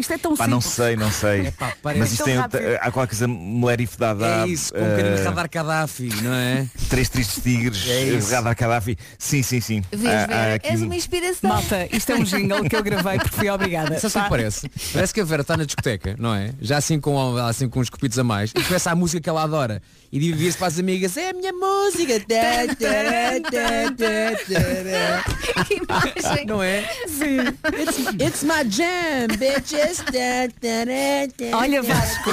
Isto 0.00 0.12
é 0.14 0.18
tão 0.18 0.36
Pá, 0.36 0.46
não 0.48 0.60
simples. 0.60 0.76
sei, 0.76 0.96
não 0.96 1.10
sei. 1.12 1.46
Epá, 1.48 1.72
parece- 1.82 2.00
Mas 2.00 2.12
isto 2.12 2.22
É 2.28 2.48
tem, 2.48 2.76
há 2.80 2.90
qualquer 2.90 3.10
coisa 3.16 3.28
Melerif 3.28 3.96
Dada. 3.98 4.26
É 4.44 4.46
isso, 4.48 4.72
com 4.72 4.80
um 4.80 4.90
bocadinho 4.90 5.16
de 5.16 5.22
Radar 5.22 5.48
Gaddafi, 5.50 6.08
não 6.22 6.32
é? 6.34 6.66
Três 6.88 7.08
tristes 7.08 7.42
tigres, 7.42 7.86
É 7.88 8.02
isso. 8.04 8.32
Radar 8.34 8.56
Gaddafi. 8.56 8.96
Sim, 9.18 9.42
sim, 9.42 9.60
sim. 9.60 9.82
Vês, 9.92 10.12
aqui 10.54 10.68
És 10.68 10.80
um- 10.82 10.86
uma 10.86 10.96
inspiração. 10.96 11.50
Malta, 11.50 11.88
isto 11.94 12.10
é 12.10 12.14
um 12.16 12.24
jingle 12.24 12.64
que 12.68 12.74
eu 12.76 12.82
gravei 12.82 13.18
porque 13.18 13.36
fui 13.36 13.50
obrigada. 13.50 13.98
Sabe 13.98 14.06
o 14.06 14.10
tá? 14.14 14.22
que 14.24 14.28
parece? 14.30 14.70
Parece 14.92 15.14
que 15.14 15.20
a 15.20 15.24
Vera 15.24 15.42
está 15.42 15.56
na 15.56 15.64
discoteca, 15.64 16.16
não 16.18 16.34
é? 16.34 16.50
Já 16.60 16.78
assim 16.78 16.98
com, 16.98 17.36
assim 17.36 17.68
com 17.68 17.80
uns 17.80 17.90
copitos 17.90 18.18
a 18.18 18.24
mais. 18.24 18.50
E 18.56 18.62
começa 18.64 18.90
a 18.90 18.94
música 18.94 19.20
que 19.20 19.28
ela 19.28 19.42
adora. 19.42 19.82
E 20.12 20.18
divide-se 20.18 20.58
para 20.58 20.66
as 20.66 20.76
amigas, 20.78 21.16
é 21.16 21.30
a 21.30 21.32
minha 21.32 21.52
música. 21.52 22.18
Tá, 22.18 22.66
tá, 22.66 23.48
tá, 23.48 23.94
tá, 23.96 25.24
tá. 25.54 25.64
Que 25.64 25.74
imagem. 25.74 26.46
Não 26.46 26.60
é? 26.60 26.82
Sim. 27.06 27.38
It's, 27.78 27.98
it's 28.20 28.42
my 28.42 28.68
jam, 28.68 29.28
bitches. 29.38 29.98
Tá, 29.98 30.48
tá, 30.60 31.28
tá, 31.38 31.50
tá. 31.50 31.58
Olha 31.58 31.80
Vasco. 31.80 32.30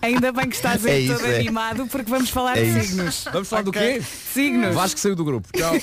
Ainda 0.00 0.32
bem 0.32 0.48
que 0.48 0.56
estás 0.56 0.86
É 0.86 0.92
aí 0.92 1.04
isso, 1.06 1.14
todo 1.18 1.26
é. 1.26 1.36
animado 1.36 1.86
porque 1.88 2.10
vamos 2.10 2.30
falar 2.30 2.56
É 2.56 2.64
de 2.64 2.86
signos. 2.86 3.24
Vamos 3.30 3.48
falar 3.48 3.62
do 3.62 3.70
Ok? 3.70 3.82
quê? 3.98 4.02
Signos. 4.32 4.74
Vasco 4.74 4.98
saiu 5.00 5.16
do 5.16 5.24
grupo. 5.24 5.48
Tchau. 5.54 5.74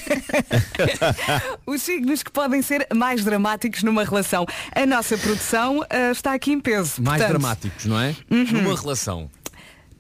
Os 1.66 1.82
signos 1.84 2.24
que 2.24 2.32
podem 2.32 2.62
ser 2.64 2.88
mais 2.94 3.24
dramáticos 3.24 3.84
numa 3.84 4.04
relação. 4.04 4.48
A 4.74 4.86
nossa 4.86 5.16
produção 5.18 5.86
ah, 5.90 6.12
está 6.12 6.34
aqui 6.34 6.52
em 6.52 6.60
peso. 6.60 7.04
Mais 7.04 7.22
Portanto, 7.22 7.40
dramáticos, 7.40 7.86
não 7.86 8.00
é? 8.00 8.16
Uhum. 8.32 8.46
Numa 8.52 8.76
relação. 8.80 9.30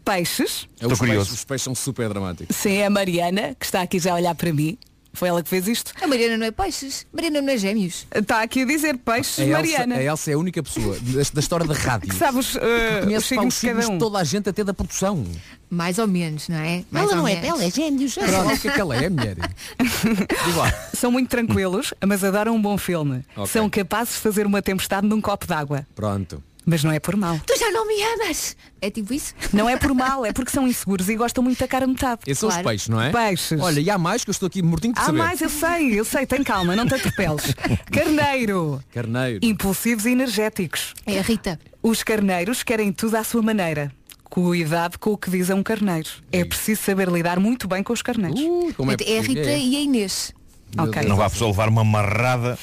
Peixes. 0.06 0.68
É, 0.80 0.86
os, 0.88 1.00
peixes, 1.00 1.32
os 1.32 1.44
peixes 1.44 1.64
são 1.64 1.74
super 1.76 2.08
dramáticos. 2.10 2.56
Sim, 2.56 2.78
é 2.78 2.86
a 2.86 2.90
Mariana, 2.90 3.56
que 3.60 3.66
está 3.66 3.82
aqui 3.82 3.98
já 4.00 4.12
a 4.12 4.16
olhar 4.16 4.36
para 4.36 4.54
mim. 4.54 4.78
Foi 5.14 5.30
ela 5.30 5.42
que 5.42 5.48
fez 5.48 5.66
isto. 5.68 5.94
A 6.02 6.08
Mariana 6.08 6.36
não 6.38 6.46
é 6.46 6.52
peixes. 6.52 7.06
Mariana 7.14 7.42
não 7.42 7.54
é 7.54 7.58
gêmeos. 7.58 8.06
Está 8.14 8.42
aqui 8.42 8.64
a 8.64 8.66
dizer 8.66 8.98
peixes, 8.98 9.40
A 9.40 9.44
Elsa, 9.44 9.54
Mariana. 9.54 9.96
a 9.96 10.04
Elsa 10.04 10.32
é 10.32 10.34
a 10.34 10.38
única 10.38 10.62
pessoa 10.62 10.98
da, 11.00 11.22
da 11.34 11.40
história 11.40 11.66
da 11.66 11.74
rádio 11.74 12.10
Que 12.10 12.16
sabe 12.16 12.38
os, 12.38 12.58
ah, 12.58 12.60
que 12.60 12.98
os 13.00 13.04
conhece 13.06 13.36
pá, 13.36 13.42
signos 13.42 13.56
os 13.56 13.62
de 13.62 13.68
cada 13.68 13.88
um. 13.94 13.98
toda 13.98 14.20
a 14.20 14.24
gente, 14.26 14.50
até 14.50 14.62
da 14.62 14.74
produção. 14.74 15.26
Mais 15.70 15.98
ou 16.00 16.08
menos, 16.08 16.50
não 16.50 16.58
é? 16.58 16.84
Mais 16.92 17.08
Ela 17.08 17.16
não 17.16 17.28
é 17.28 17.36
menos. 17.36 17.50
bela, 17.50 17.64
é 17.64 17.72
gêmeos. 17.72 18.14
Pronto, 18.16 18.54
o 18.56 18.60
que 18.60 18.68
é 18.68 18.72
que 18.74 18.82
ela 18.82 18.96
é, 18.98 19.10
mulher? 19.10 19.38
São 20.94 21.12
muito 21.12 21.30
tranquilos, 21.30 21.94
mas 22.06 22.22
adoram 22.24 22.54
um 22.56 22.62
bom 22.62 22.78
filme. 22.78 23.24
Ok. 23.38 23.48
São 23.54 23.70
capazes 23.70 24.16
de 24.16 24.20
fazer 24.20 24.46
uma 24.46 24.62
tempestade 24.62 25.08
num 25.08 25.22
copo 25.22 25.48
d'água. 25.48 25.88
Pronto. 25.96 26.44
Mas 26.66 26.84
não 26.84 26.92
é 26.92 27.00
por 27.00 27.16
mal. 27.16 27.40
Tu 27.46 27.58
já 27.60 27.70
não 27.72 27.88
me 27.88 27.94
amas. 28.02 28.58
É 28.82 28.90
tipo 28.90 29.14
isso? 29.14 29.34
Não 29.54 29.70
é 29.70 29.78
por 29.78 29.94
mal, 29.94 30.26
é 30.26 30.34
porque 30.34 30.52
são 30.52 30.68
inseguros 30.68 31.08
e 31.10 31.16
gostam 31.16 31.44
muito 31.44 31.60
da 31.60 31.68
cara 31.68 31.86
metade. 31.86 32.22
Esses 32.26 32.40
são 32.40 32.50
os 32.50 32.58
peixes, 32.58 32.88
não 32.90 33.00
é? 33.02 33.12
Peixes. 33.12 33.60
Olha, 33.62 33.80
e 33.80 33.90
há 33.90 33.98
mais 33.98 34.24
que 34.24 34.30
eu 34.30 34.34
estou 34.34 34.48
aqui 34.48 34.62
mortinho 34.64 34.94
de 34.94 35.00
Há 35.00 35.04
saber. 35.06 35.18
mais, 35.18 35.42
eu 35.42 35.50
sei, 35.50 36.00
eu 36.00 36.04
sei, 36.06 36.26
tem 36.26 36.44
calma, 36.44 36.76
não 36.76 36.88
te 36.88 36.96
atropeles. 36.96 37.54
Carneiro. 37.92 38.84
Carneiro. 38.92 39.40
Impulsivos 39.44 40.06
e 40.06 40.10
energéticos. 40.12 40.94
É 41.06 41.20
a 41.20 41.22
Rita. 41.22 41.60
Os 41.84 42.04
carneiros 42.04 42.64
querem 42.64 42.92
tudo 42.92 43.16
à 43.16 43.24
sua 43.24 43.42
maneira. 43.42 43.92
Cuidado 44.24 44.98
com 45.00 45.12
o 45.12 45.18
que 45.18 45.30
diz 45.30 45.50
a 45.50 45.56
um 45.56 45.64
carneiro. 45.64 46.10
É 46.32 46.44
preciso 46.44 46.82
saber 46.82 47.08
lidar 47.08 47.40
muito 47.40 47.68
bem 47.68 47.82
com 47.84 47.94
os 47.94 48.02
carneiros. 48.02 48.40
como 48.76 48.92
é 48.92 48.96
É 49.06 49.20
a 49.20 49.22
Rita 49.22 49.42
possível? 49.42 49.58
e 49.58 49.76
a 49.78 49.80
Inês. 49.82 50.34
Ok. 50.78 51.04
Não 51.04 51.16
vai 51.16 51.28
a 51.28 51.30
pessoa 51.30 51.52
levar 51.52 51.70
uma 51.70 51.84
marrada. 51.86 52.58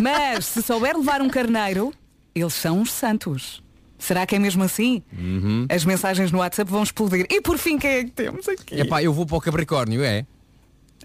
Mas 0.00 0.46
se 0.46 0.62
souber 0.62 0.96
levar 0.96 1.20
um 1.20 1.28
carneiro, 1.28 1.92
eles 2.34 2.54
são 2.54 2.80
uns 2.80 2.92
santos. 2.92 3.62
Será 3.98 4.26
que 4.26 4.34
é 4.34 4.38
mesmo 4.38 4.62
assim? 4.62 5.02
Uhum. 5.16 5.66
As 5.68 5.84
mensagens 5.84 6.30
no 6.30 6.38
WhatsApp 6.38 6.70
vão 6.70 6.82
explodir. 6.82 7.26
E 7.30 7.40
por 7.40 7.56
fim, 7.56 7.78
quem 7.78 7.90
é 7.90 8.04
que 8.04 8.10
temos 8.10 8.48
aqui? 8.48 8.78
Epá, 8.78 9.02
eu 9.02 9.12
vou 9.12 9.24
para 9.24 9.36
o 9.36 9.40
Capricórnio, 9.40 10.02
é? 10.02 10.26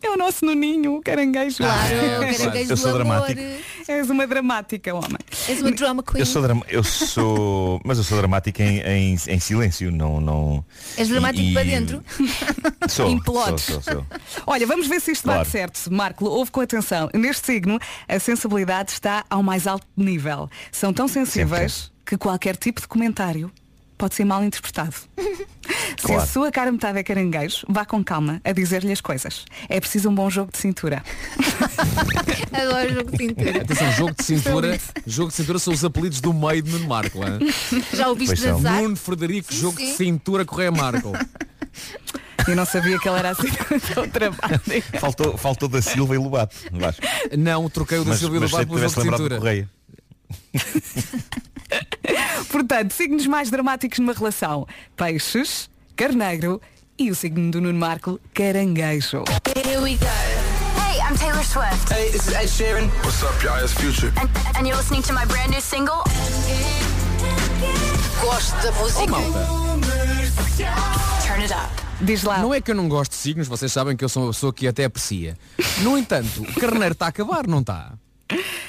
É 0.01 0.09
o 0.09 0.15
nosso 0.15 0.45
Nuninho, 0.45 0.95
o 0.95 1.01
caranguejo. 1.01 1.57
Claro, 1.63 1.95
o 1.95 2.19
caranguejo 2.37 2.71
Eu 2.71 2.77
sou 2.77 2.93
dramático. 2.93 3.41
És 3.87 4.09
uma 4.09 4.25
dramática, 4.25 4.93
homem. 4.93 5.17
És 5.47 5.61
uma 5.61 5.71
drama 5.71 6.01
queen. 6.03 6.19
Eu 6.19 6.25
sou, 6.25 6.41
drama- 6.41 6.65
eu 6.69 6.83
sou, 6.83 7.81
mas 7.83 7.97
eu 7.97 8.03
sou 8.03 8.17
dramático 8.17 8.61
em, 8.61 8.79
em, 8.79 9.17
em 9.27 9.39
silêncio, 9.39 9.91
não, 9.91 10.21
não. 10.21 10.63
És 10.95 11.09
dramático 11.09 11.43
e- 11.49 11.53
para 11.53 11.63
dentro. 11.63 12.03
Sou, 12.89 13.05
sou, 13.05 13.11
Implodes. 13.11 13.63
sou, 13.65 13.81
sou. 13.81 14.05
Olha, 14.47 14.65
vamos 14.65 14.87
ver 14.87 14.99
se 15.01 15.11
isto 15.11 15.23
Claro. 15.23 15.39
bate 15.39 15.51
certo. 15.51 15.91
Marco, 15.93 16.25
ouve 16.25 16.49
com 16.49 16.59
atenção. 16.61 17.09
Neste 17.13 17.45
signo, 17.45 17.77
a 18.07 18.19
sensibilidade 18.19 18.91
está 18.91 19.25
ao 19.29 19.43
mais 19.43 19.67
alto 19.67 19.85
nível. 19.95 20.49
São 20.71 20.91
tão 20.93 21.07
sensíveis 21.07 21.91
que 22.05 22.17
qualquer 22.17 22.55
tipo 22.55 22.81
de 22.81 22.87
comentário 22.87 23.51
pode 23.99 24.15
ser 24.15 24.25
mal 24.25 24.43
interpretado. 24.43 24.95
Se 25.99 26.05
Claro. 26.07 26.21
a 26.21 26.25
sua 26.25 26.51
cara 26.51 26.71
metade 26.71 26.97
é 26.97 27.03
caranguejo, 27.03 27.65
vá 27.69 27.85
com 27.85 28.03
calma 28.03 28.41
a 28.43 28.51
dizer-lhe 28.53 28.91
as 28.91 29.01
coisas. 29.01 29.45
É 29.67 29.79
preciso 29.79 30.09
um 30.09 30.15
bom 30.15 30.29
jogo 30.29 30.51
de 30.51 30.57
cintura. 30.57 31.03
Adoro 32.51 32.93
jogo 32.95 33.11
de 33.11 33.17
cintura. 33.17 33.61
Atenção, 33.61 33.91
jogo 33.91 34.15
de 34.17 34.23
cintura. 34.23 34.79
jogo 35.05 35.29
de 35.29 35.35
cintura 35.35 35.59
são 35.59 35.73
os 35.73 35.83
apelidos 35.85 36.21
do 36.21 36.33
meio 36.33 36.61
de 36.63 36.71
Nuno 36.71 36.87
Marco. 36.87 37.19
hein? 37.19 37.39
Já 37.93 38.07
ouviste 38.07 38.41
dançar? 38.41 38.81
Nuno 38.81 38.95
Frederico, 38.95 39.53
jogo 39.53 39.77
sim. 39.77 39.85
de 39.91 39.97
cintura, 39.97 40.45
Correia 40.45 40.71
Marco. 40.71 41.11
Eu 42.47 42.55
não 42.55 42.65
sabia 42.65 42.97
que 42.97 43.07
ele 43.07 43.19
era 43.19 43.29
assim 43.31 43.49
tão 43.93 44.07
dramático. 44.07 44.99
Faltou, 44.99 45.37
faltou 45.37 45.67
da 45.69 45.81
Silva 45.81 46.15
e 46.15 46.17
Lobato. 46.17 46.55
Não, 47.37 47.69
troquei 47.69 47.99
o 47.99 48.03
da 48.03 48.11
Mas- 48.11 48.19
Silvia 48.19 48.39
mas 48.39 48.51
Lobato 48.51 48.67
pelo 48.69 48.79
jogo 48.89 49.01
de 49.01 49.11
cintura. 49.11 49.39
Portanto, 52.51 52.91
signos 52.91 53.27
mais 53.27 53.49
dramáticos 53.49 53.99
numa 53.99 54.13
relação. 54.13 54.67
Peixes, 54.95 55.69
carneiro 55.95 56.61
e 56.97 57.09
o 57.09 57.15
signo 57.15 57.51
do 57.51 57.61
Nuno 57.61 57.79
Marco, 57.79 58.19
caranguejo. 58.33 59.23
Here 59.55 59.79
we 59.79 59.95
go. 59.95 60.05
Hey, 60.77 60.99
I'm 60.99 61.15
Taylor 61.17 61.43
Swift. 61.43 61.91
Hey, 61.91 62.11
this 62.11 62.27
is 62.27 62.33
Ed 62.33 62.47
Sheeran. 62.47 62.89
What's 63.03 63.23
up, 63.23 63.43
y'all? 63.43 63.63
It's 63.63 63.73
Future. 63.73 64.11
And, 64.19 64.29
and 64.57 64.67
you're 64.67 64.77
listening 64.77 65.03
to 65.03 65.13
my 65.13 65.25
brand 65.25 65.51
new 65.51 65.61
single. 65.61 66.03
Gosto 68.21 68.55
da 68.61 68.71
música. 68.73 69.15
Turn 71.25 71.41
it 71.41 71.51
up. 71.53 71.89
Diz 72.01 72.23
lá. 72.23 72.39
Não 72.39 72.53
é 72.53 72.61
que 72.61 72.71
eu 72.71 72.75
não 72.75 72.87
gosto 72.87 73.11
de 73.11 73.17
signos, 73.17 73.47
vocês 73.47 73.71
sabem 73.71 73.95
que 73.95 74.03
eu 74.03 74.09
sou 74.09 74.23
uma 74.23 74.31
pessoa 74.31 74.53
que 74.53 74.67
até 74.67 74.85
aprecia. 74.85 75.37
No 75.81 75.97
entanto, 75.97 76.41
o 76.41 76.59
carneiro 76.59 76.93
está 76.93 77.05
a 77.07 77.09
acabar, 77.09 77.45
não 77.45 77.59
está? 77.59 77.93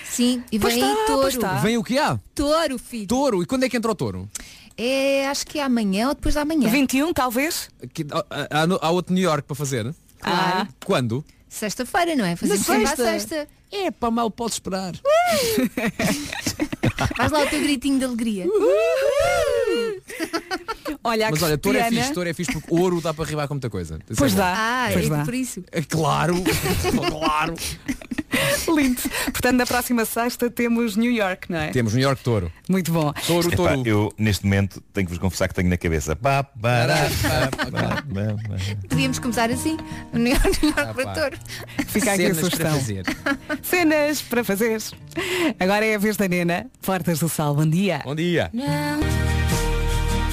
Sim, 0.04 0.42
e 0.50 0.58
vem 0.58 0.80
tá, 0.80 0.86
aí 0.86 0.94
pois 1.06 1.34
touro. 1.34 1.38
tá. 1.38 1.54
Vem 1.60 1.76
o 1.76 1.84
que 1.84 1.98
há? 1.98 2.18
Touro, 2.34 2.78
filho. 2.78 3.06
Touro. 3.06 3.42
E 3.42 3.46
quando 3.46 3.64
é 3.64 3.68
que 3.68 3.76
entra 3.76 3.90
o 3.90 3.94
touro? 3.94 4.28
É, 4.76 5.28
acho 5.28 5.46
que 5.46 5.58
é 5.58 5.62
amanhã 5.62 6.08
ou 6.08 6.14
depois 6.14 6.34
da 6.34 6.44
manhã. 6.44 6.68
21, 6.70 7.12
talvez? 7.12 7.68
Que- 7.92 8.06
há, 8.10 8.24
há- 8.62 8.78
há 8.86 8.90
outro 8.90 9.12
New 9.14 9.22
York 9.22 9.42
para 9.46 9.54
fazer? 9.54 9.94
Claro. 10.20 10.68
Quando? 10.84 11.24
Sexta-feira, 11.48 12.14
não 12.16 12.24
é? 12.24 12.36
Fazemos 12.36 12.66
Na 12.66 12.74
sempre 12.74 12.84
à 12.84 12.96
sexta. 12.96 13.36
sexta. 13.36 13.48
É, 13.72 13.90
para 13.90 14.10
mal 14.10 14.30
pode 14.30 14.52
esperar. 14.52 14.92
Faz 17.16 17.32
lá 17.32 17.42
o 17.42 17.46
teu 17.46 17.60
gritinho 17.60 17.98
de 17.98 18.04
alegria. 18.04 18.46
Olha, 21.02 21.28
a 21.28 21.30
Mas 21.30 21.42
olha, 21.42 21.56
touro 21.56 21.78
é 21.78 21.80
Cristiana- 21.82 22.02
fixe, 22.04 22.14
touro 22.14 22.28
é 22.28 22.34
fixe 22.34 22.52
porque 22.52 22.74
ouro 22.74 23.00
dá 23.00 23.14
para 23.14 23.24
arribar 23.24 23.48
com 23.48 23.54
muita 23.54 23.70
coisa. 23.70 23.98
Isso 24.08 24.18
Pois 24.18 24.32
é 24.32 24.36
bom. 24.36 24.42
dá. 24.42 24.54
Ah, 24.56 24.88
pois 24.92 25.06
é 25.06 25.08
dá. 25.08 25.24
por 25.24 25.34
isso. 25.34 25.64
É 25.72 25.82
Claro, 25.82 26.34
claro. 27.08 27.54
Lindo. 28.74 29.00
Portanto, 29.32 29.56
na 29.56 29.66
próxima 29.66 30.04
sexta 30.04 30.48
temos 30.50 30.96
New 30.96 31.10
York, 31.10 31.50
não 31.50 31.58
é? 31.58 31.68
Temos 31.70 31.94
New 31.94 32.02
York 32.02 32.22
touro. 32.22 32.50
Muito 32.68 32.92
bom. 32.92 33.12
Touro, 33.26 33.48
Epá, 33.52 33.56
touro. 33.74 33.88
eu, 33.88 34.12
neste 34.18 34.44
momento, 34.44 34.80
tenho 34.92 35.06
que 35.06 35.12
vos 35.12 35.18
confessar 35.18 35.48
que 35.48 35.54
tenho 35.54 35.68
na 35.68 35.76
cabeça. 35.76 36.14
Pá, 36.14 36.42
pará, 36.44 36.96
pá, 37.22 37.56
pá, 37.56 37.70
pá, 37.70 38.02
pá. 38.02 38.76
Podíamos 38.88 39.18
começar 39.18 39.50
assim. 39.50 39.76
O 40.12 40.18
New 40.18 40.32
York, 40.32 40.58
New 40.64 40.74
York 40.76 40.94
para 40.94 41.04
pá. 41.04 41.12
touro. 41.14 41.38
Fica 41.88 42.12
aqui 42.12 42.26
a 42.26 42.34
Cenas 42.34 42.38
para 42.38 42.50
sugestão. 42.50 42.72
fazer. 42.80 43.04
Cenas 43.62 44.22
para 44.22 44.44
fazer. 44.44 44.82
Agora 45.58 45.84
é 45.84 45.94
a 45.94 45.98
vez 45.98 46.16
da 46.16 46.28
Nena. 46.28 46.66
Portas 46.90 47.20
do 47.20 47.28
Sal, 47.28 47.54
bom 47.54 47.64
dia. 47.64 48.02
Bom 48.04 48.16
dia. 48.16 48.50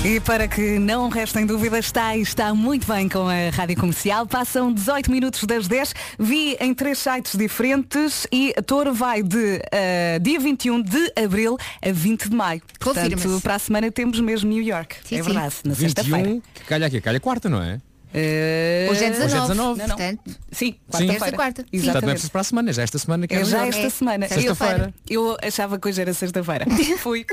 E 0.04 0.20
para 0.22 0.48
que 0.48 0.80
não 0.80 1.08
restem 1.08 1.46
dúvidas, 1.46 1.86
está 1.86 2.18
e 2.18 2.22
está 2.22 2.52
muito 2.52 2.92
bem 2.92 3.08
com 3.08 3.28
a 3.28 3.52
Rádio 3.52 3.78
Comercial. 3.78 4.26
Passam 4.26 4.74
18 4.74 5.12
minutos 5.12 5.44
das 5.44 5.68
10. 5.68 5.94
Vi 6.18 6.58
em 6.60 6.74
três 6.74 6.98
sites 6.98 7.38
diferentes 7.38 8.26
e 8.32 8.56
a 8.58 8.64
Touro 8.64 8.92
vai 8.92 9.22
de 9.22 9.62
eh, 9.72 10.18
dia 10.20 10.40
21 10.40 10.82
de 10.82 11.14
Abril 11.24 11.60
a 11.80 11.92
20 11.92 12.28
de 12.28 12.36
Maio. 12.36 12.64
Portanto, 12.80 13.12
Confirma-se. 13.12 13.44
para 13.44 13.54
a 13.54 13.60
semana 13.60 13.92
temos 13.92 14.20
mesmo 14.20 14.50
New 14.50 14.64
York. 14.64 14.96
Sim, 15.06 15.18
é 15.20 15.22
sim. 15.22 15.26
verdade, 15.26 15.56
na 15.64 15.76
21, 15.76 15.90
sexta-feira. 15.90 16.42
que 16.56 16.64
calha 16.64 16.88
aqui, 16.88 17.00
calha 17.00 17.20
quarta, 17.20 17.48
não 17.48 17.62
é? 17.62 17.80
Eh, 18.14 18.88
Hoje 18.90 19.04
é 19.04 19.10
19. 19.10 19.26
Hoje 19.26 19.36
é 19.38 19.42
19. 19.42 19.80
Não, 19.80 19.88
não. 19.88 19.96
Portanto, 19.98 20.38
Sim, 20.52 20.76
quarta-feira. 20.90 21.36
Quarta. 21.36 21.64
Portanto, 21.64 21.68
não 21.74 21.80
é 21.80 21.84
Exatamente. 21.84 22.10
preciso 22.12 22.32
para 22.32 22.42
a 22.42 22.44
semana, 22.44 22.70
é 22.70 22.74
já 22.74 22.84
esta 22.84 22.98
semana 23.00 23.28
que 23.28 23.36
é 23.36 23.42
É 23.42 23.46
já 23.46 23.58
York. 23.58 23.70
esta 23.76 23.88
É, 23.88 23.90
semana. 23.90 24.28
sexta-feira. 24.28 24.94
Eu, 25.10 25.38
achava 25.44 25.78
que 25.80 25.88
hoje 25.88 26.02
era 26.02 26.14
sexta-feira. 26.14 26.66
Fui. 27.00 27.26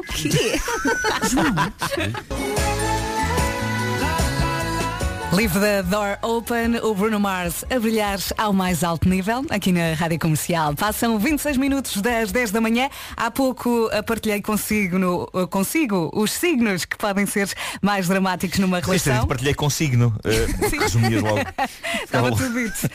Livre 5.35 5.59
da 5.59 5.82
Door 5.82 6.18
Open, 6.22 6.76
o 6.80 6.95
Bruno 6.95 7.18
Mars 7.18 7.64
a 7.68 7.80
brilhar 7.80 8.20
ao 8.39 8.53
mais 8.53 8.85
alto 8.85 9.09
nível, 9.09 9.45
aqui 9.51 9.72
na 9.72 9.95
Rádio 9.95 10.18
Comercial. 10.20 10.76
Passam 10.76 11.18
26 11.18 11.57
minutos 11.57 12.01
das 12.01 12.30
10 12.30 12.53
da 12.53 12.61
manhã. 12.61 12.89
Há 13.16 13.32
pouco 13.32 13.89
eh, 13.91 14.01
partilhei 14.03 14.41
consigo, 14.41 14.97
no, 14.97 15.28
eh, 15.35 15.47
consigo 15.47 16.09
os 16.14 16.30
signos 16.30 16.85
que 16.85 16.97
podem 16.97 17.26
ser 17.26 17.53
mais 17.82 18.07
dramáticos 18.07 18.61
numa 18.61 18.78
Este 18.78 19.09
relação. 19.09 19.26
partilhei 19.26 19.55
consigno. 19.55 20.14
Uh, 20.24 20.70
resumias 20.78 21.22
logo. 21.22 21.41
Estava 22.05 22.30
tudo 22.30 22.53
dito. 22.53 22.91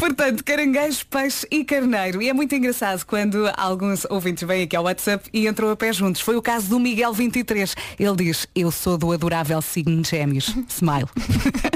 Portanto, 0.00 0.42
caranguejo, 0.42 1.06
peixe 1.06 1.46
e 1.50 1.64
carneiro. 1.64 2.20
E 2.20 2.28
é 2.28 2.32
muito 2.32 2.52
engraçado 2.52 3.04
quando 3.04 3.48
alguns 3.56 4.04
ouvintes 4.10 4.46
vêm 4.48 4.64
aqui 4.64 4.74
ao 4.74 4.84
WhatsApp 4.84 5.28
e 5.32 5.46
entram 5.46 5.70
a 5.70 5.76
pé 5.76 5.92
juntos. 5.92 6.20
Foi 6.20 6.34
o 6.36 6.42
caso 6.42 6.68
do 6.68 6.80
Miguel 6.80 7.12
23. 7.12 7.76
Ele 7.98 8.16
diz, 8.16 8.48
eu 8.56 8.72
sou 8.72 8.98
do 8.98 9.12
adorável 9.12 9.62
signo 9.62 10.02
de 10.02 10.10
gêmeos. 10.10 10.52
Smile. 10.68 11.06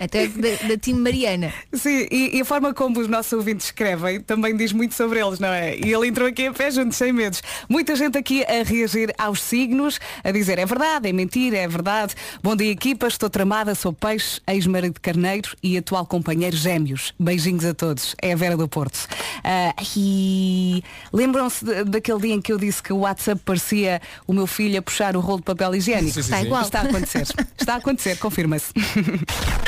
até 0.00 0.26
da, 0.26 0.68
da 0.68 0.76
time 0.78 0.98
Mariana. 1.00 1.52
Sim, 1.72 2.06
e, 2.10 2.36
e 2.36 2.40
a 2.40 2.44
forma 2.44 2.72
como 2.74 3.00
os 3.00 3.08
nossos 3.08 3.32
ouvintes 3.32 3.66
escrevem 3.66 4.20
também 4.20 4.56
diz 4.56 4.72
muito 4.72 4.94
sobre 4.94 5.20
eles, 5.20 5.38
não 5.38 5.48
é? 5.48 5.76
E 5.76 5.92
ele 5.92 6.08
entrou 6.08 6.28
aqui 6.28 6.46
a 6.46 6.52
pé 6.52 6.70
juntos, 6.70 6.96
sem 6.96 7.12
medos. 7.12 7.42
Muita 7.68 7.94
gente 7.96 8.16
aqui 8.18 8.44
a 8.44 8.62
reagir 8.62 9.14
aos 9.18 9.42
signos, 9.42 9.98
a 10.24 10.30
dizer 10.30 10.58
é 10.58 10.66
verdade, 10.66 11.08
é 11.08 11.12
mentira, 11.12 11.56
é 11.58 11.68
verdade. 11.68 12.14
Bom 12.42 12.54
dia 12.56 12.70
equipa, 12.70 13.06
estou 13.06 13.28
tramada, 13.30 13.74
sou 13.74 13.92
peixe, 13.92 14.40
ex-marido 14.46 14.94
de 14.94 15.00
carneiro 15.00 15.50
e 15.62 15.76
atual 15.78 16.06
companheiro 16.06 16.56
gêmeos. 16.56 17.12
Beijinhos 17.18 17.64
a 17.64 17.74
todos. 17.74 18.14
É 18.20 18.32
a 18.32 18.36
Vera 18.36 18.56
do 18.56 18.68
Porto. 18.68 19.06
Ah, 19.44 19.74
e 19.96 20.82
lembram-se 21.12 21.64
de- 21.64 21.84
daquele 21.84 22.20
dia 22.20 22.34
em 22.34 22.40
que 22.40 22.52
eu 22.52 22.58
disse 22.58 22.82
que 22.82 22.92
o 22.92 22.98
WhatsApp 22.98 23.40
parecia 23.44 24.00
o 24.26 24.32
meu 24.32 24.46
filho 24.46 24.78
a 24.78 24.82
puxar 24.82 25.16
o 25.16 25.20
rolo 25.20 25.38
de 25.38 25.44
papel 25.44 25.74
higiênico? 25.74 26.06
Sim, 26.14 26.14
sim, 26.14 26.20
Está 26.20 26.38
sim. 26.38 26.44
igual. 26.46 26.62
Está 26.62 26.80
a 26.80 26.82
acontecer. 26.84 27.26
Está 27.58 27.74
a 27.74 27.76
acontecer, 27.76 28.16
confirma-se. 28.18 28.72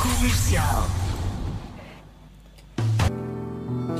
Comercial. 0.00 0.88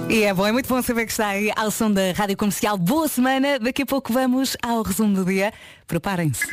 E 0.08 0.22
é 0.24 0.34
bom, 0.34 0.46
é 0.46 0.52
muito 0.52 0.68
bom 0.68 0.80
saber 0.82 1.06
que 1.06 1.12
está 1.12 1.28
aí 1.28 1.50
ao 1.56 1.70
som 1.70 1.90
da 1.90 2.12
Rádio 2.12 2.36
Comercial. 2.36 2.76
Boa 2.78 3.08
semana, 3.08 3.58
daqui 3.58 3.82
a 3.82 3.86
pouco 3.86 4.12
vamos 4.12 4.56
ao 4.62 4.82
resumo 4.82 5.14
do 5.14 5.24
dia. 5.24 5.52
Preparem-se. 5.86 6.46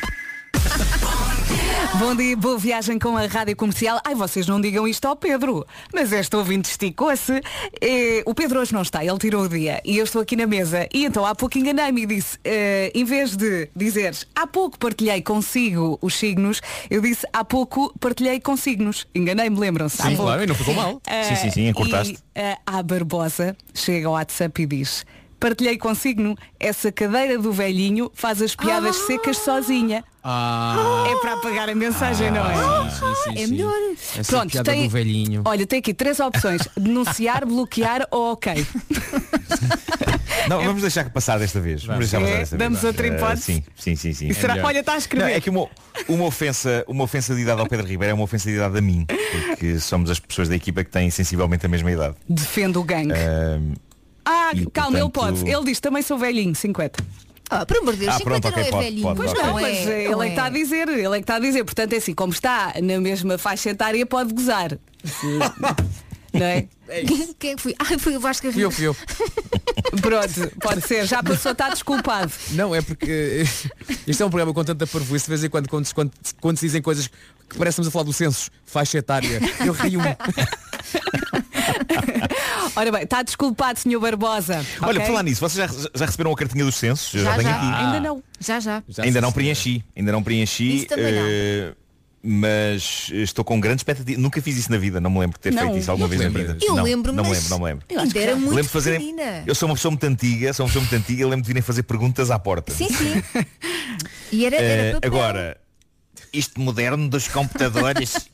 Bom 1.98 2.14
dia, 2.14 2.36
boa 2.36 2.58
viagem 2.58 2.98
com 2.98 3.16
a 3.16 3.26
Rádio 3.26 3.56
Comercial. 3.56 4.00
Ai, 4.04 4.14
vocês 4.14 4.46
não 4.46 4.60
digam 4.60 4.86
isto 4.86 5.06
ao 5.06 5.16
Pedro, 5.16 5.66
mas 5.94 6.12
este 6.12 6.36
ouvinte 6.36 6.68
esticou-se. 6.70 7.40
Eh, 7.80 8.22
O 8.26 8.34
Pedro 8.34 8.60
hoje 8.60 8.72
não 8.72 8.82
está, 8.82 9.04
ele 9.04 9.18
tirou 9.18 9.44
o 9.44 9.48
dia 9.48 9.80
e 9.84 9.96
eu 9.96 10.04
estou 10.04 10.20
aqui 10.20 10.36
na 10.36 10.46
mesa. 10.46 10.86
E 10.92 11.04
então 11.06 11.24
há 11.24 11.34
pouco 11.34 11.56
enganei-me 11.58 12.02
e 12.02 12.06
disse, 12.06 12.38
eh, 12.44 12.92
em 12.94 13.04
vez 13.04 13.34
de 13.34 13.68
dizeres 13.74 14.26
há 14.34 14.46
pouco 14.46 14.78
partilhei 14.78 15.22
consigo 15.22 15.98
os 16.02 16.14
signos, 16.14 16.60
eu 16.90 17.00
disse 17.00 17.26
há 17.32 17.44
pouco 17.44 17.92
partilhei 17.98 18.40
com 18.40 18.56
signos. 18.56 19.06
Enganei-me, 19.14 19.58
lembram-se? 19.58 20.02
Sim, 20.02 20.16
claro, 20.16 20.42
e 20.42 20.46
não 20.46 20.54
ficou 20.54 20.74
mal. 20.74 21.00
Eh, 21.06 21.24
Sim, 21.24 21.36
sim, 21.36 21.50
sim, 21.50 21.68
encurtaste. 21.68 22.12
E 22.14 22.18
eh, 22.40 22.56
a 22.66 22.82
Barbosa 22.82 23.56
chega 23.74 24.06
ao 24.06 24.12
WhatsApp 24.12 24.62
e 24.62 24.66
diz 24.66 25.04
Partilhei 25.40 25.78
consigo 25.78 26.36
essa 26.60 26.92
cadeira 26.92 27.38
do 27.38 27.50
velhinho 27.50 28.10
faz 28.14 28.42
as 28.42 28.54
piadas 28.54 28.94
secas 29.06 29.38
sozinha. 29.38 30.04
Ah, 30.22 31.06
É 31.10 31.16
para 31.16 31.32
apagar 31.32 31.66
a 31.70 31.74
mensagem, 31.74 32.30
não 32.30 32.44
é? 32.44 32.90
sim, 32.90 33.14
sim, 33.24 33.30
É 33.42 33.46
sim. 33.46 33.52
melhor. 33.52 33.72
Essa 34.18 34.30
Pronto, 34.32 34.52
piada 34.52 34.70
tem- 34.70 34.82
do 34.84 34.90
velhinho. 34.90 35.42
Olha, 35.46 35.66
tem 35.66 35.78
aqui 35.78 35.94
três 35.94 36.20
opções. 36.20 36.60
Denunciar, 36.76 37.46
bloquear 37.46 38.06
ou 38.10 38.32
ok. 38.32 38.66
Não, 40.48 40.62
vamos 40.62 40.82
deixar 40.82 41.04
que 41.04 41.10
passar 41.10 41.38
desta 41.38 41.58
vez. 41.60 41.84
Vamos 41.84 42.00
deixar 42.10 42.18
É, 42.18 42.26
passar 42.26 42.38
desta 42.40 42.56
damos 42.58 42.80
vez. 42.80 42.84
outra 42.92 43.06
Eh, 43.06 43.16
hipótese? 43.16 43.42
sim, 43.42 43.64
sim, 43.76 43.96
sim, 43.96 44.12
sim. 44.12 44.28
E 44.28 44.34
será- 44.34 44.58
olha, 44.62 44.80
está 44.80 44.92
a 44.94 44.98
escrever. 44.98 45.26
Não, 45.28 45.32
é 45.34 45.40
que 45.40 45.48
uma, 45.50 45.68
uma 46.08 46.24
ofensa, 46.24 46.84
uma 46.86 47.04
ofensa 47.04 47.34
de 47.34 47.40
idade 47.42 47.60
ao 47.60 47.66
Pedro 47.66 47.86
Ribeiro 47.86 48.10
é 48.10 48.14
uma 48.14 48.24
ofensa 48.24 48.48
de 48.48 48.56
idade 48.56 48.76
a 48.76 48.80
mim, 48.80 49.06
porque 49.46 49.78
somos 49.78 50.10
as 50.10 50.18
pessoas 50.18 50.48
da 50.48 50.56
equipa 50.56 50.82
que 50.84 50.90
têm 50.90 51.10
sensivelmente 51.10 51.64
a 51.64 51.68
mesma 51.68 51.90
idade. 51.90 52.14
Defende 52.28 52.78
o 52.78 52.82
gangue. 52.84 53.12
Ahm, 53.12 53.74
e, 54.54 54.66
calma, 54.70 54.98
ele 54.98 55.08
portanto- 55.10 55.38
pode. 55.40 55.50
Ele 55.50 55.64
diz 55.64 55.80
também 55.80 56.02
sou 56.02 56.18
velhinho, 56.18 56.54
50. 56.54 57.02
Ah, 57.52 57.66
por 57.66 57.76
amor 57.78 57.94
de 57.94 58.00
Deus, 58.00 58.14
Ah, 58.14 58.18
50 58.18 58.40
pronto, 58.40 58.44
não 58.44 58.50
ok, 58.50 58.62
é 58.62 58.70
pode, 58.70 58.84
velhinho. 58.84 59.02
pode, 59.02 59.16
Pois 59.16 59.32
não, 59.32 59.52
mas 59.54 59.64
é, 59.88 60.04
ele 60.04 60.12
é 60.14 60.16
que 60.18 60.28
está 60.28 60.44
a 60.44 60.46
é. 60.46 60.50
dizer, 60.50 60.88
ele 60.88 61.06
é 61.06 61.10
que 61.10 61.16
está 61.18 61.34
a 61.34 61.38
dizer. 61.40 61.64
Portanto, 61.64 61.92
é 61.92 61.96
assim, 61.96 62.14
como 62.14 62.32
está 62.32 62.74
na 62.80 63.00
mesma 63.00 63.38
faixa 63.38 63.70
etária, 63.70 64.06
pode 64.06 64.32
gozar. 64.32 64.78
Não 66.32 66.46
é? 66.46 66.68
Quem 67.40 67.54
é 67.54 67.56
foi? 67.56 67.74
Ah, 67.76 67.98
foi 67.98 68.16
o 68.16 68.20
Vasco 68.20 68.52
Fui 68.52 68.64
eu, 68.64 68.70
fui 68.70 68.86
eu. 68.86 68.96
Pronto, 70.00 70.52
pode 70.60 70.80
ser. 70.86 71.04
Já 71.04 71.20
passou, 71.24 71.50
está 71.50 71.68
desculpado. 71.70 72.30
Não, 72.52 72.72
é 72.72 72.80
porque 72.80 73.42
isto 74.06 74.22
é 74.22 74.26
um 74.26 74.30
programa 74.30 74.54
com 74.54 74.62
tanta 74.62 74.86
parvoíce 74.86 75.24
de 75.24 75.28
vez 75.28 75.42
em 75.42 75.48
quando, 75.50 75.68
quando, 75.68 75.92
quando, 75.92 76.12
quando 76.40 76.56
se 76.56 76.66
dizem 76.66 76.80
coisas 76.80 77.08
que 77.48 77.58
parecemos 77.58 77.88
a 77.88 77.90
falar 77.90 78.04
do 78.04 78.12
censo, 78.12 78.48
faixa 78.64 78.98
etária. 78.98 79.40
Eu 79.66 79.72
rio-me. 79.72 80.06
Ora 82.80 82.92
bem, 82.92 83.02
está 83.02 83.22
desculpado, 83.22 83.78
Sr. 83.78 83.98
Barbosa. 84.00 84.64
Olha, 84.80 84.90
ok? 84.92 85.00
por 85.00 85.06
falar 85.08 85.22
nisso, 85.22 85.40
vocês 85.40 85.70
já, 85.70 85.88
já 85.94 86.06
receberam 86.06 86.32
a 86.32 86.36
cartinha 86.36 86.64
dos 86.64 86.76
censos? 86.76 87.12
Eu 87.12 87.24
já, 87.24 87.30
Já, 87.32 87.36
tenho 87.38 87.50
já. 87.50 87.56
aqui. 87.56 87.84
Ainda 87.84 88.00
não. 88.00 88.22
Já, 88.40 88.60
já. 88.60 88.82
ainda 88.98 89.20
não 89.20 89.32
preenchi. 89.32 89.84
Ainda 89.96 90.12
não 90.12 90.22
preenchi. 90.22 90.76
Isso 90.78 90.86
também 90.86 91.12
não. 91.14 91.22
eh, 91.28 91.72
Mas 92.22 93.10
estou 93.12 93.44
com 93.44 93.60
grande 93.60 93.80
expectativa. 93.80 94.18
Nunca 94.20 94.40
fiz 94.40 94.56
isso 94.56 94.70
na 94.70 94.78
vida, 94.78 95.00
não 95.00 95.10
me 95.10 95.18
lembro 95.18 95.36
de 95.38 95.42
ter 95.42 95.52
Não. 95.52 95.62
feito 95.64 95.78
isso 95.78 95.90
alguma 95.90 96.08
vez 96.08 96.20
na 96.22 96.28
lembras? 96.28 96.52
vida. 96.54 96.64
Eu 96.64 96.74
não, 96.74 96.82
lembro-me, 96.84 97.16
não 97.16 97.24
me 97.24 97.30
lembro, 97.32 97.48
não 97.50 97.58
me 97.58 97.64
lembro. 97.64 97.84
Ainda 97.90 98.18
era 98.18 98.34
muito 98.36 98.48
lembro 98.50 98.62
de 98.62 98.68
fazer. 98.68 99.00
Eu 99.46 99.54
sou 99.54 99.68
uma 99.68 99.74
pessoa 99.74 99.90
muito 99.90 100.04
antiga, 100.04 100.52
sou 100.54 100.64
uma 100.64 100.68
pessoa 100.72 100.82
muito 100.82 100.96
antiga, 100.96 101.24
lembro 101.26 101.42
de 101.42 101.46
virem 101.48 101.62
fazer 101.62 101.82
perguntas 101.82 102.30
à 102.30 102.38
porta. 102.38 102.72
Sim, 102.72 102.88
sim. 102.88 103.22
E 104.32 104.46
era, 104.46 104.56
era 104.56 104.94
papel. 104.94 105.10
agora, 105.10 105.56
isto 106.32 106.60
moderno 106.60 107.08
dos 107.08 107.28
computadores. 107.28 108.14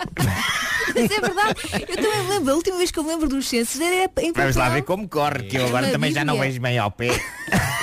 Mas 0.94 1.10
é 1.10 1.20
verdade. 1.20 1.60
Eu 1.88 1.96
também 1.96 2.22
me 2.22 2.30
lembro. 2.30 2.52
A 2.52 2.56
última 2.56 2.76
vez 2.78 2.90
que 2.90 2.98
eu 2.98 3.02
me 3.02 3.10
lembro 3.10 3.28
dos 3.28 3.46
censos 3.48 3.78
era 3.80 4.04
em 4.04 4.08
papel. 4.08 4.32
Vamos 4.34 4.56
lá 4.56 4.68
ver 4.70 4.82
como 4.82 5.08
corre, 5.08 5.42
que 5.44 5.56
eu 5.56 5.66
agora 5.66 5.88
também 5.90 6.12
já 6.12 6.24
não 6.24 6.38
vejo 6.38 6.60
bem 6.60 6.78
ao 6.78 6.90
pé. 6.90 7.08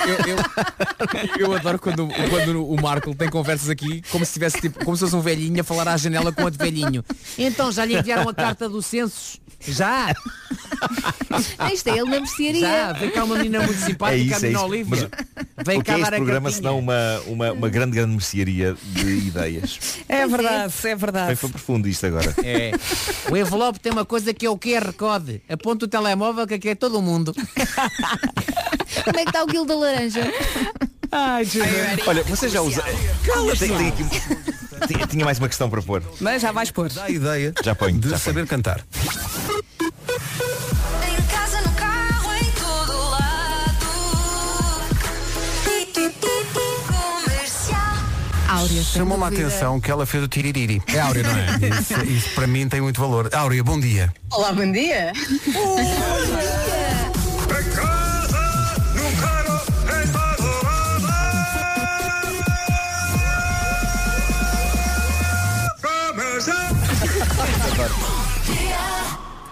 Eu, 0.06 0.16
eu- 0.26 1.46
eu 1.48 1.52
adoro 1.54 1.78
quando, 1.78 2.08
quando 2.08 2.66
o 2.66 2.80
Marco 2.80 3.14
tem 3.14 3.28
conversas 3.28 3.68
aqui 3.70 4.02
como 4.10 4.24
se 4.24 4.32
tivesse 4.32 4.60
tipo, 4.60 4.84
como 4.84 4.96
se 4.96 5.04
fosse 5.04 5.14
um 5.16 5.20
velhinho 5.20 5.60
a 5.60 5.64
falar 5.64 5.86
à 5.88 5.96
janela 5.96 6.32
com 6.32 6.42
outro 6.42 6.58
velhinho. 6.58 7.04
Então 7.38 7.70
já 7.70 7.84
lhe 7.84 7.96
enviaram 7.96 8.28
a 8.28 8.34
carta 8.34 8.68
dos 8.68 8.86
censos? 8.86 9.40
Já? 9.66 10.14
Ah, 11.58 11.72
Isto 11.72 11.88
é 11.88 11.92
ele 11.92 12.04
na 12.10 12.20
mercearia. 12.20 12.60
Já, 12.60 12.92
vem 12.92 13.10
cá 13.10 13.24
uma 13.24 13.36
menina 13.36 13.60
muito 13.62 13.80
simpática, 13.80 14.14
É 14.14 14.18
isso, 14.18 14.34
é 14.34 14.40
menina 14.40 14.58
isso. 14.58 14.66
Olívia. 14.66 15.10
Mas 15.56 15.66
Vem 15.66 15.78
o 15.78 15.82
que 15.82 15.90
cá 15.90 15.98
é 15.98 16.02
este 16.02 16.16
programa 16.16 16.50
senão 16.50 16.78
uma, 16.78 17.20
uma, 17.26 17.52
uma 17.52 17.68
grande, 17.70 17.92
grande 17.92 18.10
mercearia 18.12 18.76
de 18.82 19.06
ideias? 19.28 19.78
É 20.08 20.26
verdade, 20.26 20.72
é 20.78 20.82
Bem, 20.82 20.96
verdade. 20.96 21.36
foi 21.36 21.48
profundo 21.50 21.88
isto 21.88 22.06
agora. 22.06 22.34
É. 22.44 22.72
O 23.30 23.36
envelope 23.36 23.78
tem 23.80 23.90
uma 23.92 24.04
coisa 24.04 24.32
que 24.34 24.44
é 24.46 24.50
o 24.50 24.58
QR 24.58 24.92
Code. 24.92 25.40
Aponta 25.48 25.86
o 25.86 25.88
telemóvel 25.88 26.46
que 26.46 26.54
aqui 26.54 26.68
é 26.70 26.74
todo 26.74 27.00
mundo. 27.00 27.32
Como 29.04 29.18
é 29.18 29.22
que 29.24 29.30
está 29.30 29.42
o 29.42 29.46
guildo 29.46 29.74
da 29.74 29.80
laranja? 29.80 30.20
Ai, 31.10 31.44
Jesus. 31.44 31.70
Olha, 32.06 32.22
você 32.24 32.48
já 32.48 32.60
usa. 32.60 32.82
Tem, 33.58 33.68
tem 33.76 33.88
aqui... 33.88 34.04
tinha- 34.88 35.06
Tinha 35.06 35.24
mais 35.24 35.38
uma 35.38 35.48
questão 35.48 35.70
para 35.70 35.80
pôr. 35.82 36.02
Mas 36.20 36.42
já 36.42 36.52
vais 36.52 36.70
pôr. 36.70 36.88
Dá 36.90 37.04
a 37.04 37.10
ideia 37.10 37.52
Já 37.64 37.74
ponho. 37.74 37.98
de 37.98 38.08
já 38.08 38.16
ponho. 38.18 38.24
saber 38.24 38.46
cantar. 38.46 38.84
Áurea. 48.54 48.82
Chamou-me 48.84 49.24
a 49.24 49.26
atenção 49.26 49.80
que 49.80 49.90
ela 49.90 50.06
fez 50.06 50.22
o 50.22 50.28
tiririri. 50.28 50.80
É 50.86 51.00
Áurea, 51.00 51.22
não 51.24 51.30
é? 51.30 51.44
Isso, 51.80 52.04
isso 52.04 52.34
para 52.34 52.46
mim 52.46 52.68
tem 52.68 52.80
muito 52.80 53.00
valor. 53.00 53.28
Áurea, 53.34 53.64
bom 53.64 53.80
dia. 53.80 54.14
Olá, 54.30 54.52
bom 54.52 54.70
dia. 54.70 55.12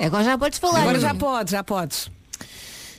Agora 0.00 0.24
já 0.24 0.38
podes 0.38 0.58
falar. 0.58 0.80
Agora 0.80 1.00
já 1.00 1.14
podes, 1.14 1.52
já 1.52 1.64
podes. 1.64 2.10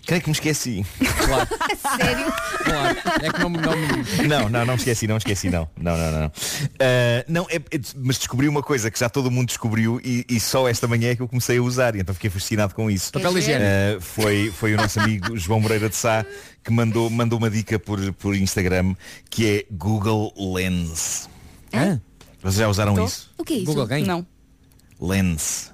Creio 0.05 0.21
que 0.21 0.29
me 0.29 0.33
esqueci. 0.33 0.85
Claro, 1.25 1.47
Sério? 1.97 2.33
claro. 2.65 2.97
É 3.21 3.31
que 3.31 3.39
não, 3.39 3.49
me- 3.49 3.57
não, 3.57 3.71
me- 3.77 4.27
Não, 4.27 4.49
não, 4.49 4.65
não 4.65 4.73
me 4.73 4.79
esqueci, 4.79 5.07
não 5.07 5.15
me 5.15 5.19
esqueci, 5.19 5.49
não. 5.49 5.69
Não, 5.79 5.97
não, 5.97 6.11
não. 6.11 6.31
Ah, 6.79 7.25
não, 7.27 7.47
é, 7.49 7.55
é- 7.55 7.79
mas 8.03 8.17
descobri 8.17 8.49
uma 8.49 8.61
coisa 8.61 8.91
que 8.91 8.99
já 8.99 9.07
todo 9.09 9.31
mundo 9.31 9.47
descobriu 9.47 10.01
e, 10.03 10.25
e 10.29 10.39
só 10.41 10.67
esta 10.67 10.87
manhã 10.89 11.11
é 11.11 11.15
que 11.15 11.21
eu 11.21 11.27
comecei 11.27 11.57
a 11.57 11.61
usar 11.61 11.95
e 11.95 12.01
então 12.01 12.13
fiquei 12.13 12.29
fascinado 12.29 12.75
com 12.75 12.91
isso. 12.91 13.13
Papel 13.13 13.31
Queres 13.31 13.45
ver? 13.47 13.55
higiênico. 13.61 13.97
Ah, 13.97 14.01
foi, 14.01 14.51
foi 14.51 14.73
o 14.73 14.77
nosso 14.77 14.99
amigo 14.99 15.37
João 15.37 15.61
Moreira 15.61 15.87
de 15.87 15.95
Sá 15.95 16.25
que 16.63 16.71
mandou, 16.71 17.09
mandou 17.09 17.39
uma 17.39 17.49
dica 17.49 17.79
por, 17.79 18.11
por 18.13 18.35
Instagram 18.35 18.95
que 19.29 19.47
é 19.49 19.65
Google 19.71 20.33
Lens. 20.53 21.29
Hã? 21.73 22.01
Vocês 22.41 22.55
já 22.55 22.67
usaram 22.67 22.93
Tô. 22.93 23.05
isso? 23.05 23.31
O 23.37 23.43
que 23.45 23.53
é 23.53 23.57
isso? 23.57 23.65
Google 23.67 23.87
quem? 23.87 24.03
Não. 24.03 24.27
Lens. 24.99 25.71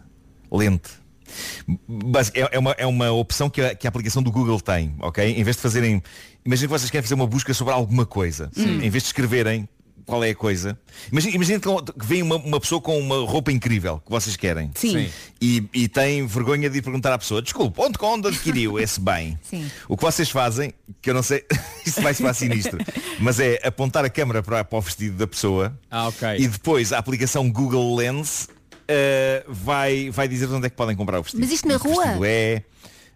Lente. 0.51 0.98
É, 2.33 2.55
é 2.55 2.59
uma, 2.59 2.71
é 2.71 2.85
uma 2.85 3.11
opção 3.11 3.49
que 3.49 3.61
a, 3.61 3.75
que 3.75 3.87
a 3.87 3.89
aplicação 3.89 4.21
do 4.21 4.31
Google 4.31 4.59
tem, 4.59 4.95
ok? 4.99 5.23
Em 5.25 5.43
vez 5.43 5.55
de 5.55 5.61
fazerem. 5.61 6.01
Imagina 6.45 6.67
que 6.67 6.79
vocês 6.79 6.89
querem 6.89 7.03
fazer 7.03 7.15
uma 7.15 7.27
busca 7.27 7.53
sobre 7.53 7.73
alguma 7.73 8.05
coisa. 8.05 8.49
Em 8.55 8.89
vez 8.89 9.03
de 9.03 9.07
escreverem 9.09 9.67
qual 10.05 10.23
é 10.23 10.31
a 10.31 10.35
coisa. 10.35 10.77
Imagina, 11.11 11.35
imagina 11.35 11.59
que 11.59 11.69
vem 12.05 12.23
uma, 12.23 12.37
uma 12.37 12.59
pessoa 12.59 12.81
com 12.81 12.97
uma 12.97 13.17
roupa 13.29 13.51
incrível 13.51 14.01
que 14.03 14.09
vocês 14.09 14.35
querem. 14.35 14.71
Sim. 14.73 15.05
Sim. 15.05 15.09
E, 15.39 15.63
e 15.71 15.87
tem 15.87 16.25
vergonha 16.25 16.67
de 16.67 16.79
ir 16.79 16.81
perguntar 16.81 17.13
à 17.13 17.17
pessoa, 17.19 17.43
desculpa, 17.43 17.83
onde, 17.83 17.95
onde 18.01 18.27
adquiriu 18.27 18.79
esse 18.79 18.99
bem? 18.99 19.37
Sim. 19.43 19.69
O 19.87 19.95
que 19.95 20.03
vocês 20.03 20.27
fazem, 20.29 20.73
que 20.99 21.11
eu 21.11 21.13
não 21.13 21.21
sei, 21.21 21.45
isto 21.85 22.01
vai 22.01 22.15
soar 22.15 22.33
sinistro, 22.33 22.79
mas 23.19 23.39
é 23.39 23.59
apontar 23.63 24.03
a 24.03 24.09
câmera 24.09 24.41
para, 24.41 24.63
para 24.63 24.79
o 24.79 24.81
vestido 24.81 25.15
da 25.15 25.27
pessoa 25.27 25.77
Ah, 25.91 26.07
ok. 26.07 26.27
e 26.39 26.47
depois 26.47 26.91
a 26.91 26.97
aplicação 26.97 27.47
Google 27.49 27.95
Lens 27.95 28.49
eh, 28.89 29.45
vai, 29.47 30.09
vai 30.09 30.27
dizer 30.27 30.47
onde 30.49 30.65
é 30.65 30.69
que 30.69 30.75
podem 30.75 30.95
comprar 30.95 31.19
o 31.19 31.23
vestido. 31.23 31.39
Mas 31.41 31.51
isto 31.51 31.67
na 31.67 31.77
rua? 31.77 32.03
vestido 32.03 32.25
é. 32.25 32.63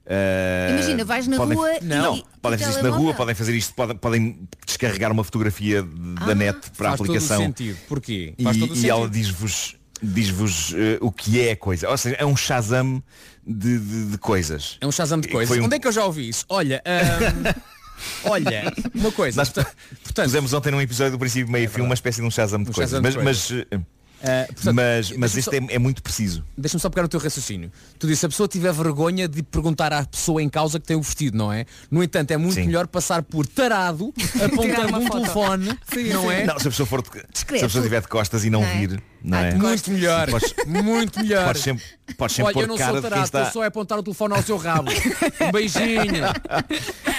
eh, 0.06 0.68
Imagina, 0.72 1.04
vais 1.06 1.28
na 1.28 1.38
podem- 1.38 1.58
rua 1.58 1.70
Não, 1.82 2.16
e- 2.18 2.24
podem 2.41 2.58
e 2.60 2.60
fazer 2.64 2.72
isto 2.78 2.84
na 2.84 2.95
rua, 2.95 3.14
podem 3.14 3.36
fazer 3.36 3.56
isto, 3.56 3.74
podem, 3.74 3.98
podem 3.98 4.48
descarregar 4.66 5.12
uma 5.12 5.24
fotografia 5.24 5.82
de- 5.82 6.16
da 6.26 6.36
net 6.36 6.60
para 6.78 6.90
a 6.90 6.91
Faz 6.91 6.98
todo 7.00 7.08
o 7.10 7.12
aplicação. 7.12 7.41
sentido. 7.41 7.78
Porquê? 7.88 8.34
Faz 8.44 8.58
todo 8.58 8.70
o 8.70 8.74
E, 8.74 8.78
e 8.78 8.82
sentido. 8.82 8.91
ela 8.91 9.10
diz-vos 9.10 9.76
diz-vos 10.06 10.74
eh, 10.76 10.98
o 11.00 11.10
que 11.12 11.40
é 11.41 11.52
a 11.54 11.56
coisa. 11.56 11.90
Ou 11.90 11.98
seja, 11.98 12.18
é 12.20 12.26
um 12.26 12.36
Shazam 12.36 13.02
de, 13.48 13.80
de- 13.80 14.06
de 14.12 14.18
coisas. 14.18 14.78
É 14.82 14.86
um 14.86 14.91
Shazam 14.91 15.20
de 15.20 15.30
E 15.30 15.32
coisas. 15.32 15.58
um- 15.58 15.64
Onde 15.64 15.76
é 15.78 15.80
que 15.80 15.88
eu 15.88 15.91
já 15.94 16.04
ouvi 16.06 16.28
isso? 16.28 16.44
Olha, 16.50 16.82
ahm, 16.86 17.54
olha, 18.26 18.74
uma 18.94 19.12
coisa. 19.14 19.38
Nós 19.40 19.50
portanto, 19.50 19.74
pusemos 20.26 20.52
ontem 20.54 20.72
num 20.72 20.82
episódio 20.82 21.14
do 21.14 21.20
princípio 21.20 21.50
meio 21.50 21.70
filme 21.70 21.86
uma 21.88 21.94
espécie 21.94 22.20
de 22.20 22.28
um 22.28 22.32
Shazam 22.32 22.62
de 22.62 22.70
Um 22.70 22.74
coisas. 22.74 22.91
Shazam 22.91 23.02
de 23.02 23.16
mas, 23.24 23.24
coisas. 23.24 23.66
mas, 23.72 23.80
eh, 23.80 23.86
ah, 24.24 24.45
portanto, 24.48 24.74
mas, 24.76 25.12
mas 25.12 25.38
este 25.38 25.52
só- 25.52 25.52
é, 25.52 25.76
é 25.76 25.80
muito 25.80 26.02
preciso. 26.02 26.44
Deixa-me 26.58 26.80
só 26.82 26.90
pegar 26.90 27.04
no 27.04 27.10
teu 27.10 27.20
raciocínio. 27.20 27.72
Tu 28.00 28.08
disse, 28.08 28.26
a 28.26 28.30
pessoa 28.30 28.48
tiver 28.48 28.72
vergonha 28.74 29.28
de 29.28 29.44
perguntar 29.44 29.91
à 29.91 30.06
pessoa 30.06 30.41
em 30.41 30.50
causa 30.50 30.80
que 30.80 30.86
tem 30.88 30.95
o 30.95 31.02
vestido, 31.02 31.38
não 31.38 31.52
é? 31.52 31.66
No 31.91 32.02
entanto, 32.04 32.32
é 32.32 32.38
muito 32.38 32.56
Sim. 32.56 32.66
melhor 32.66 32.88
passar 32.88 33.22
por 33.24 33.45
tarado, 33.45 34.14
apontando 34.44 34.98
um 34.98 35.02
foto. 35.08 35.12
telefone, 35.20 35.80
Sim, 35.94 36.10
não 36.14 36.22
sim. 36.24 36.30
é? 36.32 36.45
Não, 36.45 36.60
se 36.60 36.68
a 36.68 36.72
pessoa 36.72 36.88
for 36.88 37.02
de, 37.02 37.10
se 37.34 37.44
a 37.44 37.45
pessoa 37.48 37.68
estiver 37.82 38.02
de 38.02 38.08
costas 38.08 38.45
e 38.45 38.50
não, 38.50 38.62
Não 38.62 38.68
é? 38.68 38.78
vir, 38.88 39.04
não 39.24 39.38
Ah, 39.38 39.41
é? 39.41 39.54
Muito 39.56 39.91
melhor. 39.91 40.30
Podes- 40.30 40.54
Muito 40.66 41.20
melhor. 41.20 41.45
Podes 41.48 41.62
sempre, 41.62 41.84
podes 42.18 42.36
sempre 42.36 42.54
Olha, 42.56 42.64
eu 42.64 42.68
pôr 42.68 42.68
não 42.70 42.78
cara 42.78 42.91
sou 42.94 43.02
tarado, 43.02 43.24
está. 43.26 43.52
só 43.52 43.64
a 43.64 43.68
apontar 43.68 44.00
o 44.00 44.04
telefone 44.04 44.34
ao 44.36 44.44
seu 44.44 44.58
rabo. 44.58 44.90
Um 45.41 45.52
beijinho. 45.52 46.24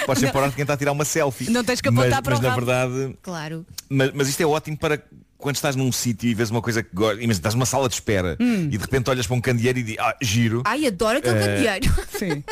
Podes 0.05 0.19
sempre 0.21 0.31
pôr 0.33 0.49
de 0.49 0.55
quem 0.55 0.61
está 0.63 0.73
a 0.73 0.77
tirar 0.77 0.91
uma 0.91 1.05
selfie. 1.05 1.49
Não 1.49 1.63
tens 1.63 1.81
que 1.81 1.89
apontar 1.89 2.09
mas, 2.11 2.21
para 2.21 2.31
mas 2.35 2.39
o 2.39 2.43
na 2.43 2.49
rabo. 2.49 2.65
verdade, 2.65 3.17
Claro. 3.21 3.65
mas, 3.89 4.11
mas 4.13 4.27
isto 4.29 4.41
é 4.41 4.45
ótimo 4.45 4.77
para 4.77 5.01
quando 5.45 5.57
estás 5.57 5.75
num 5.75 5.91
sítio 5.91 6.27
e 6.27 6.33
vês 6.33 6.49
uma 6.49 6.59
coisa 6.61 6.81
que 6.81 6.89
gostas. 6.91 7.17
Imagina, 7.17 7.33
estás 7.33 7.53
numa 7.53 7.67
sala 7.67 7.87
de 7.87 7.93
espera 7.93 8.35
Hum. 8.39 8.63
e 8.63 8.69
de 8.69 8.77
repente 8.79 9.07
olhas 9.11 9.27
para 9.27 9.35
um 9.35 9.41
candeeiro 9.41 9.77
e 9.77 9.83
dizes, 9.83 9.99
ah, 9.99 10.15
giro. 10.19 10.63
Ai, 10.65 10.87
adoro 10.87 11.19
aquele 11.19 11.37
Eh, 11.37 11.39
candeeiro. 11.39 11.95
Sim. 12.17 12.43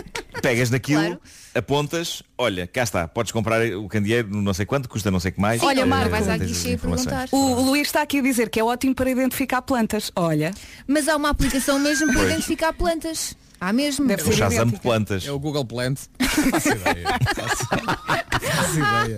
Pegas 0.44 0.70
naquilo, 0.70 1.02
Claro. 1.02 1.22
apontas, 1.56 2.22
olha, 2.38 2.68
cá 2.68 2.84
está, 2.84 3.08
podes 3.08 3.32
comprar 3.32 3.66
o 3.74 3.88
candeeiro 3.88 4.30
não 4.30 4.54
sei 4.54 4.66
quanto, 4.66 4.88
custa 4.88 5.10
não 5.10 5.20
sei 5.20 5.32
o 5.32 5.34
que 5.34 5.42
mais. 5.42 5.60
Sim, 5.60 5.66
Olha, 5.68 5.82
Eh, 5.82 5.86
Marco, 5.86 6.10
vais 6.12 6.28
à 6.28 6.38
tens 6.38 6.52
as 6.52 6.58
guichê 6.64 6.78
perguntar. 6.78 7.28
O 7.32 7.62
Luís 7.62 7.88
está 7.88 8.02
aqui 8.04 8.20
a 8.20 8.22
dizer 8.22 8.50
que 8.50 8.60
é 8.60 8.64
ótimo 8.64 8.94
para 8.94 9.10
identificar 9.10 9.62
plantas. 9.64 10.12
Olha, 10.16 10.52
Mas 10.88 11.08
há 11.08 11.16
uma 11.16 11.30
aplicação 11.30 11.80
mesmo 11.80 12.08
para 12.08 12.16
Pois. 12.18 12.32
identificar 12.32 12.74
plantas. 12.74 13.36
Há 13.64 13.72
mesmo. 13.72 14.06
Deve 14.06 14.24
O 14.24 14.26
ser 14.26 14.34
Shazam 14.34 14.66
de 14.66 14.78
plantas. 14.78 15.26
É 15.26 15.32
o 15.32 15.40
Google 15.40 15.64
Plant. 15.64 15.98
Faço 16.20 16.68
ideia. 16.68 17.08
Faço, 17.34 17.66
ideia. 18.78 19.18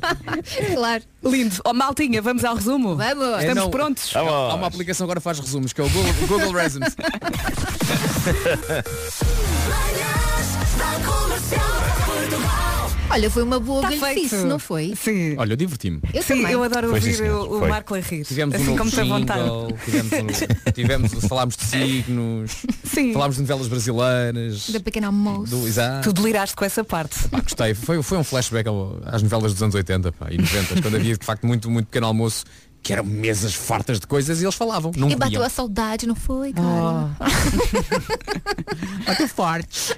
Claro. 0.75 1.03
lindo. 1.23 1.55
Oh, 1.65 1.73
maltinha, 1.73 2.21
vamos 2.21 2.45
ao 2.45 2.55
resumo? 2.55 2.95
Vamos. 2.95 3.37
É, 3.37 3.39
Estamos 3.39 3.63
não, 3.63 3.71
prontos? 3.71 4.15
Há 4.15 4.19
há 4.19 4.53
uma 4.53 4.67
aplicação 4.67 5.07
que 5.07 5.09
agora 5.09 5.19
faz 5.19 5.39
resumos, 5.39 5.73
que 5.73 5.81
é 5.81 5.83
o 5.83 5.89
Google, 5.89 6.13
Google 6.27 6.51
Resumes. 6.51 6.95
Olha, 13.09 13.29
foi 13.29 13.43
uma 13.43 13.59
boa 13.59 13.81
Tá 13.81 13.89
galhofice, 13.91 14.29
feito. 14.29 14.45
não 14.45 14.59
foi? 14.59 14.93
Sim. 14.95 15.35
Olha, 15.37 15.53
eu 15.53 15.57
diverti-me. 15.57 15.99
Eu 16.13 16.21
Sim, 16.23 16.37
também. 16.37 16.51
eu 16.51 16.63
adoro 16.63 16.89
Foi, 16.89 16.99
sim, 17.01 17.07
ouvir 17.09 17.17
senhor. 17.17 17.47
o, 17.51 17.63
o. 17.63 17.67
Marco 17.69 17.95
a 17.95 17.99
rir. 17.99 18.25
Tivemos 18.25 18.55
um 18.55 18.57
assim 18.57 18.65
novo 18.65 18.77
com 18.77 18.83
muita 18.83 19.05
vontade. 19.05 19.49
tivemos, 19.85 20.11
um, 20.13 20.71
tivemos, 20.71 21.11
falámos 21.27 21.55
de 21.55 21.63
signos, 21.63 22.51
Sim. 22.83 23.13
falámos 23.13 23.35
de 23.35 23.41
novelas 23.43 23.67
brasileiras. 23.67 24.69
Da 24.69 24.79
pequena 24.79 25.07
almoço. 25.07 25.55
Do, 25.55 25.67
exato. 25.67 26.09
Tu 26.09 26.13
deliraste 26.13 26.55
com 26.55 26.65
essa 26.65 26.83
parte. 26.83 27.29
Pá, 27.29 27.39
gostei. 27.41 27.73
Foi, 27.73 28.01
foi 28.03 28.17
um 28.17 28.23
flashback 28.23 28.67
ao- 28.67 28.99
às 29.05 29.21
novelas 29.21 29.53
dos 29.53 29.61
anos 29.63 29.75
80 29.75 30.11
pá, 30.11 30.27
e 30.31 30.37
90, 30.37 30.81
quando 30.81 30.95
havia 30.95 31.15
de 31.17 31.25
facto 31.25 31.45
muito, 31.45 31.69
muito 31.69 31.85
pequeno 31.85 32.07
almoço, 32.07 32.43
que 32.85 32.93
eram 32.93 33.03
mesas 33.03 33.55
fartas 33.55 33.99
de 33.99 34.05
coisas 34.05 34.39
e 34.39 34.45
eles 34.45 34.53
falavam. 34.53 34.91
Não 34.95 35.09
E 35.09 35.15
bateu 35.15 35.41
a 35.41 35.49
saudade, 35.49 36.05
não 36.05 36.13
foi, 36.13 36.53
cara? 36.53 37.09
Bateu 39.07 39.27
forte. 39.27 39.95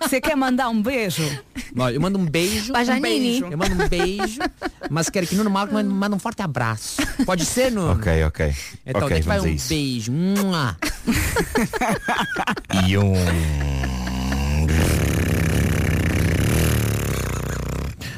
Você 0.00 0.20
quer 0.20 0.36
mandar 0.36 0.68
um 0.68 0.80
beijo? 0.80 1.24
Olha, 1.76 1.92
eu 1.92 2.00
mando 2.00 2.20
um 2.20 2.24
beijo. 2.24 2.72
Pra 2.72 2.82
um 2.82 2.84
Janine. 2.84 3.02
beijo. 3.02 3.46
Eu 3.46 3.58
mando 3.58 3.74
um 3.82 3.88
beijo, 3.88 4.38
mas 4.88 5.10
quero 5.10 5.26
que 5.26 5.34
no 5.34 5.42
normal 5.42 5.66
manda, 5.72 6.14
um 6.14 6.20
forte 6.20 6.40
abraço. 6.40 7.02
Pode 7.26 7.44
ser, 7.44 7.72
Nuno? 7.72 7.94
Ok, 7.94 8.22
ok. 8.22 8.54
Então, 8.86 9.02
ok, 9.02 9.14
deixa 9.14 9.28
vai 9.28 9.40
um 9.40 9.48
isso. 9.48 9.68
beijo. 9.68 10.12
E 12.86 12.96
um. 12.96 13.12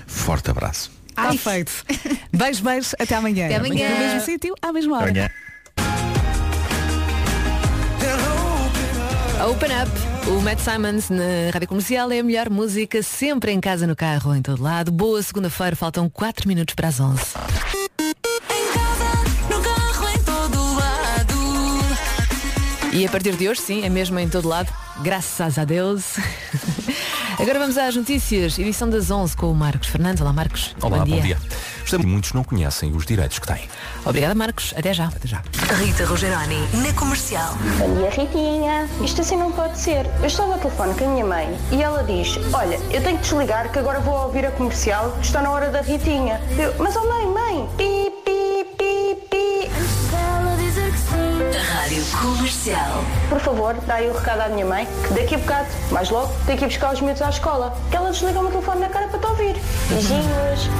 Forte 0.07 0.51
abraço. 0.51 1.02
Está 1.13 1.33
feito. 1.35 1.73
Beijo, 2.33 2.63
beijo. 2.63 2.91
Até 2.99 3.15
amanhã. 3.15 3.47
Até 3.47 3.57
amanhã. 3.57 3.89
No 3.91 3.99
mesmo 3.99 4.21
sítio, 4.21 4.55
à 4.61 4.73
mesma 4.73 4.97
hora. 4.97 5.11
Amanhã. 5.11 5.31
Open 9.51 9.71
Up, 9.73 10.31
o 10.31 10.41
Matt 10.41 10.61
Simons 10.61 11.11
na 11.11 11.51
Rádio 11.53 11.67
Comercial 11.67 12.13
é 12.13 12.21
a 12.21 12.23
melhor 12.23 12.49
música 12.49 13.03
sempre 13.03 13.51
em 13.51 13.61
casa, 13.61 13.89
no 13.89 13.97
carro, 13.97 14.35
em 14.37 14.41
todo 14.41 14.63
lado. 14.63 14.93
Boa 14.93 15.21
segunda-feira, 15.21 15.75
faltam 15.75 16.09
4 16.09 16.47
minutos 16.47 16.77
para 16.77 16.87
as 16.87 17.01
11. 17.01 17.21
E 22.93 23.05
a 23.05 23.11
partir 23.11 23.35
de 23.35 23.49
hoje, 23.49 23.61
sim, 23.63 23.85
é 23.85 23.89
mesmo 23.89 24.17
em 24.19 24.29
todo 24.29 24.47
lado, 24.47 24.73
graças 25.03 25.59
a 25.59 25.65
Deus. 25.65 26.15
Agora 27.43 27.59
vamos 27.59 27.77
às 27.77 27.97
notícias, 27.97 28.57
edição 28.57 28.89
das 28.89 29.11
11 29.11 29.37
com 29.37 29.51
o 29.51 29.55
Marcos 29.55 29.89
Fernandes. 29.89 30.21
Olá, 30.23 30.33
Marcos. 30.33 30.77
Olá, 30.81 30.99
bom 31.05 31.21
dia. 31.21 31.37
Gostamos- 31.81 32.07
Muitos 32.07 32.33
não 32.33 32.45
conhecem 32.45 32.95
os 32.95 33.05
direitos 33.05 33.41
que 33.41 33.47
têm. 33.47 33.69
Obrigada, 34.07 34.33
Marcos. 34.35 34.73
Até 34.77 34.95
já. 34.95 35.07
Até 35.07 35.27
já. 35.27 35.43
Rita 35.85 36.05
Rogeroni, 36.07 36.61
na 36.75 36.93
comercial. 36.93 37.55
Bom 37.79 37.95
dia, 37.97 38.11
Ritinha. 38.11 38.89
Isto 39.05 39.23
assim 39.23 39.37
não 39.37 39.51
pode 39.51 39.77
ser. 39.79 40.07
Eu 40.21 40.27
estava 40.27 40.53
ao 40.53 40.59
telefone 40.61 40.95
com 40.95 41.05
a 41.05 41.09
minha 41.09 41.25
mãe 41.27 41.59
e 41.73 41.83
ela 41.83 42.05
diz: 42.05 42.39
Olha, 42.53 42.77
eu 42.91 43.03
tenho 43.03 43.17
que 43.19 43.25
desligar 43.25 43.71
que 43.73 43.79
agora 43.79 43.99
vou 44.01 44.15
ouvir 44.15 44.47
a 44.47 44.51
comercial 44.53 45.11
que 45.21 45.27
está 45.27 45.43
na 45.43 45.51
hora 45.51 45.69
da 45.71 45.81
Ritinha. 45.81 46.41
Eu, 46.57 46.75
mas 46.79 46.95
oh 46.95 47.07
mãe, 47.09 47.27
mãe, 47.27 47.69
pi, 47.77 48.13
pi, 48.25 48.65
pi, 48.79 49.17
pi. 49.29 49.52
Rádio 51.93 52.07
Comercial. 52.13 53.05
Por 53.29 53.39
favor, 53.39 53.75
dá 53.87 53.97
aí 53.97 54.09
o 54.09 54.15
recado 54.15 54.41
à 54.41 54.49
minha 54.49 54.65
mãe 54.65 54.89
que 55.07 55.13
daqui 55.13 55.35
a 55.35 55.39
bocado, 55.39 55.69
mais 55.91 56.09
logo, 56.09 56.33
tenho 56.47 56.57
que 56.57 56.65
ir 56.65 56.69
buscar 56.69 56.95
os 56.95 57.03
miúdos 57.03 57.21
à 57.21 57.29
escola. 57.29 57.77
Que 57.91 57.97
ela 57.97 58.11
desliga 58.11 58.39
o 58.39 58.43
meu 58.45 58.51
telefone 58.51 58.81
na 58.81 58.89
cara 58.89 59.09
para 59.09 59.19
te 59.19 59.27
ouvir. 59.27 59.57
Beijinhos. 59.91 60.71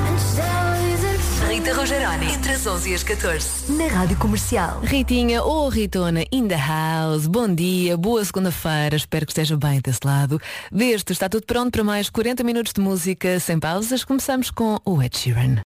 Rita 1.51 1.75
Rogeroni, 1.75 2.33
entre 2.33 2.53
as 2.53 2.67
11 2.67 2.91
e 2.91 2.95
as 2.95 3.03
14. 3.03 3.73
Na 3.73 3.89
Rádio 3.89 4.17
Comercial. 4.17 4.81
Ritinha 4.81 5.43
ou 5.43 5.69
Ritona 5.69 6.25
in 6.33 6.49
the 6.49 6.57
house, 6.57 7.27
bom 7.27 7.55
dia, 7.55 7.95
boa 7.99 8.25
segunda-feira, 8.25 8.97
espero 8.97 9.27
que 9.27 9.33
esteja 9.33 9.55
bem 9.55 9.81
desse 9.83 10.01
lado. 10.03 10.41
Deste 10.71 11.13
está 11.13 11.29
tudo 11.29 11.45
pronto 11.45 11.73
para 11.73 11.85
mais 11.85 12.09
40 12.09 12.43
minutos 12.43 12.73
de 12.73 12.81
música 12.81 13.39
sem 13.39 13.61
pausas. 13.61 14.03
Começamos 14.03 14.51
com 14.51 14.79
o 14.83 15.03
Ed 15.03 15.15
Sheeran. 15.15 15.57